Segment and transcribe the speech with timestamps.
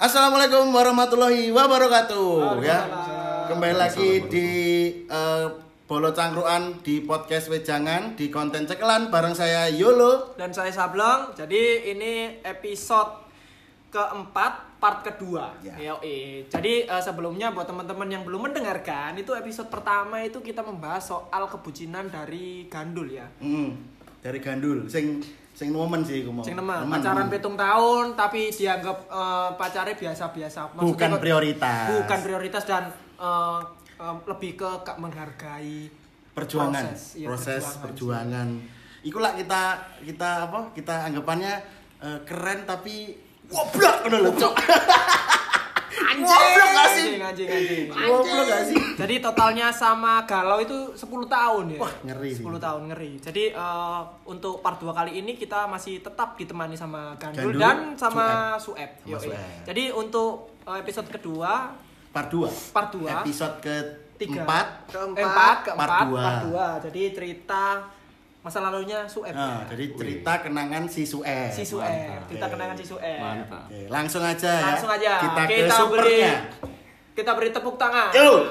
[0.00, 2.88] Assalamualaikum warahmatullahi wabarakatuh ya.
[3.52, 4.48] Kembali lagi di
[5.04, 5.46] eh,
[5.84, 10.32] Bolo Cangkruan di podcast Wejangan di konten cekelan bareng saya Yolo.
[10.40, 11.36] dan saya Sableng.
[11.36, 13.28] Jadi ini episode
[13.92, 15.52] keempat part kedua.
[15.60, 15.76] Ya.
[15.92, 16.48] Yoi.
[16.48, 21.44] Jadi eh, sebelumnya buat teman-teman yang belum mendengarkan itu episode pertama itu kita membahas soal
[21.44, 23.28] kebucinan dari gandul ya.
[23.36, 23.76] Hmm,
[24.24, 25.20] dari Gandul sing
[25.60, 26.40] sing nemen sih aku mau.
[26.40, 30.72] Sing nemen pacaran pitung tahun tapi dianggap eh, pacarnya biasa-biasa.
[30.72, 31.86] Maksudnya Bukan kok- prioritas.
[31.92, 32.84] Bukan prioritas dan
[33.20, 33.60] eh,
[34.00, 35.92] eh, lebih ke menghargai
[36.32, 38.48] perjuangan, Proses, iya, proses perjuangan perjuangan.
[39.04, 39.62] Ikulah kita
[40.00, 40.60] kita apa?
[40.72, 41.54] Kita anggapannya
[42.00, 43.12] eh, keren tapi
[43.52, 44.54] ngono lho, Cok.
[46.00, 47.08] Goblok gak sih?
[47.16, 47.84] Anjing, anjing, anjing.
[47.90, 48.76] Goblok gak sih?
[48.96, 51.80] Jadi totalnya sama Galau itu 10 tahun ya.
[51.80, 52.44] Wah, ngeri sih.
[52.44, 53.12] 10 tahun ngeri.
[53.20, 57.76] Jadi eh, untuk part 2 kali ini kita masih tetap ditemani sama Gandul, Gandul, dan
[57.94, 58.90] sama Sueb.
[59.00, 59.20] Sama Yoi.
[59.28, 59.40] Sueb.
[59.64, 60.32] Jadi untuk
[60.64, 61.72] eh, episode kedua,
[62.10, 62.74] Part 2.
[62.74, 63.54] part 2 Episode
[64.18, 64.66] tiga, keempat.
[64.90, 66.20] keempat, keempat, Part dua.
[66.20, 66.38] part
[66.82, 66.84] 2.
[66.90, 67.64] Jadi cerita
[68.40, 69.30] masa lalunya Sueb.
[69.30, 69.76] Nah, ya.
[69.76, 71.52] jadi cerita kenangan si Sueb.
[71.52, 72.24] si Sueb, Mantap.
[72.26, 72.52] cerita Oke.
[72.56, 73.18] kenangan si Sueb.
[73.20, 73.62] Mantap.
[73.68, 74.64] Oke, langsung aja ya.
[74.66, 75.12] Langsung aja.
[75.20, 76.18] Kita, ke beri
[77.12, 78.08] kita beri tepuk tangan.
[78.10, 78.48] Yo.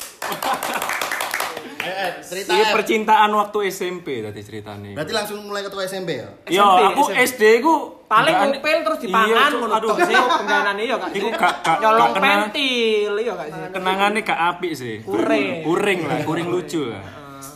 [1.79, 2.53] Ayo, ayo, cerita.
[2.53, 2.73] Ini Em.
[2.75, 4.93] percintaan waktu SMP tadi ceritanya.
[4.93, 6.29] Berarti langsung mulai ketua SMP ya?
[6.45, 7.21] Yo, SMP, aku SMP.
[7.25, 7.73] SD ku
[8.05, 9.59] paling ngupil terus Iya, dipangan Cuk.
[9.59, 13.61] ngono aduh sih penggawean iya gak sih Iku gak- gak- nyolong pentil iya gak sih
[13.69, 14.95] kenangannya gak apik sih.
[15.01, 15.61] Kuring.
[15.61, 17.01] Kuring lah, kuring lucu lah.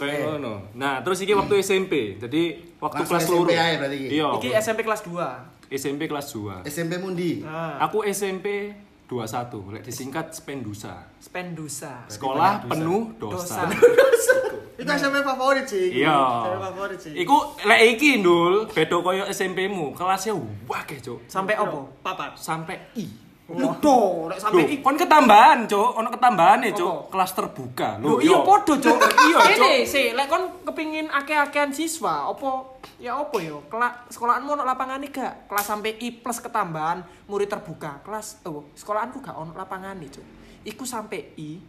[0.06, 0.54] Kayak ngono.
[0.74, 1.94] Nah, terus iki waktu SMP.
[2.16, 2.44] Jadi
[2.78, 3.52] waktu Langsung kelas SMP loro.
[3.54, 4.08] aja berarti iki?
[4.12, 4.28] Iya.
[4.36, 6.64] iki SMP kelas 2 SMP kelas 2.
[6.66, 7.42] SMP Mundi.
[7.42, 11.06] nah Aku SMP 21, lek disingkat Spendusa.
[11.18, 12.70] Spendusa Sekolah Dosa.
[12.70, 14.36] penuh dosa dosa.
[14.82, 16.18] itu SMP favorit sih Iya.
[16.42, 20.34] SMP favorit sih Iku lek iki ndul, beda koyo SMP-mu, kelasnya
[20.66, 21.26] wakeh, Cuk.
[21.26, 23.06] sampai opo papat Sampai I.
[23.54, 25.90] Nek sampai Loh, iki kon ketambahan, Cuk.
[26.00, 26.78] Ono ketambahan Apa?
[26.78, 26.98] Cuk.
[27.14, 27.90] Kelas terbuka.
[28.02, 28.46] Lho, Loh, iya yo.
[28.46, 28.98] podo, Cuk.
[29.30, 29.54] Iya, Cuk.
[29.62, 33.64] Ini sih, lek kon kepingin akeh-akehan siswa, opo ya opo yo?
[33.70, 35.48] Kela sekolahanmu ono lapangan gak?
[35.52, 38.02] Kelas sampai I plus ketambahan murid terbuka.
[38.02, 40.26] Kelas oh, sekolahanku gak ono lapangan Cuk.
[40.64, 41.60] Iku sampai I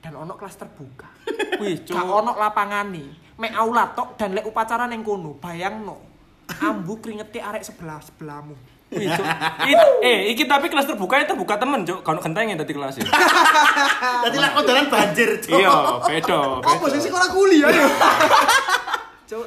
[0.00, 1.08] dan ono kelas terbuka.
[1.62, 1.94] Wih, Cuk.
[1.96, 2.90] Gak ono lapangan
[3.40, 5.96] Mek aula tok dan lek upacara ning kono, bayangno.
[6.50, 8.79] Ambu kringete arek sebelah sebelahmu.
[8.90, 9.26] Wih, Cuk.
[9.70, 12.02] It- eh, iki tapi kelas terbuka ya terbuka temen, Cuk.
[12.02, 13.06] Kalau kentengnya tadi kelas ya.
[14.26, 15.54] Tadi lah kodaran banjir, Cok.
[15.54, 15.70] Iya.
[15.70, 16.86] Apa beda.
[16.90, 17.86] sih sekolah kuliah ya?
[19.30, 19.46] Cuk,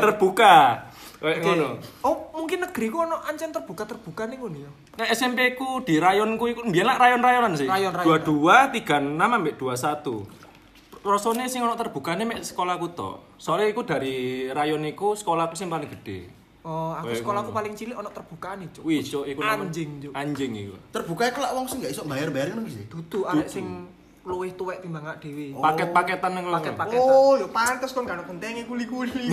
[0.06, 0.86] terbuka.
[1.18, 1.68] Kayak ngono.
[2.06, 4.70] Oh, mungkin negeriku ono ancen terbuka-terbuka nih ngono ya.
[5.02, 7.66] Nah, SMP ku di rayonku iku mbiyen lah rayon-rayonan sih.
[7.66, 8.06] Rayon-rayon.
[8.06, 11.02] 22, 36 ambek 21.
[11.02, 13.34] Rasane sing ono terbukane mek sekolahku tok.
[13.34, 16.37] Soalnya iku dari rayon iku sekolahku sing paling gede.
[16.66, 17.58] Oh, aku sekolahku ngono.
[17.62, 18.82] paling cilik ono terbukaan nih, Cuk.
[18.82, 20.12] Wih, cuk, iku Anjing, Cuk.
[20.12, 20.74] Anjing iku.
[20.90, 22.84] Terbuka kelak wong sing gak iso bayar-bayar ngono sih.
[22.90, 23.86] Dudu arek sing
[24.28, 25.54] luwih tuwek timbang gak dhewe.
[25.56, 26.58] Paket-paketan nang ngono.
[26.60, 26.98] Paket-paket.
[26.98, 29.32] Oh, yo pantes kon gak ono gentenge kuli-kuli.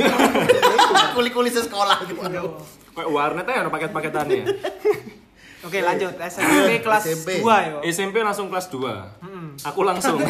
[1.18, 2.22] Kuli-kuli sekolah gitu.
[2.96, 4.44] Kayak warnet aja ono paket-paketannya.
[5.66, 6.14] Oke, lanjut.
[6.30, 7.42] SMP kelas SMP.
[7.42, 7.78] 2 yo.
[7.90, 9.66] SMP langsung kelas 2.
[9.66, 10.22] Aku langsung.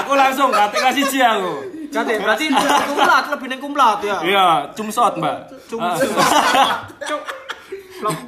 [0.00, 1.77] aku langsung kate kelas 1 aku.
[1.98, 2.44] Jadi berarti
[2.86, 4.16] kumlat lebih neng kumlat ya.
[4.22, 5.36] Iya, cumsot, Mbak.
[8.00, 8.16] Blok.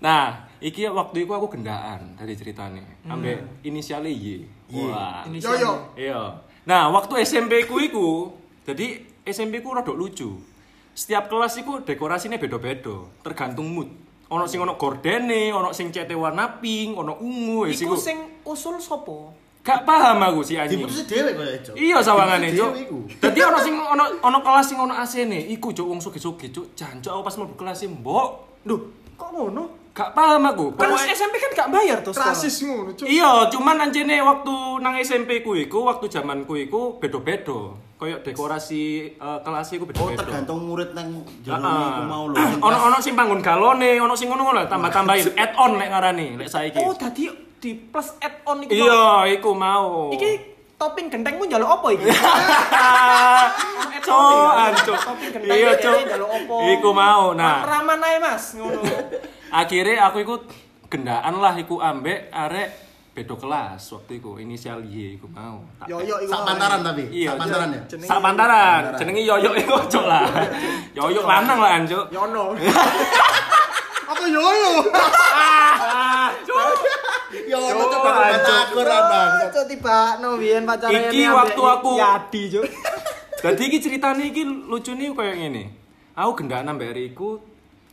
[0.00, 2.80] Nah, iki waktu itu aku gendaan dari ceritanya.
[3.04, 4.48] Ambek inisialnya Y.
[4.72, 5.28] Wah.
[5.28, 5.72] Ini Yo yo.
[5.92, 6.40] Iya.
[6.64, 8.32] Nah, waktu SMP ku iku,
[8.64, 8.96] jadi
[9.28, 10.40] SMP ku rada lucu.
[10.96, 13.92] Setiap kelas iku dekorasinya beda-beda, tergantung mood.
[14.32, 17.96] Ono sing ono gordene, ono sing cete warna pink, ono ungu, Iku iku.
[18.00, 18.16] sing
[18.48, 19.36] usul sopo?
[19.60, 20.80] Gak paham aku si anjing.
[20.80, 21.74] Diputusi dhewe koyo Cok.
[21.76, 22.72] Iya sawangane, Cuk.
[23.20, 26.72] Dadi ono sing ono ono kelas sing ono AC-ne, iku Cuk wong sugih-sugih, Cuk.
[26.72, 28.28] Jancuk aku pas mlebu kelas e, Mbok.
[28.64, 28.80] Duh,
[29.14, 29.92] kok ngono?
[29.92, 30.72] Gak paham aku.
[30.72, 32.16] Kan Pokoknya- SMP kan gak bayar tuh.
[32.16, 33.04] Rasis ngono, Cuk.
[33.04, 37.76] Iya, cuman anjene waktu nang SMP ku iku, waktu zamanku iku beda-beda.
[38.00, 38.82] Kayak dekorasi
[39.12, 40.24] eh, kelas iku Oh, beda-beda.
[40.24, 41.52] tergantung murid nang Heeh.
[41.60, 42.40] iku mau lho.
[42.64, 46.48] Ono ono sing panggon galone, ono sing ngono ngono tambah-tambahin add on lek ngarani, lek
[46.48, 46.80] saiki.
[46.80, 47.28] Oh, tadi
[47.60, 48.72] di plus add on iku.
[48.72, 50.08] Iya, iku mau.
[50.10, 50.30] Iki
[50.74, 52.08] topping gentengmu njaluk apa iki?
[54.00, 54.96] Cok, ancuk.
[54.96, 55.96] Topping genteng Iya, Cok.
[56.06, 56.54] njaluk apa?
[56.72, 57.24] Iku mau.
[57.32, 58.80] Nah, Raman ae, Mas, ngono.
[59.60, 60.42] akhirnya aku ikut
[60.88, 62.68] gendaan lah iku ambek arek
[63.10, 65.60] beda kelas waktu iku inisial Y iku mau.
[65.76, 66.30] Tak- Yo yo iku.
[66.30, 67.04] Sak pantaran tapi.
[67.12, 67.82] Iya, Sak pantaran ya.
[68.00, 70.24] Sak pantaran, jenenge Yoyo iku ojo lah.
[70.96, 72.08] Yoyo lanang lah anjuk.
[72.08, 72.56] Yono.
[74.06, 74.72] Apa yo yo?
[77.30, 78.42] Ya ono coba ancuk.
[78.42, 79.28] takur abang.
[79.48, 82.64] Cok tiba no biyen pacarane Iki waktu aku- Yadi, Cuk.
[83.42, 85.64] Jadi iki ceritanya iki lucu nih kayak gini.
[86.12, 87.40] Aku gendaan ambek iku.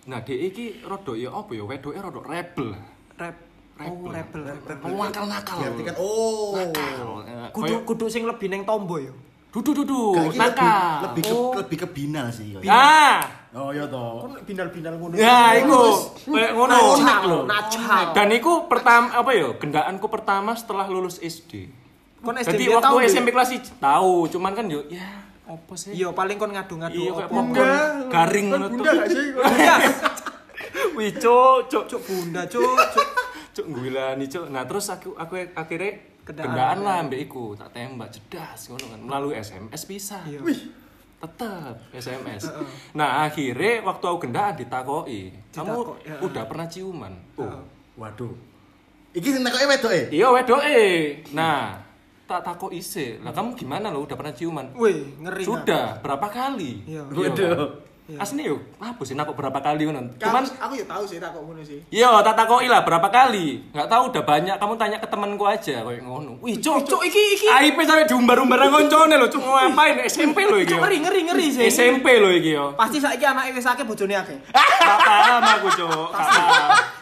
[0.06, 2.68] Nah, dia iki rada ya apa ya wedoke rada rebel.
[3.16, 3.36] Rap.
[3.78, 4.42] Oh, rebel.
[4.82, 5.56] Wong nakal-nakal.
[5.62, 6.58] Berarti kan oh.
[7.54, 9.14] Kudu koyo- kudu sing lebih neng tombo ya.
[9.48, 11.08] Dudu dudu, nakal.
[11.08, 11.50] lebih ke, Oh.
[11.56, 12.52] lebih ke binal sih.
[12.54, 12.68] koyo.
[12.68, 14.22] Ah, Oh iya toh.
[14.22, 15.18] Kon bindal-bindal ngono.
[15.18, 15.82] ya iku
[16.30, 16.76] kayak ngono.
[16.78, 18.04] Nacal lho, nacal.
[18.14, 19.50] Dan iku pertama apa ya?
[19.52, 21.66] Gendaanku pertama setelah lulus SD.
[22.22, 25.10] Kon SD Jadi dia waktu tahu, SMP kelas 1 tahu, cuman kan yo ya
[25.44, 25.96] apa sih?
[25.96, 27.42] Iya, paling kon ngadu-ngadu Iya, apa.
[28.08, 29.10] garing Kan ngono bunda tuh.
[29.10, 29.26] sih?
[30.98, 32.62] Wih, cuk, cuk, Cuk bunda, cuk.
[32.62, 33.08] cuk.
[33.56, 34.46] cuk ngulani cuk.
[34.50, 36.84] Nah, terus aku aku akhirnya Kendaan.
[36.84, 40.22] lah ambek iku, tak tembak jedas ngono kan melalui SMS bisa.
[40.28, 40.42] Iya.
[41.18, 42.54] Tetep SMS.
[42.94, 46.22] Nah, akhirnya waktu aku gendaan ditakoki, kamu ya.
[46.22, 47.14] udah pernah ciuman?
[47.42, 47.66] Oh.
[47.98, 48.34] Waduh.
[49.18, 50.02] Iki sing takoke wedok e.
[50.14, 50.86] Iya, wedoke.
[51.34, 51.82] Nah,
[52.30, 53.18] tak takok isi.
[53.18, 54.78] Lah kamu gimana lo udah pernah ciuman?
[54.78, 55.42] Wih, ngeri.
[55.42, 56.86] Sudah, berapa kali?
[56.86, 57.10] Iya.
[57.10, 57.87] Waduh.
[58.08, 60.16] Asli yuk, apa sih nakok berapa kali ngono?
[60.16, 61.84] Cuman aku ya tahu sih tak kok ngono sih.
[61.92, 63.68] Iya, tak takoki lah berapa kali.
[63.76, 66.40] Nggak tahu udah banyak, kamu tanya ke temanku aja kayak ngono.
[66.40, 67.52] Wih, cok, Cuk, iki iki.
[67.52, 70.72] Aib sampe diumbar-umbar nang koncone lho, cuk ngapain SMP lho iki.
[70.72, 70.84] Cuk yo.
[70.88, 71.68] ngeri ngeri ngeri sih.
[71.68, 72.72] SMP lho iki yo.
[72.80, 74.40] Pasti saiki anake wis akeh bojone akeh.
[74.56, 76.08] Gak paham aku, cuk.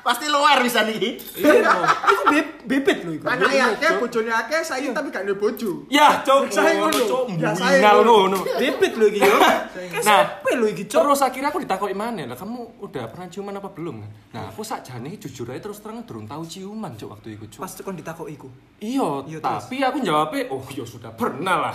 [0.02, 1.22] Pasti luar bisa nih.
[1.38, 1.70] Iya,
[2.02, 3.30] iku be- bebet lho iku.
[3.30, 5.86] Anak ya akeh bojone akeh saiki tapi gak duwe bojo.
[5.86, 8.38] Ya, cuk, Saya ngono, cuk, Ya, saya mbingal ngono.
[8.58, 9.38] Bebet lho iki yo.
[9.38, 9.62] Nah,
[10.02, 10.95] SMP lho iki, Cuk.
[10.96, 13.96] Terus akhirnya aku ditakoki mana lah kamu udah pernah ciuman apa belum?
[14.32, 17.60] Nah, aku sakjane jujur aja terus terang durung tahu ciuman cuk waktu itu cuk.
[17.60, 18.48] Pas kon ditakoki iku.
[18.80, 21.74] Iya, Iya, tapi aku jawabnya, oh ya sudah pernah lah.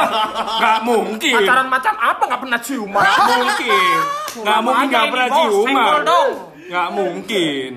[0.62, 1.34] Gak mungkin.
[1.36, 3.00] Pacaran macam apa nggak pernah ciuman?
[3.00, 3.96] Gak mungkin.
[4.40, 5.64] Gak mungkin Makanya gak ini, pernah ciuman.
[5.66, 6.30] senggol dong.
[6.68, 7.72] Gak mungkin.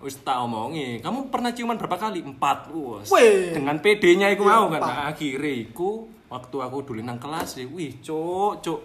[0.00, 2.24] Wis tak omongi, kamu pernah ciuman berapa kali?
[2.24, 2.72] Empat.
[2.72, 3.12] Wes.
[3.12, 3.52] Wih.
[3.52, 4.80] Dengan PD-nya iku Iya, mau kan.
[4.80, 5.90] Nah, akhirnya iku
[6.26, 8.80] waktu aku dulu nang kelas ya, wih, cuk, cuk.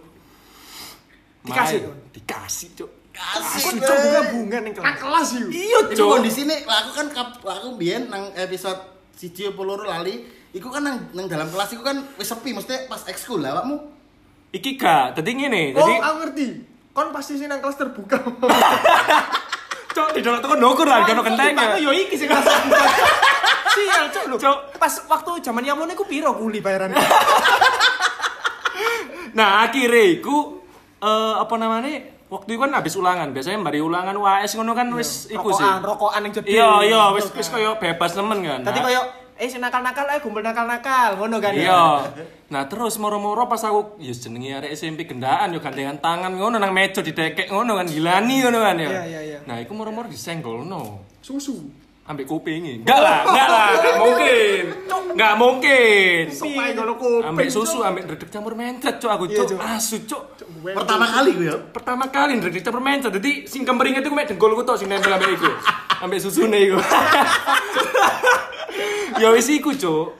[1.45, 1.77] Dikasih.
[1.81, 1.95] Kon?
[2.11, 2.89] Dikasih, cuk.
[3.15, 4.99] Kon cuk bunga-bunga ning Nang kelas.
[4.99, 5.49] kelas yuk.
[5.49, 6.07] Iya, cuk.
[6.11, 8.81] kondisi ini aku kan kap- aku biyen nang episode
[9.13, 10.19] siji apa loro lali,
[10.51, 13.79] iku kan nang, nang dalam kelas iku kan wis sepi mesti pas ekskul lah awakmu.
[14.51, 16.47] Iki gak, jadi ngene, Oh, jadi aku ngerti.
[16.91, 18.19] Kon pasti sih nang kelas terbuka.
[19.95, 21.75] cok di dalam tukang nukur lah, kono kentengnya.
[21.77, 22.83] Yo iki sing kelas terbuka.
[23.75, 24.35] Sial, Cuk lho.
[24.37, 24.57] Cuk.
[24.75, 26.95] Pas waktu zaman yamun iku piro kuli bayaran?
[29.35, 30.63] Nah, akhirnya iku
[31.05, 32.17] eh apa namanya?
[32.25, 35.61] Waktu itu kan habis ulangan, biasanya mbari ulangan UAS ngono kan wis iku sih.
[35.61, 36.47] Rokokan, yang jadi.
[36.49, 38.65] Iya, iya, wis wis koyo bebas nemen kan.
[38.65, 39.01] Tadi Nah, koyo
[39.35, 41.53] eh si nakal-nakal ae gumpul nakal-nakal ngono kan.
[41.53, 42.09] Iya.
[42.49, 46.73] Nah, terus moro-moro pas aku ya jenenge arek SMP gendaan yo gandengan tangan ngono nang
[46.73, 48.89] meja didekek ngono kan gilani ngono kan ya.
[48.89, 49.39] Iya, iya, iya.
[49.45, 51.05] Nah, iku moro-moro disenggolno.
[51.21, 51.84] Susu.
[52.05, 52.85] Ambek kupingi.
[52.85, 54.63] Enggak lah, enggak lah, enggak mungkin.
[55.17, 56.21] Enggak mungkin.
[56.77, 57.25] Kalau kuping.
[57.33, 59.41] Ambek susu, ambek redek campur mencet, cuk aku, Iya.
[59.41, 59.57] Cuk.
[59.57, 60.23] Asu, cuk.
[60.61, 61.57] Pertama kali gue ya.
[61.73, 63.09] Pertama kali redek campur mencet.
[63.09, 65.49] Jadi sing kemeringet iku mek dengkulku tok sing nempel ambek iku.
[66.05, 66.77] Ambek susune iku.
[69.15, 70.19] Ya wis iku, cuk.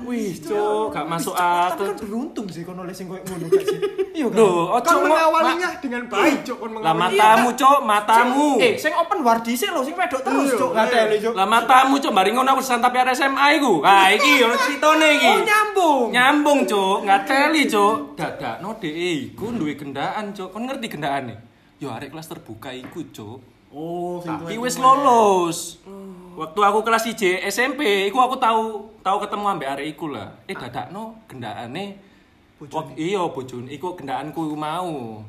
[0.00, 1.86] Wih, cuk, gak masuk Tapi akal.
[1.90, 3.78] kan beruntung sih kon oleh sing koyo ngono gak sih.
[4.10, 4.42] Iya kan.
[4.42, 6.56] Loh, ojo mengawalinya dengan baik, Cok.
[6.58, 7.14] Kon Lah mengawalinya.
[7.14, 8.48] matamu, cuk, matamu.
[8.58, 10.74] Eh, sing open war dhisik lho, sing wedok terus, Cuk.
[10.74, 11.34] Gak lho, Cuk.
[11.38, 13.80] Lah matamu, cuk, bari ngono aku disantapi arek SMA iku.
[13.80, 15.30] Ah, iki ono critane iki.
[15.30, 16.04] Oh, nyambung.
[16.10, 16.98] Nyambung, Cuk.
[17.06, 17.96] Ngateli, Cuk.
[18.18, 18.94] Dadakno dhek
[19.30, 20.52] iku duwe gendaan, Cuk.
[20.52, 21.34] Kon ngerti gendaane?
[21.78, 23.38] Yo arek kelas terbuka iku, Cuk.
[23.70, 25.79] Oh, Tapi wis lolos.
[26.40, 30.32] Waktu aku kelas 1 SMP, iku aku tahu tahu ketemu ambek arek iku lah.
[30.48, 32.08] Eh dadakno gendaane
[32.60, 35.24] Wak, iya bojone iku gendaanku iku mau.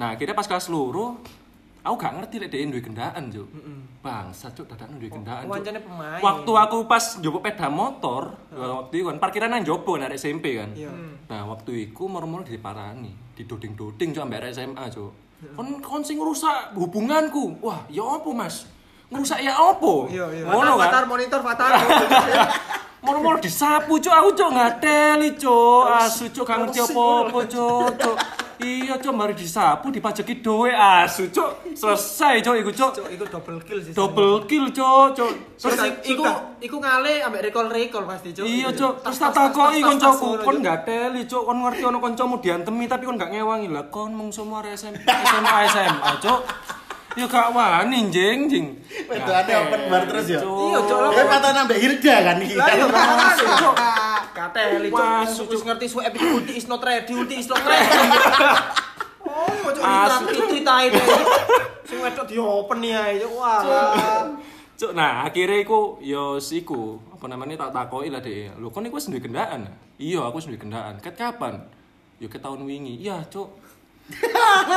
[0.00, 1.20] Nah, akhirnya pas kelas loro
[1.84, 3.48] aku gak ngerti lek dhek duwe gendaan, Cuk.
[4.00, 5.44] Bangsa, Cuk, dadakno duwe gendaan.
[5.44, 6.20] Pemain.
[6.24, 10.72] Waktu aku pas njupuk peda motor, waktu itu kan parkiran nang jopo arek SMP kan.
[10.72, 10.88] Iya.
[11.28, 15.12] Nah, waktu itu moro-moro diparani, didoding-doding Cuk ambek arek SMA, Cuk.
[15.56, 17.60] Kon kon sing ngerusak hubunganku.
[17.60, 18.64] Wah, ya apa, Mas?
[19.10, 19.52] Ngerusak ya?
[19.58, 20.44] Iya, iya.
[20.46, 21.10] Ngono Fatar, kan.
[21.10, 21.70] monitor, fatar.
[23.00, 24.12] Moro-moro disapu, Cuk.
[24.12, 25.88] Aku Cuk ngateli, Cuk.
[25.88, 27.90] Asu, Cuk, gak ngerti apa-apa, Cuk.
[27.96, 28.16] Cuk.
[28.60, 30.68] Iya, Cuk, mari disapu dipajeki dhewe.
[30.68, 31.64] Asu, Cuk.
[31.72, 32.90] Selesai, Cuk, iku, Cuk.
[33.00, 33.92] Cuk, iku double kill sih.
[33.96, 35.32] Double kill, Cuk, Cuk.
[35.56, 36.22] Terus iku
[36.60, 38.44] iku ngale ambek recall-recall pasti, Cuk.
[38.44, 39.00] Iya, Cuk.
[39.00, 40.68] Terus tak takoki koncoku, kon Cuk.
[40.68, 41.42] gak teli, Cuk.
[41.48, 43.88] Kon ngerti ono kancamu diantemi tapi kon gak ngewangi lah.
[43.88, 46.40] Kon mung semua SMP, SMA, SMA, Cuk.
[47.18, 48.66] Ya gak wani, jeng, jeng.
[49.10, 50.38] Wedokane open bar terus ya.
[50.38, 50.98] Iya, Cuk.
[51.10, 52.54] Kayak patah nambah Hilda kan iki.
[52.54, 53.06] Lah iya kan?
[53.18, 53.74] kan, Cuk.
[54.30, 55.02] Kateli, Cuk.
[55.02, 57.98] Masuk, Wis ngerti su epic ulti is not ready, ulti is not ready.
[59.26, 59.82] Oh, Cuk,
[60.30, 61.06] ini ceritain deh.
[61.82, 63.32] Sing wedok di open ya, Cuk.
[63.34, 63.60] Wah.
[64.78, 68.54] Cuk, nah akhirnya iku yo siku apa namanya tak takoki lah deh.
[68.54, 69.68] Lho kon iku wis duwe gendaan.
[70.00, 70.96] Iya, aku wis duwe gendaan.
[71.02, 71.58] Ket kapan?
[72.16, 72.96] Yo ket tahun wingi.
[73.02, 73.59] Iya, Cuk.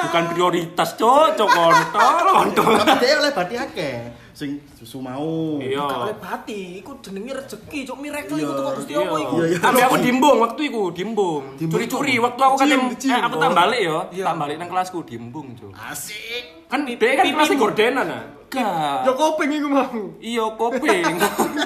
[0.08, 2.72] Bukan prioritas, cok, cok kontol, kontol.
[2.78, 3.96] Tapi dia oleh bati akeh.
[4.34, 5.62] Sing susu mau.
[5.62, 6.10] Iya.
[6.10, 9.02] Oleh bati, iku jenenge rezeki, cuk miracle Iya, iku tuh Gusti Iya.
[9.06, 9.36] Allah iku.
[9.38, 9.58] Iya, iya.
[9.62, 11.44] Tapi aku dimbung waktu itu, dimbung.
[11.58, 12.24] Dimbung Curi-curi apa?
[12.30, 14.24] waktu aku kan eh, aku tak balik ya, Iya.
[14.26, 15.72] tak balik nang kelasku dimbung, cok.
[15.78, 16.44] Asik.
[16.66, 18.24] Kan dia kan kelasnya gordenan ah.
[18.50, 19.06] Gak.
[19.06, 20.02] Ya kopeng iku mau.
[20.18, 21.14] Iya, kopeng.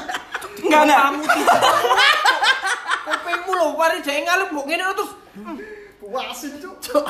[0.68, 1.00] Enggak, enggak.
[1.00, 1.60] Kamu tidak.
[3.08, 5.12] Kopengmu lho, mari dhek ngalem mbok ngene terus
[5.98, 7.06] Puasin cuk.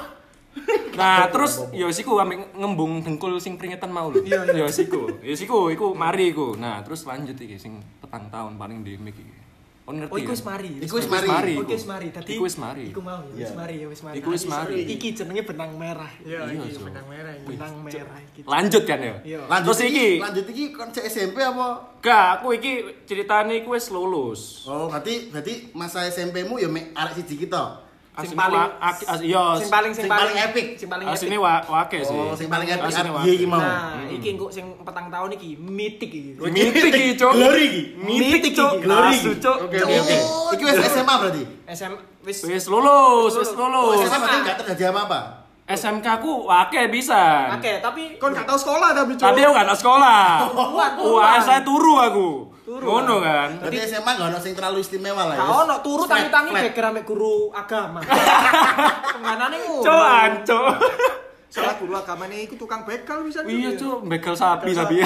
[0.98, 4.26] Nah, terus ya siku ambek ngembung dengkul sing peringetan mau lho.
[4.26, 5.22] Iya, iya siku.
[5.22, 6.58] Ya siku, iku mari iku.
[6.58, 9.38] Nah, terus lanjut iki sing petang tahun paling endemik iki.
[9.88, 10.12] Kon ngerti?
[10.12, 10.72] Oh, iku wis mari.
[10.84, 11.28] Iku wis mari.
[11.32, 11.54] mari.
[11.56, 11.72] Oh, iku.
[11.72, 12.08] wis mari.
[12.12, 12.86] Dadi Iku wis mari.
[12.92, 14.16] Iku mau, ya, wis mari, ya wis mari.
[14.20, 14.80] Iku wis mari.
[14.84, 16.12] Iki jenenge benang merah.
[16.28, 17.48] Iya, iki benang merah iki.
[17.48, 18.40] Benang merah iki.
[18.44, 19.16] Lanjut kan ya?
[19.48, 20.10] Lanjut Terus iki.
[20.20, 21.68] Lanjut iki kon SMP apa?
[22.04, 22.72] Gak, aku iki
[23.08, 24.68] ceritane iku wis lulus.
[24.68, 27.87] Oh, berarti berarti masa SMP-mu ya mek arek siji kita.
[27.87, 27.87] Sing
[28.18, 30.66] Asine paling- wa- as- iya, Sing paling Sing paling epic.
[30.74, 31.46] Sing paling asine epic.
[31.46, 32.18] wa wake sih.
[32.18, 33.30] Oh, sing paling epic Asine arek wake.
[33.30, 33.62] iki mau.
[33.62, 36.34] Nah, iki engko sing petang tahun iki mitik iki.
[36.40, 37.32] Mitik iki, Cok.
[37.32, 37.84] Glory iki.
[37.96, 38.72] Mitik, Cok.
[38.80, 39.18] Glory.
[39.38, 39.58] Cok.
[39.64, 40.18] Oke, oke.
[40.52, 41.44] Iki wis SMA berarti.
[41.68, 44.02] SM wis Wis lulus, wis Oh, lulus.
[44.02, 45.20] SMA berarti enggak terjadi apa-apa.
[45.68, 47.54] SMK ku wake bisa.
[47.54, 49.30] Oke, tapi Kon gak tau sekolah tapi cuk.
[49.30, 50.20] Tapi aku gak ada sekolah.
[51.06, 52.30] Wah, saya turu aku.
[52.68, 52.84] Turu.
[52.84, 53.64] Ngono kan.
[53.64, 55.48] Berarti SMA enggak ono sing terlalu istimewa lah ya.
[55.48, 58.04] Gak ono turu tangi-tangi geger ambek guru agama.
[59.16, 59.88] Penganane ngono.
[59.88, 60.68] Coan, cok.
[61.48, 64.04] Salah guru agamane iku tukang begal bisa Iya, Cuk.
[64.04, 65.00] cok, begal sapi tapi.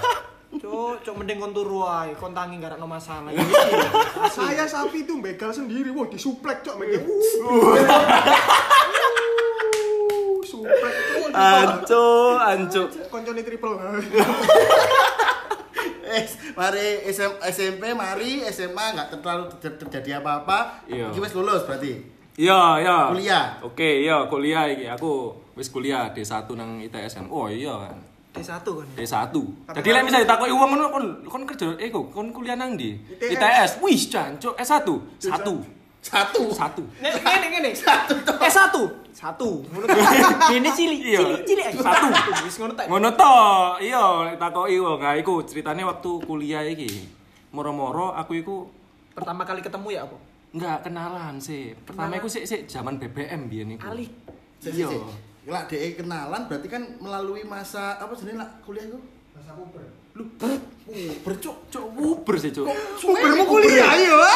[0.62, 3.34] Cuk, cuk mending kon turu ae, kon tangi gak ada masalah.
[4.30, 5.90] Saya sapi itu begal sendiri.
[5.90, 7.02] Wah, disuplek cok mereka.
[10.46, 11.34] Suplek cuk.
[11.34, 12.82] Anco, anco.
[13.10, 13.74] Koncone triple.
[16.08, 16.24] Eh,
[16.56, 20.88] mari SM, SMP, mari SMA enggak terlalu ter- terjadi apa-apa.
[20.88, 21.12] Iya.
[21.12, 22.00] Iki wis lulus berarti.
[22.38, 22.98] Iya, iya.
[23.12, 23.46] Kuliah.
[23.60, 24.86] Oke, iya kuliah iki.
[24.88, 27.26] Aku wis kuliah D1 nang ITSN.
[27.28, 27.98] Oh iya kan.
[28.34, 28.86] D1 kan.
[28.94, 29.34] D1.
[29.74, 32.94] Jadi lek misal ditakoki wong ngono kon kon kerja eh kon kuliah nang ndi?
[33.18, 33.82] ITS.
[33.82, 34.86] Wih, jancuk S1.
[35.18, 35.54] Satu.
[35.98, 36.48] Satu.
[36.50, 36.82] Satu.
[36.98, 37.70] Ngene ngene.
[37.74, 38.14] Satu.
[38.16, 38.82] Eh satu.
[39.10, 39.50] Satu.
[39.66, 39.84] Ngono.
[40.54, 41.20] Ini cilik, Iya.
[41.20, 41.80] cilik, cilik aja.
[41.82, 42.06] Satu.
[42.46, 42.84] Wis ngono tak.
[42.86, 43.34] Ngono to.
[43.82, 44.98] Iya, lek takoki wong.
[44.98, 46.86] Nah, iku ceritane waktu kuliah iki.
[47.50, 48.56] Moro-moro aku iku
[49.10, 50.14] Pertama kali ketemu ya apa?
[50.54, 51.74] Enggak kenalan sih.
[51.74, 53.90] Pertama iku sik sik zaman BBM biyen iku.
[53.90, 54.06] Ali.
[54.62, 54.88] Sik, sik, Iya.
[54.88, 55.02] sik.
[55.48, 59.00] Lah DE kenalan berarti kan melalui masa apa jenenge lah kuliah itu?
[59.34, 59.82] Masa puber.
[60.14, 60.24] Lu
[61.20, 61.56] bercuk.
[61.68, 62.70] Cuk, uber sih, Cuk.
[63.02, 64.22] Pubermu kuliah yo.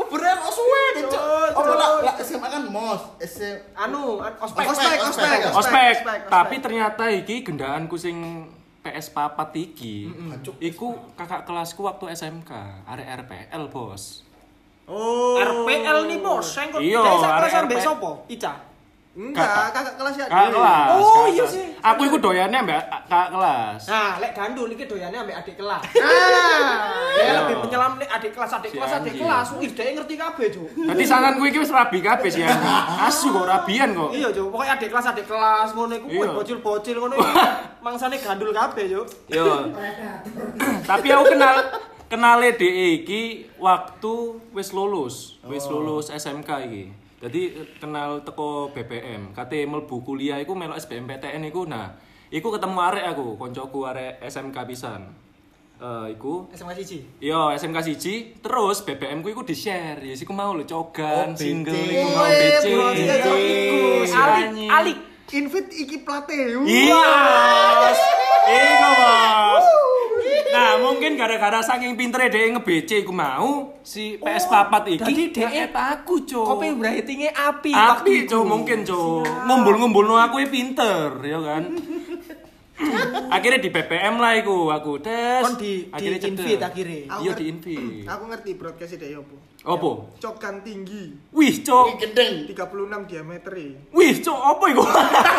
[0.00, 1.18] Puberan oh suwe deh, Cuk.
[1.50, 4.62] Apa lah lah SMA kan mos, SM Anu, an- ospek.
[4.64, 5.38] Ospek, ospek.
[5.50, 5.94] Ospek,
[6.30, 8.46] tapi ternyata iki gendaanku sing
[8.78, 10.06] PS papat iki.
[10.60, 12.50] Iku kakak kelasku waktu SMK,
[12.86, 14.22] arek RPL, Bos.
[14.86, 15.36] Oh.
[15.36, 17.84] RPL nih bos, saya kok Iya, saya kelas arek sampai RP.
[17.84, 18.10] sopo?
[18.24, 18.52] Ica.
[19.18, 20.26] Enggak, kakak kelas ya.
[20.30, 20.94] Kakak kelas.
[20.94, 21.66] Oh, iya sih.
[21.82, 23.80] Aku iku doyannya mbak kakak kelas.
[23.90, 25.82] Nah, lek gandul iki doyannya ambek adik kelas.
[25.98, 27.10] Ah.
[27.18, 27.32] Ya Iya.
[27.42, 29.46] lebih penyelam nih adik kelas, adik kelas, adik kelas.
[29.58, 30.68] Wih, dia ngerti kabeh, Cuk.
[30.86, 32.46] Dadi sanganku iki wis rabi kabeh sih.
[33.06, 34.10] Asu kok rabian kok.
[34.14, 34.46] Iya, Cuk.
[34.48, 36.20] Pokoknya adik kelas, adik kelas ngono iku Iya.
[36.22, 37.26] wih bocil-bocil ngono iku.
[37.84, 39.06] Mangsane gandul kabeh, Cuk.
[39.26, 39.46] Yo.
[40.84, 41.56] Tapi aku kenal
[42.06, 43.22] kenale DE iki
[43.58, 44.14] waktu
[44.54, 46.84] wis lulus, wis lulus SMK iki.
[47.18, 51.98] Jadi kenal teko BBM, kate mlebu kuliah iku melok SBMPTN iku nah,
[52.30, 55.02] iku ketemu arek aku, koncoku arek SMK pisan.
[55.78, 57.02] Eh iku SMA siji.
[57.18, 59.98] Yo SMK siji, terus BBM ku iku di-share.
[59.98, 62.66] Ya siku mau lho cogan, Oh, single iku mau Oh, BC.
[62.66, 63.16] iya.
[64.14, 64.98] Alik, alik.
[65.28, 66.56] Invite iki plate.
[66.64, 67.02] Iya,
[67.76, 68.00] bos.
[68.48, 69.66] Iku bos.
[70.48, 75.02] Nah, mungkin gara-gara saking pintere dia nge-BC iku mau si PS papat iki.
[75.04, 76.44] Dadi dhek aku, Cuk.
[76.46, 77.72] Kopi ratingnya api.
[77.72, 79.28] api, Cuk, mungkin, Cuk.
[79.44, 81.62] Ngumpul-ngumpulno aku ya pinter, ya kan.
[83.34, 85.42] akhirnya di BBM lah iku aku tes.
[85.42, 86.30] Kon di- di cedek.
[86.30, 87.02] invite akhirnya.
[87.18, 88.06] Iya di invite.
[88.14, 89.34] Aku ngerti broadcast ide opo.
[89.66, 89.90] Apa?
[90.22, 91.98] Cokan tinggi Wih, Cuk.
[91.98, 92.46] gendeng.
[92.46, 93.68] 36 diameter e.
[93.90, 94.82] Wih, Cuk, apa iku?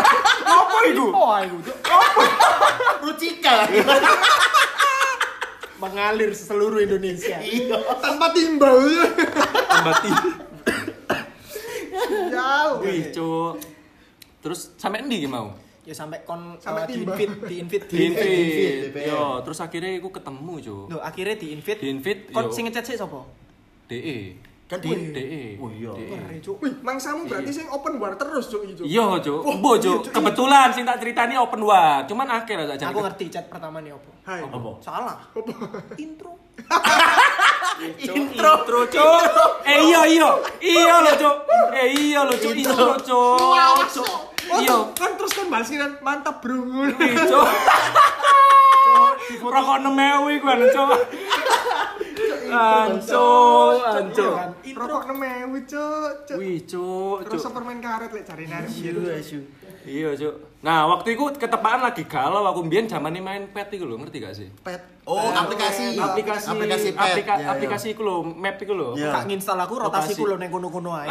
[0.59, 1.07] apa iku?
[1.15, 1.77] Oh, ayo, Cuk.
[2.99, 3.55] Rucika.
[5.79, 7.39] Mengalir seluruh Indonesia.
[7.49, 7.79] Iya.
[8.03, 8.77] Tanpa timbal.
[9.67, 10.29] Tambah tinggi.
[12.29, 12.75] Jauh.
[12.83, 13.53] Wih, Cuk.
[14.39, 15.55] Terus sampai endi mau?
[15.83, 19.09] Ya sampai kon Sampai eh, di invite, di invite, di invite.
[19.09, 20.85] Yo, terus akhirnya aku ketemu, Cuk.
[20.93, 21.79] Loh, akhirnya di invite.
[21.81, 23.25] Di invite, Kon sing ngechat sih sapa?
[23.89, 24.48] DE.
[24.69, 25.57] Kan di DE.
[25.57, 25.89] Oh iya.
[25.97, 26.37] DE.
[26.45, 26.61] Cuk.
[26.61, 28.85] Wih, mangsamu berarti sing open war terus cuk iki cuk.
[28.85, 29.41] Iya, Cuk.
[29.65, 30.13] Bo, Cuk.
[30.13, 32.05] Kebetulan sing tak ceritani open war.
[32.05, 34.13] Cuman akhir aja Aku ngerti chat pertama nih opo.
[34.29, 34.45] Hai.
[34.45, 34.69] Apa?
[34.77, 35.17] Salah.
[35.97, 36.37] Intro.
[38.05, 38.45] Intro.
[38.45, 39.21] Intro, Cuk.
[39.65, 40.29] Eh iya iya.
[40.61, 41.35] Iya lho, Cuk.
[41.73, 42.53] Eh iya lho, Cuk.
[42.53, 44.38] Intro, Cuk.
[44.49, 44.77] Oh, Iya.
[44.97, 46.57] kan terus kan bahas kan mantap bro.
[46.89, 47.47] Ih, Cuk.
[49.39, 50.91] Rokok 6.000 iku an, Cuk.
[52.49, 54.35] Ancuk, ancuk.
[54.73, 56.11] Rokok nemewu cuk.
[56.25, 56.37] cuk.
[56.39, 58.67] Wih, Cuk, Terus permen karet lek cari nari.
[58.73, 59.39] Iya,
[59.81, 60.35] Cuk.
[60.59, 64.35] Nah, waktu itu ketepaan lagi galau aku mbiyen zamane main pet iku lho, ngerti gak
[64.35, 64.51] sih?
[64.59, 64.99] Pet.
[65.03, 65.95] Oh, aplikasi.
[65.95, 66.99] aplikasi aplikasi pet.
[67.15, 67.49] aplika- Ya, ya.
[67.55, 68.89] aplikasi iku lho, map iku lho.
[68.93, 69.09] Iya.
[69.09, 70.19] Kak nginstal aku rotasi Rotasi.
[70.19, 71.07] ku lho ning kono-kono ae.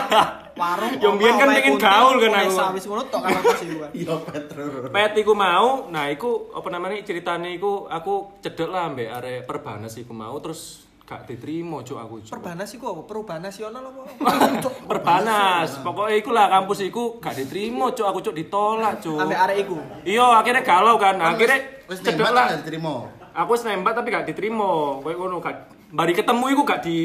[0.60, 0.92] Warung.
[1.00, 2.52] Yo, mbiyen kan pengen gaul kan aku.
[2.76, 3.76] Wis ngono tok kan rotasi ku.
[3.90, 4.92] Iya, pet terus.
[4.92, 9.96] Pet iku mau, nah iku apa namanya ceritanya iku aku cedek lah mbek arek perbanas
[9.96, 12.32] iku mau terus gak diterima cuk aku cuk.
[12.32, 13.02] Perbanas iku apa?
[13.04, 14.02] Perubahan nasional apa?
[14.90, 15.68] Perbanas.
[15.84, 19.20] Pokoknya iku lah kampus iku gak diterima cuk aku cuk ditolak cuk.
[19.20, 19.76] Ambek arek iku.
[20.08, 21.20] Iya, akhirnya galau kan.
[21.20, 22.56] Akhirnya wis cedek lah.
[22.56, 23.04] gak diterima.
[23.36, 25.00] Aku wis nembak tapi gak diterima.
[25.04, 25.56] Kayak ngono gak
[25.92, 26.98] bari ketemu iku gak di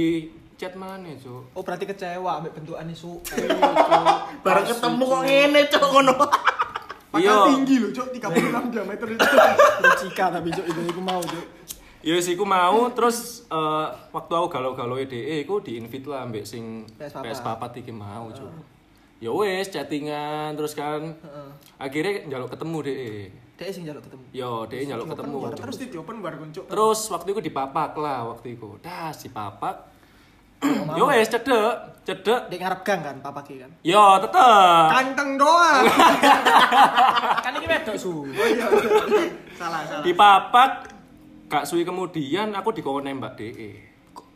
[0.57, 1.53] chat mana cuk.
[1.53, 3.19] Oh berarti kecewa ambek bentukan isu.
[4.47, 6.13] Bareng ketemu kok ngene, Cuk, ngono.
[7.15, 7.33] Iya.
[7.33, 9.25] Padahal tinggi loh cuk 36 diameter itu.
[10.01, 11.45] Cika tapi cuk itu iku mau cuk.
[12.07, 16.87] Ya wis iku mau terus eh, waktu aku galau-galau DE iku di-invite lah mbek sing
[16.95, 17.23] PS papat.
[17.27, 18.47] PS papat iki mau, Cuk.
[19.19, 21.19] Ya wis chattingan terus kan.
[21.75, 23.13] Akhirnya njaluk ketemu DE.
[23.59, 24.23] Dek sing njaluk ketemu.
[24.31, 25.37] Yo, DE njaluk ketemu.
[25.51, 26.65] Terus di open bar cuk.
[26.71, 28.79] Terus waktu itu dipapak lah waktu itu.
[28.79, 29.91] Dah si papak.
[30.95, 32.47] Yo wis cedek, cedek.
[32.47, 33.71] Dek ngarep gang kan papa ki kan.
[33.83, 34.87] Yo tetep.
[34.95, 35.83] Kanteng doang.
[37.43, 38.23] Kan iki wedok su.
[38.23, 38.65] Oh iya.
[39.59, 40.03] Salah salah.
[40.07, 40.96] Dipapak
[41.47, 43.71] gak suwi kemudian aku dikon nembak DE.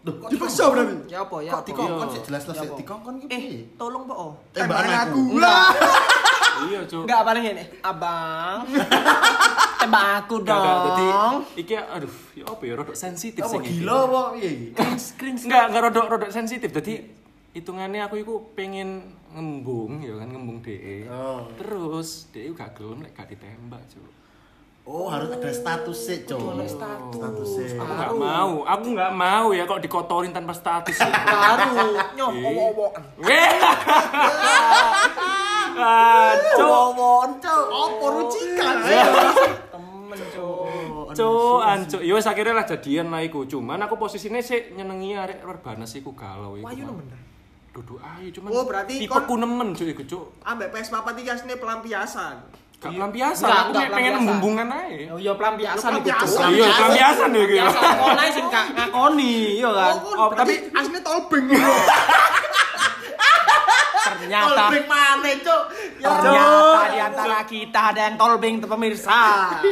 [0.01, 0.95] Dipaksa berarti.
[1.07, 1.51] Ya apa ya?
[1.51, 2.13] Kok dikongkon Iya.
[2.15, 2.77] sih jelas-jelas Ya sih apa?
[2.79, 3.59] dikongkon ki Eh, piye?
[3.75, 4.33] tolong po.
[4.49, 5.21] Tembakan aku.
[5.37, 5.69] lah.
[6.61, 7.09] Iya, Cuk.
[7.09, 7.63] Enggak paling ini.
[7.81, 8.61] Abang.
[9.81, 10.61] Tembak aku gak.
[10.61, 11.35] Jadi dong.
[11.55, 13.81] iki aduh, ya apa ya rodok sensitif iki.
[13.81, 14.51] gila apa piye?
[15.41, 16.69] Enggak, enggak rodok rodok sensitif.
[16.69, 17.01] Jadi
[17.51, 19.01] hitungannya aku iku pengen
[19.31, 21.09] ngembung ya kan ngembung DE.
[21.09, 21.49] Oh.
[21.55, 24.05] Terus DE gak gelem lek gak ditembak, Cuk.
[24.81, 26.41] Oh, harus ada status sih, Cuk.
[26.65, 27.13] status.
[27.13, 27.67] Status sih.
[27.77, 30.97] Aku nggak mau, aku nggak mau ya kok dikotorin tanpa status.
[31.29, 31.69] Baru
[32.17, 33.01] nyom owo-owoan.
[33.19, 33.51] Weh.
[35.71, 36.35] Ah.
[37.71, 38.75] Apa rucikan?
[39.73, 41.15] Temen cuk.
[41.15, 42.01] Cuk, ancuk.
[42.03, 43.47] Ya wis akhirnya lah jadian lah iku.
[43.47, 46.67] Cuman aku posisinya sih nyenengi arek Perbanas iku galau iku.
[46.67, 46.99] Wahyu mau.
[46.99, 47.17] nemen.
[47.71, 48.49] Duduk ayu cuman.
[48.51, 50.25] Oh, berarti tipe kon- ku nemen cuk iku cuk.
[50.43, 52.35] Ambek PS papat iki asline pelampiasan.
[52.81, 54.29] Gak pelampiasan, Enggak, aku enggak kayak pengen pelampiasan.
[54.33, 55.05] membungkan aja.
[55.07, 56.41] Oh iya pelampiasan Pelampiasan.
[56.41, 56.49] cuk.
[56.51, 57.53] Iya, pelampiasan ya gitu.
[57.53, 59.93] Biasa ngakoni sing gak ngakoni, iya kan.
[60.11, 61.45] Oh, tapi asline tolbeng.
[64.01, 65.63] Ternyata Tolbring maneh, Cuk.
[65.97, 69.21] Ya ternyata di antara kita ada yang tolbing tuh pemirsa.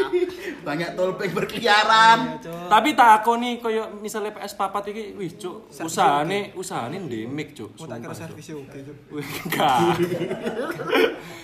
[0.60, 2.20] banyak tolbring berkeliaran.
[2.68, 7.74] tapi tak aku nih koyo misalnya PS papat iki wih cuk usahane usahane ndemik cuk
[7.76, 8.98] Mau tak kira servis oke cuk.
[9.10, 9.78] Wih, enggak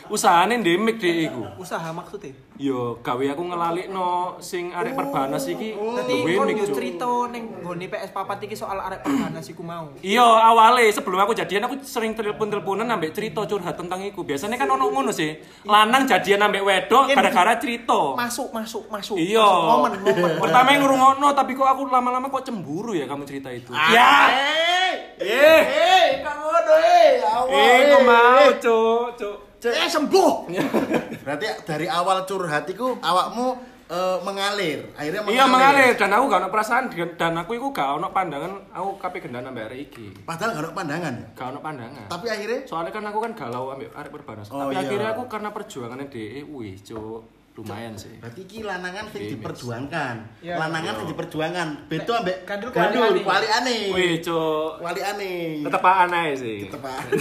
[0.06, 2.34] usahane ndemik deh iku Usaha maksudnya.
[2.56, 4.08] yo gawe aku ngelalikno
[4.40, 6.76] sing arek perbanas iki duwe kon mik, yo Cuk.
[6.78, 9.90] cerita ning nggone PS papat iki soal arek perbanas iku mau.
[10.00, 14.22] Iya awale sebelum aku jadian aku sering telepon-teleponan ambek cerita curhat tentang iku.
[14.22, 15.36] Biasanya kan ono ngono sih.
[15.66, 18.14] Lanang jadian ambek wedok gara-gara cerita.
[18.14, 19.05] Masuk masuk masuk.
[19.14, 19.46] Iya.
[19.46, 20.32] Masuk, Momen momen.
[20.42, 23.70] Pertama yang ngurungokno tapi kok aku lama-lama kok cemburu ya kamu cerita itu.
[23.94, 24.34] Ya.
[25.22, 27.10] Eh, eh, kamu ngono eh.
[27.22, 27.54] Awal.
[27.54, 29.38] Eh, kok mau, Cuk, Cuk.
[29.66, 30.34] Eh sembuh.
[31.26, 33.48] Berarti dari awal curhat iku awakmu
[33.90, 34.94] eh, mengalir.
[34.94, 39.02] Akhirnya Iya mengalir dan aku gak ono perasaan dan aku iku gak ono pandangan aku
[39.02, 40.08] kape gendana ambek arek iki.
[40.22, 41.28] Padahal gak ada pandangan ya.
[41.34, 42.06] Gak ono pandangan.
[42.12, 44.54] Tapi akhirnya Soalnya kan aku kan galau ambek arek perbanas.
[44.54, 44.86] Oh, Tapi iya.
[44.86, 47.22] akhirnya aku karena perjuangannya DE, wih, Cuk,
[47.56, 48.12] lumayan sih.
[48.20, 50.16] berarti iki lanangan sing diperjuangkan.
[50.44, 50.60] Iya.
[50.60, 51.68] Lanangan sing diperjuangkan.
[51.88, 53.24] Beda ambek Gandul gandul kualiane.
[53.24, 53.78] kualiane.
[53.96, 55.34] Wih, Cuk, Kualiane.
[55.64, 56.68] tetepaan aja sih.
[56.68, 57.04] Tepat.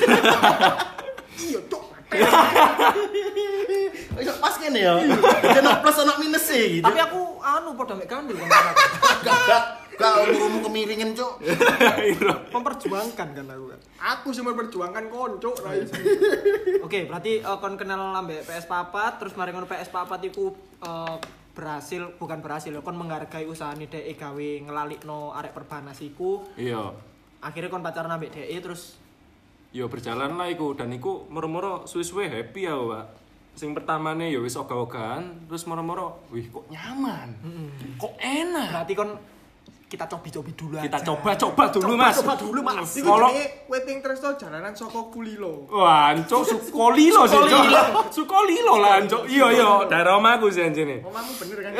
[1.34, 1.82] Iya, cuk.
[4.14, 4.94] Iso pas kene ya.
[4.94, 6.86] Ono plus ono minus sih gitu.
[6.86, 8.74] Tapi aku anu padha mek kandil kan.
[9.24, 9.62] gak
[9.94, 11.40] gak gak umurmu kemiringan, Cuk.
[12.54, 13.80] Memperjuangkan kan aku kan.
[14.14, 15.94] Aku sih memperjuangkan konco ra iso.
[16.80, 21.16] Oke, berarti eh, kon kenal ambek PS papat terus mari ngono PS papat iku eh,
[21.54, 26.90] berhasil bukan berhasil kon menghargai usahane dhek gawe ngelalikno arek perbanas iku Iya.
[27.38, 28.98] akhirnya kon pacaran ambek dhek terus
[29.74, 33.06] Yo berjalan lah iku dan iku moro-moro suwe-suwe happy ya, Pak.
[33.58, 37.34] Sing pertamane ya wis ogah-ogahan, terus moro-moro, wih kok nyaman.
[37.98, 38.70] Kok enak.
[38.70, 39.18] berarti kon
[39.84, 41.06] kita cobi-cobi dulu Kita aja.
[41.12, 42.16] coba-coba dulu, Mas.
[42.18, 42.90] Coba dulu, Mas.
[42.98, 45.68] Iku Kalau jenenge waiting tresno jalanan saka Kulilo.
[45.70, 47.64] Wah, Cuk, sukolilo sih, Cuk.
[48.10, 49.28] Sukolilo lah, Cuk.
[49.28, 51.04] Iya, iya, daerah omahku sih anjene.
[51.04, 51.72] Omamu bener kan?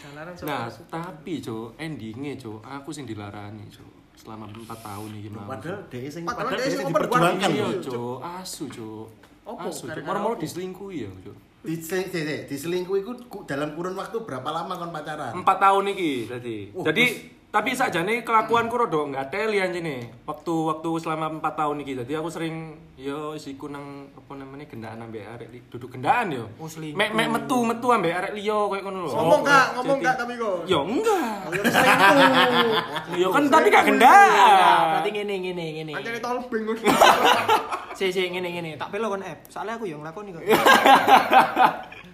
[0.00, 0.34] jalanan.
[0.44, 3.90] Nah, tapi cuk, endingnya cuk, aku sing dilarani cuk.
[4.20, 5.48] Selama 4 tahun iki mau.
[5.48, 7.48] Padahal dia sing Padahal dia sing diperjuangkan.
[7.50, 9.06] Iya, cuk, asu cuk.
[9.48, 10.04] Asu cuk.
[10.04, 11.36] Moro-moro diselingkuhi ya, cuk.
[11.60, 13.12] Di, di, di, di, diselingkuh itu
[13.44, 15.36] dalam kurun waktu berapa lama kon pacaran?
[15.36, 16.56] Empat tahun iki tadi.
[16.72, 17.04] Wah, Jadi
[17.50, 20.22] tapi sakjane kelakuanku rada enggak teli anjene.
[20.22, 21.92] Waktu waktu selama 4 tahun iki.
[21.98, 26.46] Jadi aku sering yo isiku nang apa namanya gendaan ambek arek duduk gendaan yo.
[26.62, 26.70] Oh.
[26.70, 29.10] Mek mek metu metu ambek arek liya koyo ngono lho.
[29.18, 30.58] Ngomong kak, ngomong kak tapi kok.
[30.70, 31.38] Yo enggak.
[31.50, 32.70] Ya selingkuh.
[33.26, 34.82] Yo kan tapi gak gendaan.
[34.94, 35.92] berarti ngene ngene ngene.
[35.98, 36.64] Anjane tolbeng.
[37.98, 38.78] Si si ngene ngene.
[38.78, 39.50] Tak pelo kon app.
[39.50, 40.42] Soalnya aku yang nglakoni kok.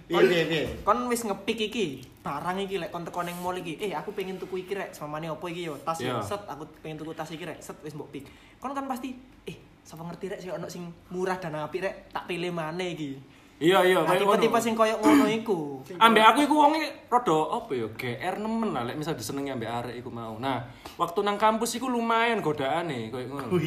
[0.07, 0.63] Iya, iya, iya.
[0.87, 1.99] Kon wis ngepik iki.
[2.27, 3.79] Barang iki lek kon teko ning mall iki.
[3.79, 4.91] Eh, aku pengen tuku iki rek.
[4.91, 5.79] Samane opo iki yo?
[5.79, 6.19] Tas yo.
[6.19, 6.27] Iya.
[6.27, 7.63] Set, aku pengen tuku tas iki rek.
[7.63, 8.27] Set wis mbok pik.
[8.59, 9.15] Kon kan pasti
[9.47, 9.55] eh
[9.87, 10.83] sapa ngerti rek sing ono sing
[11.15, 11.95] murah dan apik rek.
[12.11, 13.15] Tak pilih maneh iki.
[13.57, 15.81] Iya iya Nah, koyo tipe-tipe sing koyo ngono iku.
[16.05, 19.95] Ambek aku iku wonge rada apa ya GR nemen lah lek misal disenengi ambek arek
[19.97, 20.37] iku mau.
[20.37, 23.57] Nah, waktu nang kampus iku lumayan godaane koyo ngono.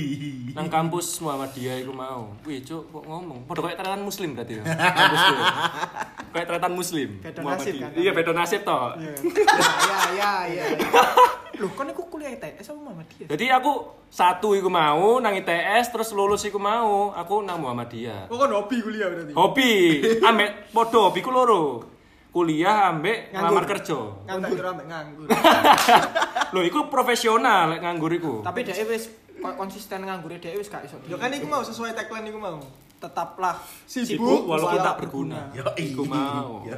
[0.55, 2.31] Nang kampus Muhammadiyah iku mau.
[2.47, 3.51] Wih, cuk kok ngomong.
[3.51, 4.65] Padha koyo tretan muslim berarti ya.
[4.71, 5.35] Kampusku.
[6.31, 7.09] Kayak tretan muslim.
[7.19, 7.91] Beda nasib kan?
[7.99, 8.95] Iya, beda nasib toh.
[8.95, 10.87] Ya ya ya ya.
[11.61, 13.29] Loh, kon iku kuliah ITS apa Muhammadiyah?
[13.29, 13.73] Jadi aku
[14.09, 18.33] satu iku mau nang ITS terus lulus iku mau aku nang Muhammadiyah.
[18.33, 19.33] Kok kan hobi kuliah berarti.
[19.37, 19.73] Hobi,
[20.29, 21.63] ambek podo hobiku loro.
[22.31, 23.45] Kuliah ambek Nganggur.
[23.45, 23.99] ngelamar kerja.
[24.25, 25.27] Nganggur ambek nganggur.
[26.57, 28.33] Loh, iku profesional lek nganggur iku.
[28.41, 30.97] Tapi dhek wis konsisten nganggure dhek wis gak iso.
[31.05, 32.59] Ya kan iku mau sesuai tagline iku mau.
[33.01, 33.57] tetaplah
[33.89, 35.49] Sibuk walaupun walau tak berguna.
[35.57, 36.61] Yo, Iku mau.
[36.69, 36.77] Yo,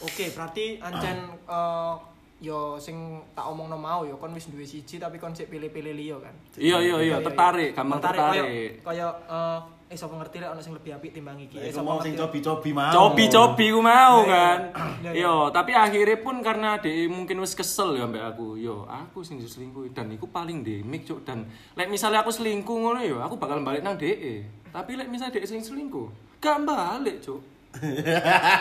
[0.00, 1.94] Oke, berarti ancen eh,
[2.40, 6.16] yo sing tak omongno mau yo kon wis duwe siji tapi kon sik pilih-pilih liya
[6.16, 6.34] kan.
[6.56, 8.80] Iya iya iya, tertarik, gampang tertarik.
[8.80, 11.58] Kaya eh eh sapa ngerti lek ono sing lebih apik timbang iki.
[11.58, 12.94] Eh sapa sing cobi-cobi mau.
[12.94, 14.72] Cobi-cobi ku mau kan.
[15.10, 18.54] Yo, tapi akhirnya pun karena dia mungkin wis kesel ya mbak aku.
[18.54, 23.02] Yo, aku sing diselingkuhi dan iku paling demik cuk dan lek misalnya aku selingkuh ngono
[23.02, 24.46] yo, aku bakal balik nang DE.
[24.70, 27.42] Tapi lek misalnya DE sing selingkuh, gak balik cuk.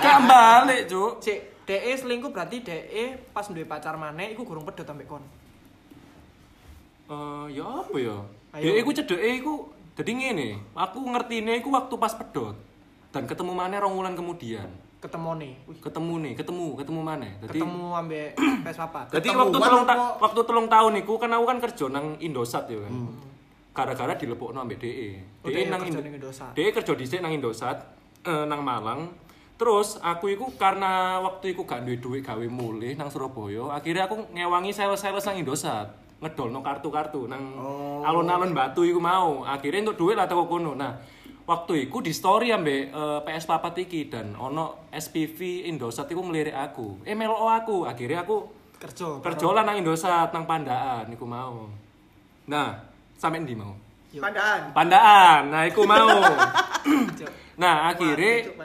[0.03, 1.21] gak balik cuk.
[1.21, 5.21] Sik, DE selingkuh berarti DE pas duwe pacar maneh iku gurung pedhot ambek kon.
[7.09, 8.17] Eh, ya apa ya?
[8.57, 10.49] DE iku cedeke iku dadi ngene.
[10.73, 12.57] Aku ngertine iku waktu pas pedot
[13.13, 14.65] dan ketemu maneh rong wulan kemudian.
[14.99, 15.55] Ketemone.
[15.63, 17.31] Wih, Ketemu nih, ketemu, ketemu maneh.
[17.39, 18.29] Dadi ketemu ambek
[18.67, 18.95] PS4.
[19.15, 20.07] Jadi Ketemuan waktu telung ta apa?
[20.19, 22.93] waktu telung tahun iku kan aku kan kerja nang Indosat ya kan.
[23.77, 25.09] Gara-gara dilepokno ambek DE.
[25.45, 26.51] Oh, DE DE nang Indosat.
[26.51, 27.77] DE kerja dhisik nang Indosat
[28.25, 29.28] eh, nang Malang.
[29.59, 34.31] Terus aku iku karena waktu iku gak duwe duit gawe mulih nang Surabaya, akhirnya aku
[34.31, 35.91] ngewangi sales-sales nang Indosat.
[36.23, 37.59] Ngedolno kartu-kartu nang
[38.07, 39.43] alun-alun Batu iku mau.
[39.43, 40.79] Akhirnya untuk duit lah teko kono.
[40.79, 40.95] Nah,
[41.43, 46.55] waktu iku di story ambek eh, PS Papat iki dan ono SPV Indosat iku ngelirik
[46.55, 47.03] aku.
[47.03, 47.83] Eh melo aku.
[47.83, 48.47] Akhirnya aku
[48.79, 49.19] Kerja.
[49.51, 51.67] lah nang Indosat nang Pandaan iku mau.
[52.47, 52.79] Nah,
[53.19, 53.75] sampe ndi mau?
[54.15, 54.71] Pandaan.
[54.71, 55.41] Pandaan.
[55.51, 56.15] Nah, iku mau.
[57.59, 58.55] Nah, akhirnya.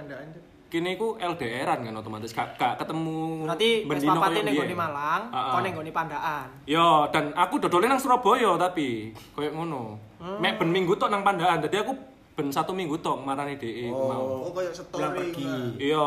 [0.75, 4.55] Kini iku LDRan kan otomatis gak, gak ketemu Berarti bendino PS4 koyo ning biyen.
[4.59, 5.53] nggone Malang, Heeh.
[5.55, 6.47] kon ning nggone Pandaan.
[6.67, 9.95] Yo, dan aku dodolnya nang Surabaya tapi koyo ngono.
[10.19, 10.43] Hmm.
[10.43, 11.63] Mek ben minggu tok nang Pandaan.
[11.63, 11.95] Jadi aku
[12.35, 14.27] ben satu minggu tok marani DE iku mau.
[14.43, 15.19] Oh, kayak Pulang story.
[15.31, 15.47] pergi.
[15.79, 16.07] Iya,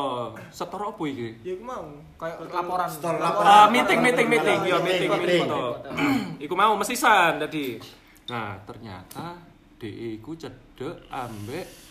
[0.51, 1.30] setor apa iki?
[1.39, 1.88] Ya iku mau.
[2.19, 2.89] Kayak laporan.
[2.91, 3.67] Ah, laporan.
[3.71, 5.47] meeting meeting meeting, Meeting, yo meeting meeting.
[6.43, 7.80] Iku mau mesisan tadi.
[8.27, 9.39] Nah, ternyata
[9.80, 11.87] DE iku cedek ambek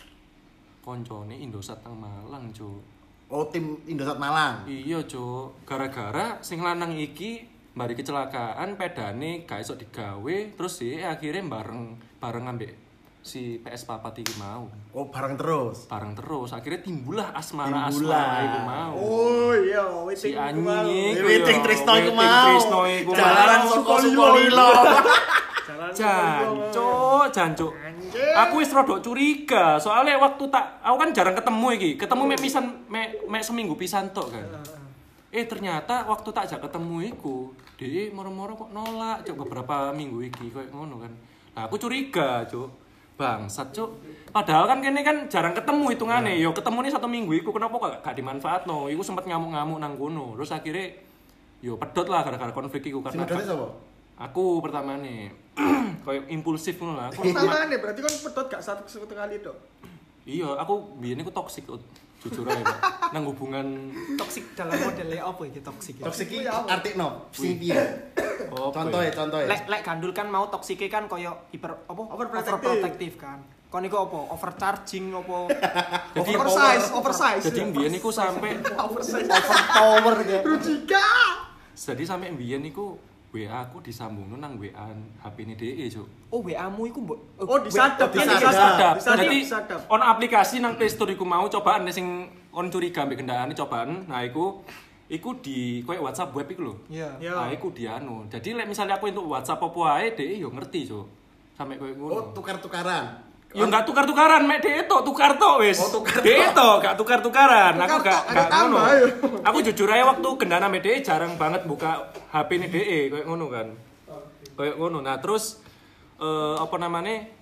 [0.87, 2.79] koncone Indosat nang Malang, Cuk.
[3.27, 4.63] Oh, tim Indosat Malang.
[4.71, 5.67] Iya, Cuk.
[5.67, 7.43] Gara-gara sing lanang iki
[7.75, 12.87] mari kecelakaan pedane gak iso digawe, terus sih akhirnya bareng bareng ambek
[13.27, 14.71] si PS Papat iki mau.
[14.95, 15.91] Oh, bareng terus.
[15.91, 18.23] Bareng terus, akhirnya timbullah asmara Timbullah.
[18.23, 18.93] asmara iku mau.
[18.95, 19.83] Oh iya,
[20.15, 22.55] si anjing Witing yo, Trisno iku mau.
[23.67, 24.71] Soko Sukolilo.
[25.67, 27.73] Jancuk, jancuk.
[28.47, 31.91] Aku wis rada curiga, soalnya waktu tak aku kan jarang ketemu iki.
[31.99, 34.47] Ketemu mek pisan mek mek seminggu pisan tok kan.
[35.35, 40.55] Eh ternyata waktu tak ajak ketemu iku, dia moro-moro kok nolak cuk beberapa minggu iki
[40.55, 41.13] koyo ngono kan.
[41.59, 42.71] Nah, aku curiga, cuk.
[43.17, 43.97] Bangsat, cuk.
[44.29, 46.37] Padahal kan kene kan jarang ketemu hitungane.
[46.37, 48.93] Yo ketemu nih satu minggu iku kenapa kok gak dimanfaatno?
[48.93, 50.37] Iku sempet ngamuk-ngamuk nang kono.
[50.37, 50.93] Terus akhirnya
[51.65, 53.25] yo pedot lah gara-gara konflik iku karena?
[54.17, 55.29] Aku pertama nih,
[56.07, 57.09] kayak impulsif ngono lah.
[57.11, 59.57] Aku Pertama nih, berarti kan pedot gak satu satu kali dok.
[60.27, 61.65] iya, aku biyen iku toksik
[62.27, 62.79] jujur aja, Pak.
[63.15, 63.67] Nang hubungan
[64.19, 65.95] Toxic dalam modelnya apa iki toxic?
[66.01, 66.05] ya?
[66.11, 67.31] Toksik iki artikno.
[67.31, 67.79] Sing piye?
[68.51, 69.47] oh, apa Contohnya, ya?
[69.47, 72.03] Lek lek gandul kan mau toksike kan koyo hiper apa?
[72.17, 73.17] Overprotective.
[73.21, 73.41] Kan.
[73.71, 74.19] Kon iku apa?
[74.35, 75.39] Overcharging apa?
[76.17, 77.45] Jadi Oversize, oversize.
[77.51, 79.31] Jadi biyen iku sampai oversize.
[79.75, 80.43] Power gitu.
[80.43, 81.07] Rujika.
[81.77, 82.97] Jadi sampe mbiyen iku
[83.37, 84.89] WA aku disambung nang WA
[85.21, 86.09] HP ini DE, Cuk.
[86.33, 88.95] Oh, WA-mu iku mbok Oh, disadap, Iya, disadap.
[88.97, 89.45] Jadi
[89.93, 94.09] on aplikasi nang Play Store iku mau cobaan sing on curiga ambek kendaraane cobaan.
[94.09, 94.65] Nah, iku
[95.13, 96.75] iku di koyo WhatsApp web iku lho.
[96.89, 97.21] Iya.
[97.21, 97.37] Ya.
[97.37, 98.25] Nah, iku dianu.
[98.33, 101.07] Jadi lek misalnya aku untuk WhatsApp apa wae, DE yo ngerti, Cuk.
[101.53, 102.13] Sampai koyo ngono.
[102.17, 103.26] Oh, tukar-tukaran.
[103.57, 105.81] Yo enggak tukar-tukaran, mek dhek tok tukar tok wis.
[105.81, 107.73] Oh, tukar Dhek tok, gak tukar-tukaran.
[107.81, 108.79] Aku Tukar gak tok, ada gak ngono.
[109.49, 113.49] Aku jujur aja waktu gendana mek dhek jarang banget buka HP ini dhek kayak ngono
[113.49, 113.73] kan.
[114.61, 114.99] Kayak ngono.
[115.01, 115.65] Nah, terus
[116.21, 117.33] eh, apa namanya?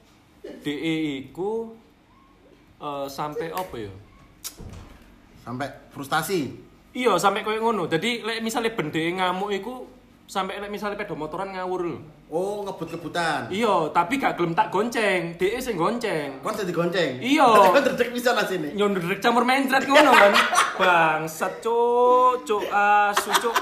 [0.62, 0.94] DE
[1.26, 1.74] iku
[2.78, 3.90] eh, sampai apa ya?
[5.42, 6.40] Sampai frustasi.
[6.94, 7.90] Iya, sampai kayak ngono.
[7.90, 9.82] Jadi lek misalnya bende ngamuk iku
[10.24, 11.98] sampai misalnya pedo motoran ngawur lho.
[12.32, 13.46] Oh, ngebut-ngebutan.
[13.52, 15.36] Iya, tapi gak gelem tak gonceng.
[15.38, 16.40] DE sing gonceng.
[16.42, 17.20] Kon jadi gonceng.
[17.20, 17.46] Iya.
[17.74, 18.72] Kon terdek bisa lah sini.
[18.74, 20.32] nyondrek campur mencret ngono kan
[20.80, 23.56] bangsat cuk cuk asu cuk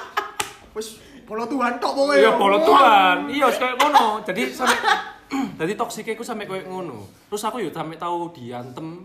[0.72, 0.96] Wis
[1.28, 2.16] polo Tuhan tok pokoke.
[2.16, 4.78] iya polo tuan iya kayak ngono jadi sampai
[5.60, 9.04] jadi toksik aku sampai kayak ngono terus aku yo sampai tahu diantem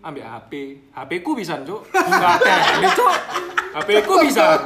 [0.00, 0.52] ambil HP
[0.92, 3.14] HP ku bisa cuk enggak tele cuk
[3.74, 4.62] HP ku bisa?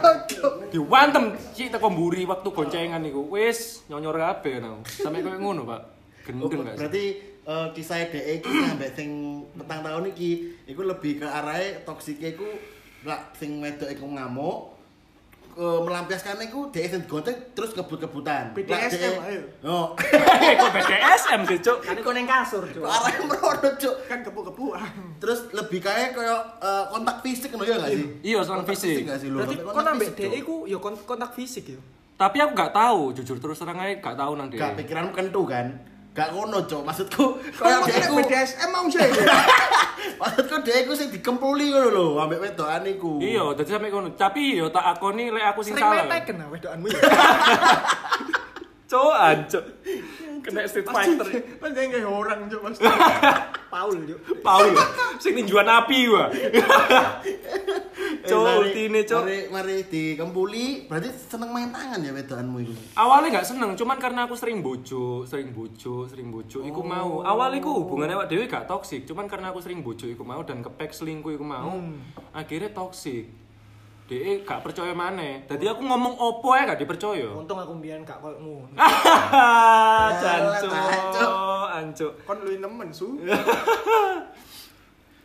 [0.68, 3.25] Diwantem cik teko mburi waktu goncengan niku.
[3.33, 4.85] Wis nyonyor kabeh no.
[4.85, 5.81] sampai kayak ngono pak.
[6.29, 7.05] Oh, gendeng gak sih berarti
[7.49, 9.09] eh, kisah DE iki sampai sing
[9.57, 10.31] petang tahun iki
[10.68, 11.57] iku lebih ke arah
[11.88, 12.44] toksike iku
[13.09, 14.77] lak sing wedok iku ngamuk
[15.59, 18.55] ke melampiaskan iku DE sing gonceng terus kebut-kebutan.
[18.55, 19.42] BDSM, DE ayo.
[19.66, 19.90] Oh.
[19.99, 22.87] kok BDSM sih cuk Kan iku ning kasur, Cuk.
[22.87, 23.97] Arah merono, Cuk.
[24.07, 24.87] Kan kepu-kepuan.
[25.18, 28.07] Terus lebih kayak kayak eh, kontak fisik ngono ya gak sih?
[28.23, 29.03] Iya, kontak fisik.
[29.03, 29.42] gak sih lu?
[29.42, 29.57] Berarti
[29.99, 30.38] fisik, dhek Cuk.
[30.38, 31.81] iku ya kon- kontak fisik ya.
[32.14, 34.62] Tapi aku gak tahu, jujur terus terang aja gak tahu nang dia.
[34.62, 35.75] Gak pikiranmu kentu kan?
[36.18, 36.83] Gak ngono, Cok.
[36.83, 38.98] Maksudku kayak Kok DE ku BDSM mau sih.
[40.20, 43.22] Maksudku DE ku sing dikempuli ngono lho, ambek wedokan iku.
[43.22, 44.11] Iya, jadi sampai kono.
[44.12, 46.02] Tapi yo tak akoni lek aku sing Sering salah.
[46.02, 47.00] metek kena wedokanmu ya.
[48.90, 49.64] Cok, ancok.
[50.48, 51.28] Kena Street Fighter.
[51.61, 52.80] Pancen kayak orang cuk Mas.
[53.72, 54.40] Paul, Cuk.
[54.40, 54.72] Paul,
[55.20, 56.32] sing ninjuan api gua.
[58.18, 59.22] Cok, mari- ultine cok.
[59.24, 62.74] Mari mari dikempuli, berarti seneng main tangan ya wedokanmu iku.
[62.96, 67.20] Awalnya gak seneng, cuman karena aku sering bojo, sering bojo, sering bojo, iku mau.
[67.20, 70.64] Awal iku hubungannya awak dhewe gak toksik, cuman karena aku sering bojo iku mau dan
[70.64, 71.76] kepek selingkuh iku mau,
[72.32, 73.28] akhirnya toksik.
[74.09, 75.44] Dia gak percaya maneh.
[75.44, 77.29] Jadi aku ngomong opo ya gak dipercaya.
[77.29, 78.16] Untung aku mbiyen gak.
[80.16, 81.33] Jancu, Jancuk.
[81.68, 82.12] ancuk.
[82.25, 83.21] Kon luwih nemen su.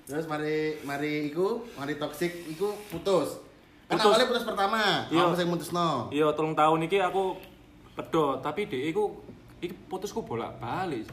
[0.04, 3.40] Terus mari mari iku, mari toksik iku putus.
[3.88, 4.04] Kan Putus.
[4.06, 5.22] awalnya putus pertama, Iya.
[5.24, 6.12] apa sing mutusno?
[6.12, 7.40] Iya, tolong tahun iki aku
[7.96, 9.16] pedot, tapi dia iku
[9.60, 11.08] iki putusku bolak-balik.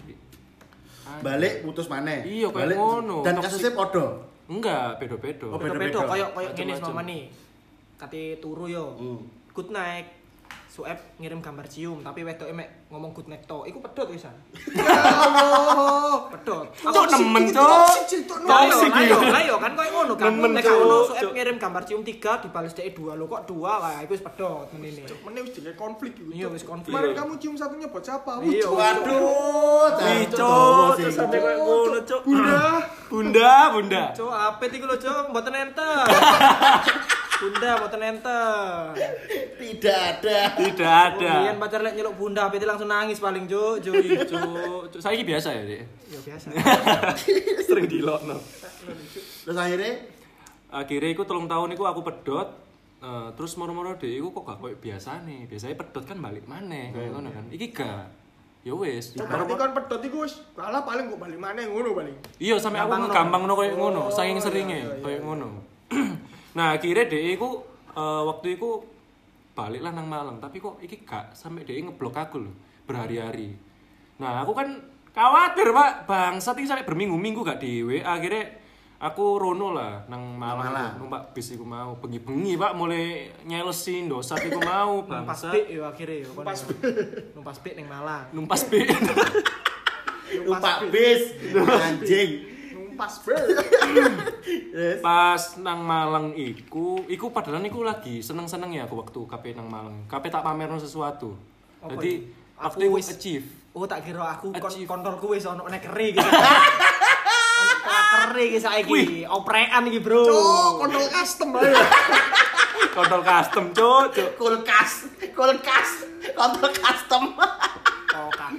[1.22, 2.22] Balik putus maneh.
[2.22, 3.16] Iya, kayak Balik, ngono.
[3.22, 4.26] Dan kasusnya podo.
[4.50, 5.54] Enggak, bedo-bedo.
[5.54, 6.02] Oh, beda-beda.
[6.02, 6.74] koyo koyo ngene
[7.06, 7.22] nih.
[8.00, 8.96] Kate turu yo.
[8.96, 9.20] Hmm.
[9.52, 10.08] Good night.
[10.70, 13.66] Suep ngirim gambar cium tapi wedoke mek ngomong good night to.
[13.66, 14.30] Iku pedot wisan.
[16.30, 16.66] Pedot.
[16.72, 17.66] Cok nemen, Toksik, cok.
[17.66, 19.10] toksik, cik, cok, Lah yo, Toksik lah iki.
[19.10, 20.30] yo, lah yo kan koyo ngono kan.
[20.30, 21.32] Nemen, Nek gak ono Cuk, Suep Cuk.
[21.34, 23.18] ngirim gambar cium 3 dibales dhek 2.
[23.18, 25.02] Lho kok 2 lah iku wis pedot menene.
[25.20, 26.30] Meneh wis jadi konflik iku.
[26.30, 26.54] Iya, Cuk.
[26.54, 26.92] wis konflik.
[26.94, 28.32] Kemarin kamu cium satunya buat siapa?
[28.40, 28.62] Iya.
[28.62, 28.72] Cuk.
[28.72, 30.22] Waduh, sih.
[30.30, 32.20] terus sampai kayak ngono, cok.
[32.24, 32.62] Bunda.
[33.10, 34.02] Bunda, bunda.
[34.14, 35.98] Cok, apet iku lho, Cok, mboten enter.
[37.40, 38.92] Bunda mboten enter.
[39.56, 40.38] Tidak ada.
[40.54, 41.16] Tidak ada.
[41.40, 43.80] Kemudian pacar lek nyeluk bunda, apet langsung nangis paling, Cuk.
[43.80, 45.00] Cuk.
[45.00, 45.82] Saya biasa ya, Dek.
[46.06, 46.46] Ya biasa.
[47.68, 48.36] Sering dilokno.
[49.42, 49.92] Terus akhirnya
[50.70, 52.48] Akhirnya iku telung tahun iku aku pedot.
[53.00, 55.48] eh, terus moro-moro deh, iku kok gak koyo biasa nih.
[55.48, 57.48] Biasanya pedot kan balik maneh kayak ngono kan.
[57.48, 58.06] Iki gak.
[58.60, 59.16] Ya wis.
[59.16, 62.12] Berarti kan pedot iku wis kalah paling kok balik maneh ngono paling.
[62.36, 63.14] Iya sampe aku Gampang, no.
[63.16, 65.00] gampang no kayak ngono, Oh, saking iya, seringnya iya, iya.
[65.00, 65.48] kayak ngono.
[66.56, 67.62] nah, akhirnya dhek iku
[67.94, 68.70] eh, waktu iku
[69.54, 72.54] balik lah nang Malang, tapi kok iki gak sampe dhek ngeblok aku loh
[72.88, 73.54] berhari-hari.
[74.18, 74.68] Nah, aku kan
[75.12, 76.08] khawatir, Pak.
[76.08, 78.00] Bangsat iki sampe berminggu-minggu gak dhewe.
[78.00, 78.56] Akhirnya
[79.00, 80.92] aku rono lah nang Malang, Malang.
[81.00, 86.16] numpak bis iku mau bengi-bengi, Pak, mulai nyelesi ndosat iku mau Numpas bik yo akhirnya
[86.24, 86.30] yo.
[86.36, 86.60] Numpas
[87.32, 88.24] Numpas bik ning Malang.
[88.32, 88.72] Numpas B.
[90.46, 92.30] numpak bis anjing.
[93.00, 93.32] Numpas be.
[94.70, 94.98] Yes.
[95.00, 100.04] Pas nang Malang iku, iku padahal iku lagi seneng-seneng ya aku waktu KP nang Malang.
[100.04, 101.32] KP tak pamerno sesuatu.
[101.80, 102.28] Apa Jadi
[102.60, 103.46] Aku wis- achieve.
[103.72, 104.84] Oh tak kira aku kon Achieve.
[104.84, 106.28] kontrolku wis ono nek keri gitu.
[108.10, 109.02] Keri iki saiki.
[109.24, 110.28] Oprean iki, Bro.
[110.28, 111.72] Cuk, kontrol custom ayo.
[112.96, 114.30] Kontrol custom, cuk, cuk.
[114.34, 114.92] Kulkas,
[115.30, 115.90] kulkas,
[116.34, 117.24] kontrol custom.
[118.12, 118.54] Oh, kan.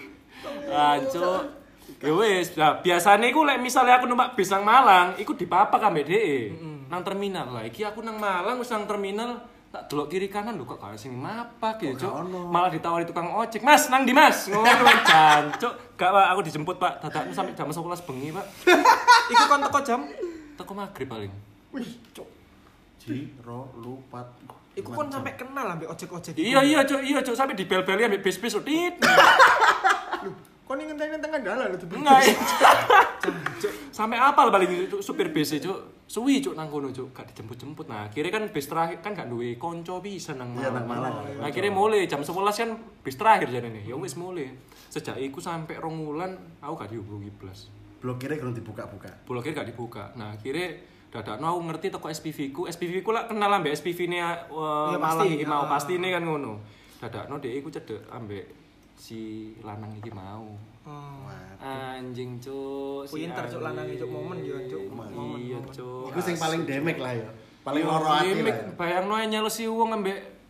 [0.71, 1.60] Anco.
[2.01, 6.09] Ya wis, nah, biasanya iku lek misalnya aku numpak bis nang Malang, iku dipapak ambek
[6.09, 6.49] DE.
[6.89, 7.63] Nang terminal lah.
[7.69, 9.37] Iki aku nang Malang wis nang terminal
[9.71, 12.11] tak delok kiri kanan lho kok gak sing mapak ya, Cuk.
[12.27, 13.63] Malah ditawari tukang ojek.
[13.63, 14.51] Mas, nang di Mas.
[14.51, 14.67] Ngono
[15.07, 15.95] jancuk.
[15.95, 17.05] Gak Pak, aku dijemput Pak.
[17.05, 18.45] Dadakmu sampai jam 11 bengi, Pak.
[19.31, 20.01] Iku kon teko jam
[20.59, 21.31] Teko maghrib paling.
[21.71, 22.27] Wih, cuk.
[22.99, 24.27] Ji, ro, lu, pat.
[24.75, 26.35] Iku kon sampai kenal ambek ojek-ojek.
[26.35, 28.99] Iya iya cuk, iya cuk sampai dibel-beli ambek bis-bis tit.
[30.71, 31.83] Kau ini ngenteni tengah dalan tuh.
[31.91, 32.31] Enggak.
[33.59, 36.07] Cuk, sampai apal paling cuk, supir bis cuk.
[36.07, 37.91] Suwi cuk nang kono cuk, gak dijemput-jemput.
[37.91, 41.11] Nah, akhirnya kan bis terakhir kan gak duwe konco bisa nang Iya, nang Malang.
[41.11, 41.43] Malang.
[41.43, 42.69] Nah, akhirnya mulai jam 11 kan
[43.03, 43.91] bis terakhir jane nih.
[43.91, 44.47] Ya wis mulai.
[44.87, 47.67] Sejak iku sampai rong wulan aku gak dihubungi blas.
[47.99, 49.11] Blokirnya kurang dibuka-buka.
[49.27, 50.15] Blokir gak dibuka.
[50.15, 50.79] Nah, akhirnya
[51.11, 52.61] dadakno aku ngerti toko SPV ku.
[52.71, 55.35] SPV ku lah kenal ambek SPV ne uh, Iya, Malang pasti.
[55.35, 55.67] iki mau Ah.
[55.67, 56.63] pasti ini kan ngono.
[56.95, 58.60] Dadakno dhek iku cedek ambek
[59.01, 59.19] si
[59.65, 60.53] lanang iki mau.
[60.85, 61.25] Oh.
[61.57, 63.09] Anjing cuk.
[63.09, 64.93] si Pinter cuk lanang cuk momen yo cuk.
[64.93, 65.41] Momen.
[65.41, 66.13] Iya cuk.
[66.13, 67.29] Iku sing paling demek lah ya.
[67.65, 68.55] Paling Iya, loro ati ya.
[68.77, 70.40] Bayangno ae nyelusi wong ambek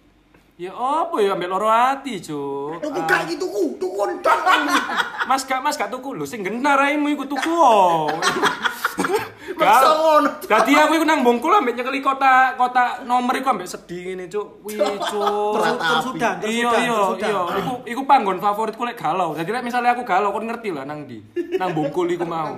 [0.60, 2.84] Ya apa ya ambek loro ati cuk.
[2.84, 4.68] Tuku gak gitu ku, tuku ndang.
[5.26, 7.50] Mas gak mas gak tuku lho sing genar raimu iku tuku.
[7.50, 8.12] oh.
[9.52, 10.30] Maksa ngono.
[10.46, 14.62] Dadi aku iku nang Bungkul ambek nyekeli kota kota nomor iku ambek sedih ngene cuk.
[14.62, 15.54] Wih cuk.
[15.58, 15.82] Peratapi.
[15.82, 19.34] Tersudan, Iya iya iya, iku iku panggon favoritku lek galau.
[19.34, 21.26] Jadi lek misalnya aku galau kon ngerti lah nang ndi.
[21.58, 22.58] Nang Bungkul iku mau.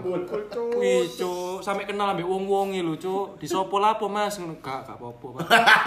[0.76, 3.40] Wih cuk, sampe kenal ambek wong-wonge lho cuk.
[3.40, 5.44] Disopo lapo Mas ngono gak gak apa-apa Pak.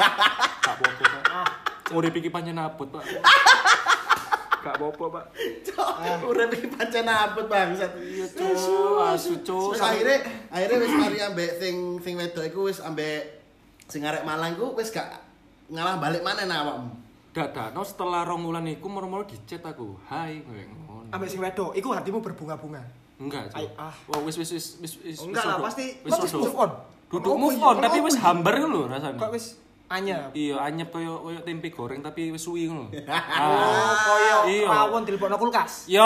[0.64, 1.75] Gak apa-apa Pak.
[1.94, 3.04] Urip iki pancen abot Pak.
[4.66, 5.24] Gak apa-apa Pak.
[6.26, 7.92] Urip iki pancen abot bangsat.
[8.02, 9.78] Iya cuk, asu cuk.
[9.78, 10.18] Terus akhirnya
[10.50, 13.44] akhirnya wis mari ambek sing sing wedok iku wis ambek
[13.86, 15.06] sing arek Malang iku wis gak
[15.70, 16.90] ngalah balik mana nang awakmu.
[17.30, 19.94] Dadakno setelah rong wulan iku moro-moro dicet aku.
[20.10, 21.12] Hai ngono.
[21.14, 22.82] Ambek sing wedok, iku hatimu berbunga-bunga.
[23.16, 23.70] Enggak, Cuk.
[23.78, 23.94] ah.
[24.10, 25.16] Wah, wis wis wis wis wis.
[25.22, 26.70] Oh, enggak lah, pasti- wis pasti rodok- move on.
[27.06, 27.68] Duduk move iya?
[27.70, 29.14] on, tapi wis hambar lho rasane.
[29.14, 29.54] Kok wis
[29.88, 30.30] anyep.
[30.32, 32.90] Iya, anyep koyo koyo tempe goreng tapi wis suwi ngono.
[32.96, 33.94] Oh, Ah.
[34.02, 34.66] koyo Iya.
[34.66, 35.86] rawon dilebokno kulkas.
[35.86, 36.02] Yo,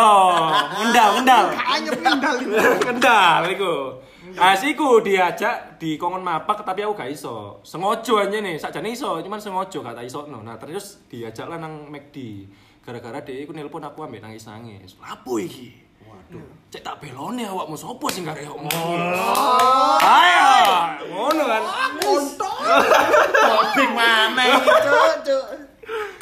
[0.76, 1.44] ngendal, ngendal.
[1.50, 2.56] Anyep ngendal itu.
[2.86, 3.74] Kendal iku.
[4.30, 7.58] Asiku diajak di kongon mapak tapi aku gak iso.
[7.60, 10.38] Sengojo aja nih, sakjane iso, cuman sengojo gak tak iso no.
[10.40, 12.46] Nah, terus diajak lah nang McD.
[12.80, 14.96] Gara-gara dia iku nelpon aku ambek nangis-nangis.
[14.96, 15.89] Lapo iki?
[16.10, 18.70] Waduh, cek tak belone awakmu sopo sing gak rek ngomong.
[20.02, 20.50] Ayo,
[21.06, 21.62] ngono kan.
[23.46, 25.44] Mobbing mana iki, Cuk, Cuk.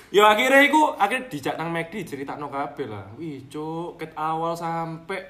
[0.08, 3.08] Ya akhirnya iku akhirnya dijak nang McD ceritakno kabeh lah.
[3.16, 5.20] Wih, cuk, ket awal sampai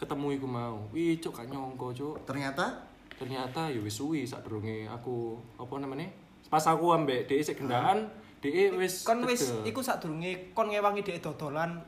[0.00, 0.88] ketemu iku mau.
[0.92, 2.16] Wih, cuk, gak nyongko, cuk.
[2.24, 6.08] Ternyata ternyata ya wis suwi sadurunge aku apa namanya
[6.48, 8.08] pas aku ambek dhek sik gendaan
[8.40, 11.84] dhek wis Kon wis iku sadurunge kon ngewangi dhek dodolan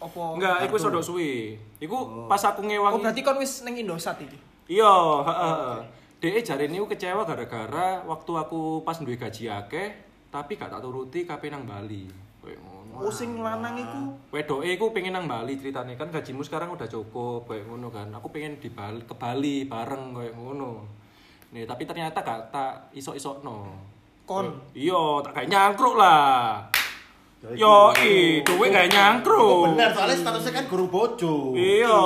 [0.00, 0.22] apa?
[0.34, 4.38] Enggak iku rodok suwi iku pas aku ngewangi Oh berarti kon wis ning Indosat iki.
[4.70, 5.84] iya heeh
[6.20, 9.88] dhek jarene iku kecewa gara-gara waktu aku pas duwe gaji akeh
[10.30, 12.06] tapi gak tak turuti kape nang Bali.
[12.40, 14.00] Kayak ngono Oh sing lanang iku?
[14.30, 15.98] Wedoke iku pengen nang Bali ceritane.
[15.98, 18.08] Kan gajimu sekarang udah cukup kayak ngono kan.
[18.14, 20.86] Aku pengen di Bali ke Bali bareng kayak ngono.
[21.50, 23.90] Nih tapi ternyata gak tak isok-isok no
[24.22, 24.46] kon.
[24.70, 26.62] iya tak kayak nyangkruk lah
[27.40, 31.56] yo i duwe kayak nyangkruk bener soalnya statusnya kan guru bojo.
[31.56, 32.00] iya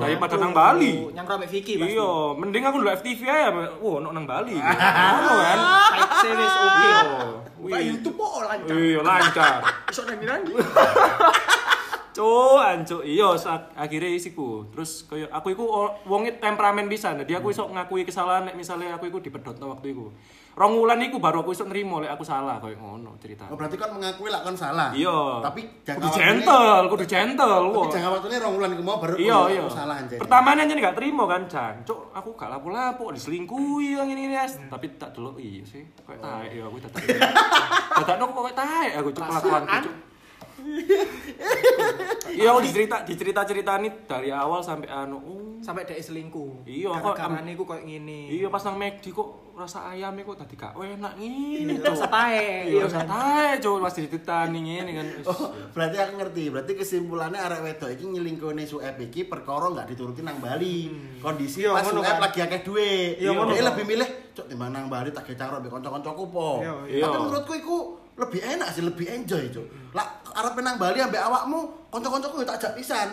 [0.00, 1.92] daripada nang Bali Nyangkro ambek Vicky pasti.
[1.92, 3.52] iya mending aku dulu FTV aja
[3.84, 4.56] wow no nang Bali
[5.12, 5.58] ngono kan
[6.24, 6.80] series oke.
[6.80, 7.00] iya
[7.64, 7.84] Pak Wih.
[7.92, 8.72] YouTube kok lancar.
[8.72, 9.54] iya lancar
[9.92, 10.52] Iso nang nanti.
[12.14, 13.02] Cuk, ancuk.
[13.02, 13.34] Iya,
[13.74, 14.70] akhirnya isiku.
[14.70, 17.10] Terus koyo aku iku o- wonge temperamen bisa.
[17.10, 20.14] Jadi aku iso ngakui kesalahan nek misalnya aku iku dipedhotno waktu iku.
[20.54, 23.50] Rong wulan iku baru aku iso nrimo lek aku salah koyo ngono cerita.
[23.50, 24.94] Oh berarti kan mengakui kan salah.
[24.94, 25.42] Iya.
[25.42, 27.62] Tapi kudu gentle, kudu gentle.
[27.70, 27.90] Tapi wah.
[27.90, 29.62] jangka waktunya rong bulan iku mau baru Iya, oh, iya.
[29.66, 30.18] aku salah anjir.
[30.22, 31.74] Pertamanya aja gak terima kan, Chan.
[31.82, 34.58] Cuk, aku gak lapo-lapo diselingkuhi yang ini Yes.
[34.70, 35.82] Tapi tak delok iya sih.
[36.02, 37.02] Kayak taek ya aku tetep.
[38.02, 39.94] Dadakno kok kayak taek aku cuk kelakuan cuk.
[42.34, 45.18] Iya, aku dicerita dicerita-cerita nih dari awal sampai anu.
[45.18, 46.66] Oh, Sampai dhek selingkuh.
[46.66, 48.28] Iya, kok- Gara-gara iku koyo ngene.
[48.28, 51.78] Iya pas nang McD kok rasa ayamnya kok tadi gak enak ngene.
[51.80, 52.68] Rasa tae.
[52.68, 55.06] Iya, rasa tae, cuk, pas dititani ngene kan.
[55.24, 55.40] Oh,
[55.72, 56.44] berarti aku ngerti.
[56.50, 60.90] Berarti kesimpulannya arek wedok iki nyelingkuhne Sueb iki perkara enggak dituruti nang Bali.
[61.16, 62.18] Kondisi Iya, pas Sueb kan.
[62.20, 63.16] lagi akeh duit.
[63.16, 63.30] Iya,
[63.64, 66.60] lebih milih cok timbang nang Bali tak gecang mbek kanca-kancaku po.
[66.60, 67.04] Iya, iya.
[67.06, 67.76] Tapi menurutku iku
[68.14, 69.66] lebih enak sih, lebih enjoy, cok.
[69.90, 73.08] Lah arep nang Bali ambek awakmu, kanca-kancaku ya tak ajak pisan.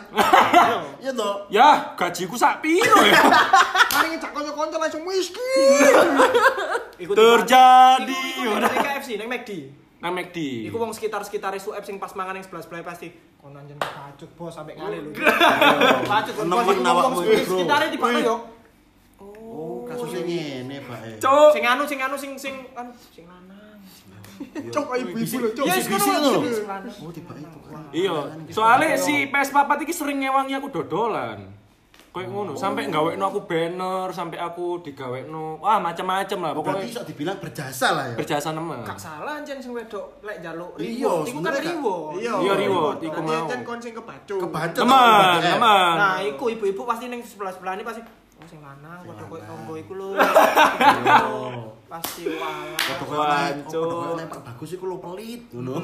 [1.02, 1.46] Iya toh?
[1.48, 3.22] Ya, gajiku sak piro ya?
[3.94, 5.02] Mari ngejak kanca-kanca langsung.
[7.02, 8.22] Iku Terjadi.
[8.38, 9.52] Iku dari KFC nang McD.
[10.02, 10.38] Nang McD.
[10.70, 13.10] Iku wong sekitar-sekitar Sueb sing pas mangan yang sebelah-sebelah pasti
[13.42, 15.10] kon anjen kepacut bos sampai kali lho.
[15.14, 17.34] Kepacut kon bos Nemen awakmu bro.
[17.38, 18.36] sekitare di mana yo.
[19.22, 21.20] Oh, Kasusnya ngene, Pak.
[21.20, 21.52] Cuk.
[21.54, 23.51] Sing anu sing anu sing sing anu sing lanang.
[24.68, 25.66] Cok kok ibu-ibu lho, cok.
[25.66, 26.32] Ya ngono lho.
[26.48, 26.94] Sing lanang.
[26.98, 27.58] Oh, tiba itu.
[27.92, 28.16] Iya,
[28.48, 31.40] soalnya si PS4 iki sering ngewangi aku dodolan.
[32.12, 37.02] Kayak ngono, sampai ngawekno aku banner, sampai aku digawekno, wah macam-macam lah Berarti pokoknya iso
[37.08, 38.16] dibilang berjasa lah ya.
[38.20, 38.84] berjasa nemen.
[38.84, 41.24] Gak salah anjen sing wedok lek njaluk Iya, reward.
[41.26, 42.12] Iku kan reward.
[42.20, 43.48] Iya, reward, iku Berarti mau.
[43.48, 44.36] kan kon sing kebacu.
[44.44, 44.76] Kebacet.
[44.76, 45.94] Teman, teman.
[45.96, 49.94] Nah, iku ibu-ibu pasti ning sebelah-sebelah ini pasti oh sing lanang padha koyo tonggo iku
[49.96, 50.08] lho.
[51.92, 52.00] Oh.
[52.00, 52.80] Pasti walah.
[52.80, 53.84] Foto koyo Wah, lem- oh, Cuk.
[53.84, 55.84] foto koyo lempar bagus iku lo pelit ngono.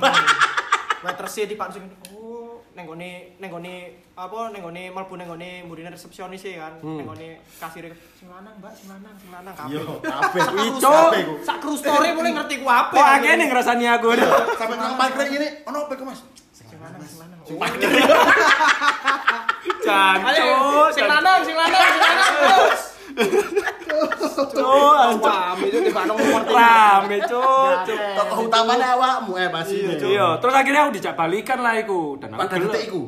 [1.04, 1.84] Waiterse di Pak sing
[2.16, 3.76] oh ning gone ning gone
[4.16, 6.80] apa ning gone mlebu ning gone mburine resepsionis e kan.
[6.80, 7.04] Hmm.
[7.04, 7.28] Ning gone
[7.60, 10.42] kasir sing lanang, Mbak, sing lanang, sing lanang Yo, kabeh.
[10.80, 10.80] Cuk.
[10.80, 11.34] Kabeh iku.
[11.44, 12.96] Sak kru story mulai ngerti ku apa.
[12.96, 14.08] Kok akeh nih ngrasani aku.
[14.56, 16.24] Sampai nang parkir gini, ono apa Mas?
[16.56, 17.40] sing lanang, sing lanang.
[17.44, 17.52] Oh.
[20.96, 22.96] sing lanang, sing lanang, sing lanang.
[23.18, 24.22] Terus.
[24.48, 24.62] Cuk.
[25.20, 26.54] Wah, itu nomor tiga.
[26.54, 27.74] Rame, cuk.
[27.84, 28.00] cuk.
[28.16, 29.82] Tokoh utamanya awakmu eh pasti.
[29.84, 33.04] Iya, terus akhirnya aku dijak balikan lah iku dan aku Pada detik iku.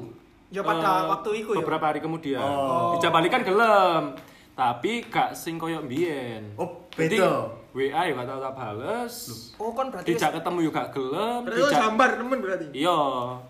[0.49, 1.57] Ya pada Eh, waktu iku ya.
[1.61, 2.97] beberapa hari kemudian Oh.
[2.97, 4.17] dijak balikan gelem
[4.51, 7.53] tapi gak sing koyo mbiyen Oh, beda.
[7.69, 9.13] WA ya gak tau tak bales
[9.55, 12.65] Oh, kan berarti dijak ketemu juga gelem Berarti sambar temen berarti.
[12.73, 12.97] iya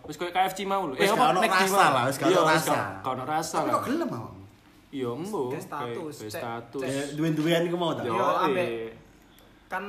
[0.03, 2.55] wis koyo KFC mau lho gak ono McD rasa lah, wis gak Iya, ono wis
[2.60, 2.74] rasa.
[2.76, 4.39] gak- gak ono rasa kok gelem awakmu?
[4.90, 6.90] Iya embo Kayak status, kayak status cek.
[6.90, 8.02] Ya duwe-duwean iku mau ta.
[8.02, 8.98] Yo, ambek
[9.68, 9.84] kan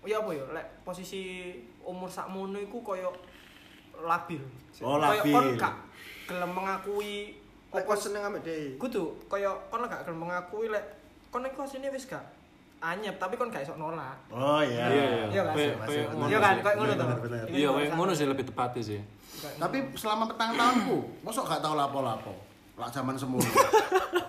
[0.00, 3.12] ya apa ya lek posisi umur sakmono iku koyo
[3.98, 4.40] labil.
[4.80, 5.28] Oh, Koyo labil.
[5.30, 5.74] kon gak
[6.24, 7.36] gelem mengakui
[7.70, 8.68] Lek apa kok seneng ambek dhewe.
[8.76, 10.84] kudu koyo kon gak gelem mengakui lek
[11.28, 12.24] kon iku asline wis gak
[12.80, 14.16] anyep tapi kon gak iso nolak.
[14.28, 14.88] Oh iya.
[14.88, 15.24] Iya, iya.
[15.28, 15.52] Iya kan?
[15.52, 17.04] Kayak- kayak masih- ngono Iya kan koyo ngono to.
[17.52, 19.00] Iya kayak ngono sih lebih tepatnya sih
[19.56, 22.32] Tapi selama petang tahunku, mosok gak tau lapo-lapo.
[22.80, 23.44] Lak zaman semono.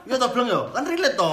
[0.03, 1.31] Iya to bleng yo, kan relate to.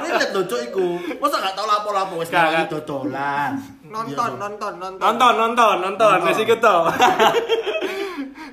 [0.00, 0.86] Relate to cuk iku.
[1.20, 2.70] Mosok gak tau lapo-lapo wis ngawangi gak.
[2.72, 3.52] dodolan.
[3.84, 4.96] Nonton, nonton, nonton.
[4.96, 6.76] nonton nonton nonton wis iku to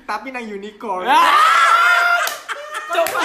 [0.03, 1.07] Tapi nang unicorn.
[2.89, 3.19] Coba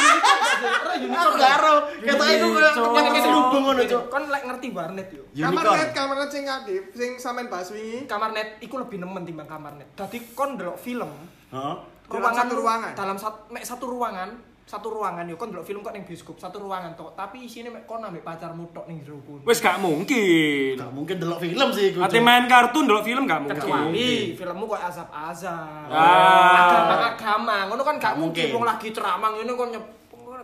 [1.35, 1.75] gak ero.
[1.99, 2.95] Ketok iku koyo Cuk.
[2.95, 4.03] yang kene lubung ngono cuk.
[4.07, 5.25] Kon lek ngerti warnet yo.
[5.35, 5.79] Kamar Unicorn.
[5.83, 8.07] net, kamar net sing aktif, sing sampean bahas wingi.
[8.07, 9.91] Kamar net iku lebih nemen timbang kamar net.
[9.99, 11.11] Dadi kon ndelok film
[11.51, 11.94] Heeh.
[12.07, 12.93] Dalam satu ruangan?
[12.93, 14.31] dalam satu mek satu ruangan
[14.65, 17.85] satu ruangan yo kon ndelok film kok ning bioskop satu ruangan tok tapi isine mek
[17.85, 21.93] kon ambek pacarmu tok ning jero kono wis gak mungkin Gak mungkin delok film sih
[21.93, 22.01] iku.
[22.01, 26.65] Ate main kartun delok film gak mungkin kecuali filmmu kok azab-azab Ah.
[26.67, 28.55] agama-agama ngono kan gak Gak mungkin mungkin.
[28.55, 29.85] wong lagi ceramah ngene kon nyep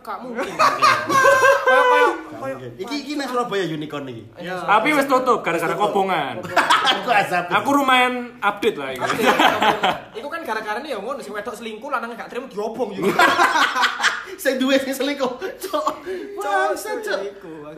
[0.01, 0.45] gak mungkin.
[2.77, 4.23] Iki iki nang Surabaya unicorn iki.
[4.41, 6.41] Tapi wis tutup gara-gara kobongan.
[7.01, 7.45] Aku azab.
[7.49, 9.05] Aku lumayan update lah ini.
[10.17, 13.05] Iku kan gara-gara ya ngono sing wedok selingkuh lanang gak terima diobong yo.
[14.41, 15.37] Sing duwe sing selingkuh.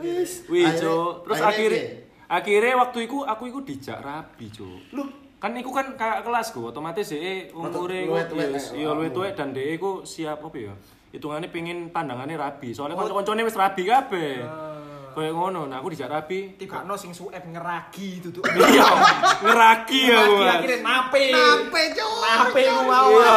[0.00, 0.32] Wis.
[0.48, 1.28] Wih, Cuk.
[1.28, 1.82] Terus akhirnya
[2.24, 4.48] akhirnya waktu itu aku iku dijak rabi.
[4.96, 5.04] Lu
[5.44, 9.12] Kan iku kan kakak kelasku, otomatis dhek umure eh, iya luwih awakmu.
[9.12, 10.72] tuwek dan dhek iku siap apa ya?
[11.14, 12.74] Hitungane pengen pandangannya rabi.
[12.74, 14.42] Soalnya kanca-kancane wis rabi kabeh.
[15.14, 16.58] Kayak ngono, nah aku dijak rabi.
[16.58, 18.42] Tiba no sing suep ngeragi duduk.
[18.50, 18.82] Iya,
[19.46, 20.52] ngeraki ya Ngeragi gua.
[20.58, 21.24] akhirnya nape.
[21.30, 22.12] Nape, Cuk?
[22.18, 22.62] Nape.
[22.66, 23.36] Iya.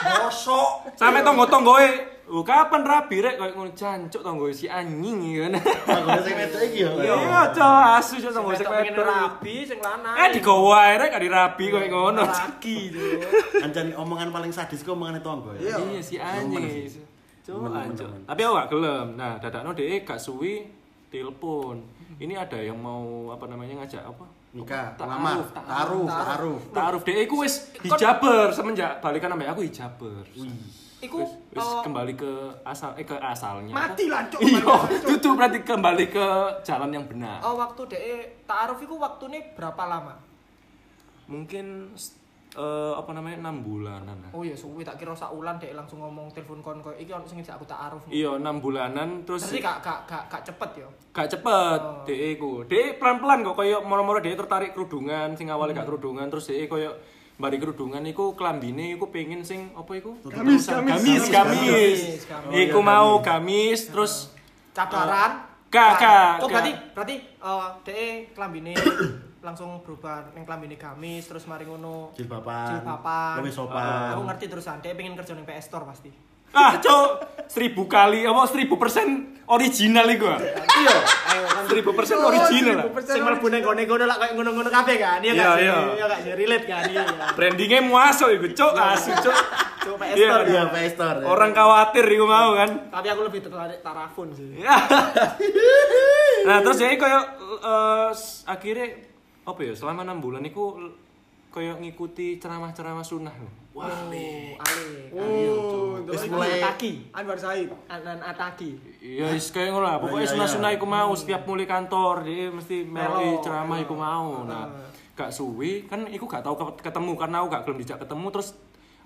[0.00, 0.70] Bosok.
[0.96, 1.88] Sampai tonggo-tonggoe,
[2.30, 5.58] "Oh, kapan rabi rek?" Kayak ngono jancuk tonggoe si anjing ya kan.
[5.58, 6.90] Aku sing wedok iki yo.
[7.02, 9.06] Iya, Cuk, asu Cuk tonggoe sing Wedok pengen wedok.
[9.10, 10.14] rabi sing lanang.
[10.14, 12.22] Eh digowo ae rek gak dirabi kayak ngono.
[12.22, 13.10] Ngeragi tuh.
[13.66, 15.74] Anjani omongan paling sadis ku omongan tonggo ya.
[15.76, 16.86] Iya si anjing.
[17.50, 17.98] Nemen.
[18.30, 19.06] Tapi aku gak gelem.
[19.18, 20.70] Nah, dadakno dhek gak suwi
[21.10, 21.82] telepon.
[22.20, 24.22] Ini ada yang mau apa namanya ngajak apa?
[24.50, 26.58] Nikah, lamar, taruh, taruh.
[26.74, 30.26] Taaruf dhek iku wis hijaber semenjak balikan sama aku hijaber.
[31.00, 32.28] Iku Wis, wis oh, kembali ke
[32.60, 33.72] asal eh ke asalnya.
[33.72, 34.28] Mati lah.
[34.36, 34.76] Iya,
[35.08, 36.26] itu berarti kembali ke
[36.60, 37.40] jalan yang benar.
[37.40, 38.02] oh, waktu dek
[38.44, 40.12] taaruf iku waktune berapa lama?
[41.24, 41.94] Mungkin
[42.52, 44.18] eh, apa namanya enam bulanan.
[44.34, 47.24] Oh iya suwi tak kira sak ulan dek langsung ngomong telepon kon koyo iki ono
[47.24, 48.02] sing aku taaruf.
[48.10, 50.88] Iya, enam bulanan terus Berarti gak gak gak gak cepet yo.
[51.10, 52.04] gak cepet Oh.
[52.04, 52.60] DE ku.
[52.66, 55.80] DE pelan-pelan kok koyo moro-moro DE tertarik kerudungan, sing awalnya Hmm.
[55.80, 56.92] gak kerudungan terus DE koyo
[57.40, 60.12] bari kerudungan iku klambine iku pengen sing apa iku?
[60.22, 62.00] Gamis, Gamis, gamis.
[62.52, 63.88] Iku Oh, mau gamis.
[63.88, 64.28] terus
[64.70, 65.48] Cadaran.
[65.70, 68.74] Gak, Oh berarti berarti eh dek klambine
[69.46, 72.76] langsung berubah ning klambine gamis terus mari ngono Jilbaban.
[72.76, 73.40] jilbaban.
[73.48, 74.12] Sopan.
[74.12, 76.29] Aku ngerti terusan dek pengen kerja ning PS Store pasti.
[76.50, 77.08] Ah cok
[77.50, 80.38] seribu kali apa seribu persen original iku ah.
[80.40, 80.96] Iya,
[81.34, 85.18] ayo kan seribu persen original lah sing mlebu ning gone-gone lah kayak ngono-ngono kabeh kan.
[85.20, 85.76] Iya Iya, iya.
[85.98, 87.02] Iya relate kan iya.
[87.34, 89.38] brandingnya muasuk iku cok asu cok
[89.80, 90.44] Cuk, PS Iya, Store.
[90.44, 91.18] Iya, PS Store.
[91.24, 91.26] ya.
[91.26, 92.92] Orang khawatir iku mau kan.
[92.92, 94.60] Tapi aku lebih tertarik Tarafun sih.
[96.44, 97.22] nah, terus jadi kayak
[97.64, 98.10] eh,
[98.44, 98.86] akhirnya
[99.48, 99.72] apa ya?
[99.72, 100.76] Selama 6 bulan iku
[101.48, 103.32] kayak ngikuti ceramah-ceramah sunnah.
[103.70, 104.26] Wah, Oh, Ale.
[105.12, 107.06] Oh, Wis terus mulai- Ataki.
[107.10, 107.70] Anwar Said.
[107.86, 108.74] Anan Ataki.
[108.98, 109.96] Iya, wis kayak ngono lah.
[109.96, 110.76] Pokoknya Iya, sunah-sunah iya.
[110.76, 113.38] iku mau setiap mulai kantor, dia mesti Melo.
[113.40, 114.42] ceramah iku mau.
[114.42, 114.66] Nah,
[115.12, 118.48] gak suwi kan iku gak tau ke- ketemu karena aku gak gelem dijak ketemu terus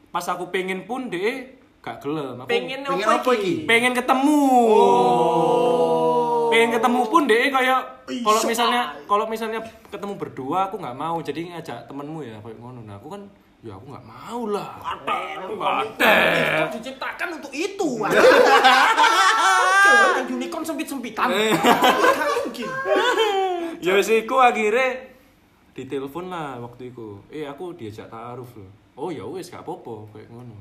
[0.08, 1.44] pas aku pengen pun dia
[1.78, 2.38] gak gelem.
[2.38, 3.36] Aku Pengen pengen apa iki?
[3.36, 3.52] iki?
[3.64, 4.40] pengen ketemu.
[6.46, 7.80] Pengen ketemu pun deh kayak
[8.22, 12.80] kalau misalnya kalau misalnya ketemu berdua aku nggak mau jadi ngajak temenmu ya kayak ngono.
[12.80, 13.22] Nah, aku kan
[13.64, 14.76] ya aku nggak mau lah.
[15.88, 17.88] Itu diciptakan untuk itu.
[19.84, 21.32] Kayak unicorn sempit-sempitan.
[21.32, 22.68] Gak mungkin.
[23.80, 25.16] ya wis iku akhirnya
[25.72, 27.16] ditelepon lah waktu itu.
[27.32, 28.68] Eh aku diajak taaruf loh.
[29.00, 30.56] Oh ya wis gak apa-apa kayak ngono.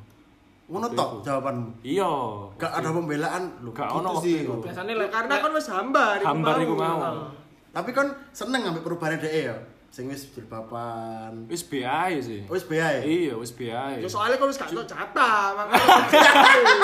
[0.72, 1.84] Ngono tok jawabanmu.
[1.84, 2.12] Iya.
[2.56, 3.76] Gak ada pembelaan lu.
[3.76, 4.48] Gak gitu ono sih.
[4.48, 7.28] Biasanya Lah, karena kan wis hambar Hambar iku mau.
[7.76, 9.56] Tapi kan seneng ambek perubahan DE ya.
[9.94, 11.46] Sing wis jilbaban.
[11.46, 12.42] Wis ae sih.
[12.50, 13.06] Wis be ae.
[13.06, 14.02] Iya, wis be ae.
[14.02, 16.34] Ya soalnya kan wis gak tau jatah, makanya.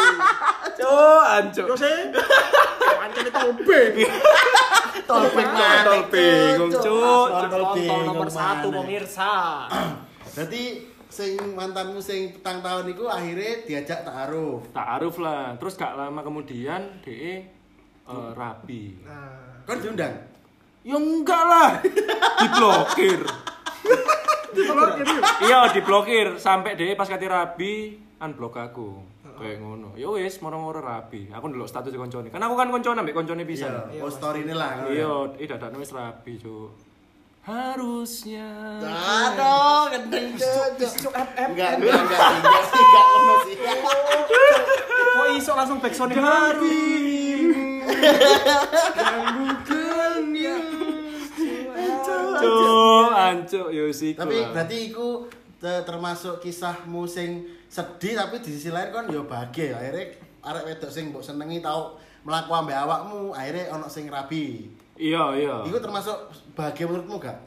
[0.77, 1.65] Cuk, ancuk.
[1.73, 2.13] Yo sing
[2.77, 3.93] pancene tobeng.
[5.09, 5.81] Tolping mana?
[5.89, 7.27] Tolping, Cuk.
[7.49, 9.65] Tonton nomor satu pemirsa.
[10.37, 14.69] Berarti sing mantanmu sing petang tahun iku akhirnya diajak taaruf.
[14.69, 15.57] Taaruf lah.
[15.57, 17.41] Terus gak lama kemudian DE
[18.05, 19.01] eh, rapi.
[19.01, 20.38] Nah, Kan diundang.
[20.83, 21.69] Ya enggak lah.
[22.39, 23.21] Diblokir.
[24.49, 25.05] diblokir
[25.45, 28.89] iya, diblokir sampai DE pas kati rabi unblock aku.
[29.39, 29.95] Kayak ngono.
[29.95, 31.31] Ya wis, moro-moro rapi.
[31.31, 32.27] Aku ndelok status koncone.
[32.27, 33.71] Kan aku kan koncone ambek koncone pisan.
[33.87, 34.83] Iya, oh story ini lah.
[34.91, 36.75] Iya, eh dadakno wis rapi, Cuk.
[37.47, 38.51] Harusnya.
[38.83, 41.15] Aduh, gendeng cuk.
[41.39, 43.55] Enggak, enggak, enggak, enggak ngono sih.
[44.99, 46.99] Kok iso langsung backsound hari.
[52.39, 54.15] Cuk, ancuk yo sik.
[54.15, 55.07] Tapi berarti iku
[55.57, 59.75] te- termasuk kisahmu sing sedih tapi di sisi lain kan yo bahagia.
[59.75, 64.67] Akhirnya arek wedok sing mbok senengi tau mlaku ambek awakmu, akhirnya ono sing rabi.
[64.99, 65.55] Iya, iya.
[65.63, 66.15] Iku termasuk
[66.53, 67.39] bahagia menurutmu gak?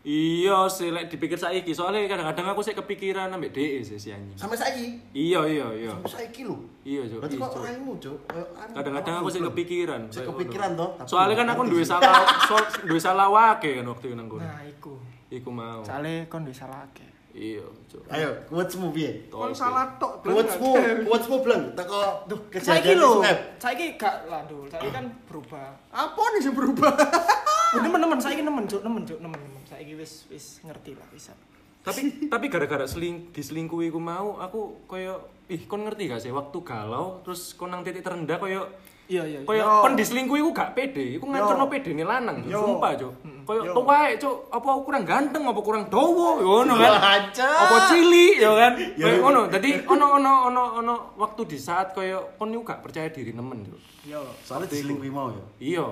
[0.00, 1.76] Iya, sih lek dipikir saiki.
[1.76, 4.32] Soalnya kadang-kadang aku sih kepikiran ambek DE sih si anjing.
[4.32, 4.96] Sampai saiki.
[5.12, 5.92] Iya, iya, iya.
[5.92, 6.56] Sampai saiki lho.
[6.80, 7.20] Iya, Cuk.
[7.20, 8.18] Berarti kok orangmu, Cuk.
[8.24, 10.00] Kayak anu, Kadang-kadang aku sih kepikiran.
[10.08, 10.90] Sih kepikiran toh.
[10.96, 11.92] tapi Soalnya kan aku duwe sih.
[11.92, 12.56] salah so,
[12.88, 14.40] duwe salah wake kan waktu nang kono.
[14.40, 14.96] Nah, iku.
[15.28, 15.84] Iku mau.
[15.84, 17.04] Soale kon wis salah akeh.
[17.36, 18.00] Iya, Cuk.
[18.08, 19.28] Ayo, quotesmu piye?
[19.28, 20.24] Kon salah tok.
[20.24, 20.32] Bang.
[20.32, 20.72] Quotesmu,
[21.04, 23.10] quotesmu bleng teko Saiki kejadian lho.
[23.12, 23.38] di Snap.
[23.60, 24.64] Saiki gak lah, Dul.
[24.66, 25.76] Saiki kan berubah.
[25.92, 26.92] Apa nih yang berubah?
[27.70, 29.62] Oh, nemen-nemen saiki nemen, Cuk, nemen, Cuk, nemen, nemen.
[29.62, 31.32] Saiki wis wis ngerti lah bisa.
[31.80, 35.16] tapi tapi gara-gara seling diselingkuhi ku mau aku koyo
[35.48, 38.68] ih kon ngerti gak sih waktu galau terus kon nang titik terendah koyo
[39.08, 39.38] Iya, iya.
[39.48, 39.80] koyo Yo.
[39.80, 43.12] kon diselingkuhi ku gak pede iku ngancurno pede nih lanang sumpah cuk
[43.48, 43.72] koyo Yo.
[43.72, 46.92] tuh wae cuk apa aku kurang ganteng apa kurang dawa yo ngono kan
[47.32, 49.04] apa cilik yo kan Yo.
[49.08, 53.08] koyo ngono dadi ono ono ono ono waktu di saat koyo kon iku gak percaya
[53.08, 54.20] diri nemen cuk Yo.
[54.44, 55.44] Soalnya diselingkuhi mau ya.
[55.58, 55.86] iya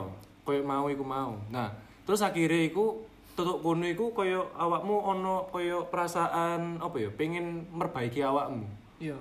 [0.48, 1.68] koyo mau iku mau nah
[2.08, 3.04] terus akhirnya iku
[3.36, 8.64] tutuk kono iku koyo awakmu ono koyo perasaan apa ya pengen memperbaiki awakmu
[8.98, 9.14] Iya.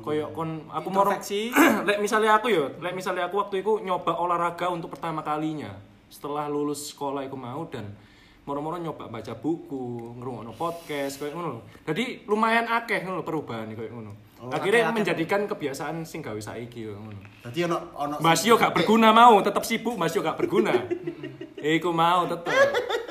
[0.00, 1.04] koyo kon aku mau
[1.90, 5.74] lek misalnya aku yo lek misalnya aku waktu itu nyoba olahraga untuk pertama kalinya
[6.08, 7.92] setelah lulus sekolah iku mau dan
[8.48, 11.60] moro-moro nyoba baca buku ngrungokno podcast koyo ngono.
[11.84, 14.12] Jadi lumayan akeh ngono perubahan koyo ngono.
[14.38, 17.18] Akhirnya menjadikan kebiasaan sing gawe saiki ngono.
[17.42, 20.70] Dadi ono ono Mas Yo gak berguna mau, tetap sibuk Mas Yo gak berguna.
[21.58, 22.54] Iku mau tetep.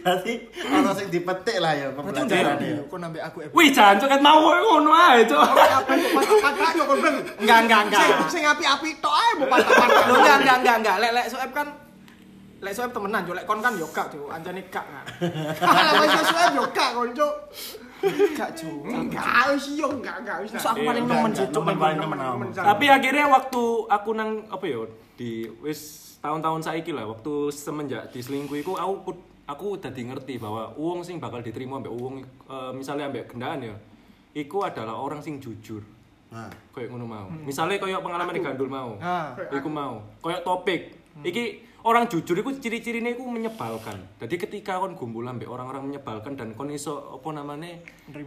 [0.00, 0.32] Berarti
[0.64, 2.84] ono sing dipetik lah ya pembelajaran ya.
[2.86, 3.48] kon nambah aku eh.
[3.50, 5.40] Wih, jancuk kan mau ngono ae, Cuk.
[5.40, 6.98] Apa kok yo kon.
[7.40, 8.00] Enggak, enggak, enggak.
[8.06, 10.02] Sing sing api-api tok ae mau patah-patah.
[10.06, 10.96] Loh, enggak, enggak, enggak, enggak.
[11.02, 11.66] Lek lek soeb kan
[12.60, 13.34] lek soeb temenan, Cuk.
[13.36, 14.28] Lek kon kan yo gak, Cuk.
[14.30, 15.04] Anjane gak kan.
[16.00, 17.34] Wis sesuai yo gak kon cuk.
[18.36, 18.88] Gak, Cuk.
[18.88, 20.50] Enggak wis yo enggak enggak wis.
[20.56, 21.64] Aku Iya, paling enggak, nemen enggak, sih, Cuk.
[21.64, 22.18] Paling nemen.
[22.56, 24.80] Tapi akhirnya waktu aku nang apa ya
[25.20, 25.30] di
[25.60, 25.80] wis
[26.20, 29.16] tahun-tahun saiki lah waktu semenjak diselingkuhi ku aku
[29.48, 33.76] aku dadi ngerti bahwa uang sing bakal diterima ambek uang eh, misalnya ambek gendaan ya
[34.36, 35.82] iku adalah orang sing jujur.
[36.30, 37.26] Nah, kayak ngono mau.
[37.42, 38.94] Misalnya kayak pengalaman di gandul mau.
[39.02, 40.06] Nah, iku mau.
[40.22, 40.82] Kayak topik.
[41.26, 41.44] Iki
[41.84, 46.68] orang jujur iku ciri-cirine iku menyebalkan jadi ketika kon gumpul ambek orang-orang menyebalkan dan kon
[46.68, 47.80] iso apa namanya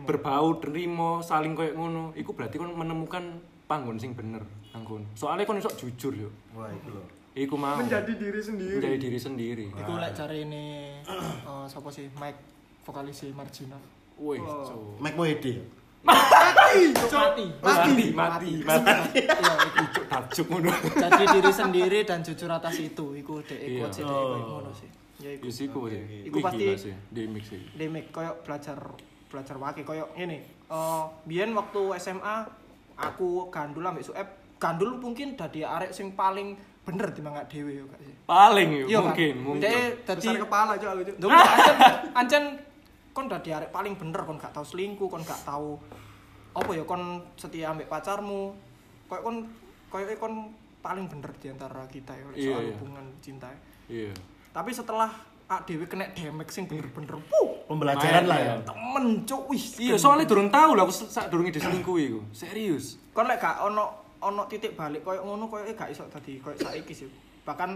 [0.05, 3.37] berbau nerimo saling kayak ngono iku berarti kon menemukan
[3.69, 4.41] panggon sing bener
[4.73, 4.83] nang
[5.13, 7.05] soalnya kon iso jujur yo wah itu loh.
[7.33, 8.77] iku mau Menjadi diri sendiri.
[8.81, 10.65] menjadi diri sendiri iku lek cari ini
[11.01, 12.41] eh sapa sih Mike
[12.83, 13.77] vokalis si Margina.
[14.17, 14.97] wih Oh.
[15.01, 15.82] Mike Mohede.
[16.03, 16.81] Mati.
[16.93, 17.45] Cuk, mati.
[17.57, 19.19] Mati, mati, mati.
[19.19, 19.83] Iya, iku.
[19.89, 20.69] Cuk tajuk ngono.
[20.93, 23.79] Jadi diri sendiri dan jujur atas itu, iku dek Iya.
[23.79, 24.89] iku sih dek iku ngono sih.
[25.17, 25.43] Ya iku.
[25.43, 26.01] Ya siku sih.
[26.23, 27.61] Iku Wih, pasti- gila sih, di mix sih.
[27.73, 28.77] Demek koyo belajar
[29.27, 30.37] belajar wake koyo ngene.
[30.65, 32.35] Eh biyen waktu SMA
[32.95, 34.27] aku gandul ambek Sueb.
[34.57, 38.15] Gandul mungkin dadi arek sing paling bener timbang dhewe yo gak sih.
[38.23, 39.63] Paling yo, Iya, mungkin, mungkin.
[40.03, 41.31] Dadi Besar kepala cuk aku cuk.
[42.13, 42.43] Ancen
[43.13, 45.77] kon dadi arek paling bener kon gak tau selingkuh, kon gak tau
[46.53, 48.53] apa ya kon setia ambek pacarmu.
[49.07, 49.35] Koyo kon
[49.89, 50.49] koyo kon
[50.81, 52.75] paling bener di antara kita ya Iya, soal iya.
[52.75, 53.47] hubungan cinta.
[53.87, 54.11] Iya.
[54.51, 55.09] Tapi setelah
[55.45, 58.53] ak dhewe kena damage sing bener-bener puh, Pembelajaran lah ya.
[58.63, 62.21] temen cuk wih Iya, soalnya durung tahu lah aku sak durunge diselingkuhi iku.
[62.33, 62.97] Serius.
[63.13, 66.93] kon lek gak ono ono titik balik koyo ngono koyo gak iso dadi koyo saiki
[66.95, 67.07] sih.
[67.43, 67.69] Bahkan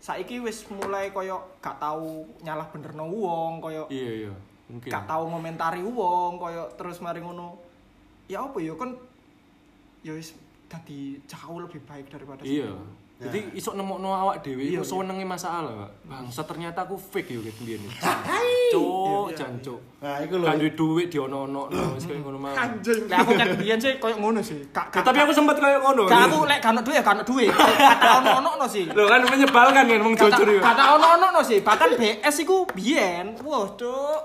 [0.00, 4.32] saiki wis mulai koyo gak tau nyalah benerno wong koyo Iya, iya.
[4.68, 4.90] Mungkin.
[4.90, 7.56] gak tau ngomentari wong koyo terus mari ngono.
[8.28, 8.96] Ya apa ya kon
[10.00, 10.32] ya wis
[10.68, 12.72] dadi jauh lebih baik daripada Iya.
[12.72, 13.03] sebelumnya.
[13.14, 14.90] Jadi iso nemokno awak dhewe Iya, iku iya.
[14.90, 15.90] senenge masalah, Pak.
[16.02, 17.86] Bangsa ternyata aku fake yo ket mbiyen.
[17.86, 19.80] Iya, Cuk, jancuk.
[20.02, 20.46] Nah, iku lho.
[20.50, 22.58] Kan duwe duit diono-ono wis koyo ngono mah.
[22.58, 23.06] Anjing.
[23.06, 24.66] Lek aku kan biyen sih koyo ngono sih.
[24.74, 26.10] Tapi aku sempet kayak ngono.
[26.10, 27.50] gak aku lek gak ono duit ya gak ono duit.
[27.54, 28.84] Kata ono-ono sih.
[28.90, 30.60] Lho kan menyebalkan kan wong jujur yo.
[30.60, 31.58] Kata ono-ono sih.
[31.62, 33.38] Bahkan BS iku biyen.
[33.46, 34.20] Wah, Cuk.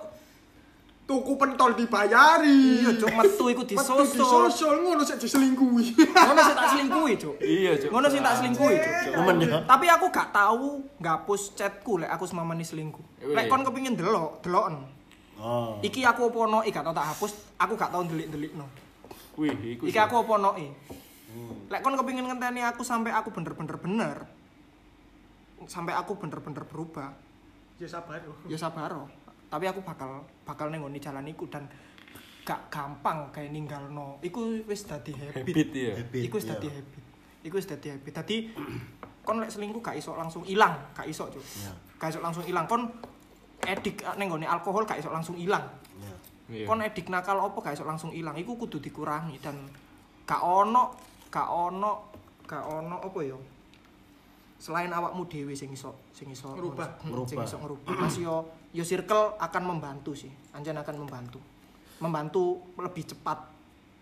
[1.09, 2.85] Tuku pentol dibayari.
[2.85, 4.13] Iya, Cuk, metu iku Metu disusul.
[4.13, 5.97] disosol ngono sik diselingkuhi.
[6.05, 7.35] Ngono sih tak selingkuhi, Cuk.
[7.41, 7.89] Iya, Cuk.
[7.89, 8.93] Ngono sih tak selingkuhi, Cuk.
[9.17, 9.57] Temen ya.
[9.65, 13.01] Tapi aku gak tahu ngapus chatku lek aku semamani selingkuh.
[13.25, 14.85] Lek kon kepengin delok, deloken.
[15.41, 15.81] Oh.
[15.81, 18.69] Iki aku opo no, gak tau tak hapus, aku gak tau ndelik-ndelikno.
[19.33, 19.89] Wih, iku.
[19.89, 20.53] Iki aku opo no
[21.73, 24.17] Lek kon kepengin ngenteni aku sampai aku bener-bener bener.
[25.65, 27.17] Sampai aku bener-bener berubah.
[27.79, 28.21] Ya sabar.
[28.21, 28.33] yo.
[28.45, 28.91] Ya sabar.
[29.49, 31.65] Tapi aku bakal bakal nengoni jalan iku dan
[32.45, 34.21] gak gampang kayak ninggalno.
[34.21, 35.45] Iku wis dadi habit.
[35.45, 35.93] habit ya.
[36.01, 36.51] Habit, Iku wis iya.
[36.57, 37.03] dadi habit.
[37.45, 38.13] Iku wis dadi habit.
[38.13, 38.37] Dadi
[39.21, 41.41] kon lek selingkuh gak iso langsung ilang, gak iso, Cuk.
[41.41, 41.73] Iya.
[42.01, 42.65] Gak iso langsung ilang.
[42.65, 42.89] Kon
[43.61, 45.61] edik ning nggone alkohol gak iso langsung ilang.
[46.01, 46.15] Iya.
[46.49, 46.65] Iya.
[46.65, 48.33] Kon edik nakal opo gak iso langsung ilang.
[48.33, 49.69] Iku kudu dikurangi dan
[50.25, 50.97] gak ono,
[51.29, 51.91] gak ono,
[52.49, 53.37] gak ono apa ya?
[54.59, 56.99] Selain awakmu dhewe sing iso sing iso Ngerubah.
[56.99, 57.43] Sing Ngerubah.
[57.47, 57.91] iso ngerubah.
[57.95, 58.35] Mas yo
[58.75, 60.29] yo circle akan membantu sih.
[60.51, 61.39] Anjan akan membantu.
[62.03, 63.39] Membantu lebih cepat.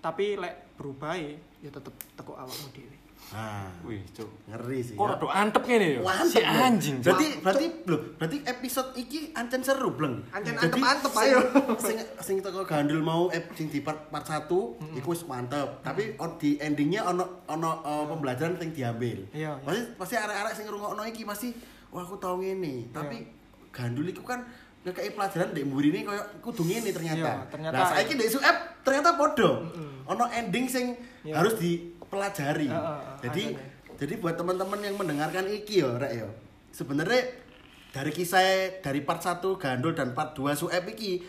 [0.02, 3.07] Tapi lek berubah ya tetep teko awakmu dhewe.
[3.28, 4.30] Nah, Wih, Cuk.
[4.48, 4.96] ngeri sih.
[4.96, 5.12] Kok ya.
[5.14, 6.02] rada antep ngene yo.
[6.02, 6.96] Mantep, Si anjing.
[7.02, 10.24] Berarti berarti lho, berarti episode iki ancen seru, Bleng.
[10.32, 11.40] Ancen antep-antep, sing- ayo.
[11.84, 14.48] Sing sing teko gandul mau ep sing di part, part 1
[14.96, 15.84] iku wis mantep.
[15.84, 19.28] Tapi on, di endingnya ono ono uh, pembelajaran sing diambil.
[19.30, 19.62] Iya, iya.
[19.62, 21.52] Pasti pasti arek-arek sing ngrungokno iki pasti
[21.90, 22.90] wah aku tau ngene.
[22.90, 23.28] Tapi
[23.70, 24.40] gandul iku kan
[24.82, 27.28] ngekei pelajaran ndek mburine koyo kudu ngene ternyata.
[27.36, 29.68] Iya, ternyata- Nah, saiki ndek SUF ternyata podo.
[30.08, 31.44] Ono ending sing Iya.
[31.44, 31.60] harus
[32.08, 32.72] dipelajari.
[32.72, 36.30] Heeh, heeh, Jadi ada jadi buat teman-teman yang mendengarkan iki yo, Rek yo.
[36.72, 37.28] Sebenarnya
[37.90, 38.40] dari kisah
[38.80, 41.20] dari part 1 Gandul dan part 2 Suep iki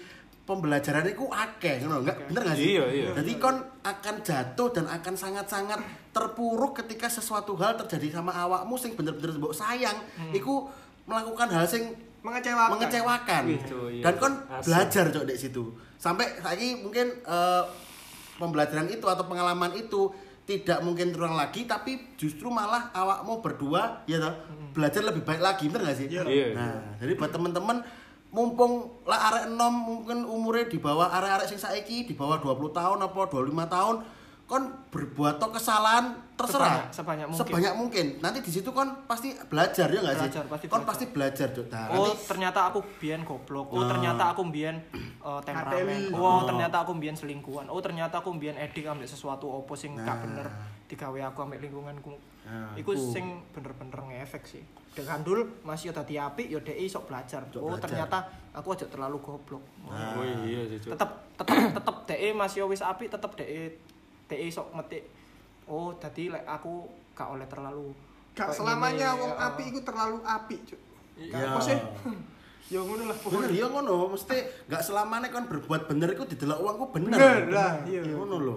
[0.45, 2.77] pembelajaran itu akeh ngono enggak bener gak sih?
[2.77, 3.09] Iya, iya.
[3.13, 8.93] Jadi kon akan jatuh dan akan sangat-sangat terpuruk ketika sesuatu hal terjadi sama awakmu sing
[8.93, 9.97] bener-bener mbok sayang,
[10.31, 10.69] iku
[11.05, 12.71] melakukan hal sing Mengecewakan.
[12.75, 13.43] mengecewakan.
[13.47, 14.03] Wih, Cuk, iya.
[14.03, 14.65] Dan kon Asli.
[14.67, 15.65] belajar cok di situ.
[15.97, 17.63] Sampai saiki mungkin eh,
[18.37, 20.11] pembelajaran itu atau pengalaman itu
[20.49, 24.33] tidak mungkin terulang lagi tapi justru malah awakmu berdua ya toh,
[24.73, 26.09] belajar lebih baik lagi bener gak sih?
[26.09, 26.25] Iya.
[26.25, 27.85] Iya, Nah, jadi buat teman-teman
[28.33, 32.99] mumpung lah arek enom mungkin umurnya di bawah arek-arek sing saiki di bawah 20 tahun
[33.05, 33.97] apa 25 tahun
[34.49, 37.45] kon berbuat toh kesalahan terserah Sebanyak- sebanyak mungkin.
[37.45, 38.07] Sebanyak mungkin.
[38.19, 40.89] nanti di situ kon pasti belajar ya nggak sih Belajar, pasti kon belajar.
[40.89, 41.67] pasti belajar Cuk.
[41.69, 43.67] nah, Oh, nanti ternyata aku biyen goblok.
[43.69, 43.89] Oh, Nah.
[43.91, 46.01] ternyata aku biyen eh, temperamen.
[46.11, 46.41] Oh, Oh.
[46.43, 47.69] ternyata aku biyen selingkuhan.
[47.69, 50.17] Oh, ternyata aku biyen edik ambek sesuatu opo sing gak Nah.
[50.19, 50.47] bener
[50.87, 52.17] digawe aku ambek lingkunganku.
[52.43, 53.13] Nah, Iku iku.
[53.13, 54.65] sing bener-bener ngefek sih.
[54.91, 57.45] Dek kandul masih dadi apik ya dek iso belajar.
[57.53, 57.85] Oh, belajar.
[57.85, 58.19] ternyata
[58.51, 59.61] aku aja terlalu goblok.
[59.85, 60.17] Nah.
[60.17, 60.97] Oh iya sih, Cuk.
[60.97, 63.77] Tetep tetep tetep dek masih wis apik, tetep dek
[64.29, 65.05] dek iso metik.
[65.65, 67.93] Oh, dadi lek aku gak oleh terlalu
[68.33, 69.47] Gak selamanya gini, wong ya.
[69.49, 70.81] api iku terlalu api, Cuk.
[71.27, 71.49] Gak Ya.
[71.49, 71.79] apa sih?
[72.69, 73.57] Ya ngono lah bener pokoknya.
[73.57, 74.37] ya ngono mesti
[74.69, 78.05] nggak selamanya kon berbuat bener iku didelok uangku bener Bener lah, iya.
[78.05, 78.57] ngono lho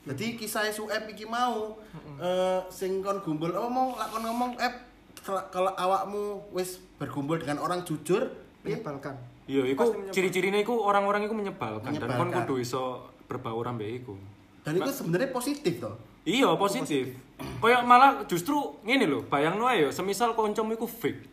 [0.00, 1.76] jadi kisah Suep iki mau
[2.16, 4.72] eh sing kon gumbul mau lak kon ngomong eh
[5.20, 8.32] kalau- awakmu wis berkumpul dengan orang jujur
[8.64, 8.80] piye?
[8.80, 9.20] menyebalkan.
[9.44, 14.16] Iya, iku ciri-cirine iku orang-orang iku menyebalkan, dan kon kudu iso berbaur ambek iku.
[14.60, 17.16] Dan itu sebenarnya positif toh Iya, positif.
[17.64, 18.52] Kayak malah justru
[18.84, 21.32] ngene lho, bayangno ae yo, semisal kancamu iku fake.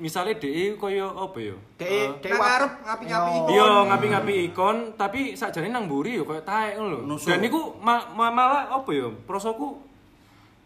[0.00, 1.38] misalnya DE koyo apa
[1.78, 3.36] Eh, dek Nang wa- ngarep ngapi-ngapi Yo.
[3.36, 3.52] ikon.
[3.52, 7.16] Iya, ngapi-ngapi ikon, tapi sakjane nang mburi yo koyo taek ngono lho.
[7.20, 9.12] Dan niku ma- ma- malah apa ya?
[9.22, 9.76] Prosoku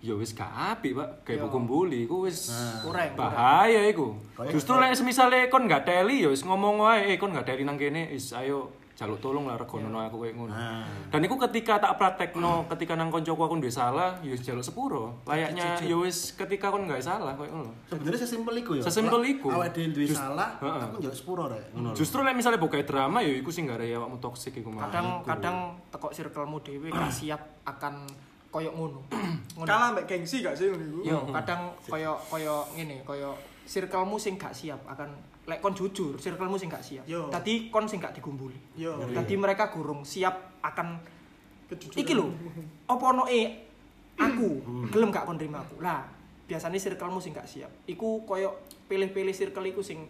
[0.01, 1.27] ya wis gak apik, Pak.
[1.27, 1.45] Kayak Yo.
[1.45, 2.49] hukum bully iku wis
[2.81, 4.15] Kurang, bahaya iku.
[4.49, 7.75] Justru lek semisale kon gak teli ya wis ngomong wae, eh kon gak teli nang
[7.75, 10.55] kene, is ayo jaluk tolong lah regono aku kayak ngono.
[10.55, 10.87] Nah.
[11.11, 15.19] Dan iku ketika tak praktekno, ketika nang koncoku aku duwe salah, ya wis jaluk sepuro.
[15.27, 17.73] Layaknya ya wis ketika kon gak salah koyo ngono.
[17.91, 18.83] Sebenarnya sesimpel iku ya.
[18.87, 19.51] Sesimpel iku.
[19.51, 21.75] Awake dhewe duwe salah, aku njaluk sepuro rek.
[21.75, 21.91] Ngono.
[21.99, 24.87] Justru lek misalnya buka drama ya iku sing gak ada awakmu toksik iku malah.
[24.87, 25.27] kadang Iku.
[25.27, 25.57] kadang
[25.91, 27.95] teko circlemu dhewe gak siap akan
[28.55, 29.03] koyo ngono.
[29.59, 29.67] Ngono.
[29.67, 30.99] Kalah mbek gengsi gak sih ngono iku?
[31.03, 33.35] Yo, kadang koyo koyo ngene, koyo
[33.67, 37.05] circlemu sing gak siap akan lek kon jujur, circlemu sing gak siap.
[37.05, 37.29] Yo.
[37.29, 38.57] Dadi kon sing gak digumbuli.
[38.81, 38.97] Yo.
[39.13, 40.97] Dadi mereka gurung siap akan
[41.69, 42.01] Kejujuran.
[42.01, 42.33] iki lho.
[42.89, 43.69] Apa ono e
[44.17, 44.49] aku
[44.89, 45.85] gelem gak kon terima aku.
[45.85, 46.09] Lah,
[46.49, 47.69] biasanya circlemu sing gak siap.
[47.85, 48.57] Iku koyo
[48.89, 50.09] pilih-pilih circle iku sing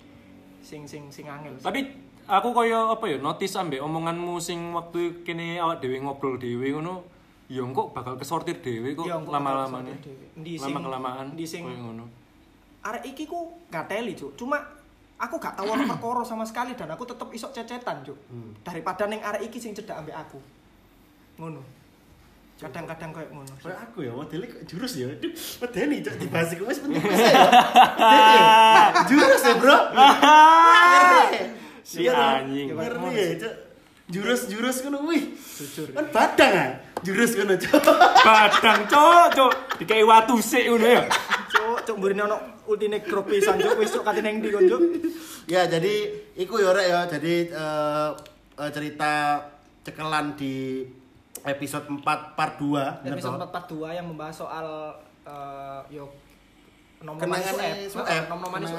[0.62, 1.59] sing sing sing angel.
[1.59, 1.82] Tapi
[2.30, 7.03] aku koyo apa ya notice ambek omonganmu sing waktu kene awak dhewe ngobrol dhewe ngono,
[7.51, 9.99] ya kok bakal kesortir dhewe kok lama-lama nih.
[10.62, 12.07] Lama kelamaan endi sing- ngono.
[12.85, 14.61] arek iki ku gak teli cuk cuma
[15.25, 18.18] aku gak tahu ono perkara sama sekali dan aku tetep isok cecetan cuk
[18.61, 20.39] daripada neng arek iki sing cedak ambek aku
[21.41, 21.64] ngono
[22.55, 25.11] kadang-kadang kayak ngono Kayak aku ya, modele kok jurus ya.
[25.11, 27.45] Aduh, medeni cok dibahas iku wis penting wis ya.
[29.11, 29.79] Jurus ya, Bro.
[31.85, 32.72] Si Iya, anjing.
[32.72, 33.55] Ngeri ya, cok.
[34.09, 35.35] Jurus-jurus ngono wih.
[35.93, 36.70] Kan badang ah.
[37.03, 37.85] Jurus ngono, cok.
[38.22, 39.53] Badang cok, cok.
[39.83, 41.03] Dikai watu sik ngono ya.
[41.51, 44.65] cuk cuk mburine ono ultine grup pisan cuk wis cuk kate neng ndi kon
[45.45, 46.09] Ya, jadi
[46.41, 47.01] iku ya rek ya.
[47.05, 48.11] Jadi eh,
[48.57, 49.12] eh, cerita
[49.85, 50.81] cekelan di
[51.45, 52.01] episode 4
[52.33, 53.53] part 2 bener episode toh?
[53.53, 54.67] 442 yang membahas soal
[55.25, 56.09] eh yo
[57.05, 57.85] nom kenangannya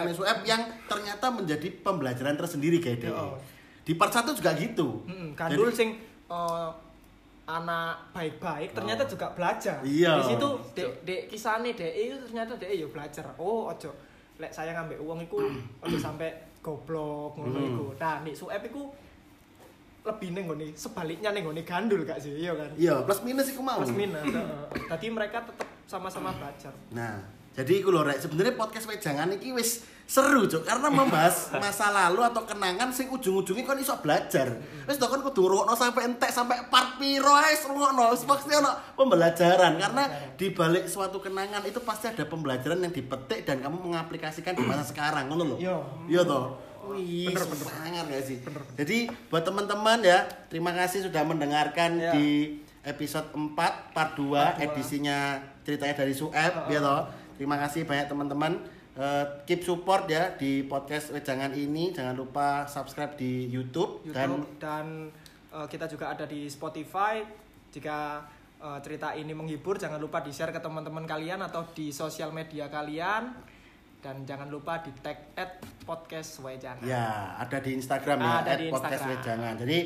[0.10, 3.06] Sueb, yang ternyata menjadi pembelajaran tersendiri kayak.
[3.14, 3.38] Yo.
[3.86, 5.06] Di part 1 juga gitu.
[5.06, 6.70] Mm, Gandul sing eh,
[7.46, 9.78] anak baik-baik ternyata juga belajar.
[9.80, 9.86] Oh.
[9.86, 10.18] Iya.
[10.18, 13.26] Di situ dek dek kisahnya dek itu ternyata dek yo belajar.
[13.38, 13.93] Oh, ojo
[14.36, 15.38] lek saya ngambil uang iku
[15.86, 17.70] ojo sampai goblok ngono Hmm.
[17.70, 17.86] iku.
[17.96, 18.89] Nah, nek suep iku
[20.06, 22.34] lebih ning ngene sebaliknya ning ngene gandul gak sih?
[22.38, 22.70] Iya kan?
[22.78, 23.82] Iya, plus minus iku mau.
[23.82, 24.26] Plus minus.
[24.86, 26.70] Tadi mereka tetap sama-sama belajar.
[26.93, 27.18] Nah,
[27.56, 32.22] jadi iku lho rek, sebenarnya podcast wejangan iki wis seru, Cuk, karena membahas masa lalu
[32.22, 34.60] atau kenangan sing ujung-ujungnya kon iso belajar.
[34.86, 38.70] Wis to kon kudu ngrungokno sampai entek sampai part piro wis ngrungokno, wis pasti ono
[38.93, 40.03] pembelajaran karena
[40.36, 44.84] di balik suatu kenangan itu pasti ada pembelajaran yang dipetik dan kamu mengaplikasikan di masa
[44.91, 45.58] sekarang, ngono lho.
[45.58, 45.78] Iya.
[46.06, 46.45] Iya toh.
[46.86, 48.38] Wih, bener bener sangat gak sih?
[48.78, 50.22] Jadi buat teman-teman ya,
[50.53, 52.14] terima kasih sudah mendengarkan Ya.
[52.14, 54.43] di episode 4 part 2 Part dua.
[54.62, 55.34] edisinya
[55.66, 57.10] ceritanya dari Sueb ya toh.
[57.36, 58.54] Terima kasih banyak teman-teman.
[58.96, 61.92] Eh, keep support ya di podcast Wejangan ini.
[61.92, 64.86] Jangan lupa subscribe di YouTube, dan YouTube dan
[65.52, 67.20] eh, kita juga ada di Spotify.
[67.76, 68.24] Jika
[68.64, 73.36] eh, cerita ini menghibur, jangan lupa di-share ke teman-teman kalian atau di sosial media kalian.
[74.00, 76.86] Dan jangan lupa di tag at podcast Wejangan.
[76.86, 79.12] ya ada di Instagram ya Ada at di podcast Instagram.
[79.12, 79.54] Wejangan.
[79.60, 79.78] Jadi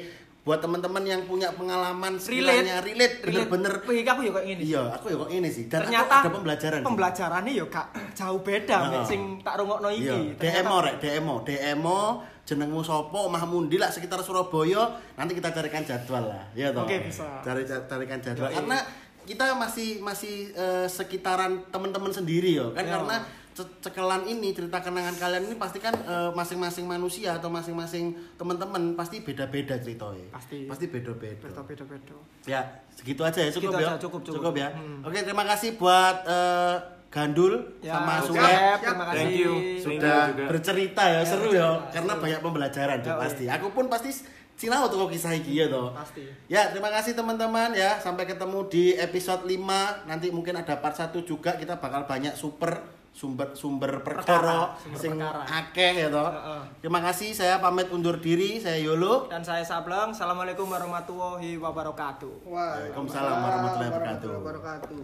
[0.49, 4.61] buat teman-teman yang punya pengalaman Relate, sekiranya relate bener-bener Wih, aku ya kayak gini.
[4.65, 6.79] iya aku ya kok ini sih dan Ternyata aku ada pembelajaran.
[6.81, 7.87] Pembelajarannya ya kak
[8.17, 10.09] jauh beda mek sing tak rungokno iki.
[10.09, 12.01] Iya, DMO rek, DMO, DMO
[12.41, 16.49] jenengmu sopo, omahmu ndi lah sekitar Surabaya, nanti kita carikan jadwal lah.
[16.51, 16.81] Iya toh.
[16.81, 17.45] Oke, bisa.
[17.45, 18.57] Cari carikan jadwal Yoi.
[18.57, 18.77] karena
[19.21, 22.97] kita masih masih eh, sekitaran teman-teman sendiri yo kan Iya.
[22.97, 23.15] karena
[23.79, 29.19] cekelan ini cerita kenangan kalian ini pasti kan eh, masing-masing manusia atau masing-masing teman-teman pasti
[29.19, 30.27] beda-beda ceritanya.
[30.29, 30.65] Pasti.
[30.65, 31.45] Pasti beda-beda.
[31.45, 32.15] Beda beda beda.
[32.43, 33.89] Ya, segitu aja ya, cukup ya.
[33.89, 34.53] aja, cukup, cukup.
[34.55, 34.69] ya.
[34.71, 35.03] Hmm.
[35.03, 36.75] Oke, terima kasih buat eh,
[37.09, 39.17] Gandul Ya, sama kasih.
[39.17, 39.53] Thank you.
[39.81, 40.45] sudah juga.
[40.45, 42.23] bercerita ya, Ya, seru ya karena seru.
[42.23, 44.09] banyak pembelajaran Cok, Ya, pasti aku pun pasti
[44.53, 46.19] sinau tuh kok kisah iki ya toh Pasti.
[46.45, 49.55] ya terima kasih teman-teman ya sampai ketemu di episode 5
[50.03, 54.57] nanti mungkin ada part 1 juga kita bakal banyak super sumber sumber perkara Perkara,
[54.95, 56.29] sing akeh ya toh.
[56.79, 59.27] Terima kasih saya pamit undur diri saya Yolo.
[59.27, 60.15] Dan saya Sableng.
[60.15, 62.47] Assalamualaikum warahmatullahi wabarakatuh.
[62.47, 63.91] Waalaikumsalam warahmatullahi
[64.39, 65.01] wabarakatuh.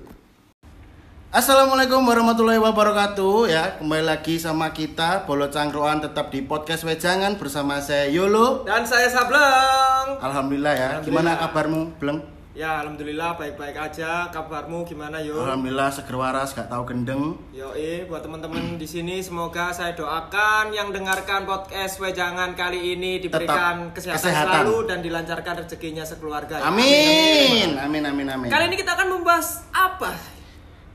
[1.36, 3.76] Assalamualaikum warahmatullahi wabarakatuh ya.
[3.76, 8.64] Kembali lagi sama kita Bolo Cangkruan tetap di podcast Wejangan bersama saya Yolo.
[8.64, 10.24] Dan saya Sableng.
[10.24, 10.90] Alhamdulillah ya.
[11.04, 12.24] Gimana kabarmu Bleng
[12.56, 14.32] Ya, alhamdulillah baik-baik aja.
[14.32, 15.36] Kabarmu gimana, Yo?
[15.38, 20.88] Alhamdulillah seger waras gak tahu gendeng Yoi, buat teman-teman di sini semoga saya doakan yang
[20.90, 24.54] dengarkan podcast Wejangan kali ini diberikan Tetap kesehatan, kesehatan.
[24.64, 26.56] selalu dan dilancarkan rezekinya sekeluarga.
[26.56, 26.72] ya.
[26.72, 30.16] Amin amin amin amin Kali ini kita akan membahas apa?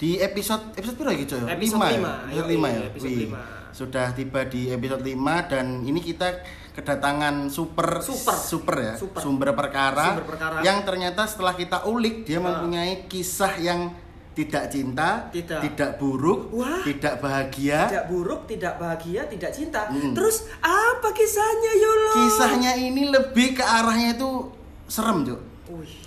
[0.01, 1.53] di episode episode berapa gitu ya?
[1.53, 1.93] Episode Lima ya?
[1.93, 2.13] lima.
[2.25, 2.81] Episode Yoi, 5 ya?
[2.89, 3.41] episode Wih, lima.
[3.71, 5.13] sudah tiba di episode 5
[5.47, 6.29] dan ini kita
[6.73, 8.37] kedatangan super Super.
[8.37, 9.21] super ya, Super.
[9.21, 10.57] sumber perkara Sumber perkara.
[10.61, 12.47] yang ternyata setelah kita ulik dia Ah.
[12.47, 13.91] mempunyai kisah yang
[14.31, 15.99] tidak cinta, Tidak.
[15.99, 16.81] buruk, Wah.
[16.81, 17.91] tidak bahagia.
[17.91, 19.91] Tidak buruk, tidak bahagia, tidak cinta.
[19.91, 20.15] Hmm.
[20.15, 22.11] Terus apa kisahnya Yolo?
[22.15, 24.49] Kisahnya ini lebih ke arahnya itu
[24.87, 25.41] serem, Cuk.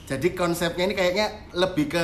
[0.07, 2.03] Jadi konsepnya ini kayaknya lebih ke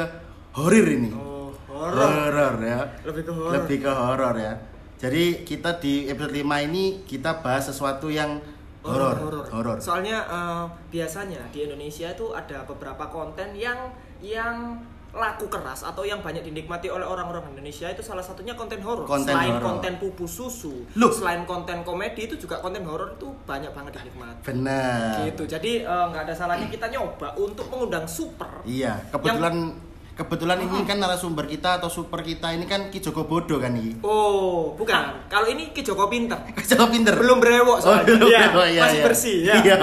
[0.53, 1.09] horor ini.
[1.11, 1.97] Oh, horor.
[1.97, 2.79] Horor ya.
[3.03, 3.51] Lebih ke horor.
[3.55, 4.53] Lebih ke horor ya.
[4.99, 8.35] Jadi kita di episode 5 ini kita bahas sesuatu yang
[8.83, 9.47] horor.
[9.47, 9.77] horor.
[9.79, 14.75] Soalnya eh, biasanya di Indonesia itu ada beberapa konten yang yang
[15.09, 19.09] laku keras atau yang banyak dinikmati oleh orang-orang Indonesia itu salah satunya konten horor.
[19.09, 19.81] Selain horor.
[19.81, 21.09] konten pupu susu, Loh.
[21.09, 24.53] selain konten komedi itu juga konten horor itu banyak banget dinikmati.
[24.53, 25.25] Benar.
[25.25, 25.43] Gitu.
[25.49, 28.61] Jadi eh, nggak ada salahnya kita nyoba untuk mengundang super.
[28.67, 29.73] Iya, kebetulan
[30.19, 33.95] kebetulan ini kan narasumber kita atau super kita ini kan Ki Joko Bodo kan ini.
[34.03, 35.31] Oh, bukan.
[35.31, 36.35] Kalau ini Ki Joko pinter.
[36.59, 37.15] Joko pinter.
[37.15, 38.03] Belum brewok Oh, soalnya.
[38.03, 39.05] belum Iya, brewok, iya, masih iya.
[39.07, 39.55] bersih ya.
[39.63, 39.75] Iya.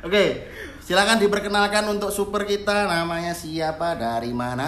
[0.00, 0.24] Oke.
[0.82, 4.66] Silakan diperkenalkan untuk super kita namanya siapa dari mana?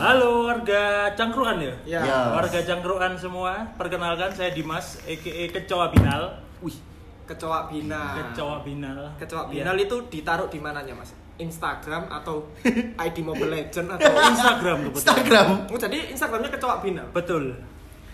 [0.00, 1.74] Halo warga Cangkruan ya?
[1.86, 2.00] Ya.
[2.02, 2.18] Ya.
[2.34, 6.42] Warga Cangkruan semua, perkenalkan saya Dimas, aka Kecoa Binal.
[6.58, 6.74] Wih,
[7.28, 8.34] kecoa binal.
[8.34, 9.14] Kecoa Binal.
[9.14, 9.62] Kecoa Iya.
[9.62, 11.12] binal itu ditaruh di mananya, Mas?
[11.36, 12.46] Instagram atau
[13.06, 15.02] ID Mobile Legend atau Instagram kebetulan.
[15.02, 15.46] Instagram.
[15.66, 17.06] Oh, jadi Instagramnya kecoa binal.
[17.10, 17.54] Betul.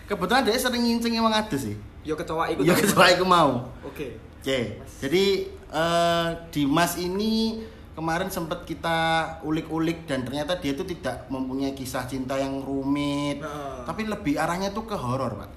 [0.05, 1.77] Kebetulan dia sering nginceng emang ada sih.
[2.01, 2.63] Yo kecoa ikut.
[2.63, 3.69] Ya kecoa aku mau.
[3.81, 4.17] Oke.
[4.41, 4.81] Oke.
[4.99, 7.61] Jadi eh, Dimas ini
[7.91, 8.97] kemarin sempat kita
[9.43, 13.83] ulik-ulik dan ternyata dia itu tidak mempunyai kisah cinta yang rumit, Nah.
[13.83, 15.49] tapi lebih arahnya tuh ke horor, Pak.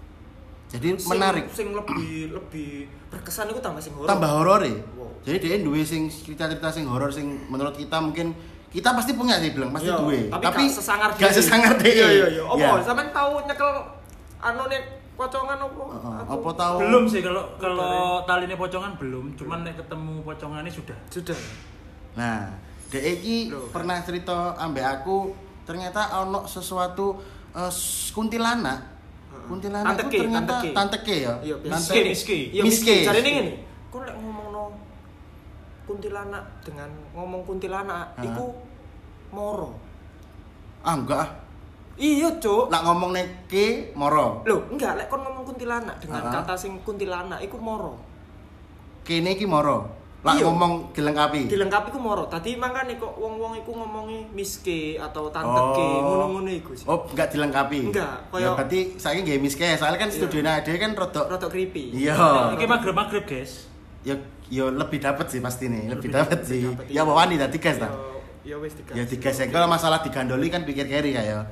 [0.74, 1.44] Jadi Sing- menarik.
[1.48, 2.70] Sing lebih lebih
[3.08, 4.10] berkesan itu tambah sing horor.
[4.10, 4.74] tambah horor ya.
[4.92, 5.06] Wow.
[5.22, 8.34] Jadi dia duwe sing cerita-cerita sing horor sing menurut kita mungkin
[8.68, 10.18] kita pasti punya sih bilang pasti Iya, duwe.
[10.28, 11.86] Tapi, gak sesangar gak sesangar deh.
[11.88, 12.42] Iya iya iya.
[12.42, 13.70] Apa sampean tahu nyekel
[14.40, 14.82] anu nek
[15.14, 15.82] pocongan apa?
[16.26, 16.76] Aku- apa tahu?
[16.82, 17.94] Belum sih kalau kalau
[18.26, 20.98] tali ini pocongan belum, cuman nek ketemu pocongannya sudah.
[21.08, 21.38] Sudah.
[22.14, 22.50] Nah,
[22.84, 23.70] Dek iki Loh.
[23.70, 27.18] pernah cerita ambek aku ternyata ono sesuatu
[27.50, 27.72] eh,
[28.10, 28.93] kuntilanak.
[29.44, 30.74] Kuntilanak Tante itu K, ternyata Tante K.
[30.74, 31.32] tante K ya.
[31.40, 32.36] Iya, Tante- Miske, miske.
[32.50, 32.94] Iya, Miske.
[33.04, 33.52] Cari ini ngene.
[33.88, 34.62] Kok lek ngomongno
[35.84, 38.24] kuntilanak dengan ngomong kuntilanak Hah?
[38.24, 38.46] iku
[39.30, 39.70] moro.
[40.80, 41.30] Ah enggak ah.
[41.94, 42.68] Iya, Cuk.
[42.68, 44.42] Ngomong nek ke moro.
[44.44, 46.32] Loh, enggak lek kon ngomong kuntilanak dengan Ah.
[46.40, 48.00] kata sing kuntilanak iku moro.
[49.04, 50.03] Kene iki moro.
[50.24, 50.48] Lah Iya.
[50.48, 51.52] ngomong dilengkapi.
[51.52, 52.24] Dilengkapi ku moro.
[52.24, 55.76] Tadi makane kok wong-wong iku ngomongi miske atau tante Oh.
[55.76, 56.88] ke ngono-ngono iku sih.
[56.88, 57.92] Oh, enggak dilengkapi.
[57.92, 60.16] Enggak, Ya koyo- berarti saya nggih miske, soalnya kan Iya.
[60.16, 61.92] studionya ade kan rodok Rada creepy.
[61.94, 62.16] Iya.
[62.56, 63.68] Iki magrib-magrib, guys.
[64.00, 64.16] ya
[64.46, 66.60] ya lebih dapat sih pasti nih, lebih, Lebih dapat sih.
[66.62, 67.02] dapet, Ya iya.
[67.02, 67.88] bawa nih tadi guys Ya, ta.
[68.42, 68.94] ya wis digas.
[68.94, 69.44] Ya tiga sih.
[69.46, 71.44] Kalau masalah digandoli kan pikir carry ya.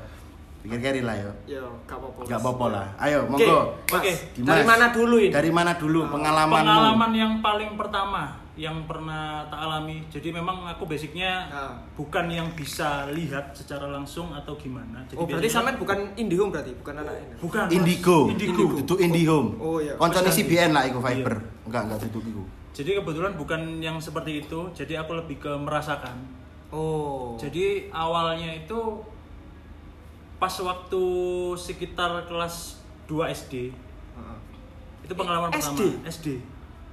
[0.63, 1.29] Pikir carry lah ya.
[1.49, 2.23] Ya, gak apa-apa.
[2.23, 2.45] Enggak Mas.
[2.47, 2.87] apa-apa lah.
[2.97, 3.61] Ayo, monggo.
[3.91, 4.13] Oke.
[4.33, 4.49] Dimas.
[4.49, 5.29] Dari mana dulu ini?
[5.29, 6.63] Dari mana dulu pengalamanmu?
[6.65, 10.05] Pengalaman yang paling pertama yang pernah tak alami.
[10.13, 11.73] Jadi memang aku basicnya Ah.
[11.97, 15.01] bukan yang bisa lihat secara langsung atau gimana.
[15.09, 17.35] Jadi Oh, berarti sampean bukan Indihome berarti, bukan anak ini.
[17.41, 17.67] bukan.
[17.73, 18.19] Indigo.
[18.29, 18.65] Indigo.
[18.77, 19.57] Itu Indihome.
[19.57, 19.97] Oh, iya.
[19.97, 21.25] Koncone CBN lah iku Iya.
[21.25, 21.35] Viber.
[21.65, 22.45] Enggak, enggak duduk iku.
[22.73, 24.69] Jadi kebetulan bukan yang seperti itu.
[24.73, 26.17] Jadi aku lebih ke merasakan.
[26.69, 27.37] Oh.
[27.37, 29.01] Jadi awalnya itu
[30.37, 31.03] pas waktu
[31.55, 33.73] sekitar kelas 2 SD.
[34.13, 34.39] Heeh.
[35.03, 35.57] Itu pengalaman SD?
[35.57, 35.85] pertama.
[36.05, 36.27] SD.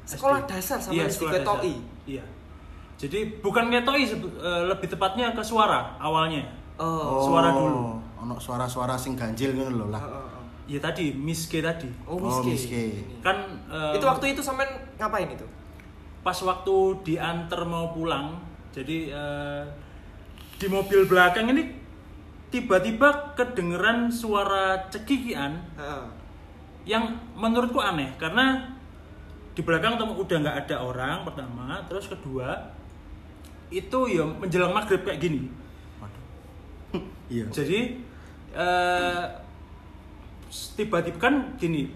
[0.09, 0.49] Sekolah SD.
[0.49, 1.73] dasar sama iya, SD sekolah ketoi?
[1.75, 2.05] dasar.
[2.05, 2.23] Iya.
[2.97, 6.43] Jadi bukan ketoi sebe- eh, lebih tepatnya ke suara awalnya.
[6.75, 7.21] Oh.
[7.23, 8.01] Suara dulu.
[8.19, 10.01] Ono suara-suara sing ganjil ngono lho lah.
[10.01, 10.43] Heeh, heeh.
[10.69, 11.87] Ya tadi Miss K tadi.
[12.03, 12.51] Oh, Oh, miskin.
[12.51, 12.91] miskin.
[13.21, 15.45] Kan eh, Itu waktu itu sampean ngapain itu?
[16.19, 18.35] pas waktu diantar mau pulang.
[18.69, 19.63] Jadi eh,
[20.55, 21.63] di mobil belakang ini
[22.49, 26.03] tiba-tiba kedengeran suara cekikian Heeh.
[26.85, 28.59] yang menurutku aneh karena
[29.59, 32.71] di belakang udah nggak ada orang pertama terus kedua
[33.67, 35.51] itu ya menjelang maghrib kayak gini
[37.27, 37.51] Iya.
[37.51, 37.79] jadi
[38.55, 39.23] eh,
[40.79, 41.91] tiba-tiba kan gini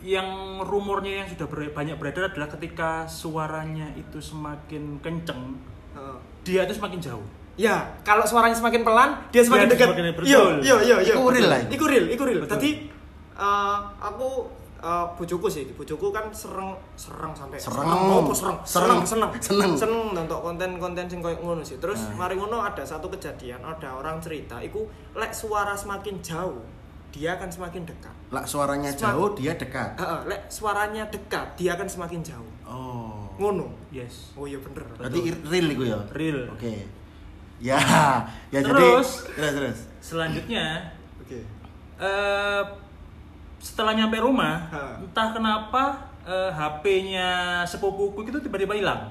[0.00, 5.60] yang rumornya yang sudah ber- banyak beredar adalah ketika suaranya itu semakin kenceng
[5.92, 6.16] Heeh.
[6.48, 9.88] dia itu semakin jauh Ya, kalau suaranya semakin pelan, dia semakin Dia dekat.
[9.96, 10.28] Iya, betul.
[10.28, 11.14] iya, iya, iya.
[11.16, 11.84] Iku real lah, iku.
[11.88, 12.44] Real, iku real.
[12.44, 12.84] Tadi
[13.32, 14.28] eh, aku
[14.86, 17.82] eh, bojoku sih, bojoku kan sereng sereng sampai Sereng.
[17.82, 19.00] apa sereng, Sereng.
[19.02, 19.30] seneng, Seneng.
[19.40, 21.76] seneng, seneng nonton konten-konten sing koyo ngono sih.
[21.76, 22.22] Terus Nah.
[22.22, 26.62] mari ngono ada satu kejadian, ada orang cerita, iku lek suara semakin jauh,
[27.08, 28.14] dia akan semakin dekat.
[28.28, 29.90] Lah suaranya Semak- jauh, dia dekat.
[29.96, 32.52] Heeh, lek suaranya dekat, dia akan semakin jauh.
[32.62, 33.26] Oh.
[33.36, 33.68] Ngono.
[33.90, 34.80] yes Oh iya bener.
[34.96, 35.98] Berarti ir- real iku ya?
[36.10, 36.88] real Oke.
[37.56, 37.76] Ya,
[38.52, 39.24] ya Terus?
[39.26, 39.78] jadi terus terus.
[39.98, 41.40] selanjutnya Oke.
[41.98, 42.62] eh
[43.66, 44.80] setelah nyampe rumah Ha.
[45.00, 45.82] entah kenapa
[46.22, 47.28] eh, HP-nya
[47.62, 49.10] sepupuku itu tiba-tiba hilang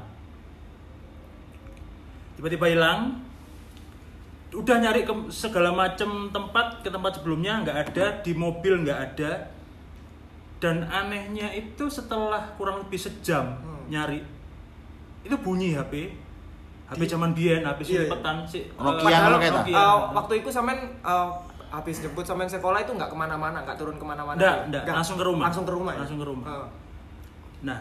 [2.36, 3.00] tiba-tiba hilang
[4.52, 9.32] udah nyari ke segala macam tempat ke tempat sebelumnya nggak ada di mobil nggak ada
[10.58, 13.84] dan anehnya itu setelah kurang lebih sejam Hmm.
[13.86, 14.24] nyari
[15.22, 16.16] itu bunyi HP
[16.86, 17.98] HP zaman biyen HP Iya, iya.
[18.00, 19.18] selipetan sih Nokia?
[19.28, 19.62] Nokia.
[19.68, 21.28] eh, waktu itu sampean eh,
[21.76, 24.40] habis jemput sampean sekolah itu nggak ke mana-mana, nggak turun ke mana-mana.
[24.40, 24.82] Nggak, ya?
[24.84, 25.46] nggak, langsung ke rumah.
[25.52, 25.92] Langsung ke rumah.
[25.92, 26.00] ya?
[26.02, 26.46] Langsung ke rumah.
[26.48, 26.68] Heeh.
[27.66, 27.80] Nah,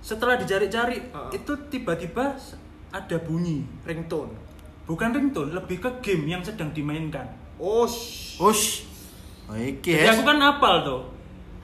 [0.00, 1.30] setelah dicari-cari Heeh.
[1.34, 2.34] itu tiba-tiba
[2.88, 3.62] ada bunyi.
[3.86, 4.34] ringtone.
[4.88, 7.28] Bukan ringtone, lebih ke game yang sedang dimainkan.
[7.60, 8.88] Oh, sh- Ush.
[9.48, 11.02] Oh, iki Jadi aku kan hafal tuh.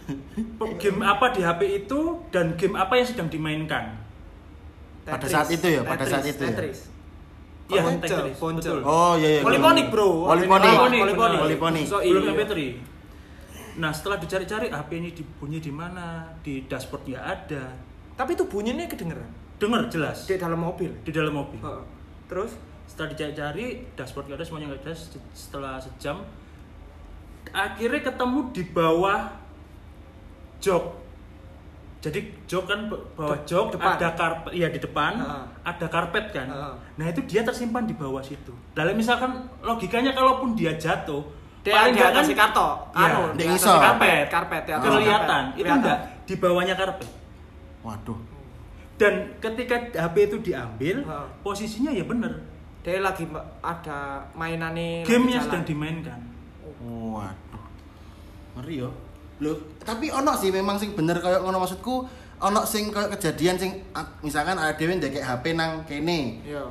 [0.81, 3.97] Game apa di HP itu dan game apa yang sedang dimainkan.
[5.05, 5.33] Pada Tetris.
[5.33, 6.53] saat itu ya, pada Tetris, saat itu ya?
[6.53, 6.79] Tetris.
[7.65, 8.61] Iya, Ponce, Tetris, ponce.
[8.61, 8.81] betul.
[8.83, 9.41] Oh iya iya.
[9.41, 10.09] Polyphonic, bro.
[10.27, 10.69] Polyphonic.
[11.01, 11.41] benar.
[11.41, 11.85] Polyphonic.
[11.85, 12.37] So, Belum iya.
[12.37, 12.55] MP3.
[13.75, 16.23] Nah, setelah dicari-cari HP ini dibunyi di mana?
[16.39, 17.65] Di dashboard nggak ada.
[18.15, 20.93] Tapi itu bunyinya kedengeran Dengar jelas di dalam mobil.
[21.01, 21.59] di dalam mobil.
[21.59, 21.83] Heeh.
[22.27, 22.53] Terus
[22.85, 26.21] setelah dicari-cari dashboard nggak ada semuanya nggak ada Se- setelah sejam
[27.51, 29.21] akhirnya ketemu di bawah
[30.59, 30.85] jok
[32.05, 33.97] jadi jok kan bawah De- jok depan.
[33.97, 35.45] ada karpet iya di depan Heeh.
[35.65, 36.75] ada karpet kan Heeh.
[36.95, 41.25] nah itu dia tersimpan di bawah situ lalu misalkan logikanya kalaupun dia jatuh
[41.61, 44.75] dia paling nggak kan si karto, Iya, anu, di di atas karpet, karpet ya.
[44.77, 45.57] atas kelihatan karpet.
[45.57, 47.09] itu enggak di bawahnya karpet
[47.81, 48.19] Waduh.
[48.95, 51.27] dan ketika HP itu diambil Heeh.
[51.41, 52.33] posisinya ya bener
[52.85, 53.25] Dia lagi
[53.59, 53.99] ada
[54.35, 55.45] mainannya gamenya jalan.
[55.49, 56.21] sedang dimainkan
[56.79, 57.65] Waduh.
[58.55, 58.91] Ngeri yo.
[59.41, 62.09] Loh, tapi ono sih memang sing bener kayak ngono maksudku
[62.41, 66.41] ono sing kayak kejadian sing ah, misalkan ada dhewe ndekek HP nang kene.
[66.43, 66.65] Iya.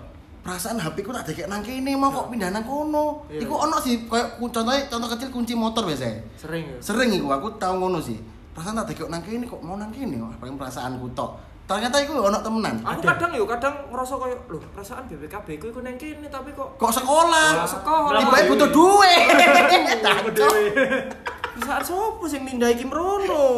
[0.44, 3.24] Perasaan HP ku tak dekek nang kene mau kok pindah nang kono.
[3.32, 3.48] Iya.
[3.48, 6.10] Iku ono sih kayak contohnya contoh kecil kunci motor biasa.
[6.36, 6.78] Sering ya.
[6.84, 8.20] Sering iku aku tau ngono sih.
[8.54, 10.20] Perasaan tak dekek nang kene kok mau nang kene.
[10.20, 11.40] Wah, paling perasaanku tok.
[11.64, 12.76] Ternyata iku ono temenan.
[12.84, 13.16] Aku Ada.
[13.16, 16.92] kadang yo kadang ngerasa kayak loh perasaan BPKB ku iku neng kene tapi kok Kok
[16.92, 17.64] sekolah?
[17.64, 18.20] Kok sekolah?
[18.20, 19.24] Tiba butuh duit.
[21.56, 23.58] perasaan sopo sing mindai Kim Rono.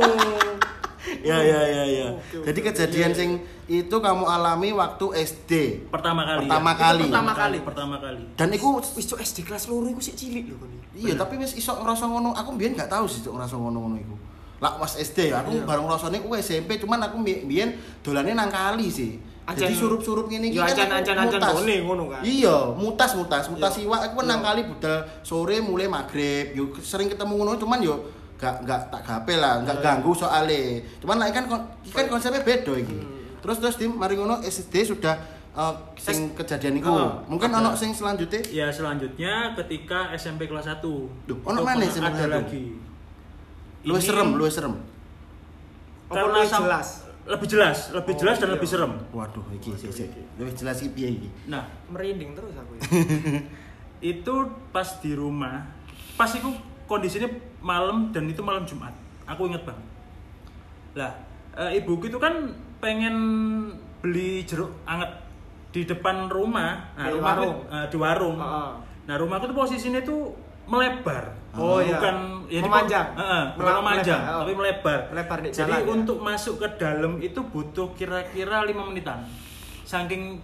[1.21, 2.07] ya ya ya ya.
[2.11, 2.45] Oke, oke.
[2.45, 3.29] Jadi kejadian sing
[3.65, 5.51] itu kamu alami waktu SD.
[5.89, 6.77] pertama kali Pertama ya.
[6.77, 7.03] kali.
[7.05, 7.57] pertama kali.
[7.61, 10.69] pertama kali Dan iku Wis cok SD kelas loro iku sik cilik lho kon.
[10.93, 12.33] iya tapi wis iso ngrasa ngono.
[12.33, 14.15] Aku mbiyen gak tahu sih ngrasa ngono-ngono iku.
[14.55, 15.63] Lah pas SD ya, aku Iya.
[15.63, 17.69] baru ngrasane ku SMP cuman aku mbi- mbiyen
[18.01, 19.19] dolane nang kali sih.
[19.45, 21.53] Ancen- Jadi surup-surup ngene iki Ya, kan mutas.
[21.53, 22.21] ngono kan.
[22.25, 23.85] Iya, mutas mutas, mutas Iya.
[23.85, 24.47] iwak aku nang Iya.
[24.47, 26.45] kali budal sore mulai maghrib.
[26.51, 27.93] Yo sering ketemu ngono cuman yo
[28.35, 29.85] gak gak tak gape lah, gak Iya.
[29.85, 30.81] ganggu soalnya.
[30.97, 31.45] Cuman lah kan
[31.85, 32.97] kan konsepnya beda iki.
[32.97, 33.37] Hmm.
[33.37, 35.13] Terus terus di mari ngono SD sudah
[35.53, 36.89] eh, sing kejadian iku.
[36.89, 37.61] Ah, Mungkin ada.
[37.61, 42.33] ono sing selanjutnya ya selanjutnya ketika SMP kelas 1 Duh, ono mana SMP kelas satu?
[42.35, 42.65] lagi
[43.85, 44.73] luwih Ini serem, luwih serem.
[46.09, 47.04] Karena jelas?
[47.25, 48.53] Lebih jelas lebih Oh, jelas dan iya.
[48.53, 50.09] lebih serem Waduh, iki sik sik.
[50.35, 51.29] Luwih jelas iki piye iki?
[51.45, 52.71] nah Merinding terus aku.
[52.75, 52.81] ya.
[54.13, 54.33] itu
[54.69, 55.65] pas di rumah
[56.13, 56.45] pas itu
[56.85, 57.25] kondisinya
[57.59, 58.93] malam dan itu malam Jumat
[59.25, 59.85] aku inget banget
[60.93, 61.11] lah
[61.55, 63.15] eh, ibuku itu kan pengen
[63.97, 65.09] beli jeruk anget
[65.71, 67.57] di depan rumah nah, Di rumahku- warung?
[67.67, 68.69] eh, di warung Heeh.
[69.05, 70.29] nah rumahku tuh posisinya tuh
[70.65, 71.95] melebar Oh, iya.
[71.95, 73.07] bukan ya, di- Memanjang.
[73.13, 74.39] Heeh, bukan Mela- memanjang melebar, oh.
[74.39, 75.91] tapi melebar Melebar di jadi jalan, ya?
[75.93, 79.23] untuk masuk ke dalam itu butuh kira-kira lima menitan
[79.81, 80.37] saking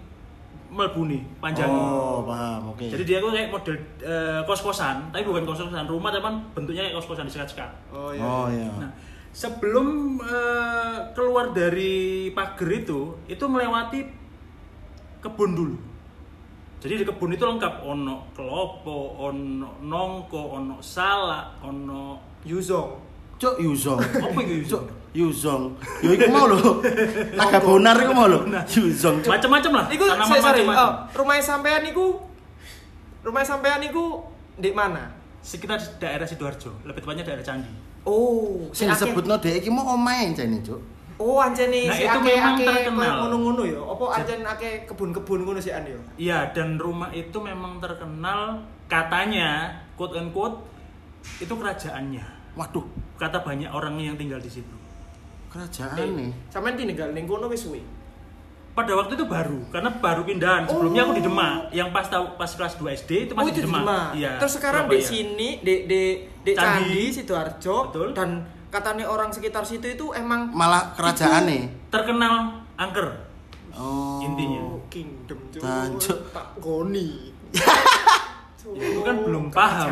[0.68, 2.72] melbuni panjangnya Oh, paham.
[2.72, 2.88] Oke.
[2.88, 7.26] jadi dia tuh kayak model eh, kos-kosan, tapi bukan kos-kosan rumah, tapi bentuknya kayak kos-kosan
[7.26, 7.70] disekat-sekat.
[7.92, 8.24] Oh iya.
[8.24, 8.72] Oh iya.
[8.78, 8.92] Nah,
[9.30, 9.88] sebelum
[10.18, 11.94] eh, keluar dari
[12.30, 14.00] pagar itu, itu melewati
[15.20, 15.76] kebun dulu.
[16.82, 22.98] Jadi di kebun itu lengkap ono kelopo, ono nongko, ono salak, ono Yuzong.
[23.38, 24.02] Cuk Yuzong.
[24.02, 25.78] apa itu Cuk Yuzong.
[26.02, 26.82] Yo iku mau lho.
[27.38, 28.50] Naga bonar iku mau lho.
[28.66, 29.22] Yuzong.
[29.22, 29.30] Cuk.
[29.30, 29.86] Macam-macam lah.
[29.94, 30.62] Iku tanaman sorry.
[30.66, 32.18] Oh, rumah sampean iku
[33.22, 34.26] rumah sampean iku
[34.58, 35.14] di mana?
[35.42, 37.70] Sekitar daerah sidoarjo, lebih tepatnya daerah Candi.
[38.06, 40.82] Oh, Sing disebutno dhek iki mau omahe jane, Cuk.
[41.22, 43.14] Oh, anjene Nah, si itu ake memang ake terkenal.
[43.22, 43.80] ngono-ngono ya.
[43.80, 46.00] Apa anjen ake kebun-kebun ngono sih an ya?
[46.18, 48.58] Iya, dan rumah itu memang terkenal
[48.88, 50.66] katanya quote unquote
[51.38, 52.26] itu kerajaannya.
[52.52, 52.84] Waduh,
[53.16, 54.74] Kata banyak orang yang tinggal di situ.
[55.48, 56.32] kerajaan nih.
[56.48, 57.84] Sampean tinggal ning kono wis suwe.
[58.72, 60.64] Pada waktu itu baru, karena baru pindahan.
[60.64, 61.28] Sebelumnya aku di Oh.
[61.28, 64.16] Demak, yang pas tahu pas kelas 2 SD itu Oh, masih itu di Demak.
[64.16, 64.32] Iya.
[64.40, 65.12] Terus sekarang di Surabaya.
[65.12, 66.02] sini di di
[66.40, 66.88] di Candi.
[66.88, 67.76] Candi, Sidoarjo
[68.16, 68.30] dan
[68.72, 71.64] katanya orang sekitar situ itu emang Malah kerajaan nih.
[71.90, 72.34] terkenal
[72.74, 73.28] angker.
[73.72, 74.20] Oh.
[74.22, 74.80] Intinya.
[74.88, 75.62] Kingdom cuy.
[76.32, 77.10] Tak goni.
[78.62, 79.90] Ya, itu kan belum paham.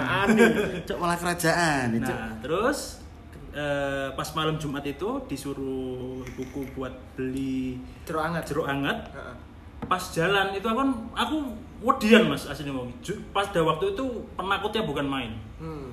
[0.86, 2.06] Cuk malah kerajaan Cuk.
[2.06, 3.02] Nah, terus
[3.50, 8.44] eh, pas malam Jumat itu disuruh ibuku buat beli Jeruk anget.
[8.46, 9.36] jeruk hangat Heeh.
[9.84, 11.36] pas jalan itu aku kan aku
[11.82, 12.86] wedian mas aslinya mau
[13.32, 14.06] pas pada waktu itu
[14.38, 15.90] penakutnya bukan main Hmm.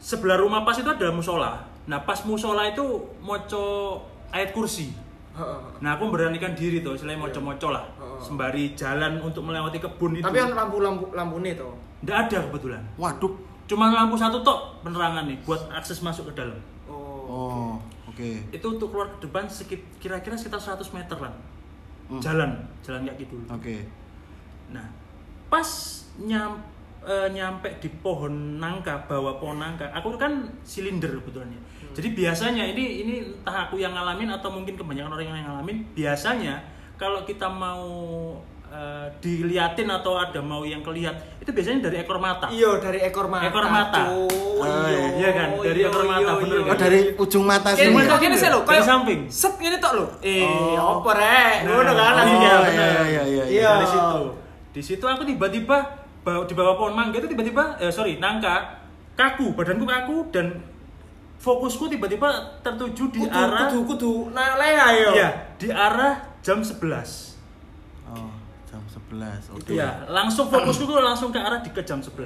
[0.00, 2.82] Sebelah rumah pas itu ada musola nah pas musola itu
[3.20, 4.90] moco ayat kursi
[5.30, 5.60] Heeh.
[5.78, 7.84] nah aku memberanikan diri tuh selain moco-moco lah
[8.18, 11.70] sembari jalan untuk melewati kebun itu Tapi kan lampu-lampu lampune to.
[12.00, 13.32] nggak ada kebetulan Waduh.
[13.64, 16.58] cuma lampu satu tok penerangan nih buat akses masuk ke dalam
[16.90, 17.30] Oh.
[17.30, 17.72] Oh,
[18.06, 18.50] oke.
[18.50, 21.30] itu untuk keluar ke depan sekit, kira-kira sekitar 100 meter lah
[22.10, 22.18] Hmm.
[22.18, 22.50] jalan
[22.82, 23.86] jalan kaki dulu Oke.
[24.68, 24.82] Nah,
[25.46, 25.62] pas
[26.18, 26.58] nyam,
[27.02, 30.32] eh, nyampe di pohon nangka, bawah pohon nangka, aku kan
[30.62, 31.60] silinder kebetulan ya.
[31.90, 36.60] Jadi biasanya ini ini entah aku yang ngalamin atau mungkin kebanyakan orang yang ngalamin, biasanya
[36.94, 37.82] kalau kita mau
[38.70, 42.46] eh, diliatin atau ada mau yang kelihat, itu biasanya dari ekor mata.
[42.46, 43.48] Iya dari ekor mata.
[43.48, 44.02] Ekor mata.
[44.14, 45.00] Oh, iya.
[45.18, 45.48] Iya kan?
[45.58, 46.76] Dari ekor mata, bener Oh, kan?
[46.78, 48.06] dari ujung mata Kene sini.
[48.06, 49.20] kok sih Dari kayak samping.
[49.26, 50.06] Set ngene tok lho.
[50.22, 51.02] Eh, Oh.
[51.02, 51.66] opo rek?
[51.66, 52.38] Ngono kan Oh, langsung.
[52.38, 53.70] iya, Oh, iya, iya, iya, iya.
[53.74, 54.22] Dari situ.
[54.70, 58.80] Di situ aku tiba-tiba bawa- di bawah pohon mangga itu tiba-tiba eh sorry, nangka
[59.16, 60.52] kaku, badanku kaku dan
[61.40, 62.28] fokusku tiba-tiba
[62.60, 65.10] tertuju di Kudu arah kudu kudu naik leha yo.
[65.16, 66.76] ya, di arah jam 11.
[68.12, 68.28] Oh,
[68.68, 69.56] jam 11.
[69.56, 69.72] Oke.
[69.72, 72.20] Iya, langsung fokusku tuh langsung ke arah di ke jam 11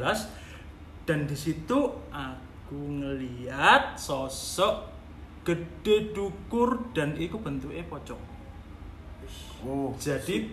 [1.06, 1.78] dan di situ
[2.10, 4.90] aku ngeliat sosok
[5.46, 8.18] gede dukur dan itu bentuknya pocong.
[9.64, 10.50] Oh, Jadi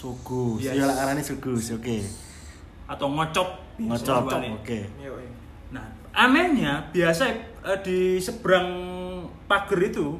[0.00, 0.60] sugus.
[0.62, 0.78] Yes.
[0.78, 1.74] Ya arane sugus.
[1.74, 2.29] Oke.
[2.90, 3.48] Atau ngocok
[3.80, 4.20] Ngocok.
[4.60, 4.84] Oke.
[5.00, 5.08] Iya.
[5.72, 7.22] Nah, anehnya biasa
[7.64, 8.68] eh, di seberang
[9.46, 10.18] pagar itu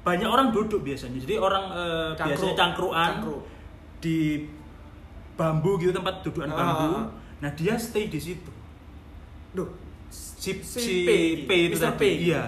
[0.00, 1.20] banyak orang duduk biasanya.
[1.20, 2.26] Jadi orang eh, Cangkruk.
[2.30, 3.42] biasanya cangkruan Cangkruk.
[4.00, 4.18] di
[5.34, 6.86] bambu gitu tempat dudukan Ah, bambu.
[6.86, 7.06] ah, ah.
[7.42, 8.48] Nah, dia stay di situ.
[9.52, 9.68] Duh.
[10.08, 11.10] Si, Si si, P.
[11.44, 11.92] P, itu Mr.
[11.92, 11.98] tadi.
[11.98, 12.02] P.
[12.30, 12.42] Iya.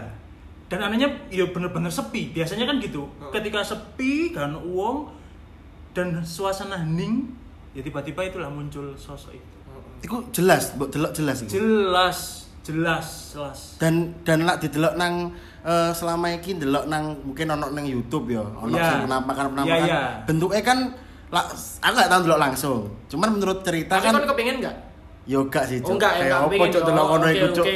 [0.67, 2.31] Dan anehnya ya bener-bener sepi.
[2.31, 3.05] Biasanya kan gitu.
[3.19, 3.29] Oh.
[3.29, 5.11] Ketika sepi kan uang
[5.93, 7.35] dan suasana hening,
[7.73, 9.56] ya tiba-tiba itulah muncul sosok itu.
[9.99, 11.51] Iku jelas, mbok delok jelas iku.
[11.53, 12.19] Jelas,
[12.63, 13.59] jelas, jelas.
[13.77, 15.33] Dan dan lak didelok nang
[15.63, 18.87] eh, selama iki ndelok nang mungkin ono nang YouTube ya, ono Iya.
[18.87, 19.83] sing penampakan-penampakan.
[19.83, 20.03] Iya, iya.
[20.23, 20.79] Bentuknya kan
[21.29, 21.47] lak,
[21.81, 22.79] aku gak tahu ndelok langsung.
[23.07, 24.77] Cuman menurut cerita Tapi kan kan kepengin enggak?
[25.27, 25.99] yo gak sih, Oh, Cuk.
[25.99, 27.67] enggak, ya, Kayak enggak apa pengen cuk delok ono Oke, iku cuk.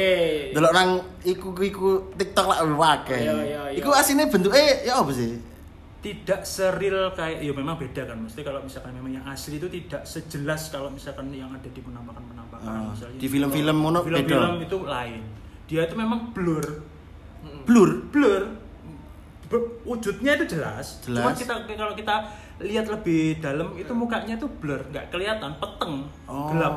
[0.51, 0.89] Delok nang
[1.21, 2.95] iku iku TikTok lak wae.
[3.11, 3.61] Iya, iya, iya.
[3.75, 5.35] Iku asine bentuknya ya apa sih?
[6.01, 10.03] Tidak seril kayak ya memang beda kan mesti kalau misalkan memang yang asli itu tidak
[10.03, 14.65] sejelas kalau misalkan yang ada di penampakan penampakan Ah, misalnya di film-film ngono film-film beda.
[14.65, 15.21] itu lain
[15.67, 16.65] dia itu memang blur
[17.63, 17.91] Blur.
[18.11, 18.43] blur
[19.83, 21.19] wujudnya itu jelas, Jelas.
[21.19, 22.23] cuma kita kalau kita
[22.61, 26.49] lihat lebih dalam itu mukanya tuh blur nggak kelihatan peteng Oh.
[26.49, 26.75] gelap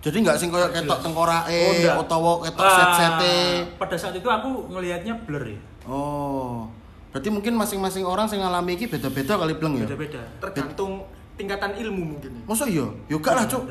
[0.00, 0.98] Jadi nggak sing koyo ketok Jelas.
[1.00, 1.62] tengkorake
[1.94, 3.36] Oh, utawa ketok Ah, set-sete.
[3.76, 6.66] pada saat itu aku ngelihatnya blur ya Oh.
[7.12, 9.84] Berarti mungkin masing-masing orang sing ngalami iki beda-beda kali bleng ya.
[9.84, 11.04] beda-beda Tergantung
[11.36, 12.32] tingkatan ilmu mungkin.
[12.48, 12.88] Masa iya?
[13.12, 13.68] Yo gak lah, Cuk.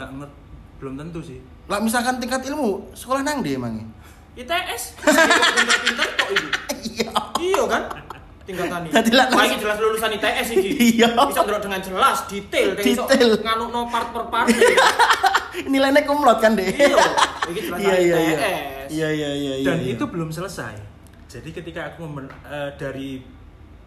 [0.77, 1.37] Belum tentu sih
[1.69, 3.81] Lah misalkan tingkat ilmu, sekolah nang ndi emang?
[4.37, 5.01] ITS.
[5.01, 6.49] Pinter-pinter kok iki.
[7.01, 7.11] Iya.
[7.41, 7.83] Iya kan?
[8.45, 8.93] Tingkatan ini.
[8.93, 10.69] Dadi iki jelas lulusan ITS iki.
[10.97, 11.07] Iya.
[11.17, 13.29] Bisa ndelok dengan jelas, detail, Detail.
[13.41, 14.47] nganukno part per part.
[15.71, 16.69] Nilainya kumlot kan, Dek?
[16.69, 16.97] Iya.
[17.49, 18.37] Iki jelas Iya, iya, iya.
[18.37, 18.87] ITS.
[18.91, 19.67] Iya, iya, iya, iya.
[19.71, 19.95] dan iya.
[19.95, 20.90] itu belum selesai
[21.33, 22.03] jadi ketika aku
[22.43, 23.23] eh, dari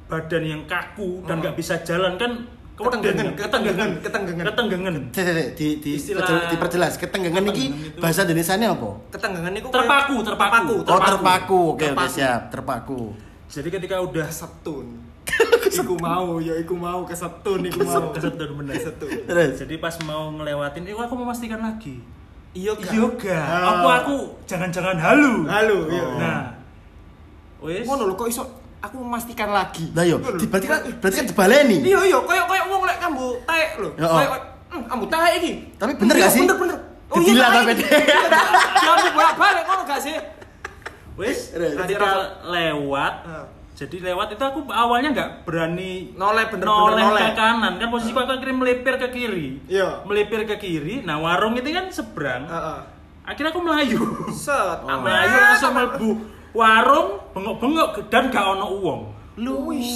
[0.05, 1.41] badan yang kaku dan Oh.
[1.41, 2.33] nggak bisa jalan kan
[2.75, 4.45] Ketenggengan, ketenggengan, ketenggengan.
[4.51, 6.99] ketenggengan cek, di, di, Istilah- perjel- diperjelas.
[6.99, 8.91] Ketenggengan iki Ketenggengan itu- bahasa Indonesianya apa?
[9.15, 10.75] Ketenggengan iku Terpaku, terpaku.
[10.83, 11.61] Oh, terpaku.
[11.71, 12.11] Oke, oke, Terpaku.
[12.11, 12.41] siap.
[12.51, 13.01] Terpaku.
[13.47, 14.87] jadi ketika udah kesetun.
[15.79, 18.11] iku mau, ya iku mau kesetun, iku mau.
[18.11, 18.75] kesetun bener
[19.25, 19.55] Terus.
[19.57, 22.03] jadi pas mau ngelewatin itu aku memastikan lagi
[22.53, 26.05] Iya yoga aku aku jangan-jangan halu Halo, iya.
[26.19, 26.39] nah
[27.65, 28.45] wes Ngono lho kok iso
[28.79, 29.89] aku memastikan lagi.
[29.91, 31.77] Lah yo, di- berarti kan berarti kan dibaleni.
[31.81, 33.89] Iya iya, koyo koyo wong lek kambu taek lho.
[33.95, 34.15] Ya, oh.
[34.15, 34.31] Koyo
[34.69, 35.53] "Hmm, kambu taek iki.
[35.75, 36.41] Tapi bener Iya, gak sih?
[36.43, 36.79] Bener bener.
[37.15, 37.83] Gila taek tapi iki.
[37.83, 37.99] dia.
[38.77, 40.17] Jangan bolak-balik ngono gak sih?
[41.15, 41.79] wes Terus.
[41.79, 42.11] ketika
[42.45, 43.47] lewat Ah.
[43.73, 47.23] jadi lewat itu aku awalnya nggak berani Noleh bener-bener noleh noleh.
[47.25, 50.03] ke kanan kan posisiku aku akhirnya melipir ke kiri Iya.
[50.03, 52.79] melipir ke kiri nah warung itu kan seberang Heeh.
[53.23, 54.03] akhirnya aku melayu
[54.35, 54.83] Set.
[54.83, 56.11] Aku melayu langsung mlebu
[56.55, 59.01] warung bengok-bengok dan gak ono uang
[59.37, 59.91] Luis.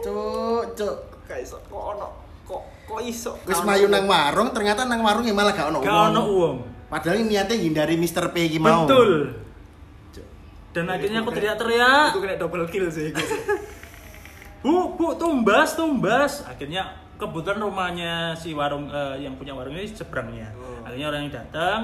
[0.00, 0.96] Cuk, cuk.
[1.24, 2.08] Gak iso kok ono
[2.42, 3.34] kok kok iso.
[3.42, 6.08] Wis mlayu nang warung, ternyata nang warung ya malah gak ono gak uang.
[6.08, 6.56] ono uang
[6.86, 8.30] Padahal ini niatnya hindari Mr.
[8.30, 8.84] P iki mau.
[8.84, 9.38] betul
[10.72, 13.12] dan akhirnya aku teriak-teriak Itu kena double kill sih.
[13.12, 13.36] gitu.
[14.64, 16.86] bu bu tumbas tumbas akhirnya
[17.18, 20.86] kebetulan rumahnya si warung eh, yang punya warung ini seberangnya Oh.
[20.86, 21.80] akhirnya orang yang datang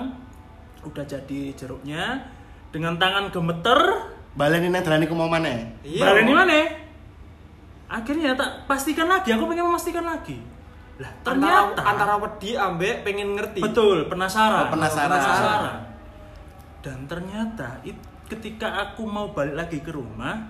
[0.81, 2.33] udah jadi jeruknya
[2.69, 3.81] dengan tangan gemeter
[4.39, 5.83] Baleni nang dalan iku mau maneh.
[5.83, 6.05] Iya.
[6.05, 6.61] Baleni mana?
[7.91, 10.39] Akhirnya tak pastikan lagi, aku pengen memastikan lagi.
[11.03, 13.59] Lah Antara ternyata antara wedi ambek pengen ngerti.
[13.65, 14.69] betul penasaran.
[14.69, 15.75] Oh, penasaran.
[16.79, 20.47] Dan ternyata it- ketika aku mau balik lagi ke rumah,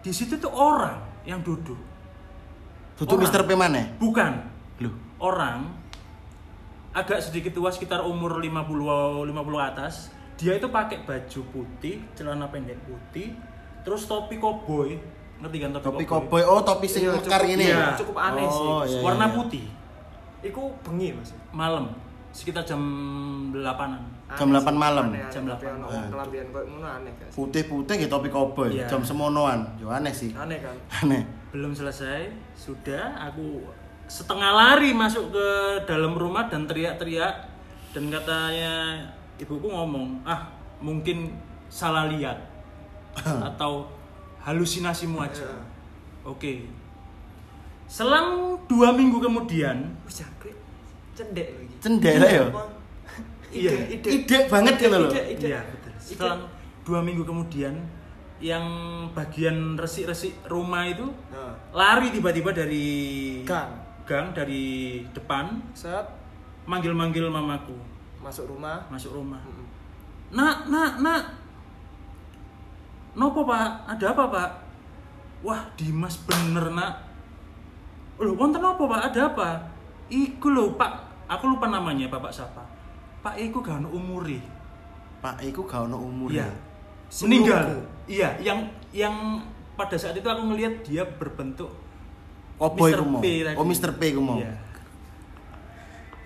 [0.00, 0.96] di situ tuh orang
[1.28, 1.76] yang duduk.
[2.96, 3.20] Dudu Orang.
[3.28, 3.92] Mister P maneh.
[4.00, 4.32] Bukan
[4.80, 5.68] Loh, orang
[6.96, 9.94] agak sedikit tua sekitar umur 50 50 ke atas.
[10.36, 13.32] Dia itu pakai baju putih, celana pendek putih,
[13.80, 15.00] terus topi koboi.
[15.36, 16.42] Ngerti kan topi, topi koboi.
[16.42, 17.66] Oh, topi sing Iya, mekar ini.
[17.66, 17.92] iya.
[17.94, 18.66] Cukup aneh sih.
[18.66, 19.00] Oh, iya.
[19.00, 19.64] Warna putih.
[20.42, 21.32] Iku bengi Mas.
[21.50, 21.88] malam
[22.30, 22.76] sekitar jam
[23.50, 23.96] 8-an
[24.28, 25.08] Jam 8 malam.
[25.08, 25.72] Aneh, Jam aneh, 8.
[25.72, 26.04] ono Ah.
[26.06, 27.32] kelambian koyo ngono aneh guys.
[27.32, 28.76] Putih-putih gitu topi koboi.
[28.76, 28.84] Iya.
[28.86, 29.64] Jam semonoan.
[29.76, 30.36] Yo aneh sih.
[30.36, 30.76] Aneh kan?
[31.00, 31.24] Aneh.
[31.46, 33.64] belum selesai sudah aku
[34.04, 35.48] setengah lari masuk ke
[35.84, 37.48] dalam rumah dan teriak-teriak
[37.90, 38.74] dan katanya
[39.36, 40.48] ibuku ngomong ah
[40.78, 41.32] mungkin
[41.68, 42.36] salah lihat
[43.16, 43.88] atau
[44.40, 45.60] halusinasimu aja Iya.
[46.24, 46.52] oke
[47.86, 49.94] selang dua minggu kemudian.
[51.16, 51.74] Cendek lagi.
[51.80, 52.46] Cendek lah yo.
[53.48, 53.72] Iya.
[53.88, 54.08] Ide, ide.
[54.26, 55.08] Ide banget gitu loh.
[55.08, 55.46] Ide, ide.
[55.48, 55.92] Iya betul.
[55.96, 56.38] Setelah
[56.84, 57.72] dua minggu kemudian,
[58.36, 58.66] yang
[59.16, 62.88] bagian resik-resik rumah itu Nah, lari tiba-tiba dari
[63.48, 63.70] Gang.
[64.04, 66.04] gang dari depan, set
[66.66, 67.74] manggil-manggil mamaku
[68.26, 68.82] masuk rumah.
[68.90, 69.38] masuk rumah.
[69.46, 69.66] Mm-mm.
[70.34, 71.22] Nak, nak, nak.
[73.14, 73.86] Nopo pak?
[73.86, 74.50] Ada apa pak?
[75.46, 77.06] Wah Dimas bener nak.
[78.18, 79.00] Loh, wonten apa pak?
[79.12, 79.48] Ada apa?
[80.10, 81.06] Iku loh pak.
[81.30, 82.62] Aku lupa namanya bapak siapa.
[83.22, 84.38] Pak Iku gak ono umuri.
[85.18, 86.46] Pak iku gak ono umur Iya.
[86.46, 86.50] ya.
[87.26, 87.64] Meninggal.
[88.06, 88.58] Iya, yang
[88.90, 89.14] yang
[89.74, 91.70] pada saat itu aku ngelihat dia berbentuk
[92.56, 93.00] Koboi Mr.
[93.02, 93.20] ku mau.
[93.20, 93.56] P tadi.
[93.60, 93.90] Oh, Mr.
[94.00, 94.38] P ku mau.
[94.40, 94.52] Iya.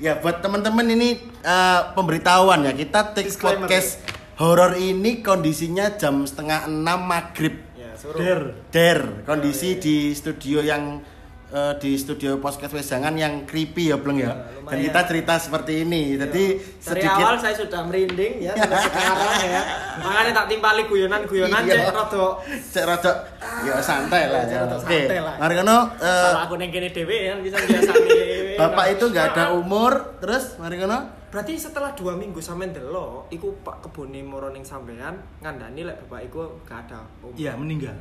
[0.00, 4.00] Ya buat teman-teman ini eh, pemberitahuan ya kita take Disclaimer podcast
[4.40, 8.16] horor ini kondisinya jam setengah enam maghrib Ya, suruh.
[8.16, 8.40] Der.
[8.72, 8.98] der
[9.28, 11.04] kondisi di studio yang
[11.50, 14.30] eh, di studio podcast wejangan yang creepy ya Bleng ya.
[14.30, 14.34] Ya,
[14.66, 16.14] Dan kita cerita seperti ini.
[16.14, 19.62] Jadi Dari sedikit awal saya sudah merinding ya sampai sekarang ya.
[19.98, 21.74] Makanya tak timpali guyonan-guyonan Iya.
[21.76, 23.12] cek rada cek rada
[23.60, 24.60] ya santai lah Cek ya.
[24.62, 24.86] rada Oke.
[24.96, 25.34] santai lah.
[25.36, 28.08] Mari kono eh, Salah aku neng kene dhewe ya bisa biasane.
[28.54, 30.98] Bapak itu nggak ada umur, terus mari kono
[31.30, 36.26] Berarti setelah dua minggu sampe ndelok, iku Pak kebone moro ning sampean ngandani lek bapak
[36.26, 37.06] iku gak ada.
[37.22, 37.38] umur.
[37.38, 37.94] Iya, meninggal.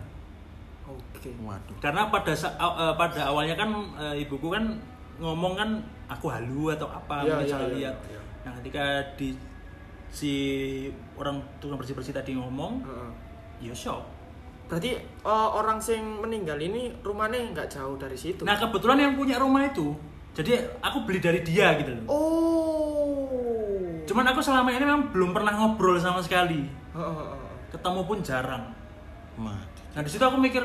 [0.90, 1.30] Oke.
[1.38, 1.78] Waduh.
[1.78, 4.66] Karena pada eh, pada awalnya kan eh, ibuku kan
[5.20, 5.70] ngomong kan
[6.08, 7.96] aku halu atau apa Iya, mungkin iya, salah iya, lihat.
[8.10, 8.22] iya.
[8.48, 8.84] Nah, ketika
[9.14, 9.30] di
[10.10, 10.34] si
[11.14, 13.12] orang tukang bersih-bersih tadi ngomong, Heeh.
[13.70, 14.02] ya shock.
[14.66, 18.42] Berarti eh, orang sing meninggal ini rumahnya nggak jauh dari situ.
[18.42, 19.94] Nah, kebetulan yang punya rumah itu,
[20.34, 22.06] jadi aku beli dari dia gitu loh.
[22.10, 23.28] oh.
[24.10, 26.66] Cuman aku selama ini memang belum pernah ngobrol sama sekali.
[26.66, 27.54] Heeh, heeh.
[27.70, 28.66] Ketemu pun jarang.
[29.38, 29.69] Waduh.
[29.96, 30.62] Nah, di situ aku mikir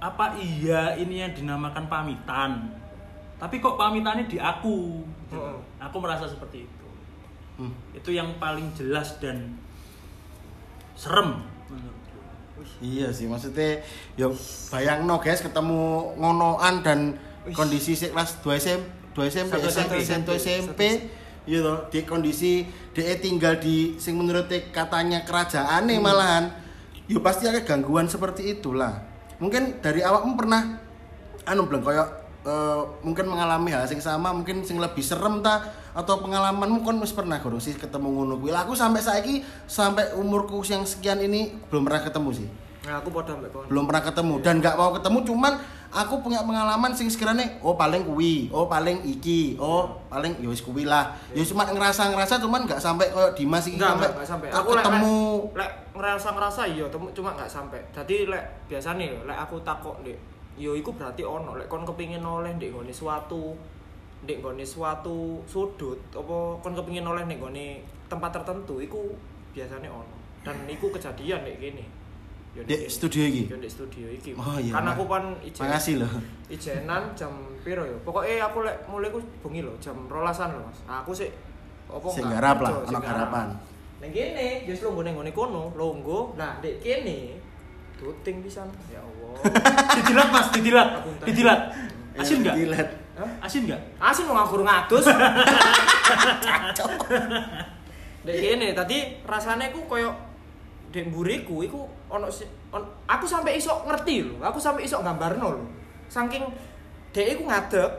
[0.00, 2.72] apa iya ini yang dinamakan pamitan?
[3.40, 5.04] Tapi kok pamitannya di aku?
[5.04, 5.36] Gitu.
[5.36, 5.58] Heeh.
[5.80, 6.88] Aku merasa seperti itu.
[7.60, 7.72] Hmm.
[7.92, 9.56] Itu yang paling jelas dan
[10.94, 12.18] serem menurutku.
[12.78, 13.82] Iya sih, maksudnya
[14.14, 14.30] yo
[14.70, 17.18] bayang no guys ketemu ngonoan dan
[17.52, 18.80] kondisi kelas 2 SM,
[19.12, 20.82] 2 SMP, SMP, SMP, SMP, SMP,
[21.44, 22.64] gitu loh, di kondisi
[22.94, 26.48] dia tinggal di sing menurut katanya kerajaan nih malahan,
[27.10, 29.04] yo pasti ada gangguan seperti itulah.
[29.42, 30.80] Mungkin dari awakmu pernah
[31.44, 32.04] anu belum koyo
[32.48, 37.14] eh, mungkin mengalami hal sing sama, mungkin sing lebih serem ta atau pengalamanmu kon wis
[37.14, 42.02] pernah gurung sih ketemu ngono Aku sampai saiki sampai umurku yang sekian ini belum pernah
[42.02, 42.48] ketemu sih
[42.84, 43.64] Nah, aku padha mbek kon.
[43.64, 45.52] belum pernah ketemu dan nggak mau ketemu cuman
[45.88, 50.60] aku punya pengalaman sing sekiranya oh paling kuwi oh paling iki oh paling ya wis
[50.60, 54.48] kuwi lah ya cuma ngerasa ngerasa cuman nggak sampai kayak Dimas iki sampai sampai.
[54.52, 55.14] Aku ketemu
[55.56, 57.80] lek, lek ngerasa ngerasa iya, cuma enggak sampai.
[57.94, 60.18] Jadi lek biasane lek aku takok Ndek,
[60.58, 63.54] yo iku berarti ono lek kon kepingin oleh ndek nggone suatu
[64.26, 67.80] ndek nggone suatu sudut apa kon kepingin oleh ndek nggone
[68.10, 69.14] tempat tertentu iku
[69.54, 70.16] biasanya ono.
[70.44, 72.03] Dan iku kejadian ndek kene.
[72.54, 72.86] Yo di kene.
[72.86, 74.30] studio iki Yo studio iki.
[74.38, 74.94] Oh, iya, Kan Mak.
[74.94, 75.62] aku pan ijen.
[75.66, 76.10] makasih loh
[76.46, 77.32] Ijenan jam
[77.66, 77.96] piro ya?
[78.06, 80.78] Pokoknya aku lek mulai ku bengi lho, jam rolasan lho, Mas.
[80.86, 81.32] Nah, aku sih
[81.90, 83.48] apa Sing garap lah, ana garapan.
[83.98, 86.38] Ning kene, wis lungguh ning ngene kono, lungguh.
[86.38, 87.40] Nah, ndek kene
[87.98, 88.68] tuting pisan.
[88.92, 89.34] Ya Allah.
[89.98, 90.88] Didilat Mas, didilat.
[91.26, 91.60] Didilat.
[92.14, 92.54] Asin enggak?
[92.54, 92.88] Dilihat.
[93.18, 93.30] Hah?
[93.42, 93.80] Asin enggak?
[93.98, 95.06] Asin mau ngakur ngadus.
[98.24, 100.14] Ndek kene, tadi rasane ku koyo
[100.94, 104.38] ndek mburiku iku ono si, on- aku sampai iso ngerti lho.
[104.46, 105.66] Aku sampai iso gambarno lho.
[106.06, 106.46] Saking
[107.10, 107.90] dek iku ngadeg,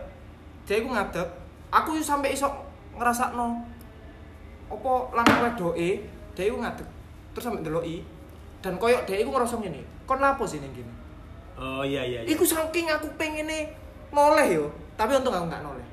[0.63, 1.27] dek iku ngadeg,
[1.75, 2.47] aku sampai iso
[2.95, 3.67] ngrasakno
[4.71, 6.07] apa lanang wedoke
[6.39, 6.87] Dek iku ngadeg.
[7.35, 7.99] Terus sampe ndeloki.
[8.63, 9.83] Dan koyo dek iku ngerasa ngene.
[10.07, 10.93] Kon lapo sih ning kene?
[11.59, 12.23] Oh iya iya.
[12.23, 12.31] iya.
[12.31, 13.75] Iku saking aku pengene
[14.15, 15.84] noleh yo, tapi untung aku nggak noleh.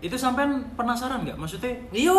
[0.00, 1.36] Itu sampean penasaran nggak?
[1.36, 2.16] Maksudnya Iya,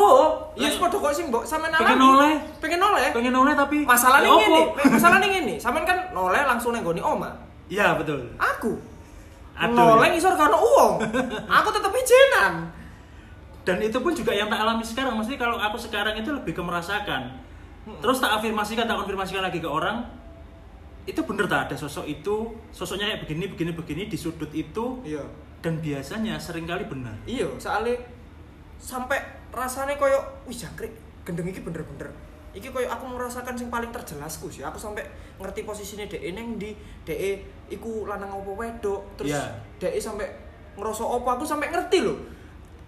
[0.54, 2.34] iya padha kok sing mbok sampean pengen noleh?
[2.62, 3.10] Pengen noleh.
[3.10, 4.62] pengen noleh tapi Masalahnya Ya ngene, opo?
[4.88, 5.56] masalahnya ngene.
[5.58, 7.34] Sampean kan noleh langsung nang gone oma.
[7.68, 8.22] Iya betul.
[8.38, 8.78] Aku
[9.58, 10.14] Aduh, noleh ya.
[10.14, 10.94] ngisor karo uang.
[11.58, 12.54] aku tetep ijenan.
[13.62, 15.14] Dan itu pun juga yang tak alami sekarang.
[15.14, 17.42] Maksudnya kalau aku sekarang itu lebih ke merasakan.
[17.82, 20.06] Terus tak afirmasikan, tak konfirmasikan lagi ke orang.
[21.06, 25.02] Itu bener tak ada sosok itu, sosoknya kayak begini, begini, begini di sudut itu.
[25.02, 25.26] Iya.
[25.62, 27.14] Dan biasanya sering kali benar.
[27.30, 27.96] Iya, soalnya
[28.82, 29.22] sampai
[29.54, 30.18] rasanya koyo
[30.50, 30.90] wih jangkrik
[31.22, 32.10] gendeng iki bener-bener
[32.52, 35.06] iki koyo aku merasakan sing paling terjelasku sih aku sampai
[35.38, 36.74] ngerti posisinya DE neng di
[37.06, 39.46] DE iku lanang opo wedok terus Iya.
[39.78, 40.28] DE sampai
[40.76, 42.18] ngerasa opo aku sampai ngerti loh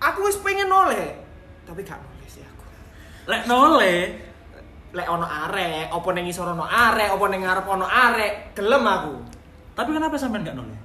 [0.02, 1.16] aku wis pengen noleh
[1.64, 2.66] tapi gak noleh sih aku
[3.24, 4.00] Lek noleh,
[4.92, 9.16] lek ono arek opo neng isor ono arek opo neng ngarep ono arek gelem aku
[9.78, 10.80] tapi kenapa sampean nggak noleh?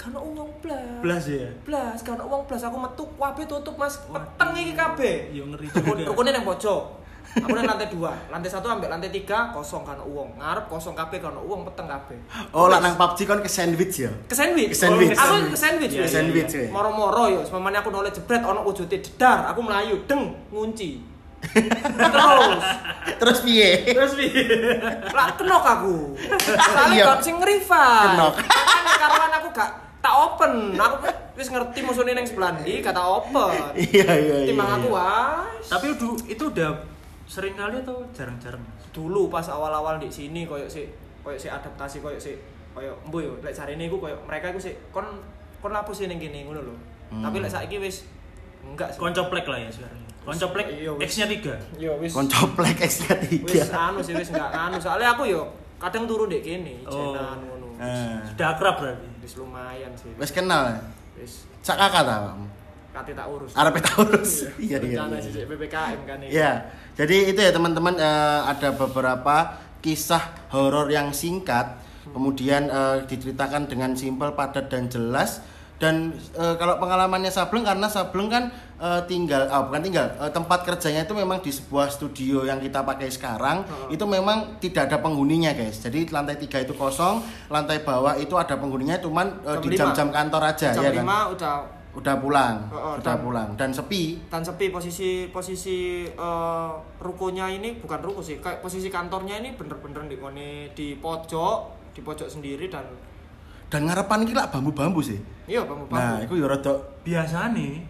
[0.00, 1.44] Kan uang blas Belas ya.
[1.60, 6.08] blas kan uang blas aku metu kabeh tutup mas peteng iki kabeh Yo ngeri juga.
[6.08, 6.96] rukunnya yang pojok.
[7.30, 11.20] Aku nang lantai dua, lantai satu ambil lantai tiga kosong kan uang, ngarep kosong kabeh
[11.20, 12.18] kan uang peteng kabeh.
[12.50, 14.10] Oh, lah nang PUBG kon ke sandwich ya.
[14.26, 14.72] Ke sandwich.
[14.72, 15.14] Ke sandwich.
[15.14, 15.94] Aku ke sandwich.
[15.94, 16.02] Iya.
[16.02, 16.66] Ke sandwich ya.
[16.66, 21.06] Moro-moro yo, semamane aku noleh jebret ono wujute jedar, aku melayu deng ngunci.
[21.40, 22.58] Terus,
[23.20, 23.70] Terus piye?
[23.86, 24.42] terus piye?
[25.08, 25.96] Lah kenok aku.
[26.66, 27.04] Soalnya Iya.
[27.06, 28.10] gak sing ngrival.
[28.10, 28.34] Kenok.
[28.98, 29.70] Karuan aku gak
[30.00, 30.74] tak open.
[30.74, 30.96] Aku
[31.36, 33.52] wis ngerti musuhnya ning sebelah ndi, gak tak open.
[33.76, 34.46] Iya, iya, iya.
[34.48, 34.96] Timbang aku iya.
[34.96, 35.44] wah.
[35.64, 36.70] Tapi udah, itu udah
[37.24, 38.60] sering kali atau jarang-jarang?
[38.90, 40.82] dulu pas awal-awal di sini koyo si
[41.22, 42.34] koyo si adaptasi koyo si
[42.74, 45.06] koyo mbu yo lek jarene iku koyo mereka iku sih kon
[45.62, 46.74] kon lapo sih ning kene ngono lho.
[47.14, 47.22] Hmm.
[47.22, 48.02] Tapi lek saiki wis
[48.66, 48.98] enggak sih.
[48.98, 50.02] Koncoplek lah ya sekarang.
[50.26, 51.06] Koncoplek Iya, wis.
[51.06, 51.78] X-nya 3.
[51.78, 53.06] Yo wis Koncoplek X
[53.46, 53.78] wis tiga.
[53.78, 55.46] anu sih wis enggak anu soalnya aku yo
[55.78, 57.14] kadang turu ndek kene Oh.
[57.14, 57.38] jenan.
[57.80, 59.08] Eh, Sudah akrab berarti.
[59.24, 60.12] Wis lumayan sih.
[60.20, 60.84] Wes kenal.
[61.16, 62.34] Wis Sak kakak ta, Pak?
[62.90, 63.52] kate tak urus.
[63.54, 64.32] Arep tak urus.
[64.58, 65.24] Iya, iya, Rencana iya.
[65.24, 66.30] sih PPKM kan ini.
[66.34, 66.50] Ya,
[66.98, 71.78] jadi itu ya teman-teman eh, ada beberapa kisah horor yang singkat,
[72.10, 75.40] kemudian eh, diceritakan dengan simpel, padat dan jelas.
[75.80, 78.50] Dan eh, kalau pengalamannya Sableng karena Sableng kan
[78.80, 82.80] eh, tinggal, ah bukan tinggal, eh, tempat kerjanya itu memang di sebuah studio yang kita
[82.80, 85.78] pakai sekarang, itu memang tidak ada penghuninya guys.
[85.78, 89.78] Jadi lantai tiga itu kosong, lantai bawah itu ada penghuninya, cuman Jam di lima.
[89.86, 91.04] jam-jam kantor aja Jam ya kan.
[91.04, 91.56] 5 udah
[91.90, 94.22] Udah pulang, Oh, oh, udah dan- pulang dan sepi.
[94.24, 100.06] dan sepi posisi posisi eh, rukonya ini bukan ruko sih kayak posisi kantornya ini bener-bener
[100.06, 100.14] di
[100.70, 101.58] di pojok
[101.90, 102.86] di pojok sendiri dan
[103.66, 105.18] Dan ngarepan iki lak bambu-bambu sih.
[105.44, 107.82] iya bambu Nah, itu ya rada Biasa nih,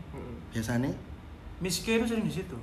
[0.50, 0.90] biasane.
[1.60, 2.56] miskin itu sering di situ.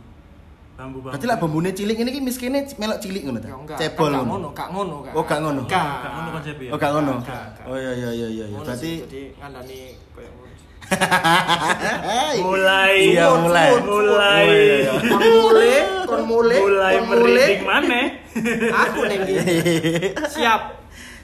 [0.74, 1.10] Bambu-bambu.
[1.10, 3.50] Berarti lak bambune cilik ini ki miskine melok cilik ngono ta?
[3.50, 4.48] ya Cebol gak ngono.
[4.54, 5.62] gak ngono kan Oh, gak ngono.
[5.66, 6.66] gak Gak ngono konsepnya.
[6.66, 6.72] ya?
[6.72, 7.14] Oh, gak ngono.
[7.18, 7.66] Gak, gak.
[7.66, 8.46] Oh iya iya iya iya.
[8.54, 9.90] Berarti jadi ngandani sih.
[12.40, 13.70] mulai Iya, mulai.
[13.82, 14.46] mulai
[15.04, 15.74] mulai
[16.08, 18.00] kon mulai mulai mulai merinding mana?
[18.72, 19.56] aku neng gini
[20.30, 20.62] siap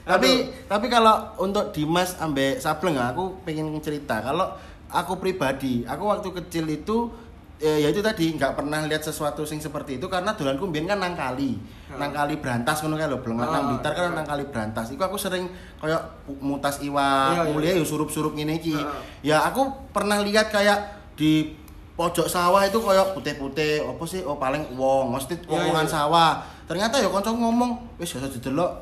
[0.04, 4.52] tapi tapi kalau untuk Dimas ambek Sableng aku pengen cerita kalau
[4.94, 5.82] aku pribadi.
[5.84, 7.10] Aku waktu kecil itu
[7.58, 11.02] eh, ya itu tadi nggak pernah lihat sesuatu sing seperti itu karena dolanku mbien kan
[11.02, 11.58] nang kali.
[11.94, 14.18] Nang kali berantas ngono kae lho belum Ah, nang Blitar kan iya.
[14.18, 14.94] nang kali berantas.
[14.94, 15.50] Iku aku sering
[15.82, 16.02] kayak
[16.42, 17.52] mutas iwa Iya, iya.
[17.54, 18.78] mulia ya surup-surup ngene iki.
[18.78, 19.02] Ah.
[19.26, 20.78] ya aku pernah lihat kayak
[21.18, 21.54] di
[21.94, 24.22] pojok sawah itu kayak putih-putih apa sih?
[24.26, 26.42] Oh paling wong mesti omongan sawah.
[26.66, 28.82] Ternyata ya kanca ngomong wis ya didelok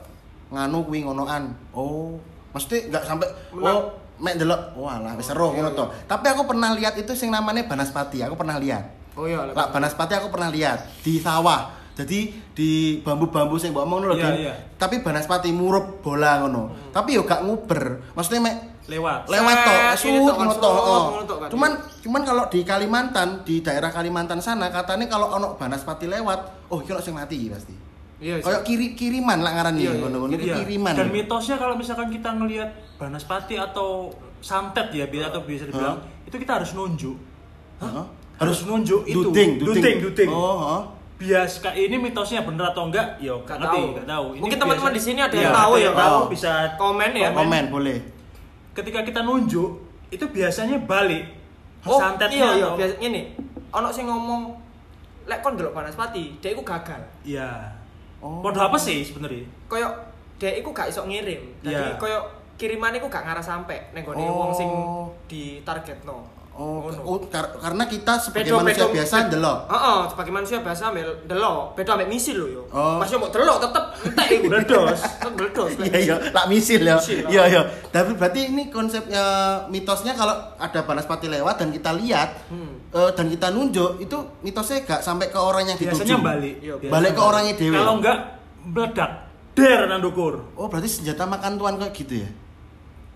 [0.52, 1.52] nganu kuwi ngonoan.
[1.76, 2.16] Oh,
[2.52, 4.78] mesti enggak sampai oh mek delok.
[4.78, 5.78] Wah, lah wis seru Iya, ngono iya.
[5.78, 5.86] to.
[6.06, 8.22] Tapi aku pernah lihat itu sing namanya Banaspati.
[8.22, 8.86] Aku pernah lihat.
[9.12, 11.74] oh iya Lah Banaspati aku pernah lihat di sawah.
[11.92, 14.54] Jadi di bambu-bambu sing mbok omong lho, Iya, iya.
[14.78, 16.72] Tapi Banaspati murup bola ngono.
[16.90, 18.14] Tapi yo gak nguber.
[18.14, 18.56] Maksudnya mek
[18.88, 19.24] Lewat.
[19.26, 19.58] lewat
[19.96, 21.50] sut tok, ngono kan.
[21.50, 21.72] Cuman
[22.02, 26.92] cuman kalau di Kalimantan, di daerah Kalimantan sana katanya kalau ono Banaspati lewat, oh iki
[26.92, 27.76] ono sing mati pasti.
[28.20, 28.44] iya sih.
[28.44, 30.56] Kayak kiri kiriman lah ngaran Iya, iya, ngono-ngono Iya.
[30.62, 30.94] kiriman.
[30.94, 32.70] Dan mitosnya kalau misalkan kita ngelihat
[33.02, 37.18] Banaspati atau santet ya bi- atau bisa dibilang itu kita harus nunjuk.
[37.80, 38.06] Heeh.
[38.38, 39.18] Harus nunjuk itu.
[39.24, 40.30] Duding, duding, duding.
[40.30, 40.82] Oh, heeh.
[41.18, 43.18] Bias kayak ini mitosnya bener atau enggak?
[43.18, 43.90] Yo, Gak ngerti, tahu.
[43.92, 44.26] nggak tahu.
[44.32, 47.12] Ini Mungkin teman-teman biasa- di sini ada Iya, yang tahu ada ya, tahu bisa komen
[47.12, 47.98] ya Komen boleh.
[48.72, 49.70] ketika kita nunjuk
[50.08, 51.28] itu biasanya balik
[51.84, 53.22] oh santetnya iya iya atau- biasa ini
[53.70, 54.42] ono sing ngomong
[55.24, 57.52] lek kon delok Banaspati dia iku gagal Iya.
[58.18, 58.40] Oh.
[58.40, 59.44] Podo apa sih sebenarnya?
[59.66, 59.92] koyo
[60.36, 61.98] dia iku gak iso ngirim jadi Iya.
[61.98, 62.20] koyo
[62.62, 64.38] kiriman iku gak ngarah sampai neng gone Oh.
[64.40, 64.70] wong sing
[65.26, 66.22] di target no
[66.52, 67.00] Oh, Ngono.
[67.08, 69.60] oh, kar- karena kita sebagai Bedo- manusia bedo- biasa ndelok.
[69.72, 72.64] Heeh, sebagai manusia biasa ambil delok, beda ambek misil lho yo.
[72.70, 73.00] Oh.
[73.02, 74.46] Yo mau delok tetep entek iku.
[74.52, 75.00] Meledos.
[75.00, 75.72] Tetep meledos.
[75.80, 77.00] Iya iya, lak misil ya.
[77.26, 77.62] Iya iya.
[77.88, 79.24] Tapi berarti ini konsepnya
[79.66, 82.84] mitosnya kalau ada banaspati lewat dan kita lihat Hmm.
[82.92, 86.04] eh, dan kita nunjuk itu mitosnya gak sampai ke orang yang dituju.
[86.04, 86.56] Biasanya balik.
[86.58, 87.78] Iya, Biasanya Balik ke orangnya dewe.
[87.80, 88.18] Kalau enggak
[88.66, 89.12] meledak.
[89.52, 90.34] Der nang ndukur.
[90.54, 92.30] Oh, berarti senjata makan tuan kayak gitu ya?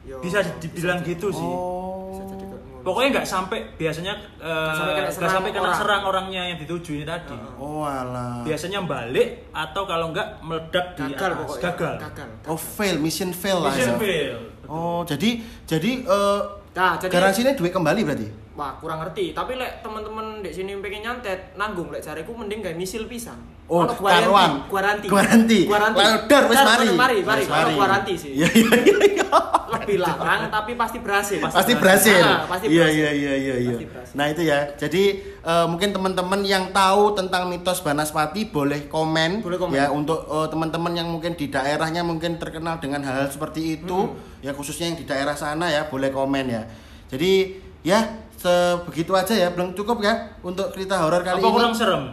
[0.05, 1.41] Yo, Bisa dibilang gitu sih.
[1.41, 2.13] Oh.
[2.13, 2.57] Bisa ngono.
[2.85, 5.79] Pokoknya nggak sampai biasanya eh, sampai kena nggak serang sampai kena orang.
[5.81, 7.33] serang orangnya yang dituju ini tadi.
[7.57, 8.45] Oh, alah.
[8.45, 11.39] Biasanya balik atau kalau enggak meledak di gagal atas.
[11.41, 11.63] pokoknya.
[11.65, 11.93] Gagal.
[12.05, 12.27] Gagal.
[12.45, 13.73] Oh, fail, mission fail lah.
[13.73, 13.99] Mission ya.
[13.99, 14.37] fail.
[14.69, 16.41] Oh, jadi jadi eh
[16.75, 18.27] Nah, jadi garansinya duit kembali berarti?
[18.55, 19.35] Wah, kurang ngerti.
[19.35, 23.35] Tapi lek teman-teman di sini pengen nyantet, nanggung lek jariku mending gawe misil pisan.
[23.67, 24.63] Oh, karuan.
[24.71, 25.07] Guaranti.
[25.67, 26.87] Lalu dar, wis Dar, mari.
[26.95, 27.43] Mari, mari.
[27.43, 28.31] Wis Ono guaranti sih.
[28.31, 28.95] Iya iya iya.
[29.11, 29.27] iya.
[29.75, 31.41] Lebih larang tapi pasti berhasil.
[31.43, 32.23] Pasti berhasil.
[32.23, 32.95] Ah, pasti Iya berhasil.
[32.95, 33.75] iya iya iya iya.
[33.83, 34.15] Berhasil.
[34.15, 34.59] Nah, itu ya.
[34.71, 35.03] Jadi
[35.41, 39.75] eh, mungkin teman-teman yang tahu tentang mitos Banaspati boleh komen, Boleh komen.
[39.75, 44.15] ya untuk eh, teman-teman yang mungkin di daerahnya mungkin terkenal dengan hal-hal seperti itu, Hmm.
[44.39, 46.63] ya khususnya yang di daerah sana ya, boleh komen ya.
[47.09, 50.13] Jadi ya sebegitu aja ya, belum cukup ya
[50.45, 51.55] untuk cerita horor kali Apa ini.
[51.57, 52.03] kurang serem?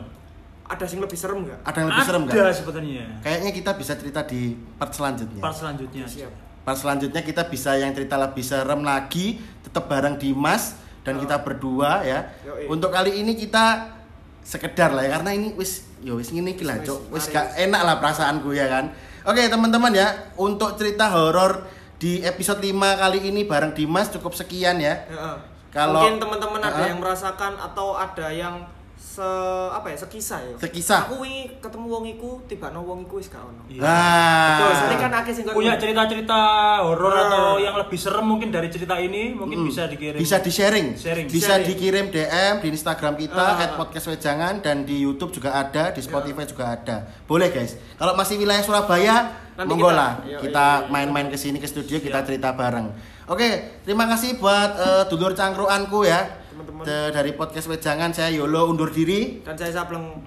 [0.65, 1.59] Ada yang lebih serem nggak?
[1.69, 2.55] Ada yang lebih serem Ada nggak?
[2.57, 3.05] sebetulnya.
[3.21, 4.41] Kayaknya kita bisa cerita di
[4.81, 5.41] part selanjutnya.
[5.45, 6.05] Part selanjutnya.
[6.09, 6.33] Siap.
[6.65, 12.01] Part selanjutnya kita bisa yang cerita lebih serem lagi, tetap bareng Dimas dan kita berdua
[12.07, 12.33] ya.
[12.49, 12.73] Yoi.
[12.73, 13.93] Untuk kali ini kita
[14.41, 17.01] sekedar lah ya karena ini wis yo wis ngene iki lah, Wis, Cuk.
[17.15, 18.85] Wis mari, gak enak lah perasaanku ya kan.
[19.23, 21.63] Oke, teman-teman ya, untuk cerita horor
[22.03, 25.07] di episode 5 kali ini bareng Dimas cukup sekian ya.
[25.07, 25.37] Heeh.
[25.73, 26.89] Kalau- mungkin teman-teman ada Heeh.
[26.93, 28.61] yang merasakan atau ada yang
[29.03, 29.29] se
[29.69, 31.05] apa ya sekisah ya Sekisah.
[31.05, 33.85] aku wingi ketemu wong iku tiba no wong iku wis gak ono Iya.
[33.85, 36.39] Nah, Betul, kan akeh sing Punya cerita-cerita
[36.81, 37.25] horor Nah.
[37.27, 39.69] atau yang lebih serem mungkin dari cerita ini mungkin Mm.
[39.69, 40.17] bisa dikirim.
[40.17, 40.97] Bisa di-sharing.
[40.97, 41.27] Sharing.
[41.27, 41.67] Bisa Sharing.
[41.67, 43.61] dikirim DM di Instagram kita Ah.
[43.61, 46.97] at podcast wejangan dan di YouTube juga ada, di Spotify juga ada.
[47.23, 47.77] Boleh guys.
[47.95, 50.89] Kalau masih wilayah Surabaya, Nanti monggo kita- lah iya, kita iya, iya.
[50.89, 52.89] main-main ke sini ke studio kita cerita bareng.
[53.23, 53.49] Oke,
[53.87, 56.27] terima kasih buat eh, dulur cangkruanku ya.
[56.51, 56.83] Teman-teman.
[56.85, 59.41] Dari podcast wejangan saya Yolo undur diri.
[59.47, 60.19] dan saya Sableng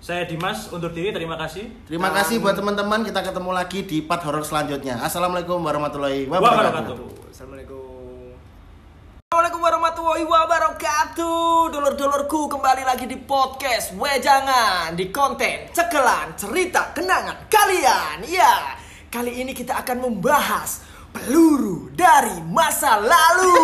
[0.00, 1.68] Saya Dimas undur diri, terima kasih.
[1.84, 3.04] Terima Dan- kasih buat teman-teman.
[3.04, 4.96] Kita ketemu lagi di part horor selanjutnya.
[4.96, 6.96] Assalamualaikum warahmatullahi wabarakatuh.
[6.96, 7.28] Wabarakatuh.
[7.30, 7.78] Assalamualaikum
[9.30, 18.26] Assalamualaikum warahmatullahi wabarakatuh Dulur-dulurku kembali lagi di podcast Wejangan Di konten cekelan cerita kenangan kalian
[18.26, 18.74] Ya,
[19.06, 23.54] kali ini kita akan membahas Peluru dari masa lalu.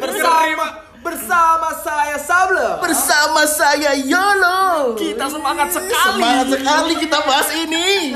[0.00, 0.66] Bersama
[1.00, 4.94] bersama saya Sable Bersama saya Yolo.
[4.96, 6.20] Kita semangat sekali.
[6.20, 8.14] Semangat sekali kita bahas ini.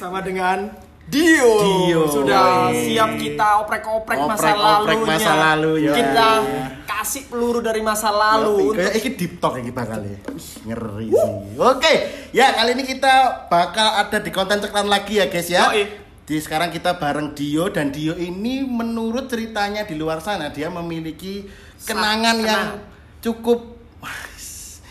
[0.00, 0.72] bersama dengan
[1.10, 1.50] Dio.
[1.58, 2.02] Dio.
[2.06, 5.02] Sudah siap kita oprek-oprek masa lalunya.
[5.02, 5.94] masa lalu, ya.
[5.98, 6.28] Kita
[6.86, 9.66] kasih peluru dari masa lalu Kayak ini deep talk ya.
[9.66, 11.32] Wih, ngeri sih.
[11.58, 11.92] Oke,
[12.30, 15.72] ya kali ini kita bakal ada di konten ceklan lagi ya guys ya.
[15.72, 15.84] Yoi.
[16.30, 21.42] Di sekarang kita bareng Dio dan Dio ini menurut ceritanya di luar sana dia memiliki
[21.82, 22.46] kenangan kenang.
[22.46, 22.66] yang
[23.18, 23.79] cukup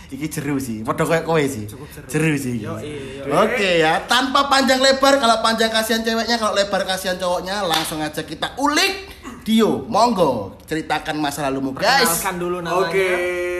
[0.10, 1.70] Iki jeru sih, padha kayak kowe sih.
[2.10, 2.66] Jeru sih.
[3.24, 8.22] Oke ya, tanpa panjang lebar kalau panjang kasihan ceweknya, kalau lebar kasihan cowoknya, langsung aja
[8.22, 9.06] kita ulik
[9.40, 9.86] Dio.
[9.86, 12.06] Monggo, ceritakan masa lalumu guys.
[12.06, 12.86] Perkenalkan dulu namanya.
[12.86, 13.10] Oke,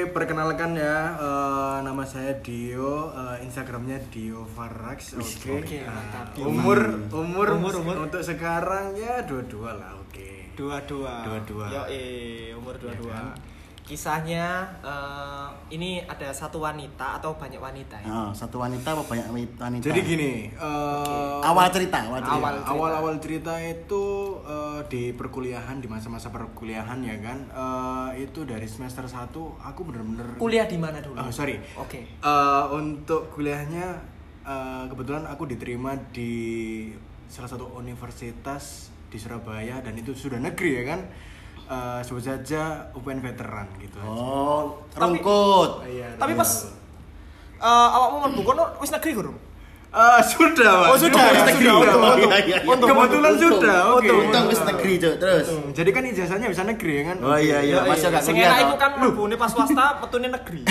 [0.10, 5.18] perkenalkan ya, eh, nama saya Dio, eh, Instagramnya Dio Farax.
[5.18, 5.50] Oke.
[5.56, 6.34] Oke, Nah, mantap.
[6.40, 7.96] umur, umur, Umur, umur.
[8.06, 10.54] untuk sekarang ya dua-dua lah, oke.
[10.54, 11.24] Dua-dua.
[11.24, 11.66] Dua-dua.
[11.72, 13.14] Yo, eh, umur dua-dua.
[13.14, 13.49] Ya kan?
[13.90, 18.06] Kisahnya eh, ini ada satu wanita atau banyak wanita ya?
[18.06, 19.66] Ah, satu wanita apa banyak wanita?
[19.82, 22.38] Jadi gini, eh, awal cerita, awal cerita.
[22.38, 22.70] Awal cerita.
[22.70, 24.06] awal-awal cerita itu
[24.46, 30.38] eh, di perkuliahan di masa-masa perkuliahan ya kan, eh, itu dari semester 1 aku bener-bener
[30.38, 31.18] Kuliah di mana dulu?
[31.18, 31.58] Oh, sorry.
[31.74, 32.06] Oke.
[32.06, 33.98] Eh, untuk kuliahnya
[34.46, 36.30] eh, kebetulan aku diterima di
[37.26, 41.02] salah satu universitas di Surabaya dan itu sudah negeri ya kan.
[41.70, 44.02] Eh, sebut saja UPN veteran gitu.
[44.02, 45.86] Oh, Tapi- rungkut.
[45.86, 46.42] Iya, Tapi iya.
[46.42, 46.50] pas
[47.60, 49.38] eh awakmu mlebu kono wis negeri gurung?
[49.90, 50.88] Eh, sudah, Pak.
[50.90, 51.46] Oh, sudah, Wis ya?
[51.46, 51.66] negeri.
[51.66, 52.30] Sudah, Untung, untung.
[52.30, 52.60] Iya, iya, iya.
[52.62, 52.88] untung.
[52.90, 53.78] Kebetulan sudah.
[53.98, 54.10] Oke.
[54.12, 55.14] Untung, wis negeri, Cuk.
[55.18, 55.46] Terus.
[55.50, 55.74] Untung.
[55.74, 57.18] Jadi kan ijazahnya bisa negeri ya kan.
[57.22, 60.62] Oh iya iya, Ya, masih agak Sing enak iku kan mlebune pas swasta metune negeri.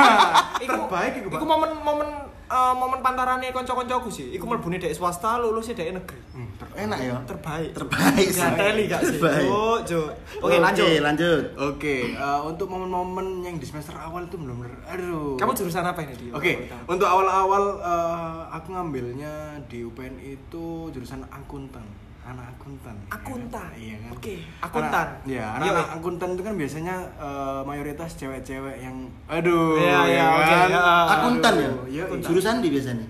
[0.64, 1.38] Terbaik iku, Pak.
[1.40, 2.08] Iku momen-momen
[2.48, 4.26] eh, momen pantarane kanca-kancaku sih.
[4.32, 6.20] Iku mlebune dhek swasta, lulusnya dhek negeri.
[6.32, 7.14] Hmm, ter- Enak ya.
[7.24, 7.70] Terbaik.
[7.72, 8.40] Terbaik sih.
[8.40, 9.16] Gateli gak sih?
[9.16, 9.46] Terbaik.
[9.46, 10.08] Cuk, cuk.
[10.40, 10.84] Oke, lanjut.
[10.84, 11.42] Oke, lanjut.
[11.54, 15.36] Oke, eh, untuk momen-momen yang di semester awal itu benar-benar aduh.
[15.36, 16.32] Kamu jurusan apa ini, Dio?
[16.32, 16.52] Oke,
[16.84, 19.34] untuk awal-awal eh, aku ngambilnya
[19.66, 21.84] di UPN itu jurusan akuntan,
[22.28, 22.94] anak akuntan.
[22.94, 23.16] ya kan?
[23.16, 23.68] Akuntan?
[23.74, 24.10] Iya kan.
[24.12, 25.06] Oke, akuntan.
[25.08, 25.94] Anak- Iya, Iya, anak-anak iya.
[25.96, 28.96] akuntan itu kan biasanya eh, mayoritas cewek-cewek yang
[29.26, 29.74] aduh.
[29.74, 30.68] Iya, iya, ya oke, kan?
[30.68, 30.80] ya.
[31.10, 31.68] Akuntan ya?
[31.68, 32.20] Aduh, Iya, iya.
[32.20, 33.06] Jurusan di biasanya.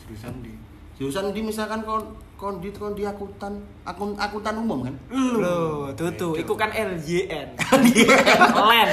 [0.00, 0.52] jurusan di.
[0.96, 2.02] Jurusan di misalkan kon
[2.34, 4.94] kon di kon di akuntan, akun akuntan umum kan?
[5.10, 7.54] Loh, tuh tuh, iku kan LYN.
[8.70, 8.88] Len.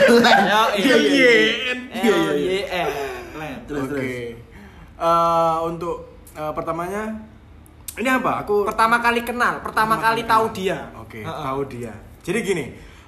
[0.76, 0.96] Iya,
[2.30, 2.90] LYN.
[3.36, 3.58] Len.
[3.66, 3.94] Terus, Oke.
[3.96, 4.14] terus.
[4.96, 5.96] Eh, untuk
[6.32, 7.10] eh, pertamanya
[7.96, 8.44] ini apa?
[8.44, 10.92] Aku Pertama kali kenal, pertama kali tahu dia.
[11.00, 11.44] Oke, Heeh.
[11.44, 11.94] tahu dia.
[12.26, 12.66] Jadi gini,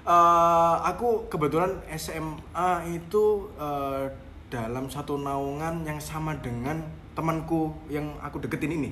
[0.08, 4.08] eh, aku kebetulan SMA itu eh,
[4.48, 6.80] dalam satu naungan yang sama dengan
[7.12, 8.92] temanku yang aku deketin ini.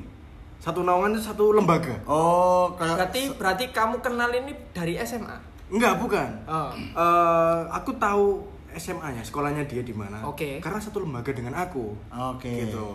[0.60, 1.96] Satu naungan itu satu lembaga.
[2.10, 5.38] Oh, kayak Berarti berarti kamu kenal ini dari SMA.
[5.72, 6.30] Enggak, bukan.
[6.50, 6.72] Oh.
[6.76, 8.44] Eh, aku tahu
[8.76, 10.20] SMA-nya, sekolahnya dia di mana.
[10.28, 10.60] Oke.
[10.60, 11.96] Karena satu lembaga dengan aku.
[12.36, 12.68] Oke.
[12.68, 12.88] Gitu.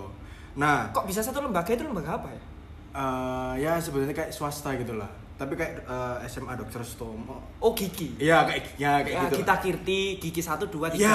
[0.60, 2.42] Nah, Kok bisa satu lembaga itu lembaga apa ya?
[2.92, 5.08] Eh, ya sebenarnya kayak swasta gitulah.
[5.34, 6.84] Tapi kayak eh, SMA Dr.
[6.84, 7.40] Stomo.
[7.58, 8.12] Oh, Gigi.
[8.20, 9.36] Iya, kayak ya kayak Ya, gitu.
[9.40, 11.00] kita Kirti, Gigi 1 2 3.
[11.00, 11.14] Ya.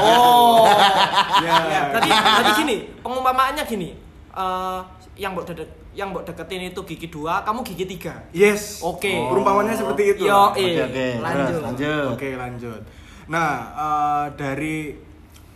[0.00, 0.64] Oh.
[1.44, 1.56] Ya.
[1.68, 3.88] ya, berarti berarti gini, pengumpamaannya gini.
[4.32, 4.80] Eh
[5.16, 8.32] yang mbok deket yang mbok deketin itu gigi 2, kamu gigi 3.
[8.32, 8.80] Yes.
[8.80, 9.12] Oke.
[9.12, 10.22] Perumpamannya seperti itu.
[10.28, 10.84] Yo, Oke, eh.
[10.84, 11.06] oke.
[11.20, 11.60] Lanjut.
[11.64, 12.06] Lanjut.
[12.12, 12.80] Oke, lanjut.
[13.28, 14.76] Nah, eh, dari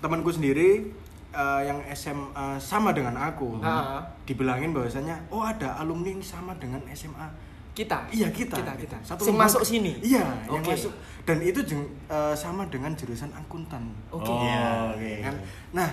[0.00, 0.88] temanku sendiri
[1.30, 4.02] eh, yang SMA sama dengan aku, Ha.
[4.22, 7.28] dibilangin bahwasanya oh ada alumni yang sama dengan SMA.
[7.70, 8.02] Kita.
[8.10, 8.56] Iya kita.
[8.56, 8.98] Kita, kita.
[9.00, 9.46] Satu Sing lembaga.
[9.48, 9.94] masuk sini.
[10.00, 10.74] Iya, yang Oke.
[10.74, 10.92] masuk.
[11.22, 13.86] Dan itu jeng- eh, sama dengan jurusan akuntan.
[14.08, 14.26] Oke.
[14.26, 15.12] Oh, Iya, oke.
[15.22, 15.34] kan?
[15.72, 15.90] Nah,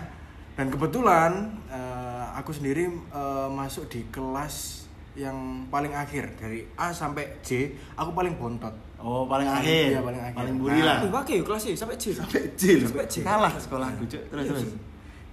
[0.54, 1.32] dan kebetulan
[1.70, 4.84] eh, aku sendiri eh, masuk di kelas
[5.14, 5.34] yang
[5.68, 8.74] paling akhir dari A sampai J, aku paling bontot.
[8.98, 9.94] Oh, paling akhir.
[9.94, 10.36] Iya, paling akhir.
[10.36, 10.86] Paling buri Nah.
[10.88, 10.98] lah.
[11.00, 12.06] Wih, wake kelas ya sampai J.
[12.12, 12.64] Sampai J.
[12.84, 13.16] Sampai J.
[13.22, 14.22] Kalah sekolahku, Cuk.
[14.28, 14.62] Terus terus.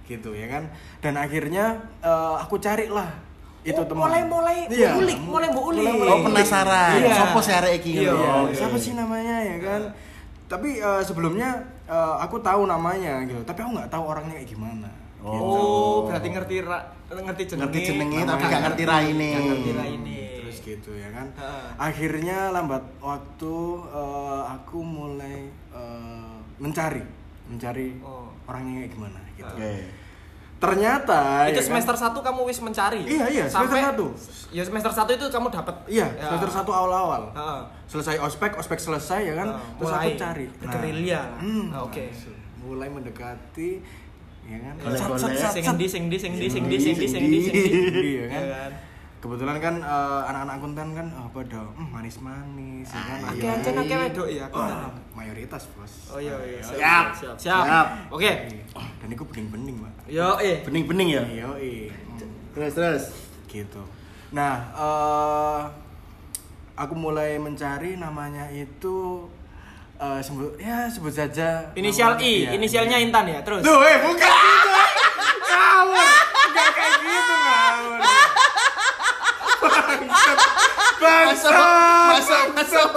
[0.05, 0.63] Gitu ya kan.
[1.01, 1.65] Dan akhirnya
[1.99, 3.09] eh, aku cari lah
[3.65, 4.05] itu Oh, teman.
[4.05, 4.93] mulai-mulai Iya.
[4.93, 5.81] ulik, mulai mbok ulik.
[5.81, 7.01] Mulai-mulai Oh, penasaran.
[7.01, 7.15] Iya.
[7.17, 8.13] Sopo sih arek iki Iya.
[8.13, 8.53] Iya, Oke.
[8.53, 9.81] siapa sih namanya ya kan?
[10.45, 11.49] Tapi eh, sebelumnya
[11.85, 14.89] eh, aku tahu namanya gitu, tapi aku nggak tahu orangnya kayak gimana.
[15.17, 15.41] Gitu.
[15.41, 17.65] Oh, berarti ngerti ra, ngerti jenenge.
[17.65, 19.29] Ngerti jenenge tapi gak ngerti raine.
[19.33, 20.17] Gak ngerti raine.
[20.37, 21.27] Terus gitu ya kan.
[21.33, 21.65] Heeh.
[21.81, 23.53] Akhirnya lambat waktu
[23.89, 27.01] eh, aku mulai eh, mencari,
[27.45, 28.27] mencari Oh.
[28.45, 29.45] orangnya kayak gimana gitu.
[29.47, 29.73] Oke.
[30.55, 31.67] Ternyata itu ya kan?
[31.67, 33.01] semester 1 kamu wis mencari.
[33.03, 34.05] Iya, iya, semester Sampai satu.
[34.49, 35.75] Ya semester 1 itu kamu dapat.
[35.85, 36.25] Iya, Ya.
[36.25, 37.23] semester satu awal-awal.
[37.29, 37.59] Heeh.
[37.85, 39.47] Selesai ospek, ospek selesai ya kan.
[39.51, 40.45] Heeh, Terus aku cari.
[40.57, 41.21] bergerilya.
[41.37, 42.01] hmm, Ah, oke.
[42.01, 42.37] langsung.
[42.57, 43.69] Mulai mendekati
[44.43, 44.73] ya kan.
[45.51, 48.01] Sing di, sing di, sing di, sing di, Sing di, sing di, sing di.
[48.15, 48.71] Iya kan?
[49.25, 49.33] Iya kan?
[49.41, 53.17] Kebetulan kan eh, anak-anak akuntan kan oh, pada hmm, manis-manis ya kan.
[53.25, 53.81] Oke, ayo, ancen ayo.
[53.81, 54.45] akeh wedok ya.
[54.53, 55.93] Wah, mayoritas, Bos.
[56.13, 56.61] Oh iya iya.
[56.61, 57.05] Siap.
[57.17, 57.35] Siap.
[57.41, 57.85] Siap.
[58.13, 58.31] Oke.
[59.01, 59.93] Dan itu bening-bening, Pak.
[60.07, 60.61] Yo eh.
[60.61, 61.23] Bening-bening ya.
[61.25, 61.45] Iya,
[62.53, 63.03] Terus terus.
[63.49, 63.81] gitu.
[64.31, 65.61] Nah, eh
[66.75, 69.25] aku mulai mencari namanya itu
[69.95, 73.05] eh sebut ya sebut saja Inisial namanya- I, iya, inisialnya iya.
[73.07, 73.63] Intan ya, terus.
[73.63, 74.71] Duh, eh bukan gitu.
[75.47, 76.07] Ngawur.
[76.51, 77.99] Enggak kayak gitu, ngawur.
[81.01, 81.53] Bangsat.
[82.09, 82.89] Masuk, masuk.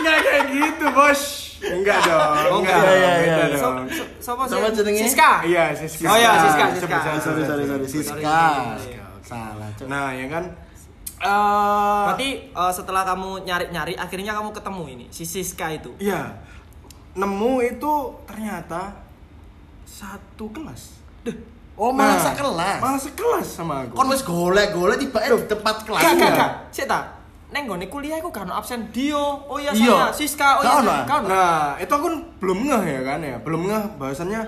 [0.00, 1.22] Enggak kayak gitu, Bos.
[1.60, 2.20] Enggak dong.
[2.48, 2.80] Oh, enggak.
[2.80, 3.56] dong, Iya, iya, iya.
[3.56, 4.04] sih?
[4.20, 5.00] Sama jenenge?
[5.04, 5.32] Siska.
[5.44, 6.08] Iya, Siska.
[6.08, 6.98] Oh iya, Siska, Siska.
[7.00, 7.64] Sorry, sorry, sorry.
[7.68, 8.40] Sorry, Siska.
[9.20, 9.68] Salah.
[9.86, 10.44] Nah, ya kan
[11.20, 15.92] eh Berarti eh, setelah kamu nyari-nyari akhirnya kamu ketemu ini si Siska itu.
[16.00, 16.32] Iya.
[17.12, 17.92] Nemu itu
[18.24, 18.96] ternyata
[19.84, 20.96] satu kelas.
[21.28, 21.59] Deh.
[21.80, 22.78] Oh, malah Nah, sekelas.
[22.78, 23.96] Malah sekelas sama aku.
[23.96, 26.02] Kon wis golek-golek tiba di tempat kelas.
[26.04, 26.50] Gak, gak, gak.
[26.68, 27.00] Sik ta.
[27.50, 29.48] Neng gone kuliah iku ono absen Dio.
[29.48, 30.12] Oh iya Iya.
[30.12, 30.60] saya Siska.
[30.60, 31.08] Oh iya.
[31.08, 31.28] Gak ono.
[31.32, 33.36] Nah, itu aku kan belum ngeh ya kan ya.
[33.40, 34.42] Belum ngeh bahasannya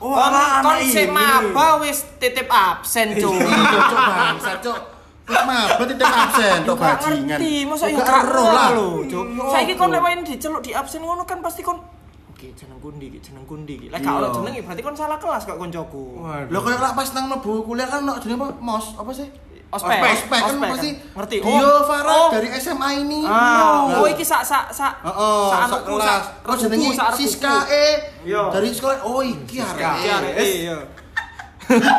[0.00, 0.32] oh, Kon
[0.64, 3.36] kon sik maba wis titip absen, Cuk.
[3.36, 3.52] Iya,
[3.84, 4.78] Cuk, bangsa, Cuk.
[5.28, 7.36] Wis mabet titip absen tok bajingan.
[7.36, 8.68] ngerti, masa Yo gak ero lah.
[8.72, 9.26] lho, Cuk.
[9.28, 9.94] Iya, Saiki kon Cuk.
[9.94, 11.76] lek main diceluk di absen ngono kan pasti kon
[12.38, 13.86] Oke, jeneng kundi iki, jeneng kundi iki.
[13.90, 14.20] Lek gak Iya.
[14.20, 16.22] ono jenenge berarti kon salah kelas kok koncoku.
[16.22, 18.54] Lah koyo lak pas nang mlebu kuliah kan ono jenenge apa?
[18.60, 19.26] Mos, apa sih?
[19.68, 19.98] Ospek.
[19.98, 20.90] Ospek kan Ospek pasti.
[20.94, 21.18] kan.
[21.18, 21.36] Ngerti.
[21.42, 21.82] Dio Oh.
[21.82, 22.28] Farah Oh.
[22.30, 23.20] dari SMA ini.
[23.20, 23.96] Ah, Iya.
[23.96, 25.02] oh iki sak sak sak.
[25.02, 26.24] Heeh, sak sak kelas.
[26.40, 26.88] Kok jenenge.
[27.12, 27.86] Siska E.
[28.22, 28.42] Iya.
[28.48, 29.02] Dari sekolah.
[29.02, 29.82] Oh, iki arek.
[29.98, 30.78] Iki arek, Eh, iya.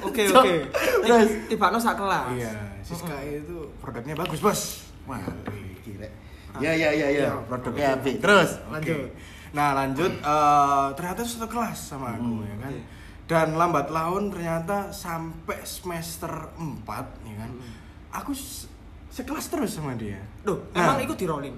[0.00, 0.52] Oke, oke.
[1.00, 1.30] Terus?
[1.46, 2.28] Tibakno sak kelas.
[2.34, 2.52] Iya,
[2.82, 4.60] Siska itu produknya bagus, Bos.
[5.06, 5.16] Wah,
[5.80, 6.08] gila.
[6.56, 8.18] Ya ya ya ya, produknya apik.
[8.18, 9.08] Terus Lanjut.
[9.48, 12.72] Nah lanjut, eh, ternyata satu kelas sama aku Hmm, ya kan.
[13.24, 16.84] dan lambat laun ternyata sampai semester 4
[17.22, 17.50] ya kan
[18.10, 18.68] aku se-
[19.10, 20.84] sekelas terus sama dia Duh, Nah.
[20.86, 21.52] emang itu di rolling.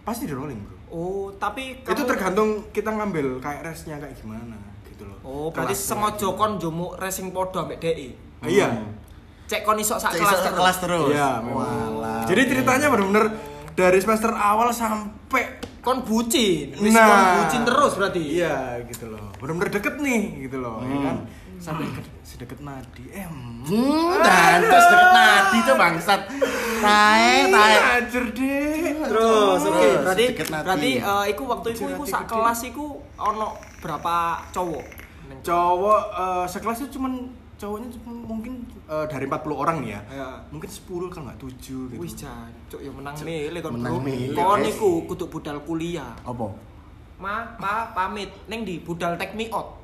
[0.00, 4.54] pasti di rolling bro Oh, tapi itu kamu- tergantung kita ngambil kayak resnya kayak gimana
[4.84, 7.82] gitu loh Oh, berarti sengaja kon jumuk racing podo ambek.
[8.40, 8.68] Ah, iya
[9.44, 10.54] Cek kon isok sak kelas iso terus.
[10.54, 11.08] kelas terus.
[11.10, 11.56] Iya, memang.
[11.98, 12.22] Walah.
[12.24, 13.24] Jadi ceritanya benar-benar
[13.78, 16.74] dari semester awal sampai Kon bucin.
[16.74, 17.06] Wis Nah.
[17.06, 18.20] kon bucin terus berarti.
[18.20, 19.30] iya gitu loh.
[19.38, 21.04] Benar-benar deket nih gitu loh, ya Hmm.
[21.06, 21.16] kan?
[21.56, 23.08] Sampai ke- sedekat nadi.
[23.08, 26.20] Eh, Hmm, dan terus deket nadi tuh bangsat.
[26.78, 27.74] Tae, tae.
[27.96, 28.94] Ajar deh.
[29.00, 32.86] Terus, oke, Terus, berarti deket berarti eh, iku waktu iku Kecil iku sak kelas iku
[33.16, 33.48] ono
[33.78, 34.14] berapa
[34.50, 34.84] cowok?
[35.40, 37.12] Cowok eh, sekelasnya cuman
[37.58, 40.00] cowoknya mungkin eh, dari 40 orang nih ya.
[40.08, 40.28] Ya.
[40.48, 41.58] Mungkin 10 kalau nggak 7
[41.90, 41.98] gitu.
[41.98, 44.06] Wis jan, cuk yo menang milih kon menang bro.
[44.32, 44.70] Kon guys.
[44.72, 46.14] iku kudu budal kuliah.
[46.22, 46.46] Apa?
[47.18, 49.82] Ma, pa, pamit neng di budal take me out.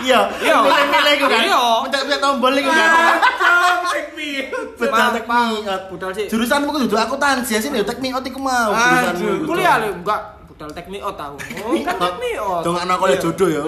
[0.00, 0.56] Iya, Iya.
[0.58, 1.40] milih-milih iku kan.
[1.44, 1.62] Iya.
[1.84, 2.88] Pencet-pencet tombol iku kan.
[4.80, 5.82] Betul Ma, tek pa, me out.
[5.86, 6.24] budal sih.
[6.26, 9.22] Jurusanmu kudu akuntansi ya sini tek me out iku mau jurusanmu.
[9.22, 11.40] Aduh, Kuliah lho enggak take me out tahu.
[11.64, 12.60] Oh, kan take me out.
[12.60, 13.22] Dong anak kaya Iya.
[13.22, 13.62] jodoh ya.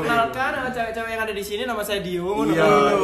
[0.00, 2.42] Kenalkan nama cewek-cewek yang ada di sini nama saya Dio.
[2.44, 2.58] Iya.
[2.58, 2.96] kan.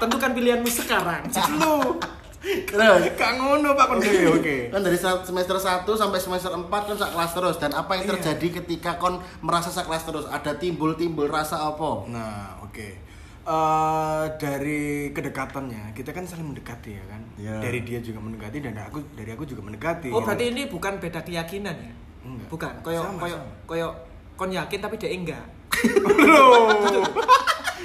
[0.00, 1.22] Tentukan pilihanmu sekarang.
[1.54, 2.00] Lu
[2.42, 4.56] Terus gak ngono Pak Kon Oke, Oke.
[4.66, 8.58] kan dari semester 1 sampai semester 4 kan sak kelas terus dan apa yang terjadi
[8.58, 13.11] ketika kon merasa sak kelas terus ada timbul-timbul rasa apa Nah, oke.
[13.44, 17.22] Eh, dari kedekatannya kita kan saling mendekati ya kan.
[17.34, 17.54] Iya.
[17.58, 20.08] Dari dia juga mendekati dan aku dari aku juga mendekati.
[20.08, 21.92] Oh, berarti ini bukan beda keyakinan ya?
[22.22, 22.46] Enggak.
[22.48, 22.72] Bukan.
[22.80, 23.50] Koyo Sama, koyo sama.
[23.66, 23.88] koyo
[24.32, 25.42] kon yakin tapi dia enggak.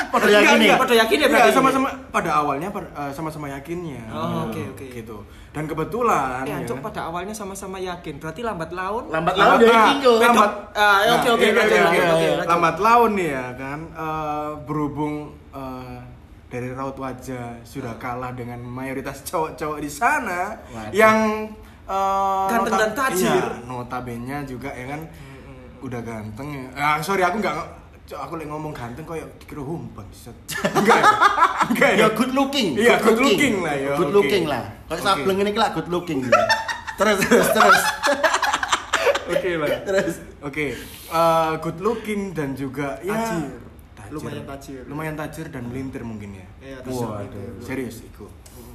[0.08, 1.52] pada yakin nih Pada yakin ya berarti.
[1.52, 4.06] sama-sama pada awalnya eh, sama-sama yakinnya.
[4.10, 4.86] Oh, oke, oke.
[4.94, 5.18] Gitu.
[5.52, 6.86] Dan kebetulan Eh, ya kan?
[6.86, 8.18] pada awalnya sama-sama yakin.
[8.18, 9.10] Berarti lambat laun.
[9.10, 11.82] lambat laun ya Lambat- iki kok lambat Ah, ya, oke, oke, iya, iya, iya.
[11.84, 12.46] oke, lanjut.
[12.46, 15.14] lambat laun nih ya kan eh, berhubung
[15.58, 15.98] eh,
[16.48, 20.94] dari raut wajah sudah kalah dengan mayoritas cowok-cowok di sana Waduh.
[20.94, 21.18] yang
[21.84, 23.28] eh, Ganteng nota- dan tajir.
[23.28, 25.02] iya, notabene juga ya kan
[25.78, 27.56] udah ganteng ya ah, sorry aku nggak
[28.08, 31.12] Cok, aku lagi ngomong ganteng kok ya dikira humpang enggak ya
[31.68, 35.04] enggak ya good looking Iya, good looking lah, ya, good looking lah kayak Oke.
[35.04, 36.20] sableng ini lah good looking
[36.98, 37.82] terus terus terus
[39.28, 39.68] Oke lah.
[39.84, 40.14] Terus?
[40.40, 40.66] Oke.
[41.12, 43.67] eh, good looking dan juga ya Tajir.
[44.10, 44.16] Tajir.
[44.16, 44.82] Lumayan tajir.
[44.86, 46.48] Lumayan tajir dan melintir mungkin ya.
[46.60, 47.60] Iya, Wah, aduh.
[47.60, 48.26] Serius iku.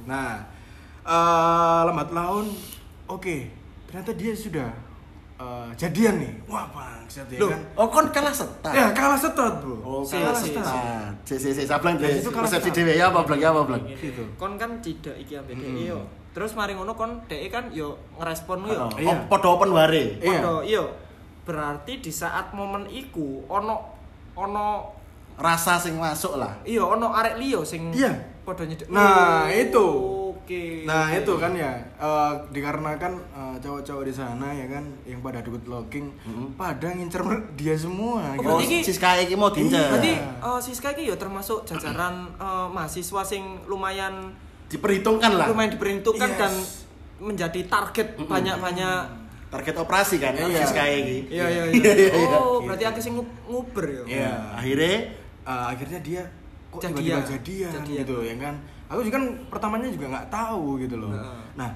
[0.03, 0.45] Nah,
[1.01, 2.47] eh, lambat laun
[3.05, 3.37] oke.
[3.85, 4.69] Ternyata dia sudah
[5.35, 6.33] eh, jadian nih.
[6.45, 7.61] Wah, bangsat ya Loh, kan.
[7.75, 9.75] oh kon kalah setat Ya, kalah setot, Bro.
[9.81, 12.77] oh Si, kalah si, setat si si si sableng Dan deh itu persepsi setat.
[12.79, 14.23] dhewe ya apa blang ya apa blang Gitu.
[14.33, 15.55] Kon kan tidak iki ambek.
[15.55, 15.99] DE yo.
[16.33, 18.77] Terus mari ngono kon DE kan yo ngerespon yo.
[18.79, 19.25] Oh, Iya.
[19.27, 20.39] podo open ware Iya.
[20.39, 20.83] Podo, iya.
[21.43, 23.75] Berarti di saat momen iku ono
[24.33, 24.65] ono
[25.35, 28.13] rasa sing masuk lah iya ono arek liyo sing Iya.
[28.41, 28.85] podo nyedek.
[28.87, 29.87] Nah, Oh, itu.
[30.35, 30.83] Oke.
[30.83, 31.15] Nah oke.
[31.17, 36.11] itu kan ya eh, dikarenakan eh, cowok-cowok di sana ya kan yang pada good looking
[36.53, 37.23] pada ngincer
[37.53, 38.19] dia semua.
[38.29, 38.43] Oh, gitu.
[38.43, 40.43] oh berarti iki- si Sky iki mau dincer Berarti Iya.
[40.43, 44.35] eh Siska iki yo termasuk jajaran eh, mahasiswa sing lumayan
[44.67, 46.37] diperhitungkan lah lumayan diperhitungkan Yes.
[46.37, 46.53] dan
[47.21, 48.99] menjadi target banyak-banyak
[49.47, 50.59] target operasi kan Iya.
[50.59, 52.11] si Sky iki Iya iya Iya, iya, iya.
[52.11, 52.37] iya.
[52.37, 54.03] Oh, berarti aku sing ngu- nguber ya.
[54.03, 54.33] Iya.
[54.53, 56.21] akhirnya Eh, akhirnya dia
[56.69, 56.95] kok Jadian.
[57.19, 57.97] tiba-tiba jadian, Jadian.
[57.99, 58.55] gitu ya kan.
[58.87, 61.11] Aku juga kan pertamanya juga nggak tahu gitu loh.
[61.11, 61.41] Heeh.
[61.55, 61.69] Nah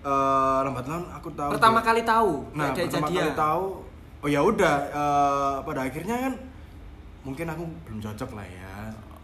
[0.00, 1.50] eh, lambat laun aku tahu.
[1.52, 3.22] Pertama dia- kali tahu Nah kayak pertama jadian.
[3.22, 3.64] kali tahu.
[4.20, 6.32] Oh ya udah eh, pada akhirnya kan
[7.20, 8.72] mungkin aku belum cocok lah ya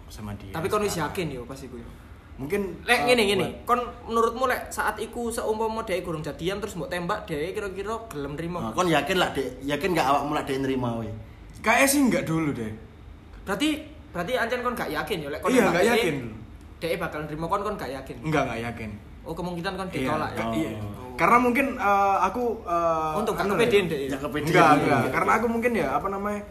[0.06, 0.52] sama dia.
[0.52, 1.10] Tapi kon wis sekarang.
[1.10, 1.88] yakin yo pas iku yo.
[2.36, 6.76] Mungkin Lek ngene ngene, buat- kon menurutmu lek saat iku seumpama dhek gurung jadian terus
[6.76, 8.60] mbok tembak dhek kira-kira gelem nrimo.
[8.60, 11.08] Nah, kon yakin lah dek yakin gak awakmu lah dek nerima we
[11.58, 12.68] Kayaknya sih nggak dulu deh.
[13.46, 13.68] Berarti
[14.10, 16.16] berarti ancen kon gak yakin yo lek kon Iya, dhek, yakin.
[16.76, 18.16] Dhek bakal nrimo kon kon gak yakin.
[18.20, 18.90] Enggak nggak yakin.
[19.22, 20.36] Oh, kemungkinan kon Iya, ditolak ya.
[20.36, 20.52] ka- Oh.
[20.52, 20.70] iya.
[21.16, 23.88] Karena mungkin eh, aku eh, Untuk gak anu kepedean ya.
[23.88, 24.00] dhek.
[24.04, 24.46] Ya, kepedean.
[24.50, 25.00] Enggak, Iya, enggak.
[25.00, 25.10] iya.
[25.10, 26.42] Karena aku mungkin ya apa namanya?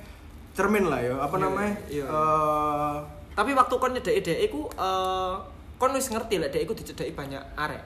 [0.56, 1.74] cermin lah ya, apa Iya, namanya?
[1.92, 2.06] iya.
[2.08, 2.96] eh,
[3.36, 5.34] Tapi waktu kon nyedeki dhek iku eh
[5.76, 7.84] kon wis ngerti lek dhek iku dicedeki banyak arek.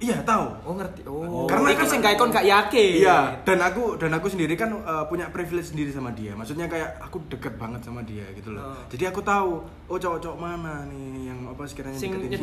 [0.00, 0.46] Iya, tahu.
[0.64, 1.00] Oh ngerti.
[1.04, 1.44] Oh.
[1.44, 2.92] Karena kan- sing kon gak yakin.
[2.98, 6.32] Iya, dan aku dan aku sendiri kan eh, punya privilege sendiri sama dia.
[6.32, 8.72] Maksudnya kayak aku deket banget sama dia gitu loh.
[8.72, 8.82] Oh.
[8.88, 12.40] Jadi aku tahu, oh cowok-cowok mana nih yang apa sekiranya Sing deketin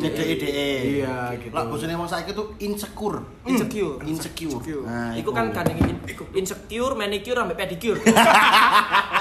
[1.02, 1.50] Iya, gitu.
[1.50, 3.98] lah bosnya emang saiki tuh insecure Insecure.
[4.04, 6.00] insecure nah Iku kan in-
[6.34, 7.98] insecure, manicure, sampai pedicure.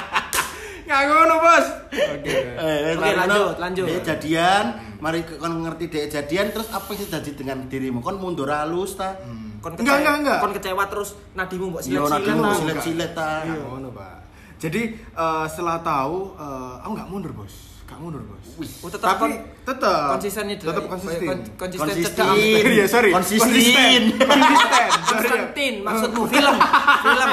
[0.87, 1.65] Nggak ngono, Bos.
[1.91, 2.31] Oke.
[2.31, 3.85] Eh, Oke, mari lanjut, ngono, lanjut.
[3.85, 4.63] Dek jadian,
[4.97, 7.99] mari kon ngerti dek jadian terus apa yang terjadi dengan dirimu?
[7.99, 9.19] Kon mundur halus ta?
[9.59, 10.39] Kon Enggak, enggak, enggak.
[10.39, 13.43] Kon kecewa terus nadimu mbok Iya, silet-silet nadimu silet-silet ta.
[13.43, 14.15] Nggak ngono, Pak.
[14.57, 17.53] Jadi eh, setelah tahu eh, aku nggak mundur bos,
[17.83, 18.45] nggak mundur bos.
[18.79, 20.63] Oh, tetap Tapi kon- tetap konsisten itu.
[20.65, 21.27] tetap konsisten.
[21.27, 22.25] Kon- konsisten Konsisten.
[22.79, 23.11] Iya sorry.
[23.11, 23.43] Konsisten.
[23.43, 24.01] Konsisten.
[24.23, 24.85] Konsisten.
[25.07, 26.55] Konstantin, maksudmu film,
[27.03, 27.31] film.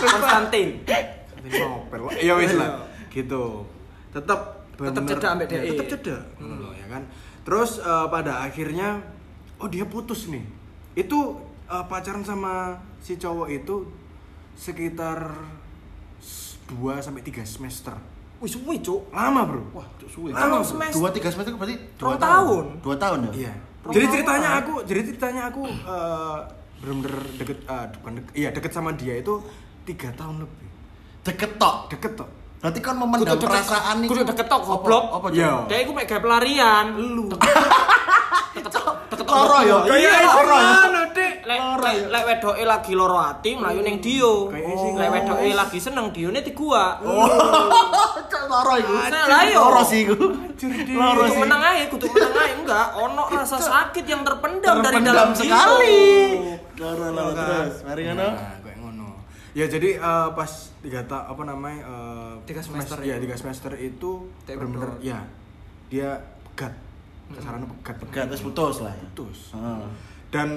[0.00, 0.68] Konstantin.
[1.48, 2.00] Ini Nopel.
[2.20, 2.84] Iya wis lah.
[3.08, 3.64] Gitu.
[4.12, 4.40] Tetap
[4.76, 5.70] Tetep bener- cedak ambek ya, DE.
[5.74, 6.22] Tetep cedak.
[6.38, 7.02] loh, ya kan.
[7.42, 9.00] Terus eh, pada akhirnya
[9.56, 10.44] oh dia putus nih.
[10.94, 13.88] Itu eh, pacaran sama si cowok itu
[14.54, 15.34] sekitar
[16.68, 17.96] 2 sampai 3 semester.
[18.38, 19.10] Wih, suwi, Cuk.
[19.10, 19.62] Lama, Bro.
[19.74, 20.30] Wah, cuk suwe.
[20.30, 20.94] Lama, semester.
[20.94, 22.64] Dua tiga semester itu berarti dua Rong tahun.
[22.78, 23.30] Dua tahun ya?
[23.34, 23.52] Iya.
[23.82, 26.38] Rong Jadi tahun ceritanya aku, jadi ceritanya aku eh,
[26.78, 29.42] bener-bener deket, eh, bukan deket, iya deket sama dia itu
[29.82, 30.67] tiga tahun lebih.
[31.22, 31.88] Deket tok.
[31.88, 32.28] Deket tuh.
[32.58, 34.08] Berarti kan memendam Kudu perasaan nih.
[34.10, 35.04] kudu deket tok, goblok.
[35.14, 35.26] Apa?
[35.30, 35.62] Iya.
[35.62, 35.70] Cuk?
[35.70, 36.86] Dia iku mek gawe pelarian.
[36.92, 37.30] Lu.
[37.30, 39.34] Deket tok, deket tok.
[39.36, 39.76] Loro ya?
[39.88, 40.72] Iya, Loro ya?
[40.82, 41.32] Mana, Dek?
[42.08, 44.50] Lek wedoke lagi loro ati mlayu ning Dio.
[44.50, 46.98] Kayak Lek wedoke lagi seneng Dione di gua.
[48.48, 48.92] Loro iku.
[49.06, 49.60] Nah, yo.
[49.62, 50.16] Loro sih iku.
[50.90, 51.38] Loro Kudu sih.
[51.38, 52.86] menang aja, kudu menang aja enggak.
[52.96, 56.00] Ono rasa sakit yang terpendam, dari dalam sekali.
[56.74, 57.46] Loro loro Enggak.
[57.46, 57.74] terus.
[57.84, 58.26] Mari ngono.
[58.26, 59.06] Nah, kayak ngono.
[59.54, 60.50] Ya jadi eh, pas
[60.88, 64.96] tiga ta apa namanya eh, Tiga semester ya tiga semester itu berdua.
[64.98, 65.20] ya
[65.86, 66.16] dia
[66.46, 66.72] pegat
[67.28, 69.04] kasarannya pegat Pegat terus putus lah ya.
[69.06, 69.84] putus Heeh.
[70.28, 70.48] dan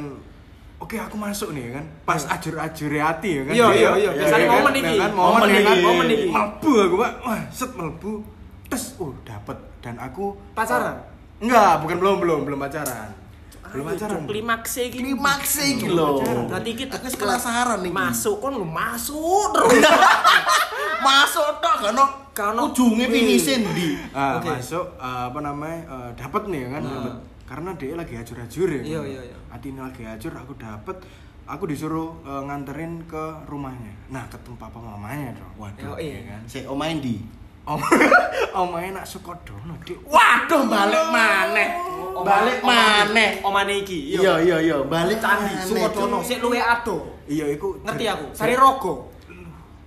[0.78, 4.10] oke aku masuk nih ya kan pas ajur-ajur hati ya kan Iya, Dia- iya, iya.
[4.10, 4.56] ya Biasanya kan?
[4.56, 4.94] momen iki.
[4.98, 5.78] kan, momen, Momen ya kan.
[5.80, 6.28] Momen iki.
[6.28, 8.12] melbu aku pak wah set melbu
[8.66, 10.96] tes oh dapet dan aku Pacaran?
[11.38, 13.10] enggak bukan belum belum belum pacaran
[13.72, 14.98] belum pacaran Cuk, Klimaks e iki.
[15.00, 16.20] Klimaks iki lho.
[16.46, 17.90] Berarti kita Aku wis penasaran nih.
[17.90, 19.80] Masuk kon lu masuk terus.
[21.02, 22.06] Masuk tok kan no.
[22.32, 24.00] Kano- ujunge finisin di.
[24.12, 24.48] Ah, Oke.
[24.50, 27.14] masuk eh, apa namanya eh, dapat nih ya kan dapet.
[27.44, 29.10] karena dia lagi hajur-hajur ya Iya, kan.
[29.10, 29.38] iya, iya.
[29.50, 30.96] hati ini lagi hajur aku dapet
[31.44, 36.24] aku disuruh eh, nganterin ke rumahnya nah ketemu papa mamanya dong waduh Yo, iya.
[36.24, 37.20] ya kan Si omain di.
[37.62, 37.78] Om
[38.62, 41.70] omanya nak sukodono dik Waduh balik maneh.
[42.22, 43.30] Balik maneh.
[43.42, 44.14] Omane iki.
[44.14, 47.22] Iya iya iya, balik Candi Sukodono sik luwe ado.
[47.26, 48.26] iya iku Ngerti aku.
[48.34, 49.14] Sari Rogo.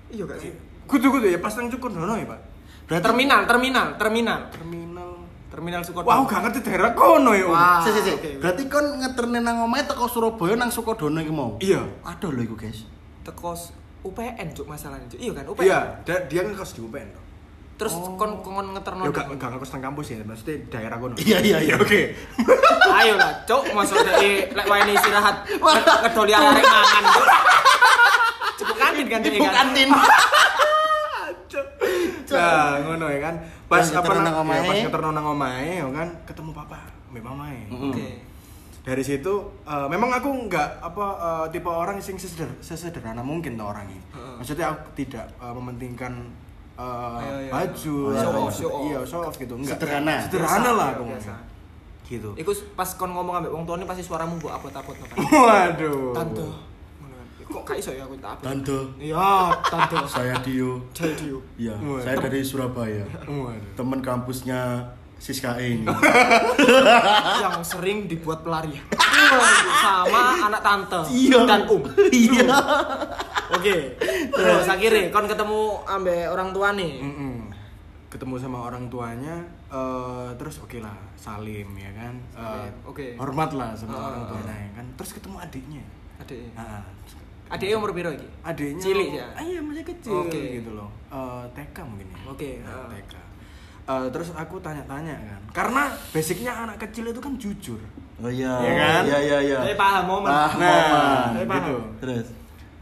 [0.09, 0.52] Iya gak sih?
[0.84, 2.40] kudu kudu ya pas nang Sukodono ya pak
[2.84, 4.40] Berarti Terminal, terminal, terminal.
[4.52, 5.10] terminal
[5.48, 6.06] Terminal Sukodono.
[6.06, 7.52] wah gak ngerti daerah kono ya Om.
[7.52, 7.80] Wah.
[7.80, 8.12] Si, si, si.
[8.12, 8.30] oke, oke.
[8.38, 11.59] Berarti kon ngeterne nang omahe teko Surabaya nang Sukodono iki mau.
[11.59, 12.86] iya Aduh lho iku, guys.
[13.22, 13.72] Tekos
[14.05, 15.18] UPN cuk masalahnya cuk.
[15.18, 15.64] Iya kan UPN.
[15.64, 17.09] iya dia ngekos di UPN
[17.74, 19.02] Terus kon kon ngeterno.
[19.06, 21.74] ya gak gak ngekos nang kampus ya maksudnya daerah kono Iya iya iya.
[21.74, 22.01] oke
[22.94, 27.26] Ayo lah, cuk, masuk dari lek wae istirahat ngedoli arek mangan cuk.
[28.62, 29.88] Cukup kantin kan Ibu kantin.
[32.34, 33.34] Nah, ngono ya kan.
[33.70, 34.59] Pas apa nang nang omahe.
[34.59, 36.78] ya, pas ngeterno nang omahe ya kan ketemu papa,
[37.10, 37.60] mbak mamae.
[37.70, 37.90] Mm.
[37.90, 38.09] Oke.
[38.84, 39.34] Dari situ
[39.64, 44.02] eh, memang aku nggak apa eh, tipe orang sing seseder, sesederhana mungkin tuh orangnya.
[44.12, 44.34] Heeh.
[44.42, 46.12] Maksudnya aku tidak eh, mementingkan
[46.74, 47.51] eh, Iya, iya.
[47.51, 48.84] baju, Oh, show off, show off.
[48.84, 49.76] iya show off gitu, enggak.
[49.76, 50.14] Sederhana.
[50.20, 51.05] Sederhana lah iya, aku.
[51.06, 51.34] biasa.
[52.05, 52.30] Gitu.
[52.36, 55.09] Iku pas kon ngomong ambek wong tuane pasti suaramu mbok abot-abot kan.
[55.46, 56.12] Waduh.
[56.12, 56.46] Tante.
[57.44, 58.44] Kok gak iso ya aku tak abot.
[58.44, 58.78] Tante.
[58.98, 59.30] Iya,
[59.62, 59.96] tante.
[60.05, 60.82] Saya Dio.
[60.90, 61.42] Jadi yuk.
[61.55, 63.05] Iya, saya dari Surabaya.
[63.24, 63.72] Waduh.
[63.72, 64.84] Teman kampusnya
[65.24, 65.88] Siska ini.
[67.40, 68.84] yang sering dibuat pelarian
[69.74, 71.40] sama anak tante Iya.
[71.44, 72.44] dan um Iya.
[73.56, 73.76] oke
[74.30, 77.48] terus akhirnya kon ketemu ambe orang tua nih Mm-mm.
[78.09, 83.06] ketemu sama orang tuanya eh, terus oke lah salim ya kan Salim, oke.
[83.16, 84.05] hormat lah sama Ah.
[84.10, 85.82] orang tuanya ya kan terus ketemu adiknya
[86.16, 86.84] adik nah,
[87.48, 89.26] adiknya umur piro iki adiknya Cilik ya?
[89.30, 90.40] ah, iya masih kecil Oke.
[90.55, 92.86] gitu loh Eh, TK mungkin ya Oke, Nah, ah.
[92.90, 93.14] TK
[93.85, 97.81] Eh, terus aku tanya-tanya kan karena basicnya anak kecil itu kan jujur
[98.16, 98.48] Oh iya.
[98.56, 99.02] Iya kan?
[99.05, 99.59] Iya iya iya.
[99.66, 100.56] Eh, paham momen Paham.
[100.56, 101.59] nah Eh, paham.
[101.59, 102.27] gitu Terus.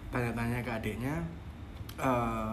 [0.09, 1.15] tanya-tanya ke adiknya
[1.97, 2.51] eh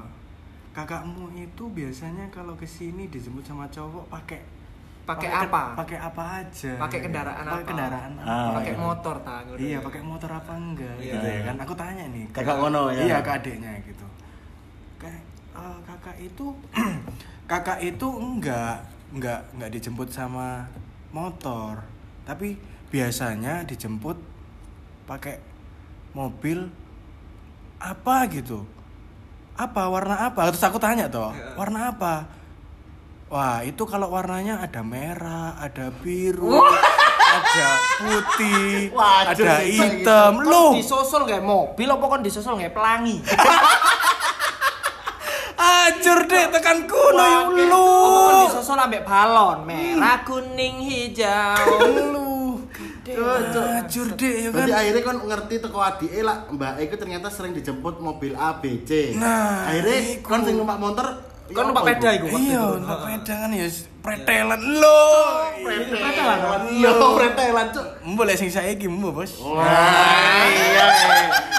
[0.71, 4.41] kakakmu itu biasanya kalau ke sini dijemput sama cowok pakai
[5.01, 5.73] Pakai apa?
[5.75, 7.67] pakai apa aja Pakai kendaraan pakai apa?
[7.67, 8.79] kendaraan Ah, apa pakai iya.
[8.79, 9.79] motor ta ngono iya ya.
[9.79, 11.11] pakai motor apa enggak Iya.
[11.11, 13.01] gitu ya kan aku tanya nih ke- Kakak ngono ya?
[13.03, 14.05] iya ke adiknya gitu
[14.97, 15.21] kayak
[15.51, 16.45] eh, kakak itu
[17.49, 20.69] kakak itu enggak enggak enggak dijemput sama
[21.09, 21.81] motor.
[22.23, 22.53] Tapi
[22.87, 24.17] biasanya dijemput
[25.03, 25.41] pakai
[26.13, 26.69] mobil
[27.81, 28.61] apa gitu.
[29.57, 30.53] Apa warna apa?
[30.53, 31.57] Terus aku tanya toh Iya.
[31.57, 32.15] warna apa?
[33.29, 36.49] Wah itu kalau warnanya ada merah ada biru
[37.29, 37.69] ada
[38.01, 40.41] putih Wah, ada jadi hitam.
[40.41, 41.41] Lu disosol nggak?
[41.41, 42.73] Mobil apa kon disosol nggak?
[42.73, 43.21] Pelangi
[45.89, 47.85] Ajur deh tekan kuno ya lu.
[48.45, 51.65] disosol ambek balon merah kuning hijau
[52.13, 52.61] Lu.
[53.09, 54.69] Ajur dek ya kan.
[54.69, 58.85] Berarti akhirnya kan ngerti teko adike lah Mbak Eko ternyata sering dijemput mobil A B
[58.85, 59.17] C.
[59.17, 61.07] Nah, akhirnya kan sing numpak motor
[61.49, 62.25] Kan ya numpak peda iku?
[62.29, 62.77] Iya, itu.
[62.77, 63.67] untuk pedangan ya
[64.05, 65.01] pretelan lo.
[65.65, 66.61] Pretelan.
[66.77, 67.85] Yo, pretelan, Cuk.
[68.13, 69.33] Boleh sing saiki mbo, Bos.
[69.41, 70.85] Wah, iya.
[70.85, 70.85] iya.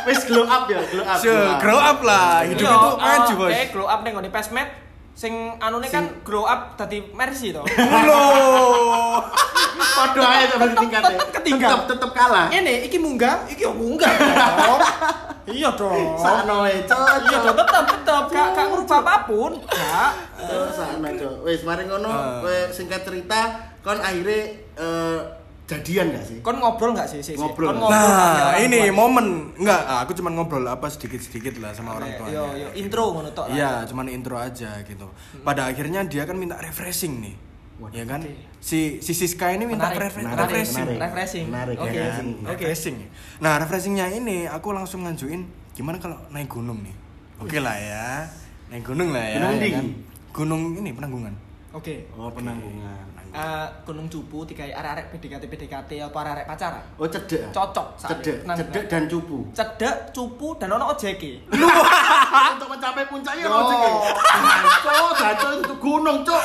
[0.07, 1.19] Wis glow up ya, glow up.
[1.19, 2.47] So, grow up lah.
[2.47, 3.51] Hidup Iya, itu maju, Bos.
[3.51, 7.61] Eh, glow up ning ngone pesmed sing anune kan grow up dadi Mercy to.
[8.09, 8.23] Lo.
[10.01, 11.16] Padha ae sama tingkatnya.
[11.16, 11.69] tetep ketinggal.
[11.69, 12.47] Tetep tetep kalah.
[12.49, 14.11] Ini iki munggah, iki yo munggah.
[14.11, 14.81] dong.
[15.51, 16.15] Iya dong.
[16.15, 16.85] Sakno e.
[16.87, 19.53] Iya dong, tetep tetep gak gak ngerubah apa pun.
[19.66, 20.11] Gak.
[20.39, 21.35] Cuk, sakno, Cuk.
[21.43, 22.39] Wis mari ngono, Ah.
[22.39, 23.51] kowe singkat cerita
[23.82, 24.41] kon akhirnya
[24.78, 25.19] eh,
[25.71, 26.37] jadian gak sih?
[26.41, 27.23] Kon ngobrol gak sih?
[27.23, 27.39] sih, sih?
[27.39, 27.71] Ngobrol.
[27.71, 28.19] Kon Nah, sama
[28.51, 28.93] orang ini tua.
[28.93, 32.41] momen enggak, aku cuma ngobrol apa sedikit-sedikit lah sama orang Yo tuanya.
[32.57, 33.47] yo intro ngono tok.
[33.47, 33.55] lah.
[33.55, 35.07] Iya, cuman intro aja gitu.
[35.41, 37.37] Pada akhirnya dia kan minta refreshing nih.
[37.91, 38.21] ya kan?
[38.61, 40.85] Si si Siska ini minta Menarik, refre- menarik, refreshing.
[40.85, 40.99] menarik.
[41.01, 41.47] Refreshing.
[41.49, 41.89] Menarik, Oke.
[41.91, 42.27] Ya kan?
[42.45, 42.53] Oke.
[42.61, 42.97] Refreshing.
[43.41, 45.43] Nah, refreshingnya ini aku langsung ngajuin
[45.73, 46.93] gimana kalau naik gunung nih.
[47.41, 48.29] Oke lah ya.
[48.69, 49.37] Naik gunung lah ya.
[49.41, 49.71] Gunung ya di?
[49.73, 49.87] kan?
[50.31, 51.35] Gunung ini penanggungan.
[51.73, 52.05] Oke.
[52.13, 53.10] Oh, penanggungan.
[53.31, 56.82] Eh, Gunung Cupu tiga arek-arek PDKT PDKT apa arek pacaran?
[56.98, 57.55] Oh, cedek.
[57.55, 59.47] Cocok Cedek, cedek dan cupu.
[59.55, 61.47] Cedek, cupu dan ono ojeke.
[62.59, 63.81] Untuk mencapai puncaknya lo cek.
[64.82, 66.43] Cuk, dacul itu gunung, Cuk.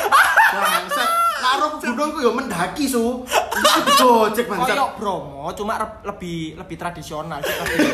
[0.53, 1.09] Bangsat.
[1.35, 3.25] Karo gunung ku yo mendaki su.
[3.25, 4.77] Itu digojek bangsat.
[4.77, 7.89] Koyok Bromo, cuma lebih lebih tradisional sih lebih.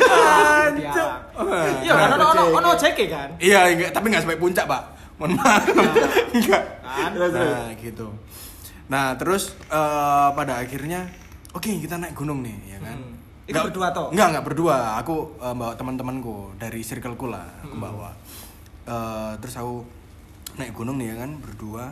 [1.80, 2.26] Iya kan ono
[2.60, 3.28] ono kan?
[3.40, 4.82] Iya, enggak, tapi enggak sampai puncak, Pak.
[5.16, 5.64] Mohon maaf.
[6.36, 6.62] Enggak.
[6.92, 7.56] Terus, terus.
[7.56, 8.06] Nah, gitu.
[8.92, 11.08] Nah, terus eh, pada akhirnya
[11.50, 12.98] oke, kita naik gunung nih, ya kan.
[12.98, 13.16] Hmm.
[13.42, 14.12] Itu berdua toh?
[14.12, 14.76] Enggak, enggak berdua.
[15.00, 17.82] Aku eh, bawa teman-temanku dari circleku lah, aku Hmm.
[17.82, 18.10] bawa.
[18.84, 19.80] Eh, terus aku
[20.54, 21.84] naik gunung nih ya kan, berdua.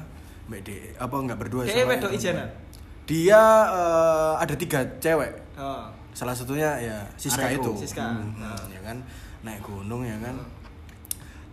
[0.46, 2.10] Mbak De, apa enggak berdua Kayak sama- wedok.
[3.06, 5.32] Dia eh, ada tiga cewek.
[5.56, 5.86] Oh.
[6.10, 7.70] Salah satunya ya Siska Areku.
[7.72, 7.86] itu.
[7.86, 8.02] Siska.
[8.02, 8.58] Hmm, Nah.
[8.68, 8.98] ya kan
[9.40, 10.36] naik gunung ya kan.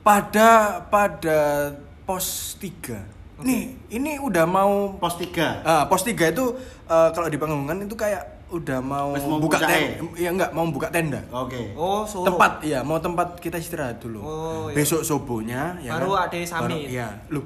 [0.01, 1.69] Pada pada
[2.03, 3.03] pos 3.
[3.37, 5.61] Nih, ini udah mau Pos 3.
[5.61, 6.45] Ah, pos 3 itu
[6.83, 9.99] eh, kalau di Panggungan itu kayak udah mau, mau buka puncaknya?
[9.99, 10.17] tenda.
[10.17, 11.21] Ya enggak, mau buka tenda.
[11.29, 11.75] Oke.
[11.75, 12.33] Oh, Solo.
[12.33, 14.19] Tempat iya, mau tempat kita istirahat dulu.
[14.19, 14.73] Oh, iya.
[14.73, 16.25] Besok subuhnya ya Baru kan?
[16.25, 16.65] ada summit.
[16.65, 17.41] Baru- Iya, lu.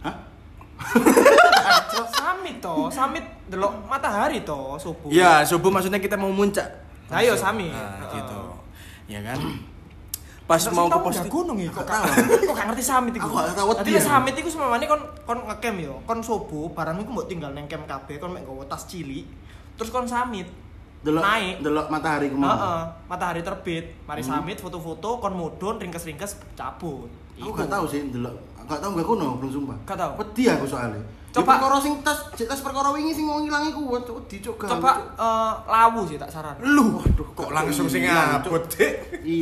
[0.00, 0.14] Hah?
[2.06, 5.08] Samit toh, samit delok matahari toh subuh.
[5.08, 6.68] Iya, subuh maksudnya kita mau muncak.
[7.08, 7.68] Iya, sami.
[7.68, 8.12] Nah, Heeh.
[8.14, 8.40] gitu.
[9.06, 9.38] Ya kan?
[10.46, 12.06] Pas Terus mau ke pos gunung ya kok tahu.
[12.40, 13.26] kok gak ngerti samit iku.
[13.26, 13.98] Aku gak tahu Dadi dia.
[14.00, 17.82] samit iku semamane kon kon ngecamp yo, kon subuh barang iku mbok tinggal neng camp
[17.84, 19.26] kabeh kon mek nggawa tas cilik.
[19.74, 20.46] Terus kon samit.
[20.96, 21.54] Delok naik.
[21.60, 22.86] delok matahari Heeh, mau.
[23.04, 23.90] matahari terbit.
[24.02, 24.30] Mari Hmm.
[24.38, 27.10] samit foto-foto kon mudun ringkes-ringkes cabut.
[27.36, 28.34] Aku gak tahu sih delok.
[28.64, 29.76] Gak tahu gak kuno belum sumpah.
[29.84, 30.10] Gak tahu?
[30.20, 31.02] Wedi aku soalnya.
[31.36, 34.72] Coba- Coba perkara sing tas, tas perkara wingi sing wong ilang iku wedi cuk gak.
[34.72, 36.56] Coba eh, lawu sih tak saran.
[36.58, 38.08] Lu, waduh, kok langsung sing
[38.40, 38.64] Cuk.
[38.72, 38.94] Dik.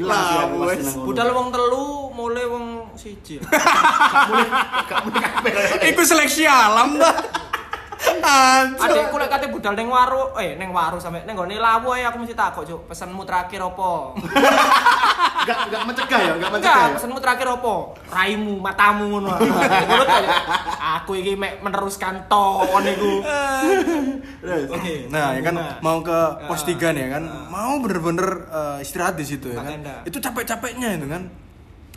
[0.02, 1.06] Kono.
[1.06, 3.38] Budal wong telu, mulai wong siji.
[4.90, 5.52] gak muni kabeh.
[5.86, 7.14] Iku seleksi alam dah.
[8.22, 8.84] Anjir.
[8.84, 12.22] Adekku lek kate budal ning waru, eh ning waru sampe ning gone lawu ae aku
[12.22, 12.80] mesti takok, Cuk.
[12.86, 14.14] Pesenmu terakhir opo?
[15.44, 16.94] Gak gak mencegah ya, gak mencegah Enggak, ya.
[16.96, 17.92] pesenmu terakhir opo?
[18.08, 19.34] Raimu, matamu ngono.
[20.14, 21.00] Ya?
[21.02, 23.20] Aku iki mek meneruskan ton iku.
[24.44, 24.64] Terus.
[24.70, 25.08] Oke.
[25.10, 25.76] Nah, ya kan bunga.
[25.80, 27.24] mau ke pos Ah, 3 nih ya kan.
[27.50, 29.80] Mau bener-bener eh, istirahat di situ ya kan.
[30.06, 31.28] Itu capek-capeknya itu kan.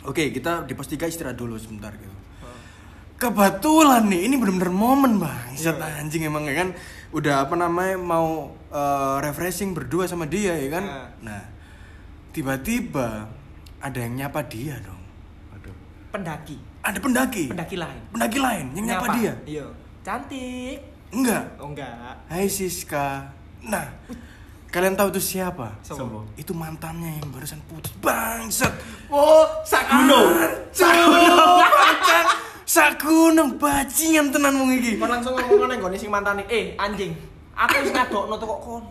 [0.04, 2.17] Oke, kita di pos 3 istirahat dulu sebentar gitu.
[3.18, 5.50] Kebetulan nih, ini bener-bener momen bang.
[5.50, 5.74] Iya.
[5.74, 6.70] Set anjing emang ya kan.
[7.10, 10.84] Udah apa namanya mau eh, refreshing berdua sama dia ya kan.
[10.86, 11.08] Ah.
[11.18, 11.42] Nah,
[12.30, 13.26] tiba-tiba
[13.82, 15.02] ada yang nyapa dia dong.
[15.58, 15.74] Aduh.
[16.14, 16.62] pendaki.
[16.86, 17.44] Ada pendaki.
[17.50, 18.00] Pendaki lain.
[18.14, 19.34] Pendaki lain yang nyapa, dia.
[19.42, 19.66] Iya.
[20.06, 20.78] Cantik.
[21.10, 21.44] Enggak.
[21.58, 22.22] Oh enggak.
[22.30, 23.34] Hai Siska.
[23.66, 23.98] Nah,
[24.70, 25.74] kalian tahu itu siapa?
[25.82, 26.22] Sopo?
[26.38, 27.90] Itu mantannya yang barusan putus.
[27.98, 28.70] Bangsat.
[29.10, 30.38] Oh, sak gunung.
[32.68, 33.56] Sak gunung.
[33.56, 35.00] Bajingan tenan mung iki.
[35.00, 37.16] Kon langsung ngomong nang gone sing mantane, "Eh, anjing.
[37.56, 38.82] Aku wis ngadokno tuh kok kon."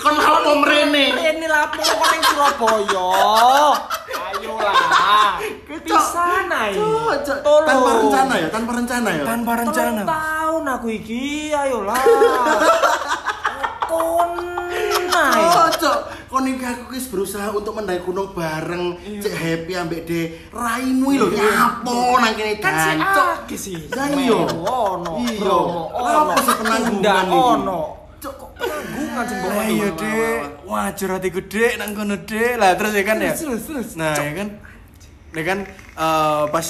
[0.00, 1.04] Kon malah mau mrene.
[1.20, 3.12] Ini lapo kok ning Surabaya.
[4.08, 5.36] Ayolah.
[5.68, 6.72] Pisan ae.
[7.44, 7.68] Tolong.
[7.68, 9.24] Tanpa rencana ya, tanpa rencana ya.
[9.28, 10.02] Tanpa rencana.
[10.08, 12.00] tahun aku iki, ayolah.
[13.90, 15.98] Kon cok.
[16.30, 18.94] Kon iki aku wis berusaha untuk mendaki gunung bareng.
[19.18, 20.20] Cek happy ambek de
[20.54, 23.02] raimu lho nyapo nang kene Kan.
[23.02, 23.90] Agi sih.
[23.90, 24.38] Lah iya.
[24.38, 25.14] Melu Ono.
[25.26, 25.56] Iya.
[25.90, 27.34] Apa sih penanggungan Undang iki?
[27.34, 27.80] ono.
[28.20, 32.92] Cok kok penanggungan sing bawa Ayo dek, wajar hatiku dek nang kono dek lah terus
[32.94, 33.32] ya kan ya.
[33.34, 33.88] Terus, terus.
[33.98, 34.48] Nah ya kan,
[35.34, 35.58] ya kan
[35.98, 36.66] eh, pas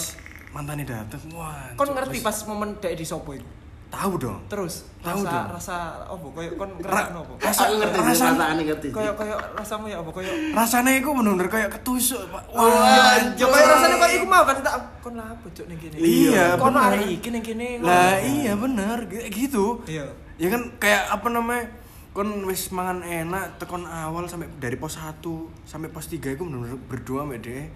[0.51, 1.75] mantannya datang, wah.
[1.77, 3.60] Kon ngerti pas momen dek di sopo iku?
[3.91, 4.39] Tahu dong.
[4.47, 5.47] Terus Tahu rasa dong.
[5.51, 5.77] rasa
[6.07, 7.35] opo koyo kon Ra- ngerasa opo?
[7.43, 8.89] Rasa ngerti rasane ngerti.
[8.95, 12.43] Koyo koyo rasamu ya opo koyo Rasanya itu bener-bener kayak ketusuk, Pak.
[12.55, 15.97] Wah, Ya koyo rasane koyo iku mau kan tak kon lah apa cuk ning kene.
[15.99, 17.83] Iya, Kon arek iki ning kene.
[17.83, 19.83] Lah iya bener, gitu.
[19.85, 20.07] Iya.
[20.39, 21.67] Ya kan kayak apa namanya?
[22.11, 25.23] Kon wis mangan enak tekon awal sampai dari pos 1
[25.63, 27.67] sampai pos 3 itu bener-bener berdua mbak deh.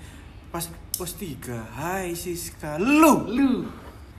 [0.48, 0.62] Pas
[0.94, 3.66] pos 3, hai Siska, lu, lu.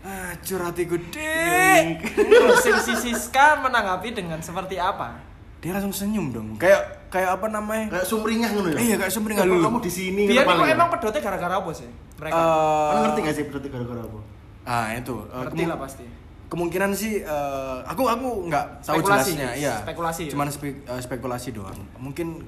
[0.06, 1.86] Acur hatiku, dek.
[2.14, 5.18] Terus sing si Siska menanggapi dengan seperti apa?
[5.57, 6.48] Dia langsung senyum dong.
[6.61, 7.90] Kayak kayak apa namanya?
[7.90, 8.77] Kayak sumringah ngono ya.
[8.77, 9.65] Iya, kayak sumringah dulu.
[9.65, 11.90] Kamu di sini ngono kok emang pedotnya gara-gara apa sih?
[12.22, 12.38] Mereka.
[12.38, 14.19] Kamu ngerti gak sih berarti gara-gara apa?
[14.61, 15.15] Ah, itu.
[15.26, 16.06] Ngerti kemu- lah pasti.
[16.45, 19.82] Kemungkinan sih eh, aku aku nggak tahu jelasnya, iya.
[19.82, 20.32] spekulasi ya?
[20.38, 21.82] Cuman spe- eh, spekulasi doang.
[21.98, 22.45] Mungkin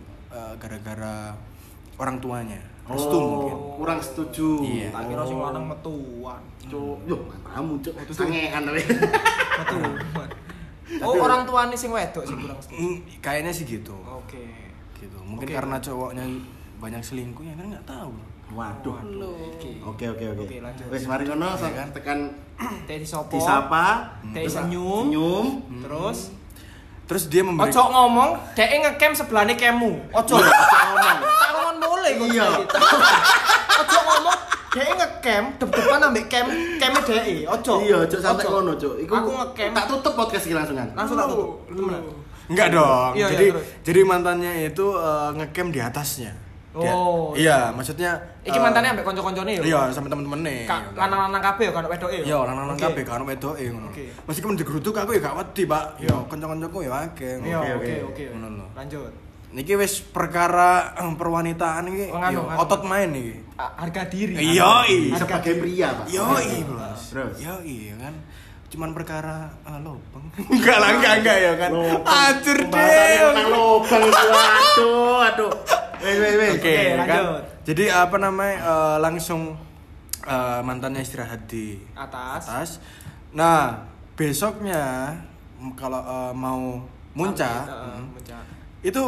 [0.61, 1.33] gara-gara
[1.97, 2.61] orang tuanya.
[2.87, 3.53] Restu mungkin.
[3.53, 4.63] Oh, kurang setuju.
[4.63, 4.87] Iya.
[4.89, 6.41] Tak kira sing lanang metuan.
[6.63, 8.81] Cuk, yo kamu cuk sangean tapi.
[8.83, 10.29] Metuan.
[11.03, 12.79] Oh, orang tuane sing wedok sing kurang setuju.
[12.79, 13.91] Mm, kayaknya sih gitu.
[13.99, 14.39] Oke.
[14.95, 15.19] Gitu.
[15.19, 16.23] Mungkin karena cowoknya
[16.79, 18.15] banyak selingkuh ya kan nggak tahu.
[18.55, 18.95] Waduh.
[19.51, 19.83] Oke.
[19.83, 20.43] Oke oke oke.
[20.47, 20.87] Oke, lanjut.
[20.87, 21.87] Wis mari ngono Iya kan?
[21.91, 22.19] tekan
[22.87, 23.35] Teh disopo?
[23.35, 25.11] disapa, Teh senyum.
[25.11, 25.45] senyum.
[25.83, 26.31] Terus
[27.07, 30.11] Terus dia memberi ojo ngomong, dhek ngecam sebelahne kemmu.
[30.11, 30.35] Ojo.
[30.35, 31.17] ngomong.
[31.23, 32.27] Tak ngomong mulai kok.
[32.27, 32.47] Iya.
[32.59, 32.75] gitu.
[33.79, 34.37] Ojo ngomong,
[34.75, 37.25] dhek ngecam dep-depan ambek cam came dhek.
[37.47, 37.73] Ojo.
[37.79, 38.17] Iya, Ojo.
[38.51, 38.93] ngono cuk.
[38.99, 39.71] Iku Aku ngecam.
[39.71, 40.91] tak tutup podcast iki langsungan.
[40.99, 41.63] Langsung tak tutup.
[41.71, 42.03] Temenan.
[42.47, 43.11] Enggak dong.
[43.15, 43.47] Iya, iya, jadi
[43.83, 46.31] jadi mantannya itu eh, ngecam di atasnya.
[46.77, 49.61] Dia- Oh, iya, maksudnya Iki eh, mantannya ambek kanca-kancane ya?
[49.61, 50.65] Iya, sama temen-temennya.
[50.65, 52.23] Ka- lanang-lanang kabeh ya kan wedoke ya?
[52.23, 53.89] Iya, lanang-lanang kabeh kan wedoke ngono.
[53.89, 54.05] Oke.
[54.23, 55.85] Meskipun digeruduk aku ya gak wedi, Pak.
[55.99, 57.33] Yo, kanca-kancaku ya akeh.
[57.41, 57.93] Iya, Oke, oke, oke.
[58.07, 58.23] oke.
[58.31, 58.65] Ngono lho.
[58.73, 59.11] Lanjut.
[59.47, 63.35] Niki wis perkara eh, perwanitaan iki Oh, otot main iki.
[63.57, 64.35] Harga diri.
[64.35, 65.15] Iya, iya.
[65.17, 66.05] Sebagai pria, Pak.
[66.07, 67.01] Yoi, Bos.
[67.09, 67.35] Terus.
[67.39, 68.13] Yoi, ya kan.
[68.67, 70.27] Cuman perkara uh, lobang.
[70.53, 71.71] enggak lah, enggak enggak ya kan.
[71.71, 72.03] Lobang.
[72.03, 73.17] Pembahasannya deh.
[73.23, 74.27] tentang lobang itu.
[74.27, 75.51] Aduh, aduh.
[75.99, 76.51] Wes wes wes.
[76.53, 77.07] Oke, Oke, ya kan.
[77.07, 77.43] lanjut.
[77.67, 79.41] Jadi apa namanya eh, langsung
[80.23, 82.41] eh, mantannya istirahat di Atas.
[82.45, 82.69] atas.
[83.33, 83.75] Nah,
[84.13, 85.13] besoknya
[85.73, 86.79] kalau eh, mau
[87.17, 88.45] muncak, Sampai, uh,
[88.85, 89.03] itu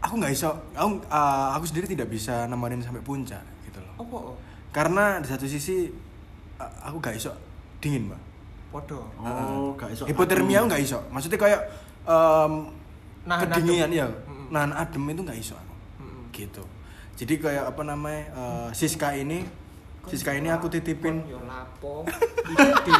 [0.00, 3.94] aku nggak iso, aku, eh, aku sendiri tidak bisa nemenin sampai puncak gitu loh.
[4.00, 4.18] Apa?
[4.72, 5.92] Karena di satu sisi
[6.56, 7.32] eh, aku nggak iso
[7.78, 8.20] dingin, mbak.
[8.68, 9.00] Podo.
[9.16, 10.04] Oh, gak iso.
[10.04, 11.00] Hipotermia aku nggak iso.
[11.08, 11.60] Maksudnya kayak
[12.04, 12.52] em,
[13.24, 13.96] Nahan kedinginan adem.
[13.96, 14.06] ya,
[14.52, 15.56] nahan adem itu nggak iso.
[16.38, 16.62] Gitu.
[17.18, 19.42] Jadi kayak apa namanya eh, Siska ini,
[20.06, 21.26] Siska ini aku titipin.
[21.26, 22.06] Yo lapo.
[22.54, 22.98] Iki.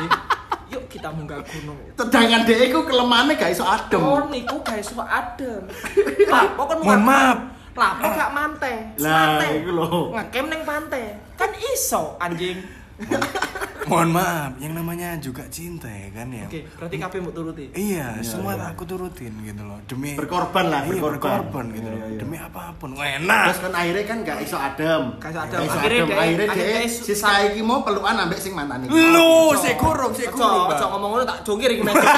[0.68, 1.80] Yuk kita munggah gunung.
[1.96, 4.02] Sedangkan dia itu kelemahannya gak iso adem.
[4.04, 5.64] Oh, niku guys kok adem.
[6.34, 7.38] Lapo kan Mohon maaf.
[7.72, 8.76] Lapo gak mantai.
[9.00, 10.12] Lah, iku lho.
[10.12, 11.16] Ngecam ning pantai.
[11.40, 12.60] Kan iso anjing.
[13.88, 16.44] Mohon maaf, yang namanya juga cinta ya kan ya.
[16.44, 17.64] Oke, berarti kabeh mbok turuti.
[17.72, 18.68] Iya, Iya, semua iya.
[18.68, 19.80] aku turutin gitu loh.
[19.84, 21.20] Demi Berkorban lah, Iya, berkorban.
[21.40, 22.06] berkorban gitu Iya, loh.
[22.06, 22.18] iya.
[22.18, 22.90] Demi apa pun.
[22.92, 23.44] Enak.
[23.48, 25.02] Terus kan akhirnya kan gak iso adem.
[25.16, 25.56] Gak iso adem.
[25.56, 26.06] Gak iso Akhirnya adem.
[26.06, 28.92] dia- Akhirnya akhirnya dia si Sky iki mau pelukan ambek sing mantan iki.
[28.92, 30.68] Lu, saya kurung, Ojo, kurung.
[30.68, 31.98] Ojo ngomong ngono tak jongkir iki meja.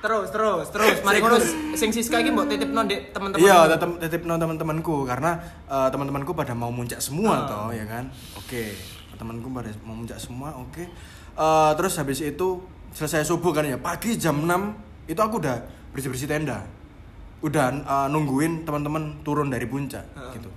[0.00, 1.00] Terus, terus, terus.
[1.00, 1.48] Mari ngono kurus.
[1.74, 3.40] sing Siska iki mbok titipno ndek teman-teman.
[3.40, 5.32] Iya, tetep titip no teman-temanku karena
[5.64, 7.48] eh, teman-temanku pada mau muncak semua Ah.
[7.48, 8.12] toh, ya kan.
[8.36, 8.76] Oke,
[9.14, 10.84] temanku pada mau muncak semua, oke.
[11.34, 14.74] Eh, terus habis itu selesai subuh kan ya, pagi jam 6
[15.06, 16.62] itu aku udah bersih-bersih tenda.
[17.42, 20.30] Udah eh, nungguin teman-teman turun dari puncak Ah.
[20.32, 20.48] gitu.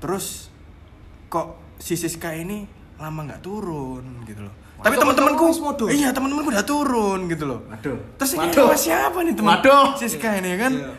[0.00, 0.48] Terus
[1.26, 2.64] kok si Siska ini
[3.00, 4.54] lama nggak turun gitu loh.
[4.80, 5.52] Tapi teman-temanku,
[5.92, 7.60] iya teman-temanku udah turun gitu loh.
[7.68, 8.00] Waduh.
[8.16, 9.60] Terus ini sama siapa nih teman?
[9.60, 9.92] Waduh.
[9.92, 10.72] Siska ini ya kan.
[10.72, 10.92] Iya.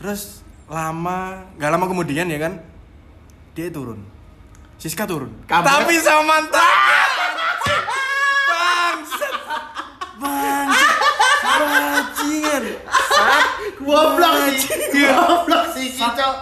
[0.00, 2.56] Terus lama, nggak lama kemudian ya kan,
[3.52, 4.00] dia turun.
[4.80, 5.28] Siska turun.
[5.44, 6.72] Kamu- Tapi sama mantan.
[8.48, 9.34] Bangsat.
[10.16, 10.96] Bangsat.
[11.44, 12.64] Bajingan.
[13.78, 14.58] Goblok sih.
[15.04, 16.36] Goblok sih si Cok.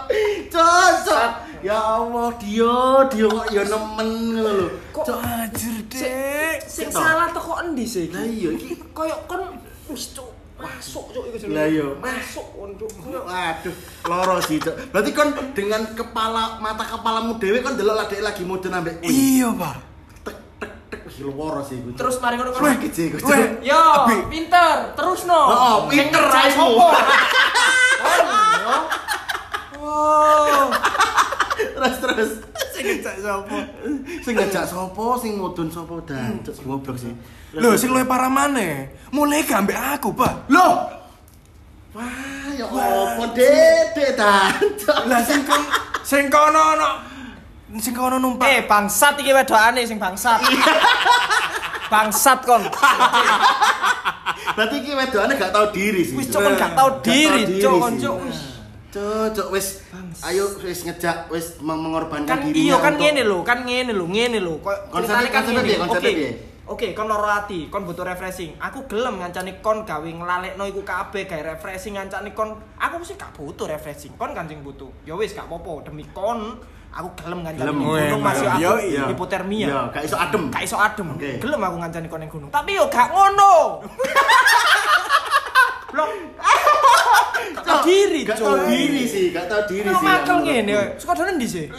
[0.47, 1.29] Cocok.
[1.59, 2.75] Ya Allah, dia
[3.11, 4.67] dia kok ya nemen ngono lho.
[4.95, 5.19] Kok Cok.
[5.19, 6.63] Anjir dek.
[6.63, 6.95] sing Cok.
[6.95, 8.07] salah teko endi sih?
[8.07, 9.59] Lah iya iki Koyo kon
[9.91, 11.55] wis cuk masuk cuk iku jenenge.
[11.55, 11.87] Lah iya.
[11.97, 13.75] Masuk untuk Waduh,
[14.05, 14.75] loro sih, Cok.
[14.91, 19.09] Berarti kon dengan kepala mata kepalamu dewe kon delok dek lagi mudun ambek kuwi.
[19.09, 19.75] Iya pak.
[20.27, 21.95] Tek tek tek wis loro sih iku.
[21.95, 22.61] Terus mari ngono kon.
[22.75, 23.17] Iku.
[23.63, 23.83] Yo,
[24.27, 25.41] pinter, terus no.
[25.47, 26.67] Oh, Sing pinter raimu.
[26.75, 26.87] sopo?
[29.79, 30.67] Oh,
[31.59, 32.31] Terus terus.
[32.71, 33.57] Sing ngejak sapa?
[34.23, 37.11] Sing ngajak sopo, sing mudun sopo dan Cok goblok sih.
[37.59, 38.93] Loh, sing luwih parah maneh.
[39.11, 40.47] Mulai gak ambek aku, Pak.
[40.47, 40.87] Loh.
[41.89, 44.53] Wah, ya apa dedek dan.
[45.09, 45.57] Lah sing kon
[46.05, 46.89] sing kono ono
[47.81, 48.45] sing kono numpak.
[48.45, 50.37] eh bangsat iki wedokane sing bangsat.
[51.91, 52.61] Bangsat kon.
[54.53, 56.13] Berarti iki wedokane gak tahu diri sih.
[56.13, 57.93] Wis cok kon gak tau diri, cok kon.
[58.89, 59.81] Cok, cok wis
[60.23, 63.91] ayo wis ngejak wis meng- mengorbankan Kan dirinya iya kan untuk- ngene lho, kan ngene
[63.93, 64.55] lho, ngene lho.
[64.89, 65.73] Ceritane kan ngene.
[65.85, 66.13] Oke.
[66.69, 68.53] Oke, kon loro ati, kon butuh refreshing.
[68.61, 72.53] Aku gelem ngancani kon gawe nglalekno iku kabeh gawe refreshing ngancani kon.
[72.77, 74.13] Aku sih gak butuh refreshing.
[74.13, 74.85] Kon kan sing butuh.
[75.01, 76.61] Ya wis gak apa-apa demi kon.
[76.93, 79.03] Aku gelem ngancani gunung masih aku iya, iya.
[79.09, 79.65] hipotermia.
[79.65, 80.53] Iya, gak iso adem.
[80.53, 81.09] Gak iso adem.
[81.09, 81.41] Oke.
[81.41, 82.49] Gelem aku ngancani kon gunung.
[82.53, 83.81] Tapi yo gak ngono.
[85.89, 86.09] Blok.
[87.49, 88.67] Gak tau diri, Gak Cuk.
[88.67, 90.05] diri sih, gak tahu diri sih.
[90.05, 91.65] makel ngene, suka donen ndi sih?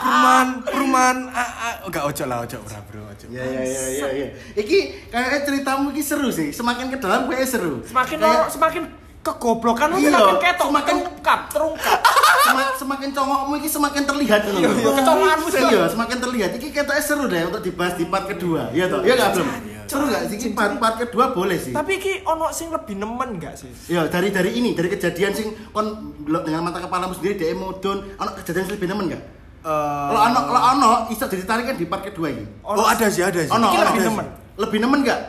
[0.00, 4.08] perumahan perumahan ah, ah, gak ojo lah ojo ora bro ojo Iya iya iya iya
[4.12, 4.26] iya.
[4.54, 4.78] Iki
[5.08, 6.50] kayaknya ceritamu iki seru sih.
[6.50, 7.80] Semakin ke dalam kayaknya seru.
[7.84, 8.82] Semakin Kayak- semakin
[9.20, 11.98] kegoblokan lu Iya, semakin ketok, semakin- terungkap, terungkap.
[12.40, 15.60] Sema- semakin congokmu iki semakin terlihat Iya, iya, kecongokanmu sih.
[15.62, 16.50] Iya, semakin terlihat.
[16.56, 18.72] Iki ketoknya seru deh untuk dibahas di part kedua.
[18.72, 19.00] Iya toh?
[19.02, 19.48] Iya enggak belum?
[19.84, 20.34] Seru enggak sih?
[20.34, 21.70] Iki part, part kedua boleh sih.
[21.70, 23.68] Tapi iki ono sing lebih nemen gak sih?
[23.86, 28.30] Iya, dari dari ini, dari kejadian sing kon dengan mata kepalamu sendiri dhek mudun, ono
[28.34, 29.22] kejadian sing lebih nemen enggak?
[29.60, 29.68] Eh,
[30.08, 32.48] Kalau ono kalau ono iso ditarikan di part kedua ini.
[32.64, 34.26] oh ada sih ada sih Ono, lebih nemen.
[34.56, 35.20] Lebih nemen enggak?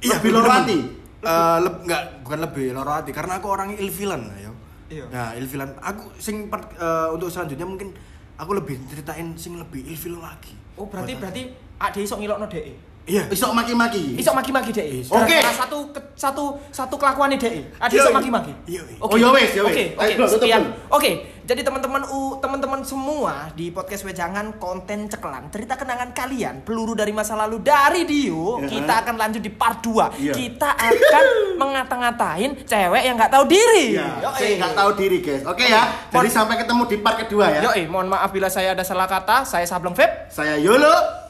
[0.00, 1.32] Iya, lebih lebih hati.
[1.34, 4.50] Eh, leb- nggak bukan lebih loro hati karena aku orang ilfilan ya
[4.84, 5.04] Iya.
[5.08, 7.90] nah ilfilan aku sing part, eh, untuk selanjutnya mungkin
[8.34, 11.42] aku lebih ceritain sing lebih ilfil lagi Oh, berarti berarti
[11.76, 12.93] ade iso ngilokno dhek.
[13.04, 14.16] Iya Iso maki-maki.
[14.16, 15.04] Iso maki-maki dhek.
[15.06, 15.28] Oke.
[15.28, 15.78] Gara-gara satu
[16.14, 17.76] satu satu kelakuane dhek.
[17.76, 18.52] Ade iso Iya, maki-maki.
[18.66, 18.96] iya, iya.
[18.98, 19.12] Oke.
[19.12, 19.62] Oh, ya wes, ya.
[19.62, 20.62] Oke, oke, sekian.
[20.88, 21.10] Oke,
[21.42, 27.12] jadi teman-teman u teman-teman semua di podcast Wejangan konten ceklan cerita kenangan kalian peluru dari
[27.12, 28.68] masa lalu dari Dio Ya.
[28.70, 30.32] kita akan lanjut di part 2 Iya.
[30.32, 31.26] kita akan
[31.62, 34.32] mengata-ngatain cewek yang nggak tahu diri Iya, Yoi.
[34.34, 35.42] saya nggak tahu diri guys.
[35.44, 35.82] Oke ya.
[36.08, 37.60] Jadi sampai ketemu di part kedua ya.
[37.66, 41.23] Yoi, mohon maaf bila saya ada salah kata saya Sableng Vape Saya Yolo.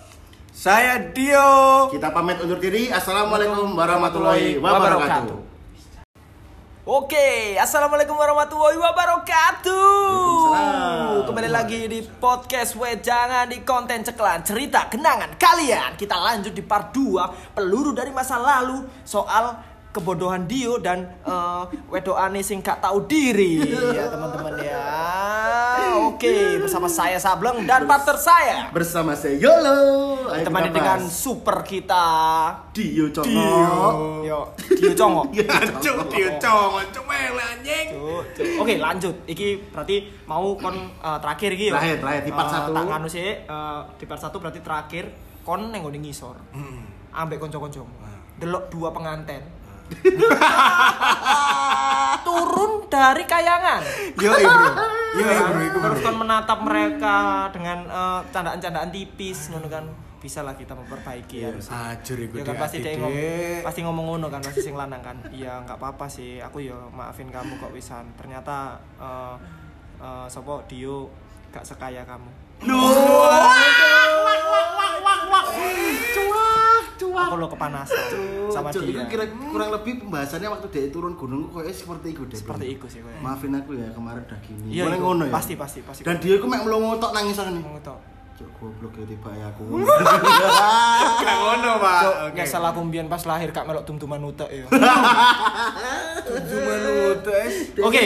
[0.55, 2.87] Saya Dio Kita pamit undur diri.
[2.87, 5.51] Assalamualaikum warahmatullahi wabarakatuh.
[6.85, 10.55] Oke, assalamualaikum warahmatullahi wabarakatuh.
[11.27, 15.99] Kembali lagi di podcast Wejangan di konten ceklan cerita kenangan kalian.
[15.99, 19.59] Kita lanjut di part 2 peluru dari masa lalu soal
[19.91, 23.63] kebodohan Dio dan uh, wedokane sing gak tahu diri
[23.95, 24.83] ya teman-teman ya.
[26.15, 30.15] Oke, bersama saya Sableng dan partner saya Bersama saya Yolo.
[30.31, 32.07] Kita dengan super kita
[32.71, 34.23] Dio Congok.
[34.23, 34.47] Yo,
[34.79, 35.27] Dio Congok.
[35.35, 37.99] Ya, Cuk, Dio congon cuk mele anjing.
[38.63, 39.27] Oke lanjut.
[39.27, 41.83] Iki berarti mau kon eh, terakhir iki ya.
[41.83, 42.71] Terakhir, terakhir, di part Eh, satu.
[42.71, 45.05] Tak nganu sih eh, di part satu berarti terakhir
[45.43, 46.39] kon neng ngene ngisor.
[47.11, 47.83] Ambek kanca-kanca.
[48.39, 49.43] Delok dua penganten.
[52.27, 53.83] Turun dari kayangan.
[54.17, 59.85] yo bro yo bro iku Terus kon menatap mereka dengan eh, candaan-candaan tipis ngono kan.
[60.25, 61.69] Bisa lah kita memperbaiki harus.
[61.69, 65.21] ajur iku Ya kan pasti dia ngomong, pasti ngomong ngono kan pasti sing lanang kan.
[65.29, 66.41] Iya nggak apa-apa sih.
[66.41, 68.09] Aku ya maafin kamu kok wisan.
[68.17, 69.37] Ternyata eh
[70.01, 71.13] eh sapa Dio
[71.53, 72.31] gak sekaya kamu.
[77.15, 78.05] Aku lo kepanasan
[78.51, 78.99] sama Cuk, dia.
[78.99, 82.39] itu kira kurang lebih pembahasannya waktu dia turun gunung kok seperti itu deh.
[82.39, 83.15] Seperti itu sih kowe.
[83.23, 84.67] Maafin aku ya kemarin udah gini.
[84.75, 85.03] Iya, iku.
[85.03, 85.33] ngono ya.
[85.33, 86.03] Pasti pasti pasti.
[86.03, 87.63] Dan dia itu mek melongo tok nangis nih.
[87.63, 88.15] Ngono.
[88.35, 89.63] Cuk goblok ya tiba ya aku.
[91.23, 92.35] Gak ngono pak Cuk, Oke.
[92.35, 94.67] nyesel aku mbiyen pas lahir kak melok tum-tuman utek ya.
[96.51, 98.05] cuma nutes Oke.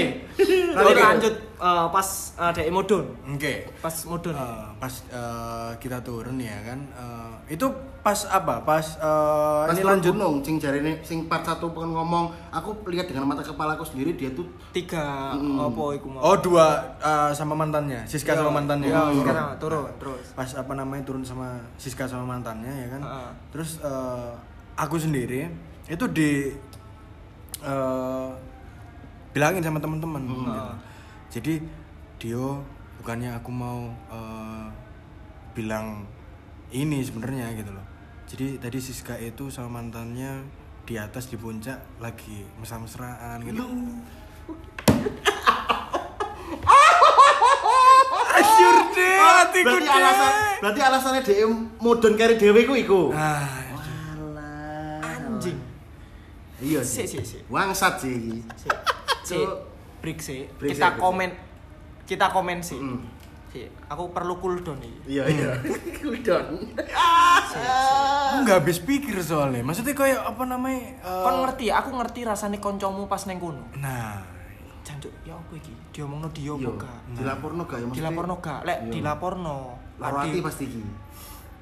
[0.76, 3.04] Berarti lanjut eh, pas uh, modun.
[3.24, 4.34] oke Pas modun.
[4.36, 7.66] Eh, pas eh, kita turun ya kan eh, itu
[8.08, 11.92] pas apa pas eh, Pas ini lanjut gunung, sing jari ini, sing part satu pengen
[11.92, 15.60] ngomong, aku lihat dengan mata kepalaku sendiri dia tuh Tiga Mm.
[15.60, 16.24] apa iku mau.
[16.24, 16.66] oh dua
[16.96, 19.20] eh, sama mantannya Siska sama mantannya Ya, Turun.
[19.20, 20.24] sekarang turun terus.
[20.32, 23.02] pas apa namanya turun sama Siska sama mantannya ya kan
[23.50, 24.30] terus eh,
[24.74, 25.52] aku sendiri
[25.86, 26.48] itu di
[27.60, 28.28] eh,
[29.30, 30.48] bilangin sama teman-teman gitu.
[30.48, 30.74] Heeh.
[31.28, 31.54] jadi
[32.16, 32.64] Dio
[32.96, 34.66] bukannya aku mau eh,
[35.52, 36.08] bilang
[36.70, 37.84] ini sebenarnya gitu loh
[38.28, 40.44] jadi tadi Siska itu sama mantannya
[40.84, 43.64] di atas di puncak lagi mesra-mesraan gitu
[48.38, 49.92] Asyur deh, hatiku berarti deh.
[49.92, 51.46] alasan berarti alasannya dia
[51.80, 53.00] modern kari dewe ku iku.
[53.10, 53.42] Ah,
[53.74, 55.02] Walah.
[55.02, 55.58] Anjing.
[56.62, 57.18] Iya Si sih.
[57.18, 57.38] si si.
[57.50, 58.36] Wangsat sih iki.
[58.54, 58.68] Si.
[59.26, 59.38] Si.
[59.98, 60.46] Break sih.
[60.54, 61.34] Kita komen
[62.06, 62.78] kita komen sih.
[62.78, 63.00] Mm.
[63.48, 65.00] Si, aku perlu cooldown iki.
[65.08, 65.50] Iya iya.
[66.12, 66.46] Udon.
[68.28, 69.62] aku nggak habis pikir soalnya.
[69.62, 70.80] Maksudnya kayak apa namanya?
[70.96, 73.64] eh, Kon ngerti, aku ngerti rasane koncomu pas neng kono.
[73.74, 74.20] Nah,
[74.80, 75.72] Jancuk, ya apa iki?
[75.90, 76.68] Diomongno Dio Iya.
[76.68, 76.98] apa gak?
[77.14, 77.98] Dilaporno gak ya maksudnya?
[77.98, 78.60] Dilaporno gak?
[78.62, 78.92] Lek Iya.
[78.92, 79.56] dilaporno.
[79.98, 80.82] Hati pasti iki.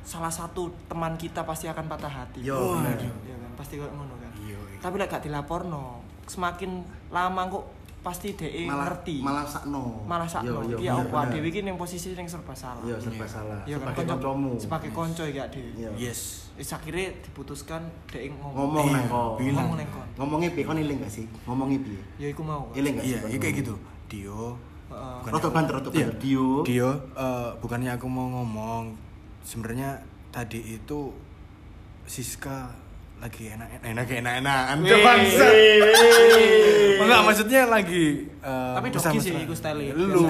[0.07, 2.39] salah satu teman kita pasti akan patah hati.
[2.39, 2.95] Yo, bener.
[3.27, 4.31] Iya kan, pasti kok ngono kan.
[4.39, 4.79] Iya, iya.
[4.79, 7.65] Tapi lek gak dilaporno, semakin lama kok
[8.07, 8.29] pasti
[8.65, 9.19] malah ngerti.
[9.19, 10.63] malah sakno malah sakno.
[10.63, 12.79] Yo, yo, Ya bener, apa dhewe iki ning posisi ning serba salah.
[12.81, 13.59] Iya, serba salah.
[13.67, 14.51] Iya kan, Sebagai kancamu.
[14.55, 15.71] Sebagai konco ya dhewe.
[15.75, 15.91] Iya.
[15.99, 16.47] Yes.
[16.55, 18.55] Wis akhirnya diputuskan dhek ngomong.
[18.55, 19.31] Ngomong Iya, nang kon.
[19.37, 19.55] bilang.
[19.59, 20.09] Ngomong nang kon.
[20.17, 20.65] Ngomongnya piye?
[20.65, 21.27] Kon iling gak sih?
[21.45, 22.01] Ngomongnya piye?
[22.17, 22.71] Ya iku mau.
[22.73, 23.11] Iling gak sih?
[23.11, 23.61] Iya, iya kayak ngomong?
[23.61, 23.75] gitu.
[24.07, 24.43] Dio.
[24.87, 25.17] Heeh.
[25.19, 25.99] bukan Roto aku- banter, roto Iya.
[25.99, 26.17] banter.
[26.23, 26.49] Dio.
[26.63, 28.95] Dio, eh, bukannya aku mau ngomong.
[29.43, 29.99] Sebenarnya
[30.31, 31.11] tadi itu
[32.05, 32.71] Siska
[33.17, 35.01] lagi enak enak enak enakan Wih.
[35.01, 35.47] bangsa.
[36.97, 39.97] Enggak maksudnya lagi eh, Tapi doki sih iku style-e.
[39.97, 40.29] Lu.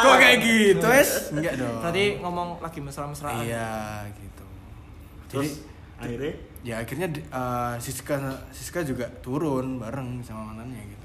[0.00, 1.34] Kok kayak gitu, es?
[1.34, 1.82] Enggak dong.
[1.82, 3.42] Berarti ngomong lagi mesra-mesraan.
[3.42, 3.70] Iya,
[4.14, 4.44] gitu.
[5.28, 8.16] Terus Jadi akhirnya ya akhirnya di- eh, Siska
[8.50, 10.95] Siska juga turun bareng sama mantannya gitu.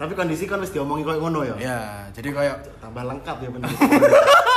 [0.00, 1.56] Tapi kondisi kan wis diomongi koyo ngono ya.
[1.60, 1.80] Ya,
[2.16, 3.68] jadi kayak Tambah lengkap ya bener.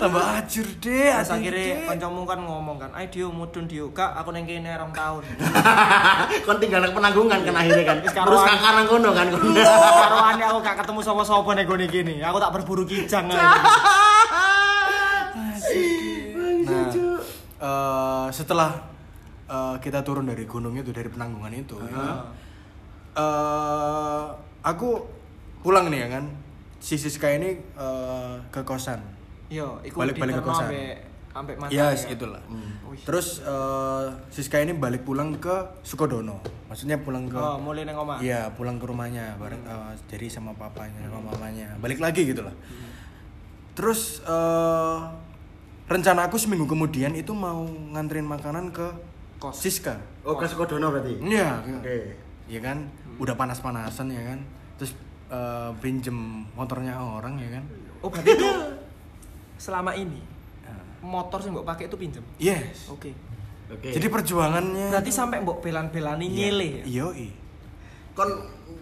[0.00, 1.12] tambah ajur deh.
[1.12, 4.92] Terus akhirnya kancamu kan ngomong kan, "Ayo Dio mudun Dio, Kak, aku neng kene rong
[4.92, 5.24] tahun."
[6.46, 7.96] kon tinggal nang penanggungan kan akhirnya kan.
[8.04, 9.40] Terus kakak nang kono kan kon.
[9.56, 12.14] Karoane aku gak ketemu sapa-sapa ning gone gini.
[12.20, 13.24] Aku tak berburu kijang.
[13.28, 13.56] Nah,
[17.60, 18.70] eh, setelah
[19.48, 22.28] eh, kita turun dari gunung itu dari penanggungan itu, ya,
[23.14, 24.24] eh,
[24.62, 24.88] aku
[25.60, 26.24] pulang nih ya kan.
[26.80, 29.00] Si Siska ini eh, ke kosan.
[29.50, 30.70] Yo, iku Balik-balik ke kosan.
[30.70, 30.96] ambek
[31.30, 31.74] ambek mantan.
[31.74, 32.18] Yes, ya.
[32.18, 32.42] itulah.
[32.90, 33.02] Wih.
[33.06, 36.42] Terus eh, Siska ini balik pulang ke Sukodono.
[36.70, 38.18] Maksudnya pulang ke Oh, mulai neng omah.
[38.22, 41.74] Iya, pulang ke rumahnya bareng eh, jadi sama papanya sama mamanya.
[41.78, 42.54] Balik lagi gitu lah.
[43.74, 44.98] Terus eh,
[45.90, 48.86] rencana aku seminggu kemudian itu mau nganterin makanan ke
[49.40, 49.56] Kos.
[49.56, 49.96] Siska.
[50.20, 51.16] Oh, ke Sukodono berarti.
[51.16, 51.64] Iya.
[51.64, 51.98] Oke.
[52.50, 52.78] Iya kan?
[53.20, 54.40] Udah panas-panasan ya kan.
[54.80, 54.96] Terus
[55.28, 57.64] eh, pinjem motornya orang ya kan.
[58.00, 58.48] Oh, berarti itu
[59.64, 60.40] selama ini
[61.00, 62.24] motor sing mbok pakai itu pinjem.
[62.36, 62.88] Yes.
[62.92, 63.12] Oke.
[63.70, 63.88] Oke.
[63.94, 66.84] Jadi perjuangannya Berarti sampai mbok belan-belani nyile ya.
[66.84, 67.32] Iya, iya.
[68.10, 68.26] kon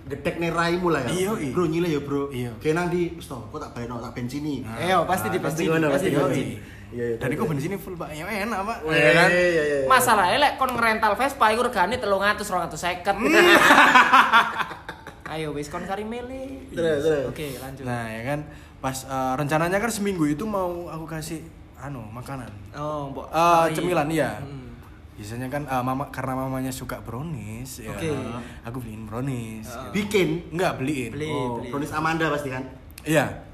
[0.09, 1.11] gedek nih raimu lah ya.
[1.13, 1.53] Iya, iya.
[1.53, 2.23] Bro nyile ya, Bro.
[2.33, 2.51] Iya.
[2.59, 5.45] Kayak nang di, "Wis toh, kok tak bayarno tak bensini." Eh, oh, pasti di Ah,
[5.45, 6.47] pasti bensin, ngono, pasti di pasti bensin.
[6.49, 6.77] ngono.
[6.89, 7.17] Iya, iya.
[7.21, 7.37] Dan iya.
[7.37, 8.09] iku bensinnya full Pak.
[8.11, 8.79] Ya enak, Pak.
[8.87, 9.29] Iya, Ya kan?
[9.29, 9.79] iya, iya, iya.
[9.85, 13.13] Masalahnya lek kon ngerental Vespa iku regane 300 250.
[15.29, 16.65] Ayo wis kon kari mele.
[16.73, 17.25] Terus, terus.
[17.29, 17.85] Oke, lanjut.
[17.85, 18.41] Nah, ya kan
[18.81, 21.45] pas eh, rencananya kan seminggu itu mau aku kasih
[21.77, 22.49] anu makanan.
[22.73, 23.29] Oh, mbok.
[23.29, 23.77] Kari.
[23.77, 24.41] cemilan iya.
[24.41, 24.73] Hmm.
[25.15, 27.93] Biasanya kan eh, mama karena mamanya suka brownies ya.
[27.93, 28.09] Oke.
[28.65, 29.69] Aku beliin brownies.
[29.69, 29.93] Ah.
[29.93, 30.49] bikin.
[30.49, 31.13] Enggak beliin.
[31.13, 31.69] Beli, Oh, beli.
[31.69, 32.65] Brownies Amanda pasti kan.
[33.05, 33.48] Iya.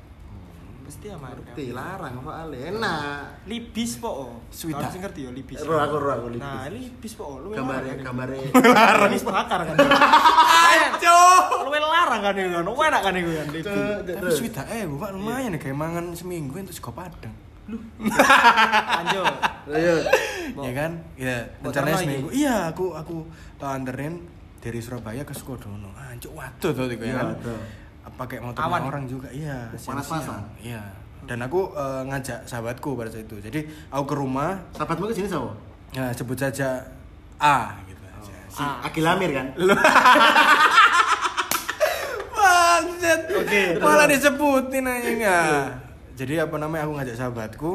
[0.85, 1.33] Pasti aman.
[1.33, 2.59] Ngerti, larang kok ale.
[2.69, 3.49] Enak.
[3.49, 4.37] Libis po.
[4.53, 4.93] Sweet, Kau ah.
[4.93, 5.59] sing ngerti yo libis.
[5.65, 6.45] Ro aku ro aku libis.
[6.45, 7.41] Nah, libis po.
[7.41, 8.37] Lu Gambare gambare
[9.09, 9.77] Libis bakar kan.
[9.81, 11.19] Ayo.
[11.65, 12.65] Lu larang kan iku kan.
[12.69, 13.47] Enak kan iku kan.
[13.49, 13.67] libis.
[14.13, 17.33] Tapi sweet eh bukan lumayan nih kayak mangan seminggu itu sego padang.
[19.01, 19.35] Lanjut.
[19.73, 19.95] Ayo.
[20.61, 20.93] Ya kan?
[21.17, 22.29] Ya, rencananya seminggu.
[22.29, 23.25] Iya, aku aku
[23.57, 24.21] tak anterin
[24.61, 25.93] dari Surabaya ke Sukodono.
[25.97, 27.29] Anjuk waduh tuh iku ya Iya, kan.
[28.07, 28.83] Pakai motor Awan.
[28.85, 29.27] orang juga.
[29.29, 30.45] Iya, Panas-panasan.
[30.59, 30.83] Iya.
[31.25, 33.37] Dan aku eh, ngajak sahabatku pada saat itu.
[33.39, 35.57] Jadi aku ke rumah, Sahabatmu ke sini sama?
[35.91, 36.85] ya, sebut saja
[37.37, 38.35] A gitu aja.
[38.47, 39.47] Si Agil Amir kan?
[42.35, 43.21] Bangset.
[43.31, 43.63] Oke.
[43.79, 45.65] Malah disebutin aja enggak.
[46.15, 47.71] Jadi apa namanya aku ngajak sahabatku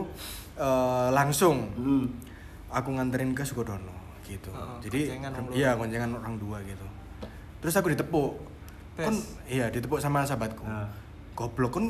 [0.55, 2.05] eh, langsung Hmm.
[2.69, 4.53] aku nganterin ke Sukodono gitu.
[4.53, 6.85] Oh, Jadi koncengan orang iya koncengan orang dua gitu.
[7.59, 8.31] Terus aku ditepuk.
[9.01, 9.15] Kan
[9.45, 10.63] iya ditepuk sama sahabatku.
[10.63, 10.87] Ah.
[11.33, 11.85] Goblok kan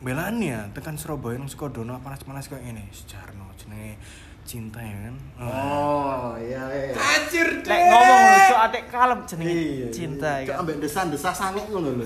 [0.00, 2.84] belani ya tekan Surabaya nang Sukodono panas-panas kayak ini.
[2.90, 3.96] Sejarno jenenge
[4.40, 5.16] cinta ya kan.
[5.38, 6.94] Oh, iya iya.
[6.96, 10.42] Anjir Lek ngomong lucu atik kalem jenenge Iya, cinta iya.
[10.42, 10.48] ya.
[10.48, 12.04] Cok ambek desan-desas sangit ngono lho.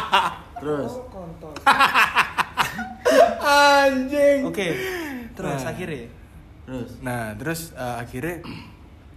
[0.60, 1.52] Terus kontol.
[3.38, 4.40] Anjing.
[4.44, 4.68] Oke.
[5.32, 5.70] Terus Nah.
[5.70, 6.02] akhirnya
[6.66, 8.36] terus Nah, terus eh, akhirnya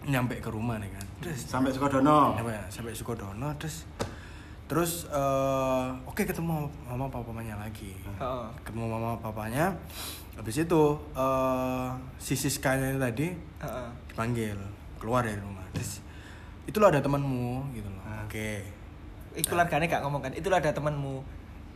[0.05, 1.05] nyampe ke rumah nih kan.
[1.19, 2.35] Terus sampai Sukodono.
[2.35, 3.87] nyampe sampai Sukodono terus
[4.69, 7.97] terus eh, oke ketemu mama papanya lagi.
[7.97, 8.45] Heeh.
[8.61, 9.73] Ketemu mama papanya.
[10.37, 10.83] Habis itu
[11.17, 11.87] eh
[12.21, 13.87] si Siskanya itu tadi Heeh.
[14.13, 14.55] dipanggil
[15.01, 15.65] keluar dari rumah.
[15.73, 16.05] Terus
[16.69, 18.03] itu lo ada temanmu gitu loh.
[18.29, 18.61] Oke.
[19.33, 20.31] Iku keluargane gak ngomong kan.
[20.37, 21.25] Itulah ada temanmu.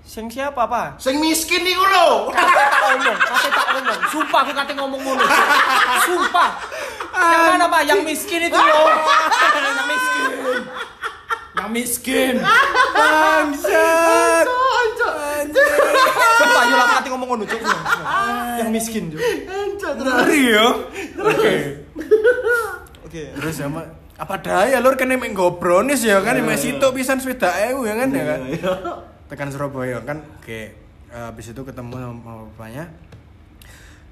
[0.04, 1.00] Sing siapa, Pak?
[1.00, 2.08] Sing miskin iku lho.
[2.36, 4.00] Kate tak ngomong, kate tak ngomong.
[4.12, 5.24] Sumpah aku kate ngomong ngono.
[6.04, 6.50] Sumpah.
[7.16, 7.82] Yang mana, Pak?
[7.88, 8.86] Yang miskin itu loh.
[9.64, 10.30] Yang miskin.
[11.64, 12.36] Yang miskin.
[13.00, 14.48] Bangsat.
[16.44, 17.62] Sumpah lah kate ngomong ngono, Cuk.
[18.60, 19.24] Yang miskin, Cuk.
[19.96, 20.68] Ngeri yo.
[21.24, 21.56] Oke.
[23.08, 23.24] Oke.
[23.32, 27.88] Terus sama apa daya lur kene mek nggo brownies ya kan mek situ pisan ewu
[27.88, 28.40] ya kan ya kan.
[29.32, 30.62] Tekan Surabaya kan oke
[31.10, 32.94] habis itu ketemu sama bapaknya.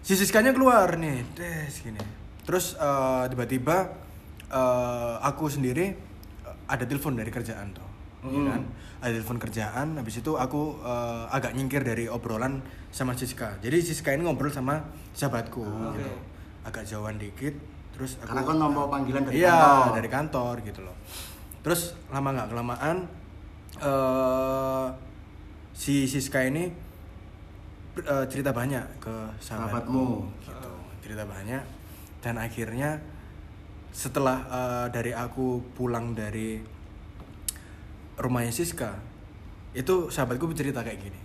[0.02, 2.02] si Siskanya keluar nih des gini
[2.49, 3.94] terus eh, tiba-tiba
[4.49, 5.94] eh, aku sendiri
[6.72, 7.89] ada telepon dari kerjaan tuh
[8.22, 8.61] ya kan?
[9.02, 14.14] Ada telepon kerjaan habis itu aku eh, agak nyingkir dari obrolan sama Siska jadi Siska
[14.14, 14.80] ini ngobrol sama
[15.11, 16.14] sahabatku gitu.
[16.61, 17.57] Agak jauhan dikit
[17.91, 19.91] terus aku Karena kan nomor panggilan dari iya kantor.
[19.91, 20.95] dari kantor gitu loh.
[21.61, 22.98] Terus lama nggak kelamaan
[23.80, 24.88] eh
[25.73, 26.69] si Siska ini
[27.98, 30.06] eh, cerita banyak ke sahabatmu Sahabatmu.
[30.45, 30.72] gitu.
[31.02, 31.64] Cerita banyak
[32.22, 33.02] dan akhirnya
[33.91, 36.59] setelah eh, dari aku pulang dari
[38.18, 38.95] rumahnya Siska
[39.72, 41.19] itu sahabatku bercerita kayak gini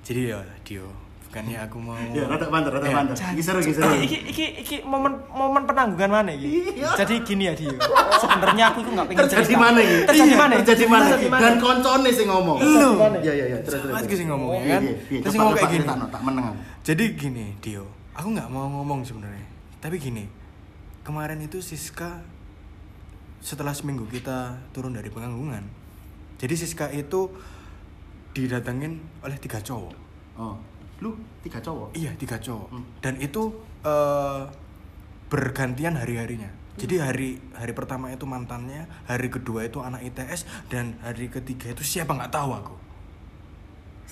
[0.00, 0.88] jadi ya Dio
[1.24, 2.94] bukannya aku mau Ya, rada banter, rada Ya.
[2.94, 3.14] banter.
[3.18, 3.90] Iki seru, iki seru.
[3.98, 6.94] iki iki iki momen momen penanggungan mana iki Iya.
[6.94, 7.74] jadi gini ya Dio
[8.14, 9.58] sebenarnya aku itu nggak pengen Terjadi cerita.
[9.58, 9.96] mana iki?
[10.06, 11.04] terjadi Iya, mana Terjadi mana?
[11.08, 11.42] Terjadi iki?
[11.42, 12.56] Dan koncone sing ngomong.
[12.56, 12.90] Lu.
[13.18, 13.58] Iya, iya, iya.
[13.60, 14.14] Terus terus.
[14.14, 14.82] Sih ngomong, ya Iya, kan?
[14.82, 15.20] iya, iya.
[15.20, 15.84] Terus ngomong kayak gini.
[15.88, 16.56] tak meneng aku.
[16.84, 19.44] Jadi gini, Dio, aku nggak mau ngomong sebenarnya.
[19.78, 20.24] Tapi gini,
[21.04, 22.24] kemarin itu Siska
[23.44, 25.68] setelah seminggu kita turun dari pengangguran,
[26.40, 27.28] jadi Siska itu
[28.34, 29.94] didatengin oleh tiga cowok.
[30.40, 30.58] Oh.
[30.98, 31.14] Lu
[31.44, 31.94] tiga cowok.
[31.94, 32.68] Iya, tiga cowok.
[32.72, 32.84] Hmm.
[32.98, 33.54] Dan itu
[33.86, 34.42] eh,
[35.30, 36.50] bergantian hari-harinya.
[36.74, 41.86] Jadi hari hari pertama itu mantannya, hari kedua itu anak ITS, dan hari ketiga itu
[41.86, 42.74] siapa nggak tahu aku.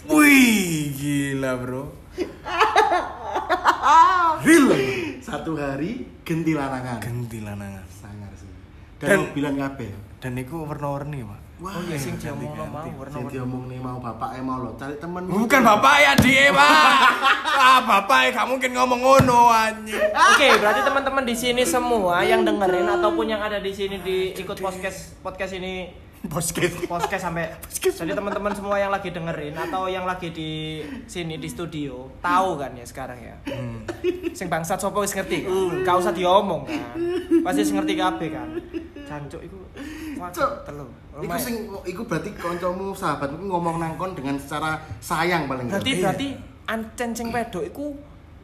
[0.15, 1.85] Wih, gila bro.
[4.43, 4.67] Real.
[5.29, 6.99] Satu hari genti lanangan.
[6.99, 7.85] Ganti lanangan.
[7.91, 8.51] Sangar sih.
[9.03, 9.91] Dan- Dan mobilan kabeh.
[10.23, 11.41] Dan itu warna-warni pak.
[11.63, 12.83] Wah, oh iya sing diomongno mau.
[12.83, 16.75] Sing warna-warni diomong nih mau bapak mau lo cari temen Bukan bapak ya dia pak.
[17.63, 19.95] ah bapak ya gak mungkin ngomong ngono anjing.
[19.95, 24.59] Oke, berarti teman-teman di sini semua yang dengerin ataupun yang ada di sini di ikut
[24.59, 25.87] podcast podcast ini
[26.23, 26.71] Bosket.
[26.93, 27.51] podcast sampai
[27.83, 32.71] jadi teman-teman semua yang lagi dengerin atau yang lagi di sini di studio tahu kan
[32.79, 33.37] ya sekarang ya.
[34.31, 35.51] Sing bangsat sopo wis ngerti kan.
[35.83, 36.95] Gak usah diomong kan.
[37.43, 38.49] Pasti wis ngerti kabeh kan.
[39.03, 39.59] Jancuk iku
[40.23, 40.87] Cuk, telu.
[41.19, 46.29] Iku sing iku berarti kancamu sahabatmu ngomong nangkon dengan secara sayang paling berarti berarti
[46.71, 47.87] ancen sing wedok iku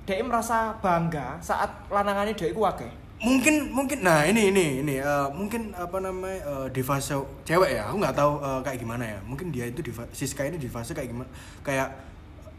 [0.03, 3.08] dia merasa bangga saat lanangane dia iku akeh.
[3.19, 7.91] Mungkin mungkin nah ini ini ini eh, mungkin apa namanya eh, di fase cewek ya
[7.91, 10.67] aku nggak tahu eh, kayak gimana ya mungkin dia itu di fa- Siska ini di
[10.67, 11.27] fase kayak gimana
[11.61, 11.89] kayak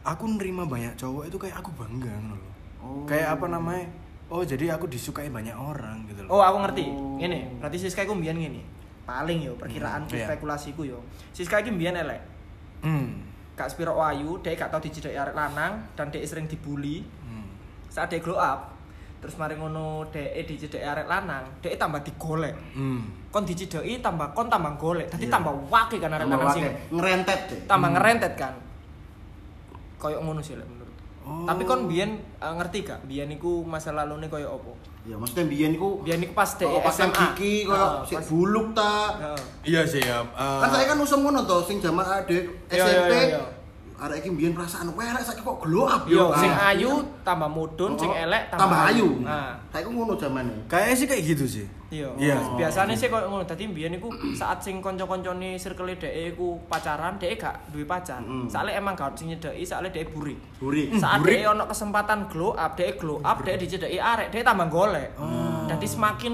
[0.02, 2.48] aku nerima banyak cowok itu kayak aku bangga gitu loh
[2.80, 3.04] Oh.
[3.04, 3.92] kayak apa namanya
[4.28, 6.88] oh jadi aku disukai banyak orang gitu Oh, loh aku ngerti.
[6.88, 7.20] Oh.
[7.20, 8.64] Ngene, berarti Siska iku mbiyen ngene.
[9.04, 10.24] Paling yo perkiraanku Hmm, iya.
[10.26, 11.04] spekulasiku yo.
[11.30, 12.24] Siska iki mbiyen elek.
[12.80, 13.08] hmm.
[13.54, 17.04] Gak spiro ayu, dia gak tau dicidek arek lanang dan dia sering dibully.
[17.04, 17.52] hmm.
[17.92, 18.79] Saat dia glow up,
[19.20, 22.56] terus mari ngono dia dicidek arek lanang, dia tambah digolek.
[22.72, 23.30] hmm.
[23.30, 25.08] Kon dicideki tambah kon tambah golek.
[25.08, 25.34] Dadi Iya.
[25.34, 27.60] tambah wake kan arek Tambah lanang sing wake, ngerentet deh.
[27.66, 28.54] tambah ngerentet kan.
[29.98, 30.96] Koyok ngono sih lek menurut.
[31.22, 31.44] Oh.
[31.44, 33.00] Tapi kon biyen eh, ngerti gak?
[33.04, 34.74] Biyen iku masa lalune koyo opo?
[35.04, 37.12] Ya maksudnya biyen iku Biyen iku pas Oh, dhek pas SMA.
[37.36, 39.20] gigi koyo sik pas- buluk ta.
[39.20, 39.42] Heeh.
[39.68, 43.12] iya sih ya eh, Kan saya kan usum ngono to sing jaman adek Iya, SMP.
[43.12, 43.42] iya, iya.
[44.00, 46.72] Arek iki biyen perasaan werek saiki kok glow up Yo, sing Ah.
[46.72, 49.20] ayu tambah mudun, sing Oh, elek tambah ayu.
[49.22, 50.56] Nah, Saiki ngono jamane.
[50.66, 52.08] kayaknya sih kayak gitu sih iya.
[52.16, 52.38] Iya.
[52.56, 53.44] Biasanya sih koyo ngono.
[53.44, 58.22] Dadi mbiyen iku saat sing kanca-kancane circle dhek iku pacaran, dhek gak duwe pacar.
[58.22, 58.46] Mm.
[58.46, 60.38] Soale emang gak sing nyedeki, soale dhek buri.
[60.56, 60.96] Buri.
[60.96, 65.12] Saat dhek ono kesempatan glow up, dhek glow up, dhek dicedeki arek, dhek tambah golek.
[65.66, 66.34] Dadi semakin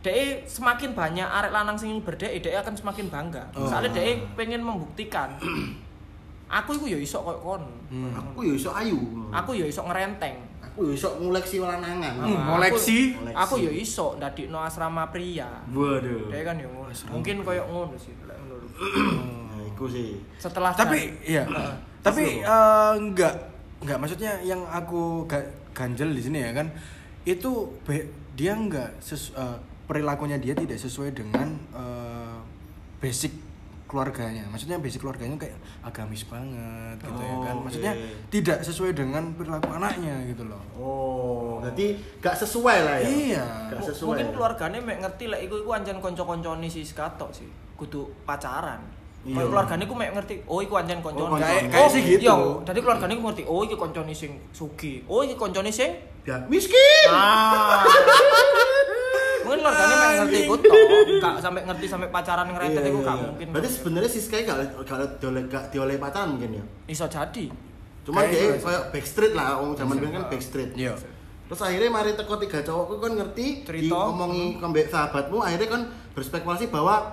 [0.00, 3.44] dhek semakin banyak arek lanang sing berdek, dhek akan semakin bangga.
[3.54, 5.36] Soale dhek pengen membuktikan
[6.46, 7.62] aku iku ya iso koyo kon.
[8.12, 8.98] Aku yo iso ayu.
[9.30, 10.36] Aku ya iso ngerenteng.
[10.62, 12.14] Aku yo iso ngoleksi lanangan.
[12.16, 12.98] Hmm, Aku- ngoleksi.
[13.32, 15.48] Aku, ya iso ndadikno asrama pria.
[15.68, 16.28] Waduh.
[16.30, 16.90] Kan ya ngono.
[17.10, 18.70] Mungkin koyo ngono sih lek menurut.
[19.46, 20.20] Nah, iku sih.
[20.36, 21.74] Setelah tapi iya Heeh.
[22.00, 23.32] tapi eh, enggak
[23.80, 26.68] enggak maksudnya yang aku ga- ganjel di sini ya kan
[27.22, 27.50] itu
[27.82, 32.36] be- dia enggak ses- eh, perilakunya dia tidak sesuai dengan eh,
[32.98, 33.32] basic
[33.86, 38.28] keluarganya maksudnya basic keluarganya kayak agamis banget gitu ya kan Oh, maksudnya oke.
[38.28, 43.08] tidak sesuai dengan perilaku anaknya gitu loh Oh, berarti gak sesuai lah ya.
[43.08, 43.44] Iya.
[43.70, 44.08] Gak sesuai.
[44.12, 47.48] Mungkin keluargane mek ngerti lek iku iku anjen kanca-kancane si Skatok sih.
[47.74, 48.82] Kudu pacaran.
[49.22, 49.34] Iya.
[49.34, 51.40] Kalau keluargane ku mek ngerti, oh iku anjen Oh, kancane.
[51.40, 52.22] kayak- kayak sih gitu.
[52.22, 55.00] Iya, dadi keluargane ku ngerti, oh iki kancane sing sugih.
[55.06, 55.90] Oh iki kancane sing
[56.22, 57.08] Ya, miskin.
[57.08, 57.86] Ah.
[59.46, 60.76] Mungkin keluargane mek ngerti iku tok,
[61.16, 63.24] gak sampai ngerti sampai pacaran ngerentet Iya, iku iya, gak iya.
[63.24, 63.46] mungkin.
[63.50, 66.64] Berarti sebenarnya si Sky gak gak dioleh gak dioleh pacaran mungkin ya.
[66.86, 67.44] iso jadi.
[68.02, 68.64] Cuman Kayak dia gitu.
[68.64, 70.70] kayak backstreet lah, orang zaman dulu kan backstreet.
[70.74, 70.94] iya
[71.46, 73.86] Terus akhirnya mari teko tiga cowokku kan ngerti Cerita.
[73.86, 75.82] diomongi kembek sahabatmu akhirnya kan
[76.12, 77.06] berspekulasi bahwa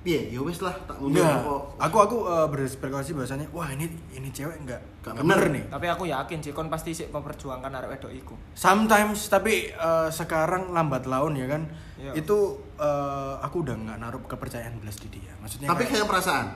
[0.00, 1.44] piye ya wis lah tak mundur Enggak.
[1.44, 5.48] apa Aku aku uh, berspekulasi bahasanya, wah ini ini cewek enggak Gak enggak bener bener.
[5.52, 5.64] nih.
[5.68, 8.34] Tapi aku yakin sih kon pasti sih memperjuangkan arek wedok iku.
[8.52, 11.68] Sometimes tapi uh, sekarang lambat laun ya kan.
[11.94, 12.16] Iya.
[12.16, 12.38] Itu
[12.74, 15.32] uh, aku udah nggak naruh kepercayaan belas di dia.
[15.38, 16.46] Maksudnya tapi kayak- kayak perasaan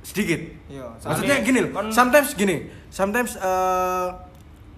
[0.00, 0.40] sedikit.
[0.66, 1.70] Iya, Maksudnya gini loh.
[1.70, 2.56] kon- Sometimes gini.
[2.88, 4.08] Sometimes uh,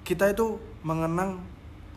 [0.03, 1.39] kita itu mengenang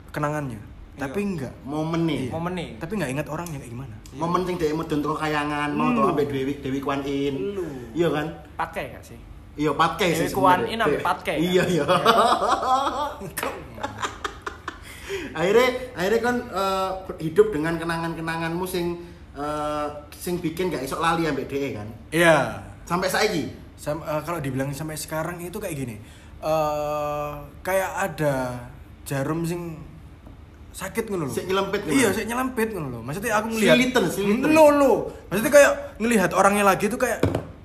[0.10, 0.69] kenangannya, Iya.
[0.98, 1.54] Tapi enggak.
[1.62, 2.70] momen nih momen nih.
[2.76, 3.96] Tapi nggak ingat orangnya kayak gimana.
[4.14, 7.36] momen sing dhek mudun teko kayangan mau tau ambek Dewi Dewi Kwan In
[7.92, 9.20] iya kan Pakai gak sih?
[9.56, 10.64] iya patke sih Dewi Kwan.
[10.66, 11.40] In ambek De- patke, kan?
[11.42, 11.84] iya iya
[15.34, 16.92] akhirnya akhirnya kan eh,
[17.22, 19.04] hidup dengan kenangan-kenanganmu sing
[19.34, 22.64] eh, sing bikin gak iso lali ambek DE kan Iya.
[22.84, 23.44] sampai saiki
[23.76, 25.96] Sam, eh, kalau dibilang sampai sekarang itu kayak gini.
[26.38, 27.32] eh
[27.62, 28.64] kayak ada
[29.04, 29.76] jarum sing
[30.76, 31.34] sakit ngono lho.
[31.34, 31.95] Sik nyelempit ngono.
[31.95, 32.99] Iya, sik nyelempit ngono lho.
[32.99, 34.49] Maksudnya aku ngelihat Siliten, siliten.
[34.52, 34.93] Lo lo.
[35.26, 37.23] Maksudnya kayak ngelihat orangnya lagi tuh kayak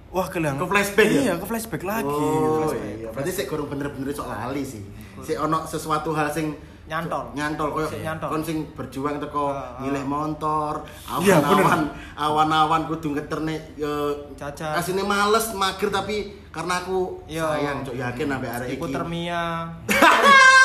[0.08, 0.54] wah kelang.
[0.54, 1.20] Ke flashback ya?
[1.20, 2.06] Iya, ke flashback lagi.
[2.08, 2.86] oh Flashback.
[2.94, 4.86] iya berarti sik kurang bener-bener sok lali sih
[5.20, 6.54] sik ono sesuatu hal sing
[6.86, 7.34] Nyantol.
[7.34, 7.86] nyantol koyo
[8.20, 9.78] kon sing berjuang teko Ah, ah.
[9.78, 10.82] ngilih motor
[11.18, 11.80] Iya, awan-awan
[12.14, 14.74] awan-awan kudu ngeterne eh, Cacat.
[14.74, 17.46] asine males mager tapi karena aku Iya.
[17.48, 19.42] sayang cok yakin ambek arek iki hipotermia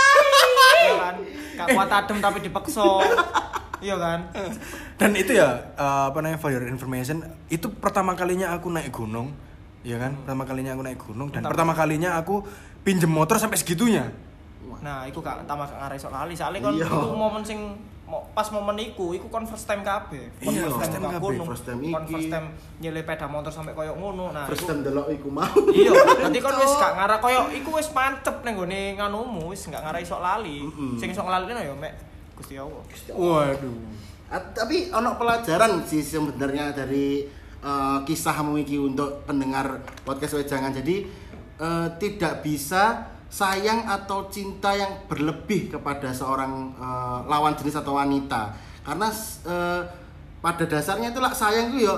[0.86, 1.16] iya kan
[1.56, 2.86] gak kuat adem tapi dipeksa
[3.80, 4.20] iya kan
[4.95, 9.36] Dan itu ya eh, apa namanya for your information, itu pertama kalinya aku naik gunung,
[9.82, 10.16] ya kan?
[10.18, 11.52] Pertama kalinya aku naik gunung dan Pertama.
[11.52, 12.36] pertama kalinya aku
[12.82, 14.07] pinjem motor sampai segitunya.
[14.80, 16.86] nah iku gak tambah gak ngarai sok lali soalnya kan Iya.
[16.86, 17.60] iku momen sing
[18.06, 20.30] pas momen iku iku kon first time kabeh.
[20.38, 23.73] Kon Iya, first time kabeh, gunung first time kon first time nyilih sepeda motor sampai
[23.73, 25.49] koyo ngono nah first time delok iku mau.
[25.73, 25.91] Iya
[26.22, 30.06] nanti kon wis gak ngarah koyo iku wis pancep ning gone nganumu wis gak ngarai
[30.06, 30.61] sok lali.
[30.61, 31.02] Mm-mm.
[31.02, 31.94] sing sok lali ya mek?
[32.38, 32.84] Gusti Allah.
[33.15, 33.77] Waduh.
[34.30, 37.26] Ah, tapi ono pelajaran sih sebenarnya dari
[37.64, 40.76] eh, kisahmu iki untuk pendengar podcast wejangan.
[40.76, 41.07] Jadi
[41.57, 48.53] eh, tidak bisa sayang atau cinta yang berlebih kepada seorang eh, lawan jenis atau wanita.
[48.85, 49.10] Karena
[49.47, 49.81] eh,
[50.39, 51.95] pada dasarnya itu lah sayang itu ya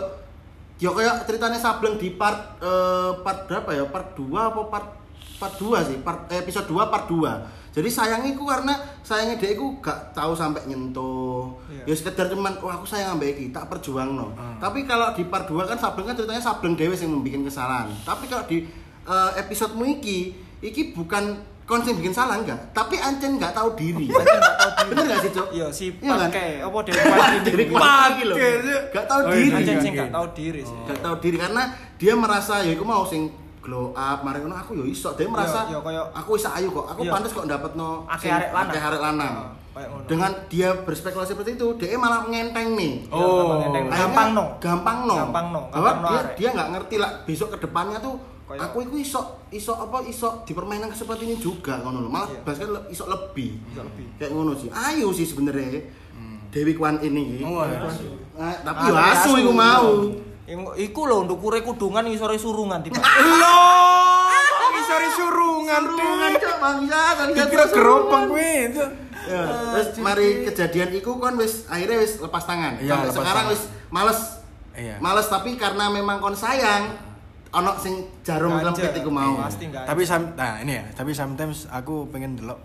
[0.77, 3.83] ya kayak ceritanya Sableng di part eh, part berapa ya?
[3.89, 4.87] Part 2 apa part
[5.37, 5.97] part 2 sih?
[6.01, 8.73] Part eh, episode 2 part 2 jadi sayangnya ku karena
[9.05, 11.53] sayangnya dia ku gak tahu sampai nyentuh.
[11.69, 11.85] Iya.
[11.85, 15.45] ya sekedar cuman wah aku sayang ambek iki tak perjuang no tapi kalau di part
[15.45, 17.85] 2 kan Sableng kan ceritanya Sableng dewe yang membuat kesalahan.
[18.01, 18.65] Tapi kalau di
[19.05, 24.07] eh, episode iki iki bukan kon sing bikin salah enggak tapi Ancen nggak tahu diri
[24.07, 24.87] Ancen tahu diri.
[24.87, 26.19] bener gak sih cok iya si Iya kan?
[26.25, 26.95] pakai apa dewe
[27.67, 28.35] Kwan iki lho.
[28.35, 28.51] Pakai.
[28.87, 29.43] Gak tahu Oh, diri.
[29.43, 29.83] iya, Ancen iya.
[29.83, 31.63] sing gak tahu diri sih Gak tahu diri karena
[31.95, 33.27] dia merasa ya aku mau sing
[33.59, 35.11] glow up, mari aku ya iso.
[35.11, 36.87] Dia merasa iya, kayak- aku iso ayu kok.
[36.87, 37.11] Aku Iya.
[37.11, 38.71] pantas kok dapatno Akeh arek lanang.
[38.71, 39.33] akeh arek lanang.
[40.07, 43.11] Dengan dia berspekulasi seperti itu, dia malah ngenteng nih.
[43.11, 43.59] Oh.
[43.91, 45.15] Gampang no Gampang no.
[45.19, 48.15] Gampang no, no dia dia nggak ngerti lah besok ke depannya tuh
[48.47, 52.09] Kayak- aku itu iso iso apa iso dipermainkan seperti ini juga ngono lho.
[52.09, 52.41] Malah Iya.
[52.41, 53.59] bahkan le- iso lebih.
[53.67, 54.05] Iso lebih.
[54.15, 54.69] Kayak ngono sih.
[54.71, 55.83] Ayu sih sebenarnya.
[56.47, 57.43] Dewi Kwan ini.
[57.43, 57.83] Oh, iya.
[58.39, 59.87] Eh, tapi Ah, yo asu iku mau.
[60.47, 63.03] Iku- Iku lho ndukure kudungan ngisore surungan tiba.
[63.03, 63.59] Lo,
[64.71, 68.51] ngisori surungan Surungan cok bangsa kan Dikira gerobak gue.
[69.27, 69.43] Ya,
[69.75, 72.79] terus mari kejadian iku kon wis akhirnya wis lepas tangan.
[72.79, 74.39] Iya, sekarang wis males.
[74.71, 74.95] Iya.
[74.97, 76.95] Males tapi karena memang kon sayang
[77.47, 79.39] ono sing jarum lempit iku mau.
[79.39, 79.87] Pasti enggak.
[79.87, 82.59] Tapi sam nah ini ya, tapi sometimes aku pengen delok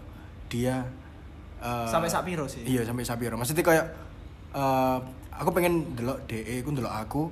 [0.50, 0.82] dia
[1.62, 2.66] eh, Sampai sak piro sih?
[2.66, 3.38] Iya, sampai sapiro.
[3.38, 3.84] Maksudnya kayak
[4.52, 4.96] eh,
[5.32, 7.22] aku pengen delok DE, aku delok aku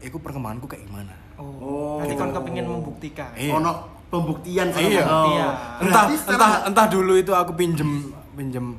[0.00, 1.14] iku perkembanganku kayak gimana.
[1.34, 1.50] Oh.
[1.58, 1.94] Oh.
[1.98, 3.30] Berarti kon kepengin membuktikan.
[3.34, 3.58] Iya.
[3.58, 3.72] Ono
[4.08, 5.02] pembuktian sama Iya.
[5.02, 5.46] Iya.
[5.82, 8.78] Entah entah entah dulu itu aku pinjem pinjem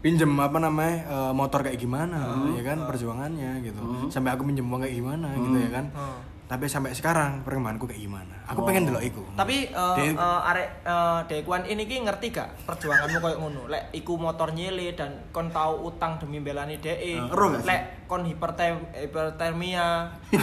[0.00, 2.24] pinjem apa namanya eh, motor kayak gimana
[2.56, 6.16] ya kan perjuangannya gitu sampai aku pinjem uang kayak gimana gitu ya kan Hmm.
[6.50, 10.68] Tapi sampai sekarang perkembanganku kayak gimana aku pengen delok iku Tapi eh, Dia- eh, arek
[10.82, 13.62] eh, Dekwan ini ki ngerti gak perjuanganmu koyo ngono?
[13.64, 16.90] Lek iku motor nyele dan kon tau utang demi belani DE.
[16.90, 17.70] Eh, gak sih?
[17.70, 20.10] Lek kon hipertem hipertermia.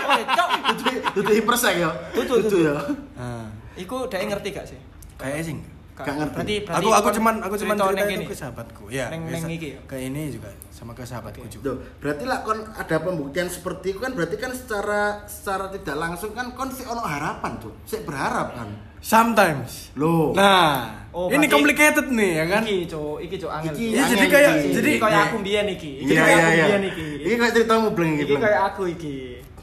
[0.00, 0.48] Oh, cok.
[0.72, 1.90] Dudu dudu hipersek ya.
[2.10, 2.58] Dudu dudu.
[2.64, 2.74] ya.
[3.14, 3.44] Ah,
[3.76, 4.80] Iku DE ngerti gak sih?
[5.14, 5.56] kayaknya sih
[6.02, 6.34] Gak ngerti.
[6.34, 9.44] Berarti, berarti aku aku cuman aku cuman cerita cerita itu ke sahabatku ya Neng- neng
[9.48, 9.80] iki ya?
[9.84, 13.98] ke ini juga sama ke sahabatku juga Tuh, berarti lah kon ada pembuktian seperti itu
[13.98, 17.72] kan berarti kan secara secara tidak langsung kan kon sih ono harapan tuh.
[17.82, 18.70] Sik berharap kan.
[19.00, 20.32] sometimes Loh.
[20.32, 23.72] nah Oh, ini complicated nih ya kan Iki, cok, iki cok angel.
[23.72, 24.68] Iki Iya, jadi kayak- iki.
[24.70, 25.24] jadi- Iki kayak Iya.
[25.24, 25.90] aku mbiyen iki.
[25.96, 26.62] Iki Iya kayak iya aku iya.
[26.62, 27.06] mbiyen iki.
[27.18, 28.22] Iki kayak ceritamu bleng iki.
[28.22, 29.16] Iki kayak aku iki.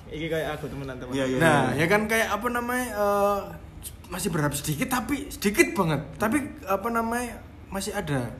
[0.09, 1.13] Iki kayak aku temenan-teman.
[1.13, 1.37] Iya, iya.
[1.37, 3.37] nah ya kan kayak apa namanya eh,
[4.07, 7.35] masih berharap sedikit tapi sedikit banget tapi apa namanya
[7.67, 8.31] masih ada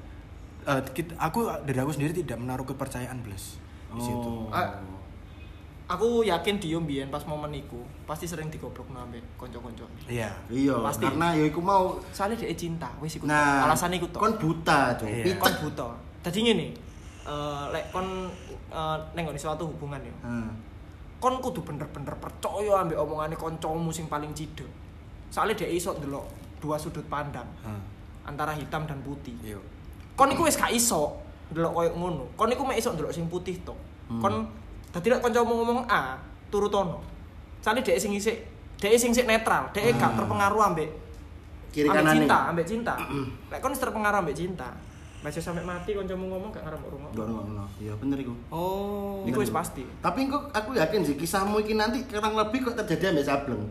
[0.63, 4.51] eh, kita- aku dari aku sendiri tidak menaruh kepercayaan plus di situ Oh.
[4.51, 4.79] Ah,
[5.87, 9.87] aku yakin Dio mbiyen pas momen iku pasti sering digoblok ambek kanca-kanca.
[10.05, 10.27] Iya.
[10.47, 11.03] Iya, Pasti.
[11.03, 13.23] karena ya iku mau Soalnya dia cinta, wis iku.
[13.23, 14.19] nah alasan iku tok.
[14.19, 15.07] kon buta, Cuk.
[15.07, 15.35] Iya.
[15.35, 15.87] Kon buta.
[16.21, 16.67] Dadi ngene.
[17.23, 18.27] Eh lek kon
[18.69, 20.15] eh, nenggoni suatu hubungan ya.
[20.23, 20.51] Hmm.
[21.17, 24.67] Kon kudu bener-bener percaya ambek omongane kancamu sing paling cidek.
[25.27, 26.25] Soalnya dia iso ndelok
[26.57, 27.81] dua sudut pandang Hmm.
[28.23, 29.35] antara hitam dan putih.
[29.39, 29.59] Iya.
[30.13, 31.15] Kon iku wis gak iso
[31.49, 32.25] ndelok koyo ngono.
[32.33, 33.77] Kon iku mek iso ndelok sing putih tok.
[34.07, 34.19] Hmm.
[34.19, 34.33] Kon
[34.89, 36.17] dadi lek kancamu ngomong A,
[36.47, 37.03] turutono.
[37.59, 38.35] Soalnya dia sing isik
[38.77, 40.15] dia sing sik netral, dia gak Ah.
[40.15, 40.89] terpengaruh ambek
[41.67, 42.93] Kiri ambek kanan cinta, ambek cinta.
[43.51, 44.69] Lek kon terpengaruh ambek cinta.
[45.17, 47.09] Masih sampai mati kancamu ngomong gak ngarep rumah.
[47.09, 47.65] Enggak ngono.
[47.77, 48.33] Iya bener iku.
[48.49, 49.25] Oh.
[49.25, 49.81] Iku wis pasti.
[49.97, 53.65] Tapi kok aku yakin sih kisahmu iki nanti kurang lebih kok terjadi ambek Sableng.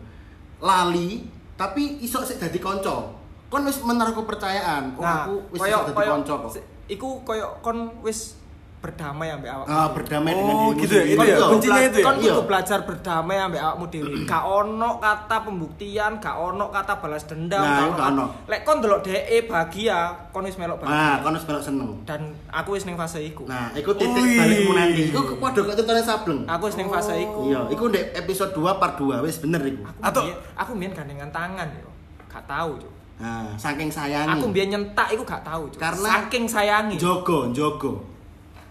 [0.59, 1.23] Lali
[1.57, 3.11] tapi iso sik dadi kanca.
[3.49, 4.95] Kon wis menaruh kepercayaan.
[4.95, 6.53] Oh, aku wis dadi kanca kok.
[6.87, 8.37] Iku koyo kon wis
[8.77, 9.73] berdamai ambek awakmu.
[9.73, 11.11] Ah, berdamai Oh, dengan dirimu gitu ya, sendiri.
[11.11, 11.47] itu ya, Iya.
[11.49, 12.05] kuncinya itu ya?
[12.05, 12.45] Kon kudu Iya.
[12.45, 14.13] belajar berdamai ambek awakmu dhewe.
[14.29, 18.25] Gak ono kata pembuktian, gak ono kata balas dendam, Nah, gak ono.
[18.45, 19.99] Lek kon delok dhek bahagia,
[20.29, 20.93] kon wis melok bahagia.
[20.93, 21.89] Nah, kon wis melok seneng.
[22.05, 23.43] Dan aku wis ning fase iku.
[23.43, 25.03] Nah, iku titik balikmu nanti.
[25.09, 26.41] Iku padha kok tetone Sableng.
[26.45, 27.41] Aku wis ning fase iku.
[27.49, 29.83] Iya, iku ndek episode 2 part 2 wis bener iku.
[29.99, 30.21] Atau
[30.53, 31.89] aku mbiyen gandengan tangan yo.
[32.27, 32.93] Gak tahu, Cuk.
[33.17, 34.29] Nah, saking sayangi.
[34.29, 35.81] Aku mbiyen nyentak iku gak tahu, Cuk.
[35.81, 36.95] Karena- saking sayangi.
[36.95, 38.16] jogo, jogo.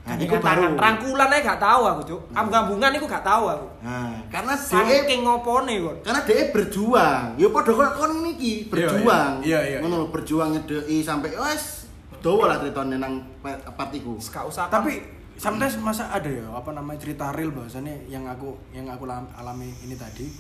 [0.07, 0.79] Nah, iku baru.
[0.79, 2.21] Rangkulan aja gak tahu aku, Cuk.
[2.31, 3.67] Ambung-ambungan iku gak tahu aku.
[3.83, 5.97] Nah, karena Saking ngopone kon.
[6.01, 7.35] karena dia berjuang.
[7.35, 9.43] Ya padha kok kon niki berjuang.
[9.43, 9.79] Iya, iya, iya.
[9.83, 11.91] Ngono lho, berjuang ngedeki sampai wes
[12.23, 14.15] dawa lah ceritane nang pe- part iku.
[14.17, 15.03] Gak usah Tapi
[15.35, 19.69] sometimes masa ada ya apa namanya cerita real bahwasannya yang aku yang aku lam- alami
[19.83, 20.31] ini tadi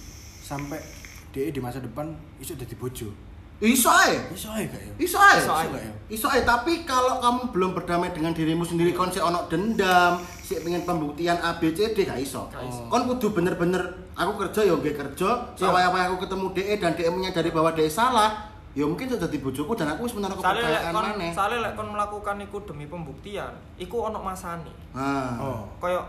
[0.40, 0.78] sampai
[1.28, 2.06] dia di masa depan
[2.38, 3.10] isu jadi bojo.
[3.56, 4.20] Iso ae.
[4.36, 4.92] Iso aja gak ya?
[5.00, 5.38] Iso ae.
[5.40, 5.66] Iso ae.
[5.72, 5.90] ya?
[6.06, 10.60] Iso ae, tapi kalau kamu belum berdamai dengan dirimu sendiri kon sik ono dendam, sik
[10.60, 12.52] pengen pembuktian A B C D gak iso.
[12.52, 12.84] Iso.
[12.86, 13.80] Kon kudu bener-bener
[14.12, 18.52] aku kerja ya nggih kerja, sawaya-waya aku ketemu DE dan DE menyadari bahwa DE salah,
[18.76, 21.32] ya mungkin sudah dadi bojoku dan aku wis menaruh kepercayaan maneh.
[21.32, 24.68] soalnya lek kon melakukan iku demi pembuktian, iku ono masane.
[24.92, 25.32] Nah.
[25.40, 25.60] Oh.
[25.80, 26.04] Kayak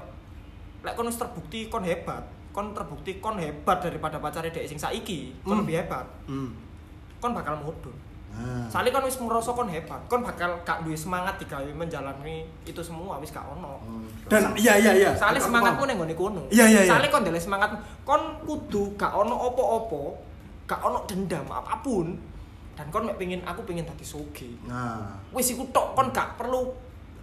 [0.84, 5.32] lek kon wis terbukti kon hebat, kon terbukti kon hebat daripada pacare dek sing saiki,
[5.41, 5.61] kon Hmm.
[5.64, 6.06] lebih hebat.
[6.28, 6.66] Hmm.
[7.18, 7.95] Kon bakal mudun.
[8.27, 8.69] Nah.
[8.69, 13.18] Soalnya kon wis ngerasa kon hebat, kon bakal gak duwe semangat digawe menjalani itu semua
[13.18, 13.81] wis gak ono.
[14.30, 15.11] Dan iya iya iya.
[15.14, 15.89] Soalnya Aku semangatmu paham.
[15.89, 16.41] ning nggone kono.
[16.48, 16.89] Iya, iya, iya.
[16.91, 17.69] Soalnya kon ndelok semangat,
[18.06, 20.22] kon kudu gak ono opo-opo,
[20.65, 22.14] gak ono dendam apa pun.
[22.77, 24.53] Dan kon mek pengin aku pengen dadi sugih.
[24.69, 25.18] Nah.
[25.34, 26.69] wis iku tok kon gak perlu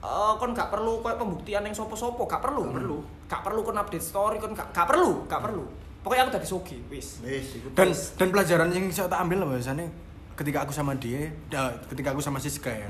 [0.03, 2.99] eh, kon gak perlu koyo pembuktian yang sopo-sopo gak perlu Gak perlu.
[3.25, 5.63] gak perlu kon update story kon gak gak perlu gak perlu
[6.05, 7.19] pokoknya aku tadi sogi wis.
[7.19, 7.73] Wis iku.
[7.73, 9.89] dan dan pelajaran yang saya tak ambil bahwasannya
[10.35, 12.89] ketika aku sama dia da- ketika aku sama Siska ya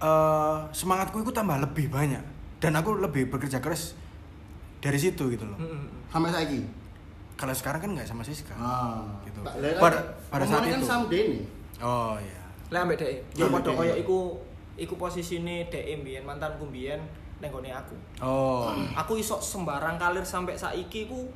[0.00, 2.22] eh, semangatku itu tambah lebih banyak.
[2.56, 3.92] Dan aku lebih bekerja keras
[4.78, 5.58] dari situ gitu loh.
[6.08, 6.60] Sampai saiki.
[7.34, 9.02] kalau sekarang kan nggak sama Siska Ah.
[9.24, 9.42] gitu.
[9.42, 9.98] Kan pada
[10.30, 10.76] pada saat omongannya itu.
[10.78, 11.40] kan sama Denny.
[11.82, 12.40] oh iya.
[12.70, 14.00] Lah ambek Iya, ya padha koyo dhek.
[14.00, 14.18] iku
[14.76, 17.02] iku posisine dhek mbiyen mantanku mbiyen
[17.42, 17.98] ning gone aku.
[18.22, 18.70] Oh.
[18.94, 21.26] Aku iso sembarang kalir sampai saiki ku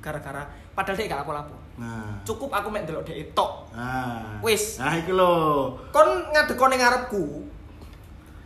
[0.00, 2.12] gara-gara padahal dhek gak apa-apa Nah.
[2.24, 4.36] cukup aku mek ndelok dhek tok Nah.
[4.40, 4.76] Wis.
[4.76, 5.72] Nah, iki lho.
[5.88, 6.28] kon
[6.66, 7.48] ning ngarepku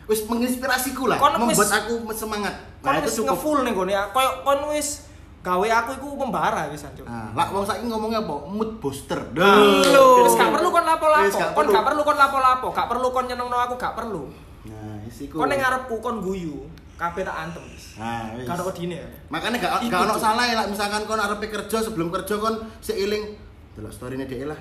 [0.04, 2.54] Wis menginspirasiku lah, Kon wis- membuat aku semangat.
[2.78, 5.08] kon Nah, itu wis ngefull ning gone aku koyo kon wis
[5.40, 8.44] gawe aku iku membara wis anjuk Nah, lah wong saiki ngomongnya apa?
[8.46, 9.16] Mood booster.
[9.32, 11.24] Lho, wis gak perlu kon lapo-lapo.
[11.24, 14.28] Wis Kon gak perlu kon lapo-lapo, gak perlu kon nyenengno aku, gak perlu.
[14.64, 15.36] Nah, wis iku.
[15.36, 16.68] Kon ning ngarepku kon guyu,
[17.04, 17.84] kabeh tak antem wis.
[18.00, 18.46] Nah, wis.
[18.48, 18.98] Ono wedine.
[19.28, 23.36] Makanya gak gak ono salah ya lah misalkan kon arepe kerja sebelum kerja kon seiling
[23.76, 24.58] delok storyne dhek lah.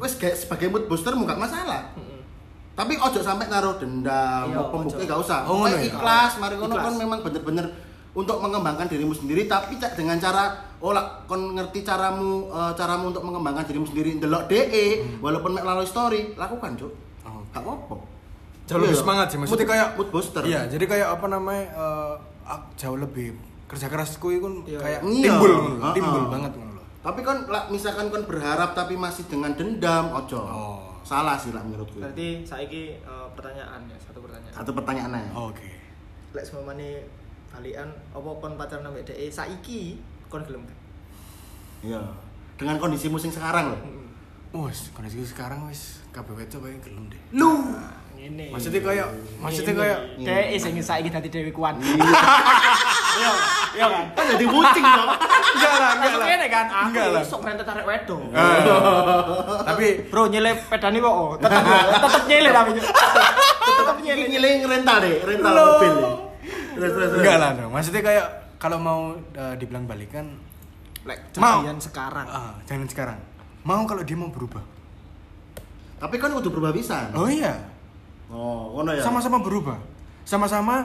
[0.00, 1.96] Wis kayak sebagai mood booster gak masalah.
[1.96, 2.20] Heeh.
[2.76, 5.48] Tapi ojo sampai naruh dendam, Iya, mau pembukti gak usah.
[5.48, 5.88] Oh, ngono ya?
[5.88, 7.66] ikhlas, mari ngono kon memang bener-bener
[8.16, 13.12] untuk mengembangkan dirimu sendiri tapi cak dengan cara oh lah kon ngerti caramu eh, caramu
[13.12, 16.92] untuk mengembangkan dirimu sendiri ndelok DE walaupun mek melalui story lakukan cuk
[17.28, 18.15] Oh, gak apa-apa
[18.66, 19.00] jauh lebih Iya.
[19.00, 22.14] semangat sih maksudnya kayak mood booster iya jadi kayak apa namanya eh,
[22.44, 23.34] ak- jauh lebih
[23.64, 24.78] kerja kerasku itu Iya.
[24.78, 25.22] kayak Iya.
[25.24, 25.94] timbul ngono lho, Heeh.
[25.94, 26.84] timbul banget ngono lho.
[27.00, 30.82] tapi kan lah, misalkan kon berharap tapi masih dengan dendam ojo Oh.
[31.00, 34.52] salah sih lah menurutku Berarti saiki eh, pertanyaan ya, satu pertanyaan.
[34.52, 35.70] satu pertanyaan aja oke
[36.32, 37.06] Lek semamane
[37.48, 40.66] balikan apa kon pacaran ambek dhek saiki kon gelem
[41.80, 42.02] iya
[42.54, 44.04] dengan kondisi musim sekarang loh Heeh.
[44.58, 47.20] Wes, kondisi sekarang wes kabeh wedok kayak gelem deh.
[47.30, 47.76] lu
[48.26, 48.46] Ngene.
[48.50, 49.06] Maksudnya kayak
[49.38, 51.78] maksudnya kayak dhek sing saiki dadi dewi kuat.
[53.16, 53.30] iya
[53.72, 56.26] iya kan kan jadi bucing dong enggak lah, enggak lah.
[56.26, 57.22] ngene kan, aku Enggak lah.
[57.22, 58.18] sok rentet tarik wedo.
[58.28, 58.60] Eh,
[59.62, 61.08] Tapi Bro, nyele pedani kok.
[61.08, 61.32] oh.
[61.38, 61.62] Tetep
[61.96, 62.70] tetep nyele tapi.
[62.76, 64.24] Tetep nyele.
[64.28, 65.94] ngiling rental deh rental mobil
[66.76, 67.72] enggak lah, no.
[67.72, 68.26] maksudnya kayak
[68.58, 70.36] kalau mau eh, dibilang balikan
[71.06, 71.62] Lek Mau.
[71.78, 72.26] sekarang.
[72.26, 73.18] ah, jangan sekarang
[73.62, 74.60] mau kalau dia mau berubah
[75.96, 77.08] Tapi kan udah berubah bisa.
[77.16, 77.56] oh iya
[78.26, 79.00] Oh, ngono ya.
[79.00, 79.78] sama-sama berubah
[80.22, 80.82] sama-sama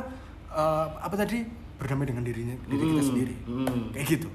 [0.48, 1.42] eh, apa tadi
[1.76, 3.84] berdamai dengan dirinya diri kita Hmm, sendiri hmm.
[3.92, 4.30] kayak gitu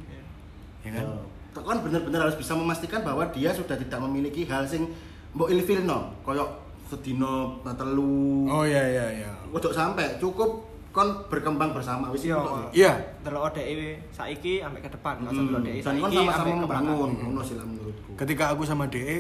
[0.82, 1.06] ya kan
[1.54, 1.62] Ya.
[1.62, 4.90] kan bener-bener harus bisa memastikan bahwa dia sudah tidak memiliki hal sing
[5.32, 6.50] mbok ilfilno, koyok
[6.86, 8.46] sedino telu.
[8.46, 12.40] oh iya iya iya Untuk sampai cukup kon berkembang bersama wis Iya.
[12.72, 13.66] iya Delok dhek
[14.10, 16.84] saiki ambek ke depan, Hmm, delok dhek Dan saiki kon sama-sama ambek ke belakang.
[16.84, 18.10] membangun, ngono sih menurutku.
[18.16, 19.18] ketika aku sama DE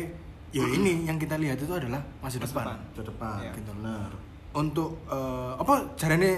[0.50, 2.78] ya ini yang kita lihat itu adalah masa Masa depan depan.
[2.92, 3.50] Ke depan, Iya.
[3.54, 4.10] gitu bener.
[4.52, 6.32] untuk eh, apa caranya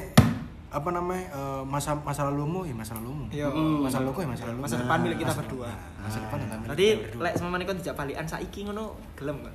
[0.68, 3.46] apa namanya eh, masa masa lalumu ya masa lalumu Iya.
[3.46, 3.80] Hmm.
[3.80, 5.70] masa laluku ya masa lalu Masa depan milik kita berdua.
[5.96, 7.22] masa depan adalah milik Tadi kita berdua.
[7.22, 9.54] lek sama manikon dijak balikan saiki ngono gelem kan.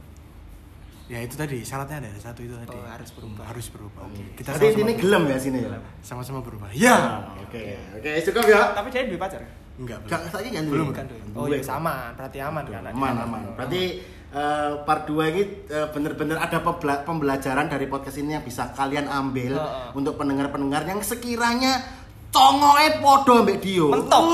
[1.04, 3.44] ya itu tadi syaratnya ada satu itu tadi Oh, harus berubah.
[3.46, 4.02] harus berubah
[4.34, 5.76] kita Jadi ini gelem ya sini ya.
[6.00, 6.96] sama-sama berubah ya
[7.44, 8.72] Oke, oke cukup ya.
[8.72, 9.44] Tapi dia duwe pacar.
[9.76, 11.06] enggak Gak saiki kan Belum, Kan.
[11.34, 12.82] Oh iya sama, berarti aman kan.
[12.88, 14.00] aman aman berarti
[14.34, 19.06] eh, part 2 ini eh, bener-bener ada pembela- pembelajaran dari podcast ini yang bisa kalian
[19.06, 19.88] ambil Heeh.
[19.94, 24.26] untuk pendengar-pendengar yang sekiranya congoe podo mbek Dio Mentok.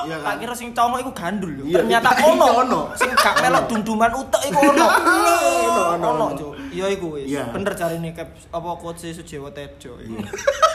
[0.00, 0.36] Iya Tak kan?
[0.40, 1.52] kira sing congok iku gandul.
[1.60, 2.46] Iya, Ternyata iya, ono.
[2.58, 2.80] ono.
[2.96, 4.86] Sing gak melok dunduman utek iku ono.
[4.88, 6.26] Ono, ono, Ono.
[6.32, 6.52] Cuk.
[6.70, 7.28] Iya iku wis.
[7.28, 7.52] Iya.
[7.52, 10.00] Bener jarine cap apa quotes Sujiwo Tejo.
[10.00, 10.16] iku.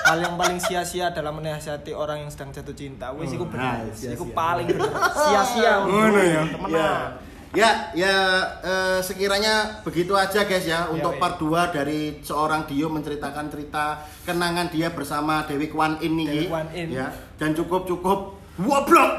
[0.05, 3.09] Hal yang paling sia-sia dalam menasihati orang yang sedang jatuh cinta.
[3.11, 3.65] Wis iku bener.
[3.65, 4.13] Nah, sia-sia.
[4.13, 4.91] Iku paling bener.
[5.17, 5.71] Sia-sia.
[5.81, 6.41] Ngono ya.
[6.45, 7.09] Temenan.
[7.55, 8.15] Ya, ya, ya
[8.61, 11.21] eh, sekiranya begitu aja guys ya untuk iya.
[11.23, 16.67] part 2 dari seorang Dio menceritakan cerita kenangan dia bersama Dewi Kwan ini Dewi Kwan
[16.75, 16.91] In.
[16.91, 17.07] ya
[17.39, 19.11] dan cukup cukup woblok.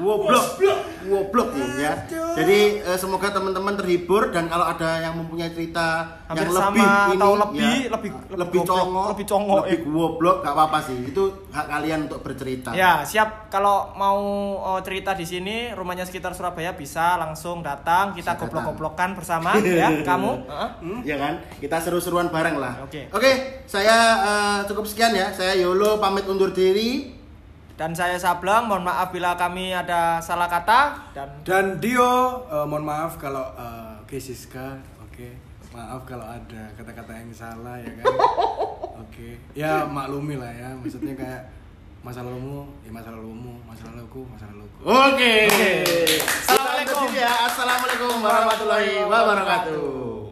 [0.00, 0.46] Woblok.
[1.06, 1.48] Woblok.
[1.76, 1.92] Ya.
[2.32, 6.86] Jadi eh, semoga teman-teman terhibur dan kalau ada yang mempunyai cerita Hampir yang sama lebih
[6.88, 9.92] ini atau lebih- ya, lebih- lebih congok lebih congok, lebih eh.
[9.92, 10.98] woblok gak apa-apa sih.
[11.12, 11.22] Itu
[11.52, 12.72] hak kalian untuk bercerita.
[12.72, 13.52] Ya, siap.
[13.52, 14.18] Kalau mau
[14.58, 18.16] oh, cerita di sini rumahnya sekitar Surabaya bisa langsung datang.
[18.16, 20.32] Kita goblok-goblokan bersama ya kamu.
[21.04, 21.44] Ya kan?
[21.60, 22.80] Kita seru-seruan bareng lah.
[22.80, 23.12] Oke.
[23.68, 25.28] saya eh, cukup sekian ya.
[25.36, 27.16] Saya Yolo pamit undur diri
[27.76, 32.88] Dan saya Sableng, mohon maaf bila kami ada salah kata dan dan Dio eh, mohon
[32.88, 35.28] maaf kalau eh, oke Siska oke.
[35.76, 38.08] Maaf kalau ada kata-kata yang salah ya kan?
[38.96, 39.36] Oke.
[39.52, 40.72] Ya maklumi lah ya.
[40.72, 41.52] Maksudnya kayak
[42.00, 43.60] masa lalumu ya masa lalumu.
[43.68, 44.80] Masa laluku masa laluku.
[44.80, 45.34] Oke.
[46.24, 46.80] Assalamualaikum.
[46.80, 47.32] Kita undur diri ya.
[47.44, 50.25] Assalamualaikum warahmatullahi wabarakatuh